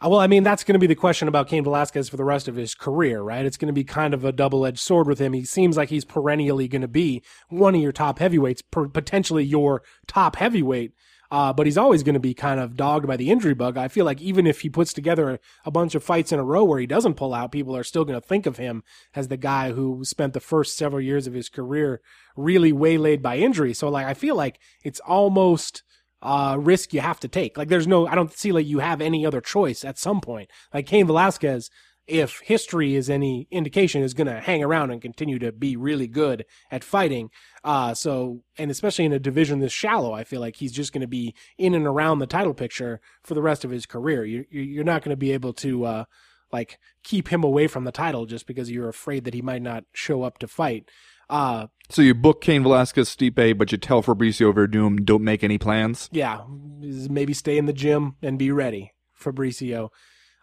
Well, 0.00 0.20
I 0.20 0.28
mean, 0.28 0.44
that's 0.44 0.62
going 0.62 0.74
to 0.74 0.78
be 0.78 0.86
the 0.86 0.94
question 0.94 1.26
about 1.26 1.48
Cain 1.48 1.64
Velasquez 1.64 2.08
for 2.08 2.16
the 2.16 2.24
rest 2.24 2.46
of 2.46 2.54
his 2.54 2.72
career, 2.74 3.20
right? 3.20 3.44
It's 3.44 3.56
going 3.56 3.66
to 3.66 3.72
be 3.72 3.82
kind 3.82 4.14
of 4.14 4.24
a 4.24 4.30
double 4.30 4.64
edged 4.64 4.78
sword 4.78 5.08
with 5.08 5.18
him. 5.18 5.32
He 5.32 5.44
seems 5.44 5.76
like 5.76 5.88
he's 5.88 6.04
perennially 6.04 6.68
going 6.68 6.82
to 6.82 6.88
be 6.88 7.22
one 7.48 7.74
of 7.74 7.80
your 7.80 7.90
top 7.90 8.20
heavyweights, 8.20 8.62
potentially 8.62 9.42
your 9.42 9.82
top 10.06 10.36
heavyweight. 10.36 10.92
Uh, 11.30 11.52
but 11.52 11.66
he's 11.66 11.76
always 11.76 12.02
going 12.02 12.14
to 12.14 12.20
be 12.20 12.32
kind 12.32 12.58
of 12.58 12.74
dogged 12.74 13.06
by 13.06 13.16
the 13.16 13.30
injury 13.30 13.52
bug. 13.52 13.76
I 13.76 13.88
feel 13.88 14.06
like 14.06 14.22
even 14.22 14.46
if 14.46 14.60
he 14.60 14.70
puts 14.70 14.94
together 14.94 15.30
a, 15.30 15.38
a 15.66 15.70
bunch 15.70 15.94
of 15.94 16.02
fights 16.02 16.32
in 16.32 16.38
a 16.38 16.44
row 16.44 16.64
where 16.64 16.78
he 16.78 16.86
doesn't 16.86 17.16
pull 17.16 17.34
out, 17.34 17.52
people 17.52 17.76
are 17.76 17.84
still 17.84 18.06
going 18.06 18.18
to 18.18 18.26
think 18.26 18.46
of 18.46 18.56
him 18.56 18.82
as 19.14 19.28
the 19.28 19.36
guy 19.36 19.72
who 19.72 20.04
spent 20.04 20.32
the 20.32 20.40
first 20.40 20.76
several 20.76 21.02
years 21.02 21.26
of 21.26 21.34
his 21.34 21.50
career 21.50 22.00
really 22.34 22.72
waylaid 22.72 23.20
by 23.20 23.36
injury. 23.36 23.74
So 23.74 23.90
like, 23.90 24.06
I 24.06 24.14
feel 24.14 24.36
like 24.36 24.58
it's 24.82 25.00
almost, 25.00 25.82
uh, 26.22 26.56
risk 26.58 26.92
you 26.92 27.00
have 27.00 27.20
to 27.20 27.28
take. 27.28 27.56
Like 27.56 27.68
there's 27.68 27.86
no, 27.86 28.06
I 28.06 28.14
don't 28.14 28.32
see 28.32 28.52
like 28.52 28.66
you 28.66 28.80
have 28.80 29.00
any 29.00 29.24
other 29.24 29.40
choice 29.40 29.84
at 29.84 29.98
some 29.98 30.20
point. 30.20 30.50
Like 30.74 30.86
Cain 30.86 31.06
Velasquez, 31.06 31.70
if 32.06 32.40
history 32.44 32.94
is 32.94 33.10
any 33.10 33.46
indication, 33.50 34.02
is 34.02 34.14
going 34.14 34.26
to 34.28 34.40
hang 34.40 34.64
around 34.64 34.90
and 34.90 35.02
continue 35.02 35.38
to 35.40 35.52
be 35.52 35.76
really 35.76 36.06
good 36.06 36.44
at 36.70 36.82
fighting. 36.82 37.28
Uh, 37.62 37.92
so, 37.92 38.40
and 38.56 38.70
especially 38.70 39.04
in 39.04 39.12
a 39.12 39.18
division 39.18 39.58
this 39.60 39.72
shallow, 39.72 40.12
I 40.14 40.24
feel 40.24 40.40
like 40.40 40.56
he's 40.56 40.72
just 40.72 40.92
going 40.92 41.02
to 41.02 41.06
be 41.06 41.34
in 41.58 41.74
and 41.74 41.86
around 41.86 42.18
the 42.18 42.26
title 42.26 42.54
picture 42.54 43.00
for 43.22 43.34
the 43.34 43.42
rest 43.42 43.62
of 43.64 43.70
his 43.70 43.84
career. 43.84 44.24
You, 44.24 44.44
you- 44.50 44.62
you're 44.62 44.84
not 44.84 45.02
going 45.02 45.10
to 45.12 45.16
be 45.16 45.32
able 45.32 45.52
to, 45.54 45.84
uh, 45.84 46.04
like 46.50 46.78
keep 47.04 47.28
him 47.28 47.44
away 47.44 47.66
from 47.66 47.84
the 47.84 47.92
title 47.92 48.24
just 48.24 48.46
because 48.46 48.70
you're 48.70 48.88
afraid 48.88 49.24
that 49.24 49.34
he 49.34 49.42
might 49.42 49.60
not 49.60 49.84
show 49.92 50.22
up 50.22 50.38
to 50.38 50.48
fight. 50.48 50.88
Uh, 51.30 51.66
So 51.90 52.02
you 52.02 52.14
book 52.14 52.40
Cain 52.40 52.62
Velasquez, 52.62 53.08
Stipe, 53.14 53.56
but 53.58 53.72
you 53.72 53.78
tell 53.78 54.02
Fabricio 54.02 54.52
Werdum 54.52 55.04
don't 55.04 55.24
make 55.24 55.42
any 55.44 55.58
plans. 55.58 56.08
yeah, 56.12 56.40
maybe 56.48 57.32
stay 57.34 57.58
in 57.58 57.66
the 57.66 57.72
gym 57.72 58.16
and 58.22 58.38
be 58.38 58.50
ready, 58.50 58.92
Fabricio. 59.20 59.88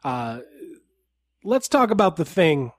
Uh, 0.04 0.40
let's 1.44 1.68
talk 1.68 1.92
about 1.92 2.16
the 2.16 2.26
thing 2.26 2.72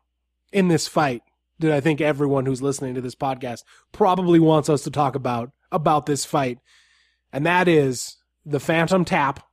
in 0.53 0.69
this 0.69 0.87
fight 0.89 1.23
that 1.59 1.73
I 1.73 1.81
think 1.81 2.01
everyone 2.01 2.47
who's 2.47 2.63
listening 2.63 2.95
to 2.95 3.01
this 3.01 3.15
podcast 3.15 3.61
probably 3.93 4.39
wants 4.39 4.69
us 4.69 4.83
to 4.83 4.91
talk 4.91 5.15
about 5.15 5.51
about 5.73 6.07
this 6.07 6.25
fight, 6.25 6.59
and 7.33 7.45
that 7.47 7.67
is 7.67 8.17
the 8.45 8.61
Phantom 8.61 9.05
Tap, 9.05 9.45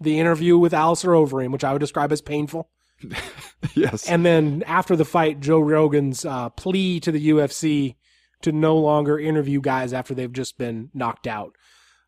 the 0.00 0.18
interview 0.18 0.58
with 0.58 0.74
Alistair 0.74 1.12
Overeem, 1.12 1.52
which 1.52 1.62
I 1.64 1.72
would 1.72 1.78
describe 1.80 2.10
as 2.12 2.20
painful. 2.22 2.68
yes. 3.74 4.08
And 4.08 4.24
then 4.24 4.62
after 4.66 4.96
the 4.96 5.04
fight, 5.04 5.40
Joe 5.40 5.60
Rogan's 5.60 6.24
uh, 6.24 6.50
plea 6.50 7.00
to 7.00 7.12
the 7.12 7.30
UFC 7.30 7.96
to 8.42 8.52
no 8.52 8.76
longer 8.76 9.18
interview 9.18 9.60
guys 9.60 9.92
after 9.92 10.14
they've 10.14 10.32
just 10.32 10.58
been 10.58 10.90
knocked 10.94 11.26
out. 11.26 11.56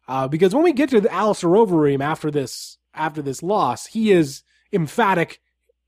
Uh, 0.09 0.28
because 0.28 0.55
when 0.55 0.64
we 0.64 0.72
get 0.72 0.90
to 0.90 1.01
the 1.01 1.12
Alistair 1.12 1.51
Overeem 1.51 2.03
after 2.03 2.30
this 2.30 2.78
after 2.95 3.22
this 3.22 3.43
loss, 3.43 3.86
he 3.86 4.12
is 4.12 4.43
emphatic 4.72 5.40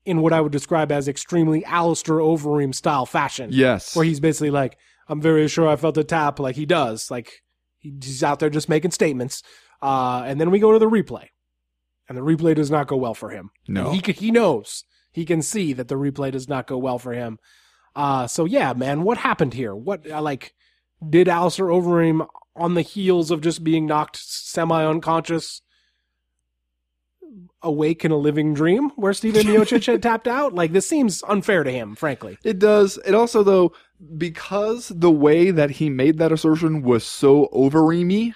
in 0.05 0.21
what 0.21 0.33
I 0.33 0.41
would 0.41 0.51
describe 0.51 0.91
as 0.91 1.07
extremely 1.07 1.65
Alistair 1.65 2.15
Overeem 2.17 2.73
style 2.73 3.05
fashion. 3.05 3.49
yes. 3.51 3.95
Where 3.95 4.05
he's 4.05 4.19
basically 4.19 4.51
like, 4.51 4.77
I'm 5.07 5.21
very 5.21 5.47
sure 5.47 5.67
I 5.67 5.75
felt 5.75 5.97
a 5.97 6.03
tap 6.03 6.39
like 6.39 6.55
he 6.55 6.65
does. 6.65 7.09
Like 7.09 7.43
he's 7.79 8.23
out 8.23 8.39
there 8.39 8.49
just 8.49 8.69
making 8.69 8.91
statements. 8.91 9.43
Uh, 9.81 10.23
and 10.25 10.39
then 10.39 10.51
we 10.51 10.59
go 10.59 10.71
to 10.71 10.79
the 10.79 10.89
replay. 10.89 11.27
And 12.07 12.17
the 12.17 12.21
replay 12.21 12.55
does 12.55 12.69
not 12.69 12.87
go 12.87 12.97
well 12.97 13.15
for 13.15 13.29
him. 13.31 13.49
No. 13.67 13.89
And 13.89 14.05
he 14.05 14.11
he 14.11 14.31
knows. 14.31 14.83
He 15.15 15.23
can 15.23 15.41
see 15.41 15.71
that 15.71 15.87
the 15.87 15.95
replay 15.95 16.33
does 16.33 16.49
not 16.49 16.67
go 16.67 16.77
well 16.77 16.99
for 16.99 17.13
him. 17.13 17.39
Uh, 17.95 18.27
so 18.27 18.43
yeah, 18.43 18.73
man, 18.73 19.03
what 19.03 19.17
happened 19.17 19.53
here? 19.53 19.73
What 19.73 20.11
uh, 20.11 20.21
like 20.21 20.53
did 21.09 21.29
Alistair 21.29 21.67
Overeem 21.67 22.27
on 22.53 22.73
the 22.73 22.81
heels 22.81 23.31
of 23.31 23.39
just 23.39 23.63
being 23.63 23.85
knocked 23.85 24.17
semi 24.17 24.85
unconscious 24.85 25.61
awake 27.61 28.03
in 28.03 28.11
a 28.11 28.17
living 28.17 28.53
dream 28.53 28.89
where 28.97 29.13
Steven 29.13 29.43
Miocic 29.45 29.85
had 29.85 30.03
tapped 30.03 30.27
out? 30.27 30.53
Like 30.53 30.73
this 30.73 30.85
seems 30.85 31.23
unfair 31.29 31.63
to 31.63 31.71
him, 31.71 31.95
frankly. 31.95 32.37
It 32.43 32.59
does. 32.59 32.99
It 33.05 33.15
also, 33.15 33.41
though, 33.41 33.71
because 34.17 34.89
the 34.89 35.11
way 35.11 35.49
that 35.49 35.71
he 35.71 35.89
made 35.89 36.17
that 36.17 36.33
assertion 36.33 36.81
was 36.81 37.05
so 37.05 37.47
overeamy, 37.53 38.35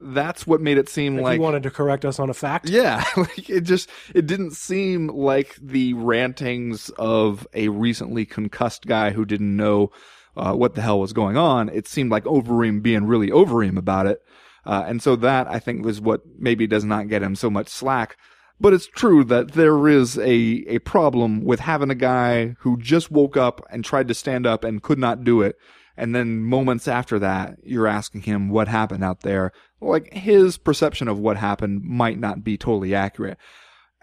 that's 0.00 0.46
what 0.46 0.60
made 0.60 0.78
it 0.78 0.88
seem 0.88 1.16
Like, 1.16 1.24
like. 1.24 1.32
he 1.34 1.40
wanted 1.40 1.62
to 1.64 1.70
correct 1.70 2.04
us 2.04 2.18
on 2.18 2.30
a 2.30 2.34
fact. 2.34 2.68
yeah, 2.68 3.04
like 3.16 3.50
it 3.50 3.62
just 3.62 3.90
it 4.14 4.26
didn't 4.26 4.52
seem 4.52 5.08
like 5.08 5.56
the 5.60 5.94
rantings 5.94 6.90
of 6.98 7.46
a 7.54 7.68
recently 7.68 8.24
concussed 8.24 8.86
guy 8.86 9.10
who 9.10 9.24
didn't 9.24 9.56
know 9.56 9.90
uh, 10.36 10.52
what 10.54 10.74
the 10.74 10.82
hell 10.82 11.00
was 11.00 11.12
going 11.12 11.36
on. 11.36 11.68
It 11.68 11.88
seemed 11.88 12.10
like 12.10 12.24
Overeem 12.24 12.82
being 12.82 13.04
really 13.06 13.28
Overeem 13.30 13.76
about 13.76 14.06
it, 14.06 14.20
uh, 14.64 14.84
and 14.86 15.02
so 15.02 15.16
that 15.16 15.48
I 15.48 15.58
think 15.58 15.84
was 15.84 16.00
what 16.00 16.20
maybe 16.38 16.66
does 16.66 16.84
not 16.84 17.08
get 17.08 17.22
him 17.22 17.34
so 17.34 17.50
much 17.50 17.68
slack. 17.68 18.16
But 18.60 18.72
it's 18.74 18.86
true 18.86 19.22
that 19.24 19.52
there 19.52 19.86
is 19.86 20.18
a, 20.18 20.64
a 20.66 20.80
problem 20.80 21.44
with 21.44 21.60
having 21.60 21.90
a 21.90 21.94
guy 21.94 22.56
who 22.60 22.76
just 22.76 23.08
woke 23.08 23.36
up 23.36 23.64
and 23.70 23.84
tried 23.84 24.08
to 24.08 24.14
stand 24.14 24.48
up 24.48 24.64
and 24.64 24.82
could 24.82 24.98
not 24.98 25.22
do 25.22 25.42
it. 25.42 25.54
And 25.98 26.14
then 26.14 26.40
moments 26.44 26.86
after 26.86 27.18
that, 27.18 27.56
you're 27.64 27.88
asking 27.88 28.22
him 28.22 28.50
what 28.50 28.68
happened 28.68 29.02
out 29.02 29.22
there. 29.22 29.52
Like 29.80 30.12
his 30.12 30.56
perception 30.56 31.08
of 31.08 31.18
what 31.18 31.36
happened 31.36 31.82
might 31.82 32.20
not 32.20 32.44
be 32.44 32.56
totally 32.56 32.94
accurate. 32.94 33.36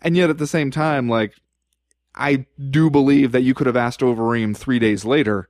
And 0.02 0.18
yet 0.18 0.30
at 0.30 0.38
the 0.38 0.46
same 0.46 0.72
time, 0.72 1.08
like, 1.08 1.34
I 2.14 2.48
do 2.70 2.90
believe 2.90 3.32
that 3.32 3.44
you 3.44 3.54
could 3.54 3.68
have 3.68 3.78
asked 3.78 4.02
Overeem 4.02 4.58
three 4.58 4.78
days 4.78 5.06
later 5.06 5.48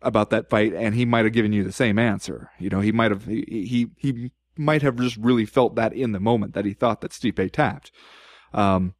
about 0.00 0.30
that 0.30 0.48
fight 0.48 0.72
and 0.72 0.94
he 0.94 1.04
might 1.04 1.24
have 1.24 1.34
given 1.34 1.52
you 1.52 1.64
the 1.64 1.72
same 1.72 1.98
answer. 1.98 2.52
You 2.60 2.70
know, 2.70 2.80
he 2.80 2.92
might 2.92 3.10
have, 3.10 3.24
he, 3.24 3.44
he, 3.68 3.88
he 3.96 4.30
might 4.56 4.82
have 4.82 4.96
just 4.96 5.16
really 5.16 5.46
felt 5.46 5.74
that 5.74 5.92
in 5.92 6.12
the 6.12 6.20
moment 6.20 6.54
that 6.54 6.64
he 6.64 6.74
thought 6.74 7.00
that 7.00 7.10
Stipe 7.10 7.50
tapped. 7.50 7.90
Um, 8.54 8.94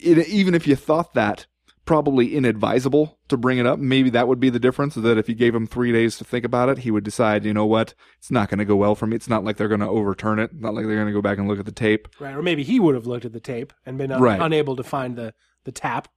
it, 0.00 0.26
even 0.26 0.54
if 0.54 0.66
you 0.66 0.74
thought 0.74 1.14
that, 1.14 1.46
probably 1.84 2.34
inadvisable 2.34 3.18
to 3.28 3.36
bring 3.36 3.58
it 3.58 3.66
up. 3.66 3.78
Maybe 3.78 4.10
that 4.10 4.26
would 4.28 4.40
be 4.40 4.50
the 4.50 4.58
difference. 4.58 4.94
That 4.94 5.18
if 5.18 5.28
you 5.28 5.34
gave 5.34 5.54
him 5.54 5.66
three 5.66 5.92
days 5.92 6.16
to 6.18 6.24
think 6.24 6.44
about 6.44 6.68
it, 6.68 6.78
he 6.78 6.90
would 6.90 7.04
decide, 7.04 7.44
you 7.44 7.52
know 7.54 7.66
what, 7.66 7.94
it's 8.18 8.30
not 8.30 8.48
going 8.48 8.58
to 8.58 8.64
go 8.64 8.76
well 8.76 8.94
for 8.94 9.06
me. 9.06 9.16
It's 9.16 9.28
not 9.28 9.44
like 9.44 9.56
they're 9.56 9.68
going 9.68 9.80
to 9.80 9.88
overturn 9.88 10.38
it. 10.38 10.50
Not 10.54 10.74
like 10.74 10.86
they're 10.86 10.94
going 10.96 11.08
to 11.08 11.12
go 11.12 11.22
back 11.22 11.38
and 11.38 11.46
look 11.48 11.58
at 11.58 11.66
the 11.66 11.72
tape. 11.72 12.08
Right. 12.18 12.34
Or 12.34 12.42
maybe 12.42 12.62
he 12.62 12.80
would 12.80 12.94
have 12.94 13.06
looked 13.06 13.24
at 13.24 13.32
the 13.32 13.40
tape 13.40 13.72
and 13.84 13.98
been 13.98 14.12
un- 14.12 14.22
Right. 14.22 14.40
unable 14.40 14.76
to 14.76 14.82
find 14.82 15.16
the, 15.16 15.34
the 15.64 15.72
tap. 15.72 16.08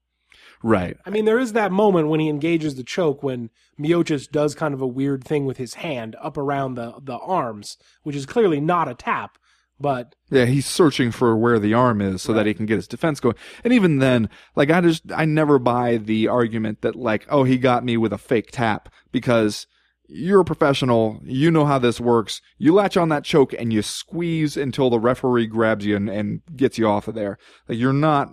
Right. 0.64 0.98
I 1.06 1.10
mean, 1.10 1.26
there 1.26 1.40
is 1.40 1.54
that 1.54 1.72
moment 1.72 2.08
when 2.08 2.20
he 2.20 2.30
engages 2.30 2.76
the 2.76 2.84
choke 2.84 3.22
when 3.24 3.50
Miocic 3.80 4.32
does 4.32 4.56
kind 4.56 4.74
of 4.74 4.82
a 4.82 4.88
weird 4.88 5.24
thing 5.24 5.46
with 5.46 5.58
his 5.58 5.76
hand 5.76 6.16
up 6.22 6.38
around 6.38 6.76
the, 6.76 6.94
the 7.02 7.18
arms, 7.18 7.78
which 8.04 8.16
is 8.16 8.26
clearly 8.26 8.60
not 8.60 8.88
a 8.90 8.94
tap, 8.96 9.38
but 9.80 10.16
Yeah, 10.30 10.46
he's 10.46 10.66
searching 10.66 11.12
for 11.12 11.36
where 11.36 11.60
the 11.60 11.74
arm 11.74 12.02
is 12.02 12.22
so 12.22 12.34
that 12.34 12.46
he 12.46 12.54
can 12.54 12.66
get 12.66 12.78
his 12.78 12.88
defense 12.88 13.20
going. 13.20 13.36
And 13.64 13.74
even 13.74 14.00
then, 14.00 14.30
like 14.56 14.72
I 14.72 14.82
just 14.82 15.04
I 15.14 15.26
never 15.26 15.60
buy 15.60 15.98
the 15.98 16.28
argument 16.28 16.82
that 16.82 16.96
like, 16.96 17.26
oh, 17.30 17.44
he 17.44 17.58
got 17.58 17.84
me 17.84 17.98
with 17.98 18.14
a 18.14 18.18
fake 18.18 18.50
tap 18.52 18.90
because 19.12 19.68
you're 20.10 20.42
a 20.42 20.46
professional, 20.46 21.20
you 21.24 21.52
know 21.52 21.66
how 21.66 21.78
this 21.78 22.00
works. 22.00 22.42
You 22.58 22.74
latch 22.74 22.96
on 22.96 23.10
that 23.10 23.26
choke 23.26 23.54
and 23.54 23.74
you 23.74 23.82
squeeze 23.82 24.56
until 24.56 24.90
the 24.90 25.00
referee 25.00 25.48
grabs 25.48 25.86
you 25.86 25.96
and, 25.96 26.10
and 26.10 26.42
gets 26.56 26.78
you 26.78 26.88
off 26.88 27.08
of 27.08 27.16
there. 27.16 27.38
Like 27.68 27.78
you're 27.78 27.94
not 27.94 28.30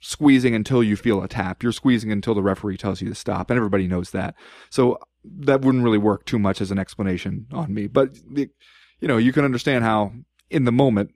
squeezing 0.00 0.54
until 0.54 0.82
you 0.82 0.96
feel 0.96 1.22
a 1.22 1.28
tap. 1.28 1.62
You're 1.62 1.72
squeezing 1.72 2.12
until 2.12 2.34
the 2.34 2.42
referee 2.42 2.76
tells 2.76 3.00
you 3.00 3.08
to 3.08 3.14
stop, 3.14 3.50
and 3.50 3.56
everybody 3.56 3.88
knows 3.88 4.10
that. 4.10 4.34
So 4.70 4.98
that 5.24 5.62
wouldn't 5.62 5.84
really 5.84 5.98
work 5.98 6.24
too 6.24 6.38
much 6.38 6.60
as 6.60 6.70
an 6.70 6.78
explanation 6.78 7.46
on 7.52 7.74
me. 7.74 7.88
But 7.88 8.14
the, 8.30 8.48
you 9.00 9.08
know, 9.08 9.16
you 9.16 9.32
can 9.32 9.44
understand 9.44 9.84
how 9.84 10.12
in 10.52 10.64
the 10.64 10.72
moment 10.72 11.10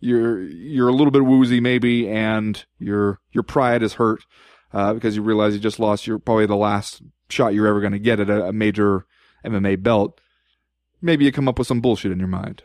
you're 0.00 0.42
you're 0.42 0.88
a 0.88 0.92
little 0.92 1.10
bit 1.10 1.24
woozy 1.24 1.60
maybe, 1.60 2.08
and 2.08 2.64
your 2.78 3.20
your 3.32 3.42
pride 3.42 3.82
is 3.82 3.94
hurt 3.94 4.24
uh, 4.72 4.94
because 4.94 5.16
you 5.16 5.22
realize 5.22 5.54
you 5.54 5.60
just 5.60 5.80
lost 5.80 6.06
your 6.06 6.18
probably 6.18 6.46
the 6.46 6.56
last 6.56 7.02
shot 7.28 7.54
you're 7.54 7.66
ever 7.66 7.80
going 7.80 7.92
to 7.92 7.98
get 7.98 8.20
at 8.20 8.30
a, 8.30 8.46
a 8.46 8.52
major 8.52 9.06
MMA 9.44 9.82
belt. 9.82 10.20
Maybe 11.00 11.24
you 11.24 11.32
come 11.32 11.48
up 11.48 11.58
with 11.58 11.68
some 11.68 11.80
bullshit 11.80 12.12
in 12.12 12.18
your 12.18 12.28
mind. 12.28 12.62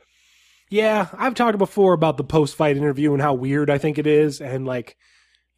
Yeah, 0.69 1.09
I've 1.13 1.35
talked 1.35 1.57
before 1.57 1.93
about 1.93 2.17
the 2.17 2.23
post 2.23 2.55
fight 2.55 2.77
interview 2.77 3.11
and 3.13 3.21
how 3.21 3.33
weird 3.33 3.69
I 3.69 3.77
think 3.77 3.97
it 3.97 4.07
is. 4.07 4.39
And 4.39 4.65
like, 4.65 4.95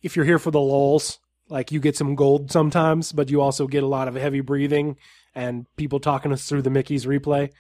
if 0.01 0.15
you're 0.15 0.25
here 0.25 0.39
for 0.39 0.49
the 0.49 0.59
lulls, 0.59 1.19
like 1.49 1.71
you 1.71 1.79
get 1.79 1.95
some 1.95 2.15
gold 2.15 2.51
sometimes, 2.51 3.11
but 3.11 3.29
you 3.29 3.39
also 3.39 3.67
get 3.67 3.83
a 3.83 3.87
lot 3.87 4.07
of 4.07 4.15
heavy 4.15 4.41
breathing 4.41 4.97
and 5.35 5.67
people 5.75 5.99
talking 5.99 6.31
us 6.31 6.47
through 6.47 6.63
the 6.63 6.71
Mickey's 6.71 7.05
replay. 7.05 7.51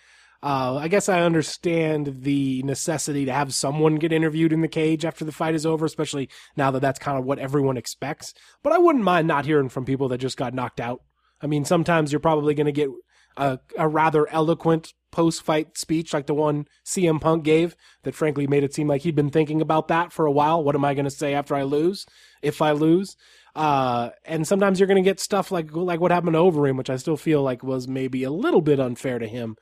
Uh, 0.43 0.75
I 0.75 0.89
guess 0.89 1.07
I 1.07 1.21
understand 1.21 2.23
the 2.23 2.61
necessity 2.63 3.23
to 3.23 3.31
have 3.31 3.53
someone 3.53 3.95
get 3.95 4.11
interviewed 4.11 4.51
in 4.51 4.59
the 4.59 4.67
cage 4.67 5.05
after 5.05 5.23
the 5.23 5.31
fight 5.31 5.55
is 5.55 5.65
over, 5.65 5.85
especially 5.85 6.29
now 6.57 6.69
that 6.71 6.81
that's 6.81 6.99
kind 6.99 7.17
of 7.17 7.23
what 7.23 7.39
everyone 7.39 7.77
expects. 7.77 8.33
But 8.61 8.73
I 8.73 8.77
wouldn't 8.77 9.05
mind 9.05 9.25
not 9.25 9.45
hearing 9.45 9.69
from 9.69 9.85
people 9.85 10.09
that 10.09 10.17
just 10.17 10.35
got 10.35 10.53
knocked 10.53 10.81
out. 10.81 11.01
I 11.41 11.47
mean, 11.47 11.63
sometimes 11.63 12.11
you're 12.11 12.19
probably 12.19 12.53
going 12.55 12.65
to 12.65 12.73
get 12.73 12.89
a, 13.37 13.59
a 13.77 13.87
rather 13.87 14.29
eloquent 14.29 14.93
post 15.11 15.43
fight 15.43 15.77
speech 15.77 16.13
like 16.13 16.25
the 16.25 16.33
one 16.33 16.65
CM 16.85 17.21
Punk 17.21 17.43
gave 17.43 17.75
that 18.01 18.15
frankly 18.15 18.47
made 18.47 18.63
it 18.63 18.73
seem 18.73 18.87
like 18.87 19.03
he'd 19.03 19.15
been 19.15 19.29
thinking 19.29 19.61
about 19.61 19.87
that 19.87 20.11
for 20.11 20.25
a 20.25 20.31
while. 20.31 20.61
What 20.61 20.75
am 20.75 20.83
I 20.83 20.93
going 20.93 21.05
to 21.05 21.11
say 21.11 21.33
after 21.33 21.55
I 21.55 21.63
lose? 21.63 22.05
If 22.41 22.61
I 22.61 22.71
lose? 22.71 23.15
Uh, 23.55 24.09
and 24.25 24.47
sometimes 24.47 24.79
you're 24.79 24.87
going 24.87 25.01
to 25.01 25.09
get 25.09 25.19
stuff 25.19 25.51
like 25.51 25.73
like 25.73 26.01
what 26.01 26.11
happened 26.11 26.33
to 26.33 26.39
Overeem, 26.39 26.77
which 26.77 26.89
I 26.89 26.97
still 26.97 27.17
feel 27.17 27.43
like 27.43 27.63
was 27.63 27.87
maybe 27.87 28.23
a 28.23 28.31
little 28.31 28.61
bit 28.61 28.79
unfair 28.79 29.19
to 29.19 29.27
him, 29.27 29.55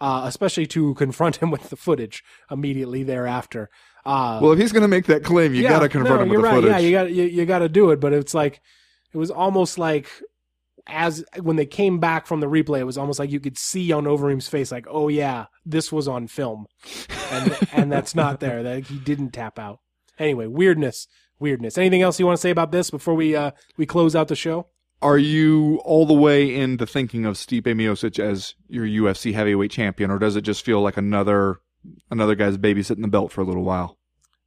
uh, 0.00 0.22
especially 0.24 0.66
to 0.66 0.94
confront 0.94 1.36
him 1.36 1.50
with 1.54 1.70
the 1.70 1.76
footage 1.76 2.22
immediately 2.50 3.02
thereafter. 3.02 3.70
Uh, 4.04 4.38
Well, 4.42 4.52
if 4.52 4.58
he's 4.58 4.72
going 4.72 4.82
to 4.82 4.88
make 4.88 5.06
that 5.06 5.24
claim, 5.24 5.54
you 5.54 5.62
yeah, 5.62 5.70
got 5.70 5.80
to 5.80 5.88
confront 5.88 6.20
no, 6.20 6.22
him 6.22 6.28
with 6.30 6.38
the 6.38 6.44
right. 6.44 6.54
footage. 6.54 6.70
Yeah, 6.70 6.78
you 6.78 6.90
got 6.92 7.10
you, 7.12 7.24
you 7.24 7.46
got 7.46 7.58
to 7.60 7.68
do 7.68 7.90
it. 7.90 8.00
But 8.00 8.12
it's 8.12 8.34
like 8.34 8.60
it 9.12 9.16
was 9.18 9.30
almost 9.30 9.78
like 9.78 10.08
as 10.86 11.24
when 11.42 11.56
they 11.56 11.66
came 11.66 11.98
back 11.98 12.26
from 12.26 12.40
the 12.40 12.46
replay, 12.46 12.80
it 12.80 12.84
was 12.84 12.96
almost 12.98 13.18
like 13.18 13.30
you 13.30 13.40
could 13.40 13.58
see 13.58 13.92
on 13.92 14.06
Overeem's 14.06 14.48
face, 14.48 14.72
like, 14.72 14.86
oh 14.88 15.08
yeah, 15.08 15.46
this 15.64 15.92
was 15.92 16.08
on 16.08 16.26
film, 16.26 16.66
and 17.30 17.58
and 17.72 17.92
that's 17.92 18.14
not 18.14 18.40
there. 18.40 18.62
That 18.62 18.86
he 18.86 18.98
didn't 18.98 19.32
tap 19.32 19.58
out. 19.58 19.80
Anyway, 20.18 20.46
weirdness, 20.46 21.06
weirdness. 21.38 21.76
Anything 21.76 22.02
else 22.02 22.18
you 22.18 22.26
want 22.26 22.36
to 22.36 22.40
say 22.40 22.50
about 22.50 22.72
this 22.72 22.90
before 22.90 23.14
we 23.14 23.36
uh 23.36 23.50
we 23.76 23.84
close 23.86 24.16
out 24.16 24.28
the 24.28 24.36
show? 24.36 24.68
Are 25.00 25.18
you 25.18 25.80
all 25.84 26.06
the 26.06 26.14
way 26.14 26.54
into 26.54 26.86
thinking 26.86 27.24
of 27.24 27.36
Stipe 27.36 27.62
Miocic 27.62 28.18
as 28.18 28.54
your 28.68 28.84
UFC 28.84 29.32
heavyweight 29.32 29.70
champion, 29.70 30.10
or 30.10 30.18
does 30.18 30.34
it 30.34 30.42
just 30.42 30.64
feel 30.64 30.80
like 30.80 30.96
another 30.96 31.60
another 32.10 32.34
guy's 32.34 32.58
babysitting 32.58 33.02
the 33.02 33.08
belt 33.08 33.30
for 33.30 33.40
a 33.40 33.44
little 33.44 33.62
while? 33.62 33.98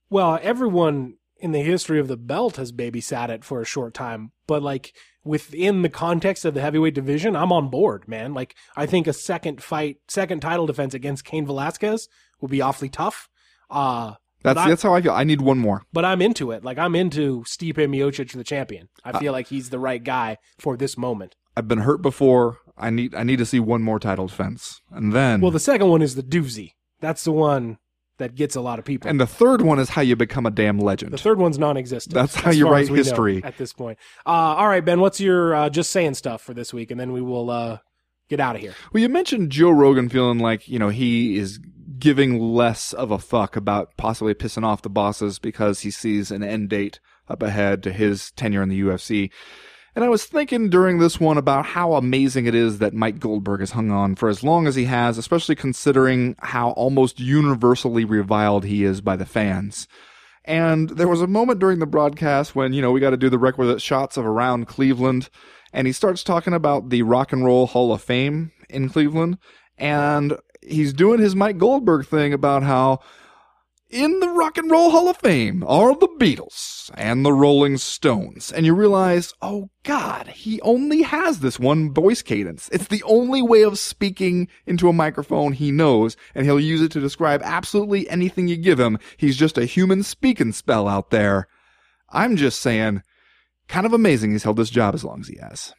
Well, 0.09 0.39
everyone 0.41 1.15
in 1.37 1.53
the 1.53 1.61
history 1.61 1.99
of 1.99 2.07
the 2.07 2.17
belt 2.17 2.57
has 2.57 2.71
babysat 2.71 3.29
it 3.29 3.45
for 3.45 3.61
a 3.61 3.65
short 3.65 3.93
time, 3.93 4.31
but 4.45 4.61
like 4.61 4.93
within 5.23 5.81
the 5.81 5.89
context 5.89 6.43
of 6.43 6.53
the 6.53 6.61
heavyweight 6.61 6.95
division, 6.95 7.35
I'm 7.35 7.53
on 7.53 7.69
board, 7.69 8.07
man. 8.07 8.33
Like 8.33 8.55
I 8.75 8.85
think 8.85 9.07
a 9.07 9.13
second 9.13 9.63
fight, 9.63 9.97
second 10.09 10.41
title 10.41 10.65
defense 10.65 10.93
against 10.93 11.23
Cain 11.23 11.45
Velasquez 11.45 12.09
would 12.41 12.51
be 12.51 12.61
awfully 12.61 12.89
tough. 12.89 13.29
Uh 13.69 14.15
That's 14.43 14.59
I- 14.59 14.69
that's 14.69 14.83
how 14.83 14.93
I 14.95 15.01
feel. 15.01 15.11
I 15.11 15.23
need 15.23 15.41
one 15.41 15.59
more. 15.59 15.83
but 15.93 16.03
I'm 16.05 16.21
into 16.21 16.51
it. 16.51 16.63
Like 16.63 16.77
I'm 16.77 16.95
into 16.95 17.41
Stipe 17.43 17.75
Miocic 17.75 18.31
the 18.33 18.43
champion. 18.43 18.89
I 19.03 19.17
feel 19.19 19.31
like 19.31 19.47
he's 19.47 19.69
the 19.69 19.79
right 19.79 20.03
guy 20.03 20.37
for 20.59 20.75
this 20.77 20.97
moment. 20.97 21.35
I've 21.55 21.67
been 21.67 21.79
hurt 21.79 22.01
before. 22.01 22.57
I 22.77 22.89
need 22.89 23.13
I 23.13 23.23
need 23.23 23.37
to 23.37 23.45
see 23.45 23.59
one 23.59 23.81
more 23.83 23.99
title 23.99 24.27
defense, 24.27 24.79
and 24.91 25.13
then 25.13 25.41
Well, 25.41 25.51
the 25.51 25.59
second 25.59 25.87
one 25.89 26.01
is 26.01 26.15
the 26.15 26.23
doozy. 26.23 26.71
That's 27.01 27.23
the 27.23 27.31
one 27.31 27.77
that 28.17 28.35
gets 28.35 28.55
a 28.55 28.61
lot 28.61 28.77
of 28.79 28.85
people. 28.85 29.09
and 29.09 29.19
the 29.19 29.25
third 29.27 29.61
one 29.63 29.79
is 29.79 29.89
how 29.89 30.01
you 30.01 30.15
become 30.15 30.45
a 30.45 30.51
damn 30.51 30.77
legend. 30.77 31.11
The 31.11 31.17
third 31.17 31.39
one's 31.39 31.57
non-existent. 31.57 32.13
That's 32.13 32.35
how 32.35 32.51
you 32.51 32.69
write 32.69 32.83
as 32.83 32.89
we 32.91 32.97
know 32.97 33.03
history. 33.03 33.43
at 33.43 33.57
this 33.57 33.73
point. 33.73 33.97
Uh, 34.25 34.29
all 34.29 34.67
right, 34.67 34.85
Ben. 34.85 34.99
What's 35.01 35.19
your 35.19 35.55
uh, 35.55 35.69
just 35.69 35.89
saying 35.91 36.13
stuff 36.13 36.41
for 36.41 36.53
this 36.53 36.71
week, 36.73 36.91
and 36.91 36.99
then 36.99 37.13
we 37.13 37.21
will 37.21 37.49
uh, 37.49 37.79
get 38.29 38.39
out 38.39 38.55
of 38.55 38.61
here. 38.61 38.73
Well, 38.93 39.01
you 39.01 39.09
mentioned 39.09 39.51
Joe 39.51 39.71
Rogan 39.71 40.07
feeling 40.07 40.37
like, 40.39 40.67
you 40.69 40.77
know, 40.79 40.89
he 40.89 41.35
is 41.37 41.59
giving 42.01 42.39
less 42.39 42.91
of 42.91 43.11
a 43.11 43.19
fuck 43.19 43.55
about 43.55 43.95
possibly 43.95 44.33
pissing 44.33 44.65
off 44.65 44.81
the 44.81 44.89
bosses 44.89 45.39
because 45.39 45.81
he 45.81 45.91
sees 45.91 46.31
an 46.31 46.43
end 46.43 46.69
date 46.69 46.99
up 47.29 47.41
ahead 47.41 47.81
to 47.83 47.93
his 47.93 48.31
tenure 48.31 48.63
in 48.63 48.69
the 48.69 48.81
UFC. 48.81 49.31
And 49.95 50.03
I 50.03 50.09
was 50.09 50.25
thinking 50.25 50.69
during 50.69 50.99
this 50.99 51.19
one 51.19 51.37
about 51.37 51.65
how 51.65 51.93
amazing 51.93 52.45
it 52.45 52.55
is 52.55 52.79
that 52.79 52.93
Mike 52.93 53.19
Goldberg 53.19 53.59
has 53.59 53.71
hung 53.71 53.91
on 53.91 54.15
for 54.15 54.29
as 54.29 54.43
long 54.43 54.65
as 54.65 54.75
he 54.75 54.85
has, 54.85 55.17
especially 55.17 55.55
considering 55.55 56.35
how 56.39 56.71
almost 56.71 57.19
universally 57.19 58.03
reviled 58.03 58.65
he 58.65 58.83
is 58.83 58.99
by 58.99 59.15
the 59.15 59.25
fans. 59.25 59.87
And 60.43 60.89
there 60.89 61.09
was 61.09 61.21
a 61.21 61.27
moment 61.27 61.59
during 61.59 61.79
the 61.79 61.85
broadcast 61.85 62.55
when, 62.55 62.73
you 62.73 62.81
know, 62.81 62.91
we 62.91 62.99
got 62.99 63.11
to 63.11 63.17
do 63.17 63.29
the 63.29 63.37
requisite 63.37 63.81
shots 63.81 64.17
of 64.17 64.25
around 64.25 64.67
Cleveland. 64.67 65.29
And 65.71 65.87
he 65.87 65.93
starts 65.93 66.23
talking 66.23 66.53
about 66.53 66.89
the 66.89 67.03
Rock 67.03 67.31
and 67.31 67.45
Roll 67.45 67.67
Hall 67.67 67.93
of 67.93 68.01
Fame 68.01 68.51
in 68.69 68.89
Cleveland. 68.89 69.37
And 69.77 70.37
he's 70.61 70.93
doing 70.93 71.19
his 71.19 71.35
Mike 71.35 71.57
Goldberg 71.57 72.05
thing 72.05 72.33
about 72.33 72.63
how 72.63 72.99
in 73.91 74.21
the 74.21 74.29
Rock 74.29 74.57
and 74.57 74.71
Roll 74.71 74.89
Hall 74.89 75.09
of 75.09 75.17
Fame 75.17 75.63
are 75.67 75.93
the 75.93 76.07
Beatles 76.07 76.89
and 76.95 77.25
the 77.25 77.33
Rolling 77.33 77.77
Stones. 77.77 78.51
And 78.51 78.65
you 78.65 78.73
realize, 78.73 79.33
oh 79.41 79.69
God, 79.83 80.27
he 80.27 80.61
only 80.61 81.01
has 81.01 81.39
this 81.39 81.59
one 81.59 81.93
voice 81.93 82.21
cadence. 82.21 82.69
It's 82.71 82.87
the 82.87 83.03
only 83.03 83.41
way 83.41 83.63
of 83.63 83.77
speaking 83.77 84.47
into 84.65 84.87
a 84.87 84.93
microphone 84.93 85.51
he 85.53 85.71
knows, 85.71 86.15
and 86.33 86.45
he'll 86.45 86.59
use 86.59 86.81
it 86.81 86.91
to 86.93 87.01
describe 87.01 87.41
absolutely 87.43 88.09
anything 88.09 88.47
you 88.47 88.55
give 88.55 88.79
him. 88.79 88.97
He's 89.17 89.35
just 89.35 89.57
a 89.57 89.65
human 89.65 90.03
speaking 90.03 90.53
spell 90.53 90.87
out 90.87 91.09
there. 91.09 91.47
I'm 92.09 92.37
just 92.37 92.59
saying, 92.59 93.03
kind 93.67 93.85
of 93.85 93.93
amazing 93.93 94.31
he's 94.31 94.43
held 94.43 94.57
this 94.57 94.69
job 94.69 94.95
as 94.95 95.03
long 95.03 95.19
as 95.19 95.27
he 95.27 95.37
has. 95.37 95.73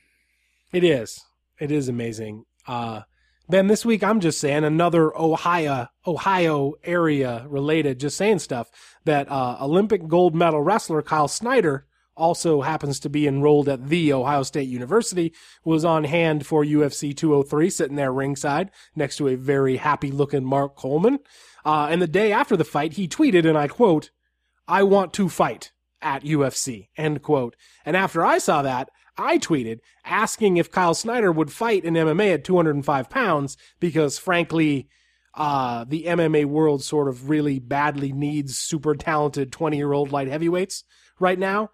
It 0.72 0.84
is. 0.84 1.24
It 1.58 1.70
is 1.70 1.88
amazing. 1.88 2.44
Uh, 2.66 3.02
Ben, 3.48 3.66
this 3.66 3.84
week 3.84 4.04
I'm 4.04 4.20
just 4.20 4.40
saying 4.40 4.64
another 4.64 5.16
Ohio, 5.18 5.88
Ohio 6.06 6.74
area 6.84 7.44
related, 7.48 7.98
just 7.98 8.16
saying 8.16 8.38
stuff 8.38 8.70
that 9.04 9.30
uh, 9.30 9.58
Olympic 9.60 10.06
gold 10.06 10.34
medal 10.34 10.62
wrestler 10.62 11.02
Kyle 11.02 11.28
Snyder 11.28 11.86
also 12.16 12.60
happens 12.60 13.00
to 13.00 13.08
be 13.08 13.26
enrolled 13.26 13.68
at 13.68 13.88
the 13.88 14.12
Ohio 14.12 14.42
State 14.42 14.68
University, 14.68 15.32
was 15.64 15.84
on 15.84 16.04
hand 16.04 16.46
for 16.46 16.64
UFC 16.64 17.16
203, 17.16 17.70
sitting 17.70 17.96
there 17.96 18.12
ringside 18.12 18.70
next 18.94 19.16
to 19.16 19.28
a 19.28 19.34
very 19.34 19.78
happy 19.78 20.10
looking 20.10 20.44
Mark 20.44 20.76
Coleman. 20.76 21.18
Uh, 21.64 21.88
and 21.90 22.00
the 22.00 22.06
day 22.06 22.32
after 22.32 22.56
the 22.56 22.64
fight, 22.64 22.94
he 22.94 23.08
tweeted, 23.08 23.46
and 23.46 23.56
I 23.56 23.66
quote, 23.66 24.10
I 24.68 24.82
want 24.82 25.12
to 25.14 25.28
fight 25.28 25.72
at 26.00 26.24
UFC, 26.24 26.88
end 26.96 27.22
quote. 27.22 27.56
And 27.84 27.96
after 27.96 28.24
I 28.24 28.38
saw 28.38 28.62
that, 28.62 28.90
I 29.16 29.38
tweeted 29.38 29.80
asking 30.04 30.56
if 30.56 30.70
Kyle 30.70 30.94
Snyder 30.94 31.30
would 31.30 31.52
fight 31.52 31.84
in 31.84 31.94
MMA 31.94 32.34
at 32.34 32.44
205 32.44 33.10
pounds 33.10 33.56
because 33.80 34.18
frankly, 34.18 34.88
uh, 35.34 35.84
the 35.88 36.04
MMA 36.04 36.44
world 36.44 36.82
sort 36.82 37.08
of 37.08 37.28
really 37.28 37.58
badly 37.58 38.12
needs 38.12 38.56
super 38.56 38.94
talented 38.94 39.52
20 39.52 39.76
year 39.76 39.92
old 39.92 40.12
light 40.12 40.28
heavyweights 40.28 40.84
right 41.18 41.38
now. 41.38 41.70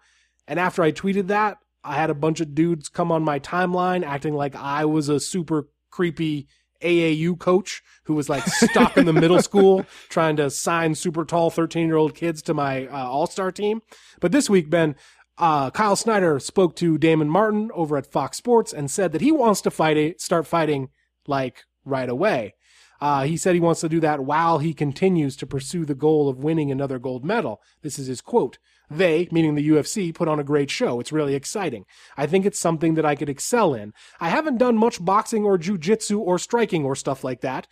And 0.47 0.59
after 0.59 0.81
I 0.81 0.91
tweeted 0.91 1.27
that, 1.27 1.57
I 1.83 1.95
had 1.95 2.09
a 2.09 2.15
bunch 2.15 2.41
of 2.41 2.55
dudes 2.55 2.89
come 2.89 3.11
on 3.11 3.23
my 3.23 3.39
timeline 3.39 4.05
acting 4.05 4.33
like 4.33 4.55
I 4.55 4.85
was 4.85 5.09
a 5.09 5.19
super 5.19 5.69
creepy 5.89 6.47
AAU 6.81 7.37
coach 7.37 7.81
who 8.03 8.13
was 8.13 8.29
like 8.29 8.45
stuck 8.45 8.97
in 8.97 9.05
the 9.05 9.13
middle 9.13 9.41
school 9.41 9.85
trying 10.09 10.35
to 10.37 10.49
sign 10.49 10.95
super 10.95 11.25
tall 11.25 11.49
13 11.49 11.87
year 11.87 11.97
old 11.97 12.15
kids 12.15 12.41
to 12.43 12.53
my 12.53 12.87
uh, 12.87 13.05
all 13.05 13.27
star 13.27 13.51
team. 13.51 13.81
But 14.19 14.31
this 14.31 14.49
week, 14.49 14.69
Ben, 14.69 14.95
uh, 15.39 15.71
Kyle 15.71 15.95
Snyder 15.95 16.39
spoke 16.39 16.75
to 16.77 16.97
Damon 16.97 17.29
Martin 17.29 17.71
over 17.73 17.97
at 17.97 18.11
Fox 18.11 18.37
Sports 18.37 18.73
and 18.73 18.91
said 18.91 19.13
that 19.13 19.21
he 19.21 19.31
wants 19.31 19.61
to 19.61 19.71
fight 19.71 20.19
start 20.19 20.45
fighting 20.45 20.89
like 21.25 21.63
right 21.85 22.09
away. 22.09 22.55
Uh, 23.01 23.23
he 23.23 23.37
said 23.37 23.55
he 23.55 23.61
wants 23.61 23.79
to 23.79 23.89
do 23.89 24.01
that 24.01 24.25
while 24.25 24.59
he 24.59 24.73
continues 24.73 25.37
to 25.37 25.47
pursue 25.47 25.85
the 25.85 25.95
goal 25.95 26.27
of 26.27 26.43
winning 26.43 26.69
another 26.69 26.99
gold 26.99 27.23
medal. 27.23 27.61
This 27.81 27.97
is 27.97 28.07
his 28.07 28.19
quote. 28.19 28.57
They, 28.91 29.29
meaning 29.31 29.55
the 29.55 29.69
UFC, 29.69 30.13
put 30.13 30.27
on 30.27 30.39
a 30.39 30.43
great 30.43 30.69
show. 30.69 30.99
It's 30.99 31.11
really 31.11 31.35
exciting. 31.35 31.85
I 32.17 32.25
think 32.25 32.45
it's 32.45 32.59
something 32.59 32.95
that 32.95 33.05
I 33.05 33.15
could 33.15 33.29
excel 33.29 33.73
in. 33.73 33.93
I 34.19 34.29
haven't 34.29 34.57
done 34.57 34.77
much 34.77 35.03
boxing 35.03 35.45
or 35.45 35.57
jujitsu 35.57 36.19
or 36.19 36.39
striking 36.39 36.83
or 36.83 36.95
stuff 36.95 37.23
like 37.23 37.41
that, 37.41 37.67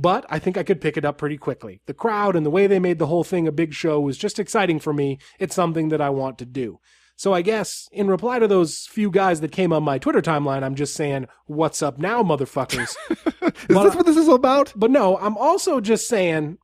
but 0.00 0.24
I 0.30 0.38
think 0.38 0.56
I 0.56 0.62
could 0.62 0.80
pick 0.80 0.96
it 0.96 1.04
up 1.04 1.18
pretty 1.18 1.36
quickly. 1.36 1.80
The 1.86 1.92
crowd 1.92 2.36
and 2.36 2.46
the 2.46 2.50
way 2.50 2.68
they 2.68 2.78
made 2.78 3.00
the 3.00 3.08
whole 3.08 3.24
thing 3.24 3.48
a 3.48 3.52
big 3.52 3.74
show 3.74 3.98
was 3.98 4.16
just 4.16 4.38
exciting 4.38 4.78
for 4.78 4.92
me. 4.92 5.18
It's 5.40 5.56
something 5.56 5.88
that 5.88 6.00
I 6.00 6.08
want 6.08 6.38
to 6.38 6.46
do. 6.46 6.78
So 7.16 7.34
I 7.34 7.42
guess 7.42 7.88
in 7.90 8.06
reply 8.06 8.38
to 8.38 8.46
those 8.46 8.86
few 8.86 9.10
guys 9.10 9.40
that 9.40 9.50
came 9.50 9.72
on 9.72 9.82
my 9.82 9.98
Twitter 9.98 10.22
timeline, 10.22 10.62
I'm 10.62 10.76
just 10.76 10.94
saying, 10.94 11.26
what's 11.46 11.82
up 11.82 11.98
now, 11.98 12.22
motherfuckers? 12.22 12.94
Is 13.42 13.74
Well, 13.74 13.82
this 13.82 13.96
what 13.96 14.06
this 14.06 14.16
is 14.16 14.28
about? 14.28 14.72
But 14.76 14.92
no, 14.92 15.16
I'm 15.18 15.36
also 15.36 15.80
just 15.80 16.06
saying, 16.06 16.58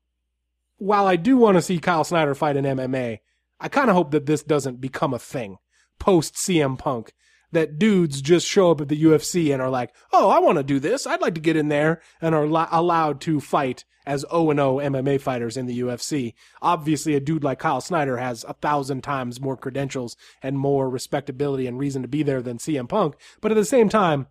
while 0.76 1.08
I 1.08 1.16
do 1.16 1.36
want 1.36 1.56
to 1.56 1.62
see 1.62 1.80
Kyle 1.80 2.04
Snyder 2.04 2.36
fight 2.36 2.56
in 2.56 2.64
MMA, 2.64 3.18
I 3.58 3.68
kind 3.68 3.90
of 3.90 3.96
hope 3.96 4.12
that 4.12 4.26
this 4.26 4.44
doesn't 4.44 4.80
become 4.80 5.12
a 5.12 5.18
thing 5.18 5.56
post 5.98 6.34
CM 6.34 6.78
Punk. 6.78 7.12
That 7.54 7.78
dudes 7.78 8.20
just 8.20 8.46
show 8.46 8.70
up 8.70 8.80
at 8.80 8.88
the 8.88 9.02
UFC 9.02 9.52
and 9.52 9.62
are 9.62 9.70
like, 9.70 9.94
oh, 10.12 10.28
I 10.28 10.38
want 10.38 10.58
to 10.58 10.64
do 10.64 10.78
this. 10.78 11.06
I'd 11.06 11.20
like 11.20 11.34
to 11.34 11.40
get 11.40 11.56
in 11.56 11.68
there 11.68 12.02
and 12.20 12.34
are 12.34 12.46
lo- 12.46 12.68
allowed 12.70 13.20
to 13.22 13.40
fight 13.40 13.84
as 14.06 14.24
O 14.30 14.50
and 14.50 14.60
O 14.60 14.76
MMA 14.76 15.20
fighters 15.20 15.56
in 15.56 15.66
the 15.66 15.80
UFC. 15.80 16.34
Obviously, 16.60 17.14
a 17.14 17.20
dude 17.20 17.44
like 17.44 17.58
Kyle 17.58 17.80
Snyder 17.80 18.18
has 18.18 18.44
a 18.44 18.54
thousand 18.54 19.02
times 19.02 19.40
more 19.40 19.56
credentials 19.56 20.16
and 20.42 20.58
more 20.58 20.90
respectability 20.90 21.66
and 21.66 21.78
reason 21.78 22.02
to 22.02 22.08
be 22.08 22.22
there 22.22 22.42
than 22.42 22.58
CM 22.58 22.88
Punk. 22.88 23.16
But 23.40 23.52
at 23.52 23.56
the 23.56 23.64
same 23.64 23.88
time, 23.88 24.26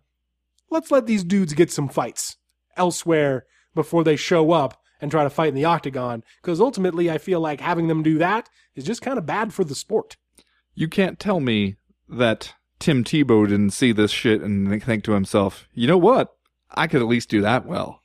let's 0.70 0.90
let 0.90 1.06
these 1.06 1.24
dudes 1.24 1.54
get 1.54 1.72
some 1.72 1.88
fights 1.88 2.36
elsewhere 2.76 3.46
before 3.74 4.04
they 4.04 4.16
show 4.16 4.52
up 4.52 4.80
and 5.00 5.10
try 5.10 5.24
to 5.24 5.30
fight 5.30 5.48
in 5.48 5.54
the 5.54 5.64
octagon. 5.64 6.22
Because 6.42 6.60
ultimately, 6.60 7.10
I 7.10 7.18
feel 7.18 7.40
like 7.40 7.60
having 7.60 7.88
them 7.88 8.02
do 8.02 8.18
that 8.18 8.48
is 8.74 8.84
just 8.84 9.02
kind 9.02 9.18
of 9.18 9.26
bad 9.26 9.52
for 9.52 9.64
the 9.64 9.74
sport. 9.74 10.16
You 10.74 10.88
can't 10.88 11.18
tell 11.18 11.40
me 11.40 11.76
that 12.08 12.54
Tim 12.78 13.04
Tebow 13.04 13.48
didn't 13.48 13.70
see 13.70 13.92
this 13.92 14.10
shit 14.10 14.40
and 14.40 14.82
think 14.82 15.04
to 15.04 15.12
himself, 15.12 15.68
you 15.72 15.86
know 15.86 15.98
what? 15.98 16.30
I 16.74 16.86
could 16.86 17.00
at 17.00 17.08
least 17.08 17.28
do 17.28 17.40
that 17.42 17.66
well. 17.66 18.00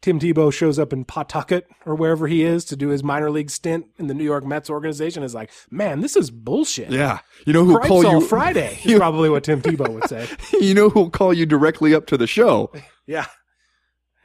Tim 0.00 0.20
Tebow 0.20 0.52
shows 0.52 0.78
up 0.78 0.92
in 0.92 1.04
Pawtucket 1.04 1.66
or 1.84 1.94
wherever 1.94 2.28
he 2.28 2.42
is 2.42 2.64
to 2.66 2.76
do 2.76 2.88
his 2.88 3.02
minor 3.02 3.30
league 3.30 3.50
stint 3.50 3.86
in 3.98 4.06
the 4.06 4.14
New 4.14 4.24
York 4.24 4.46
Mets 4.46 4.70
organization. 4.70 5.22
Is 5.24 5.34
like, 5.34 5.50
man, 5.70 6.00
this 6.00 6.14
is 6.16 6.30
bullshit. 6.30 6.90
Yeah. 6.90 7.18
You 7.46 7.52
know 7.52 7.64
who'll 7.64 7.78
Cripes 7.78 7.88
call 7.88 8.04
you 8.04 8.20
Friday 8.20 8.78
is 8.84 8.98
probably 8.98 9.28
what 9.28 9.42
Tim 9.44 9.60
Tebow 9.60 9.92
would 9.92 10.08
say. 10.08 10.28
you 10.60 10.72
know 10.72 10.88
who'll 10.88 11.10
call 11.10 11.34
you 11.34 11.46
directly 11.46 11.94
up 11.94 12.06
to 12.06 12.16
the 12.16 12.26
show. 12.26 12.72
Yeah. 13.06 13.24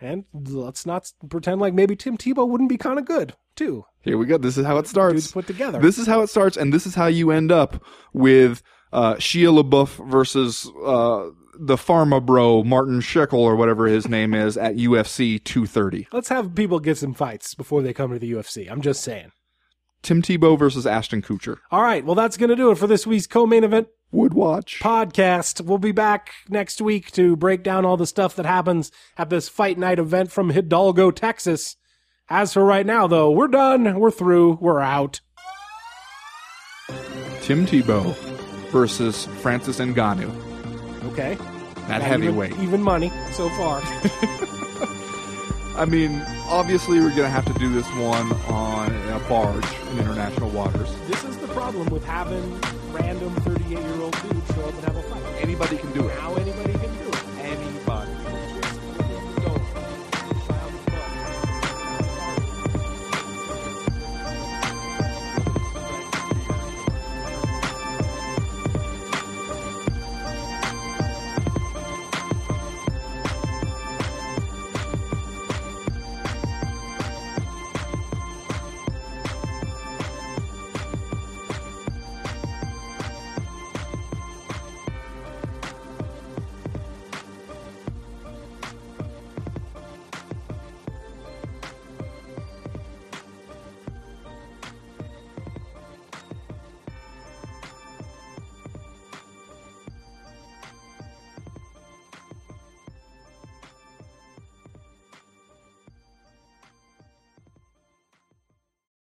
And 0.01 0.25
let's 0.33 0.85
not 0.85 1.09
pretend 1.29 1.61
like 1.61 1.73
maybe 1.73 1.95
Tim 1.95 2.17
Tebow 2.17 2.45
wouldn't 2.45 2.67
be 2.69 2.75
kind 2.75 2.99
of 2.99 3.05
good 3.05 3.33
too. 3.55 3.85
Here 4.01 4.17
we 4.17 4.25
go. 4.25 4.37
This 4.37 4.57
is 4.57 4.65
how 4.65 4.75
it 4.75 4.81
Dudes 4.81 4.89
starts. 4.89 5.31
put 5.31 5.47
together. 5.47 5.79
This 5.79 5.97
is 5.97 6.05
how 6.05 6.19
it 6.19 6.27
starts, 6.27 6.57
and 6.57 6.73
this 6.73 6.85
is 6.85 6.95
how 6.95 7.07
you 7.07 7.31
end 7.31 7.49
up 7.49 7.81
with 8.11 8.61
uh, 8.93 9.15
Shia 9.15 9.61
LaBeouf 9.61 10.09
versus 10.09 10.71
uh, 10.85 11.29
the 11.59 11.75
Pharma 11.75 12.23
Bro 12.25 12.63
Martin 12.63 12.99
Shkreli 12.99 13.33
or 13.33 13.55
whatever 13.55 13.87
his 13.87 14.07
name 14.07 14.33
is 14.33 14.55
at 14.57 14.75
UFC 14.75 15.43
230. 15.43 16.07
Let's 16.11 16.29
have 16.29 16.55
people 16.55 16.79
get 16.79 16.97
some 16.97 17.13
fights 17.13 17.55
before 17.55 17.81
they 17.81 17.93
come 17.93 18.11
to 18.13 18.19
the 18.19 18.31
UFC. 18.31 18.71
I'm 18.71 18.81
just 18.81 19.01
saying. 19.03 19.31
Tim 20.03 20.21
Tebow 20.21 20.59
versus 20.59 20.85
Ashton 20.85 21.21
Kutcher. 21.21 21.57
All 21.71 21.81
right. 21.81 22.03
Well, 22.05 22.15
that's 22.15 22.35
going 22.37 22.49
to 22.49 22.55
do 22.57 22.71
it 22.71 22.77
for 22.77 22.87
this 22.87 23.07
week's 23.07 23.25
co-main 23.25 23.63
event 23.63 23.87
Would 24.11 24.33
watch. 24.33 24.79
podcast. 24.81 25.61
We'll 25.61 25.77
be 25.77 25.93
back 25.93 26.31
next 26.49 26.81
week 26.81 27.09
to 27.13 27.35
break 27.37 27.63
down 27.63 27.85
all 27.85 27.95
the 27.95 28.05
stuff 28.05 28.35
that 28.35 28.45
happens 28.45 28.91
at 29.17 29.29
this 29.29 29.47
fight 29.47 29.77
night 29.77 29.99
event 29.99 30.29
from 30.31 30.49
Hidalgo, 30.49 31.09
Texas. 31.11 31.77
As 32.29 32.51
for 32.53 32.65
right 32.65 32.85
now, 32.85 33.07
though, 33.07 33.31
we're 33.31 33.47
done. 33.47 33.97
We're 33.97 34.11
through. 34.11 34.57
We're 34.59 34.81
out. 34.81 35.21
Tim 37.41 37.65
Tebow 37.65 38.32
versus 38.73 39.25
Francis 39.41 39.79
Ngannou 39.79 40.29
Okay. 41.11 41.33
at 41.33 41.87
Got 41.87 42.01
heavyweight. 42.01 42.51
Even, 42.53 42.63
even 42.65 42.81
money 42.81 43.11
so 43.31 43.47
far. 43.49 43.79
I 45.75 45.85
mean, 45.87 46.21
obviously 46.49 46.99
we're 46.99 47.09
gonna 47.15 47.29
have 47.29 47.45
to 47.45 47.53
do 47.59 47.71
this 47.71 47.87
one 47.95 48.31
on 48.51 48.91
a 49.09 49.19
barge 49.29 49.65
in 49.91 49.99
international 49.99 50.49
waters. 50.49 50.89
this 51.07 51.23
is 51.23 51.37
the 51.37 51.47
problem 51.49 51.87
with 51.89 52.03
having 52.05 52.59
random 52.91 53.33
38 53.41 53.69
year 53.69 54.01
old 54.01 54.13
dudes 54.23 54.55
show 54.55 54.61
up 54.65 54.73
and 54.73 54.83
have 54.85 54.95
a 54.97 55.03
fight. 55.03 55.23
Anybody 55.41 55.77
can 55.77 55.91
do 55.93 56.07
it. 56.09 56.15
Now 56.15 56.35
anybody 56.35 56.62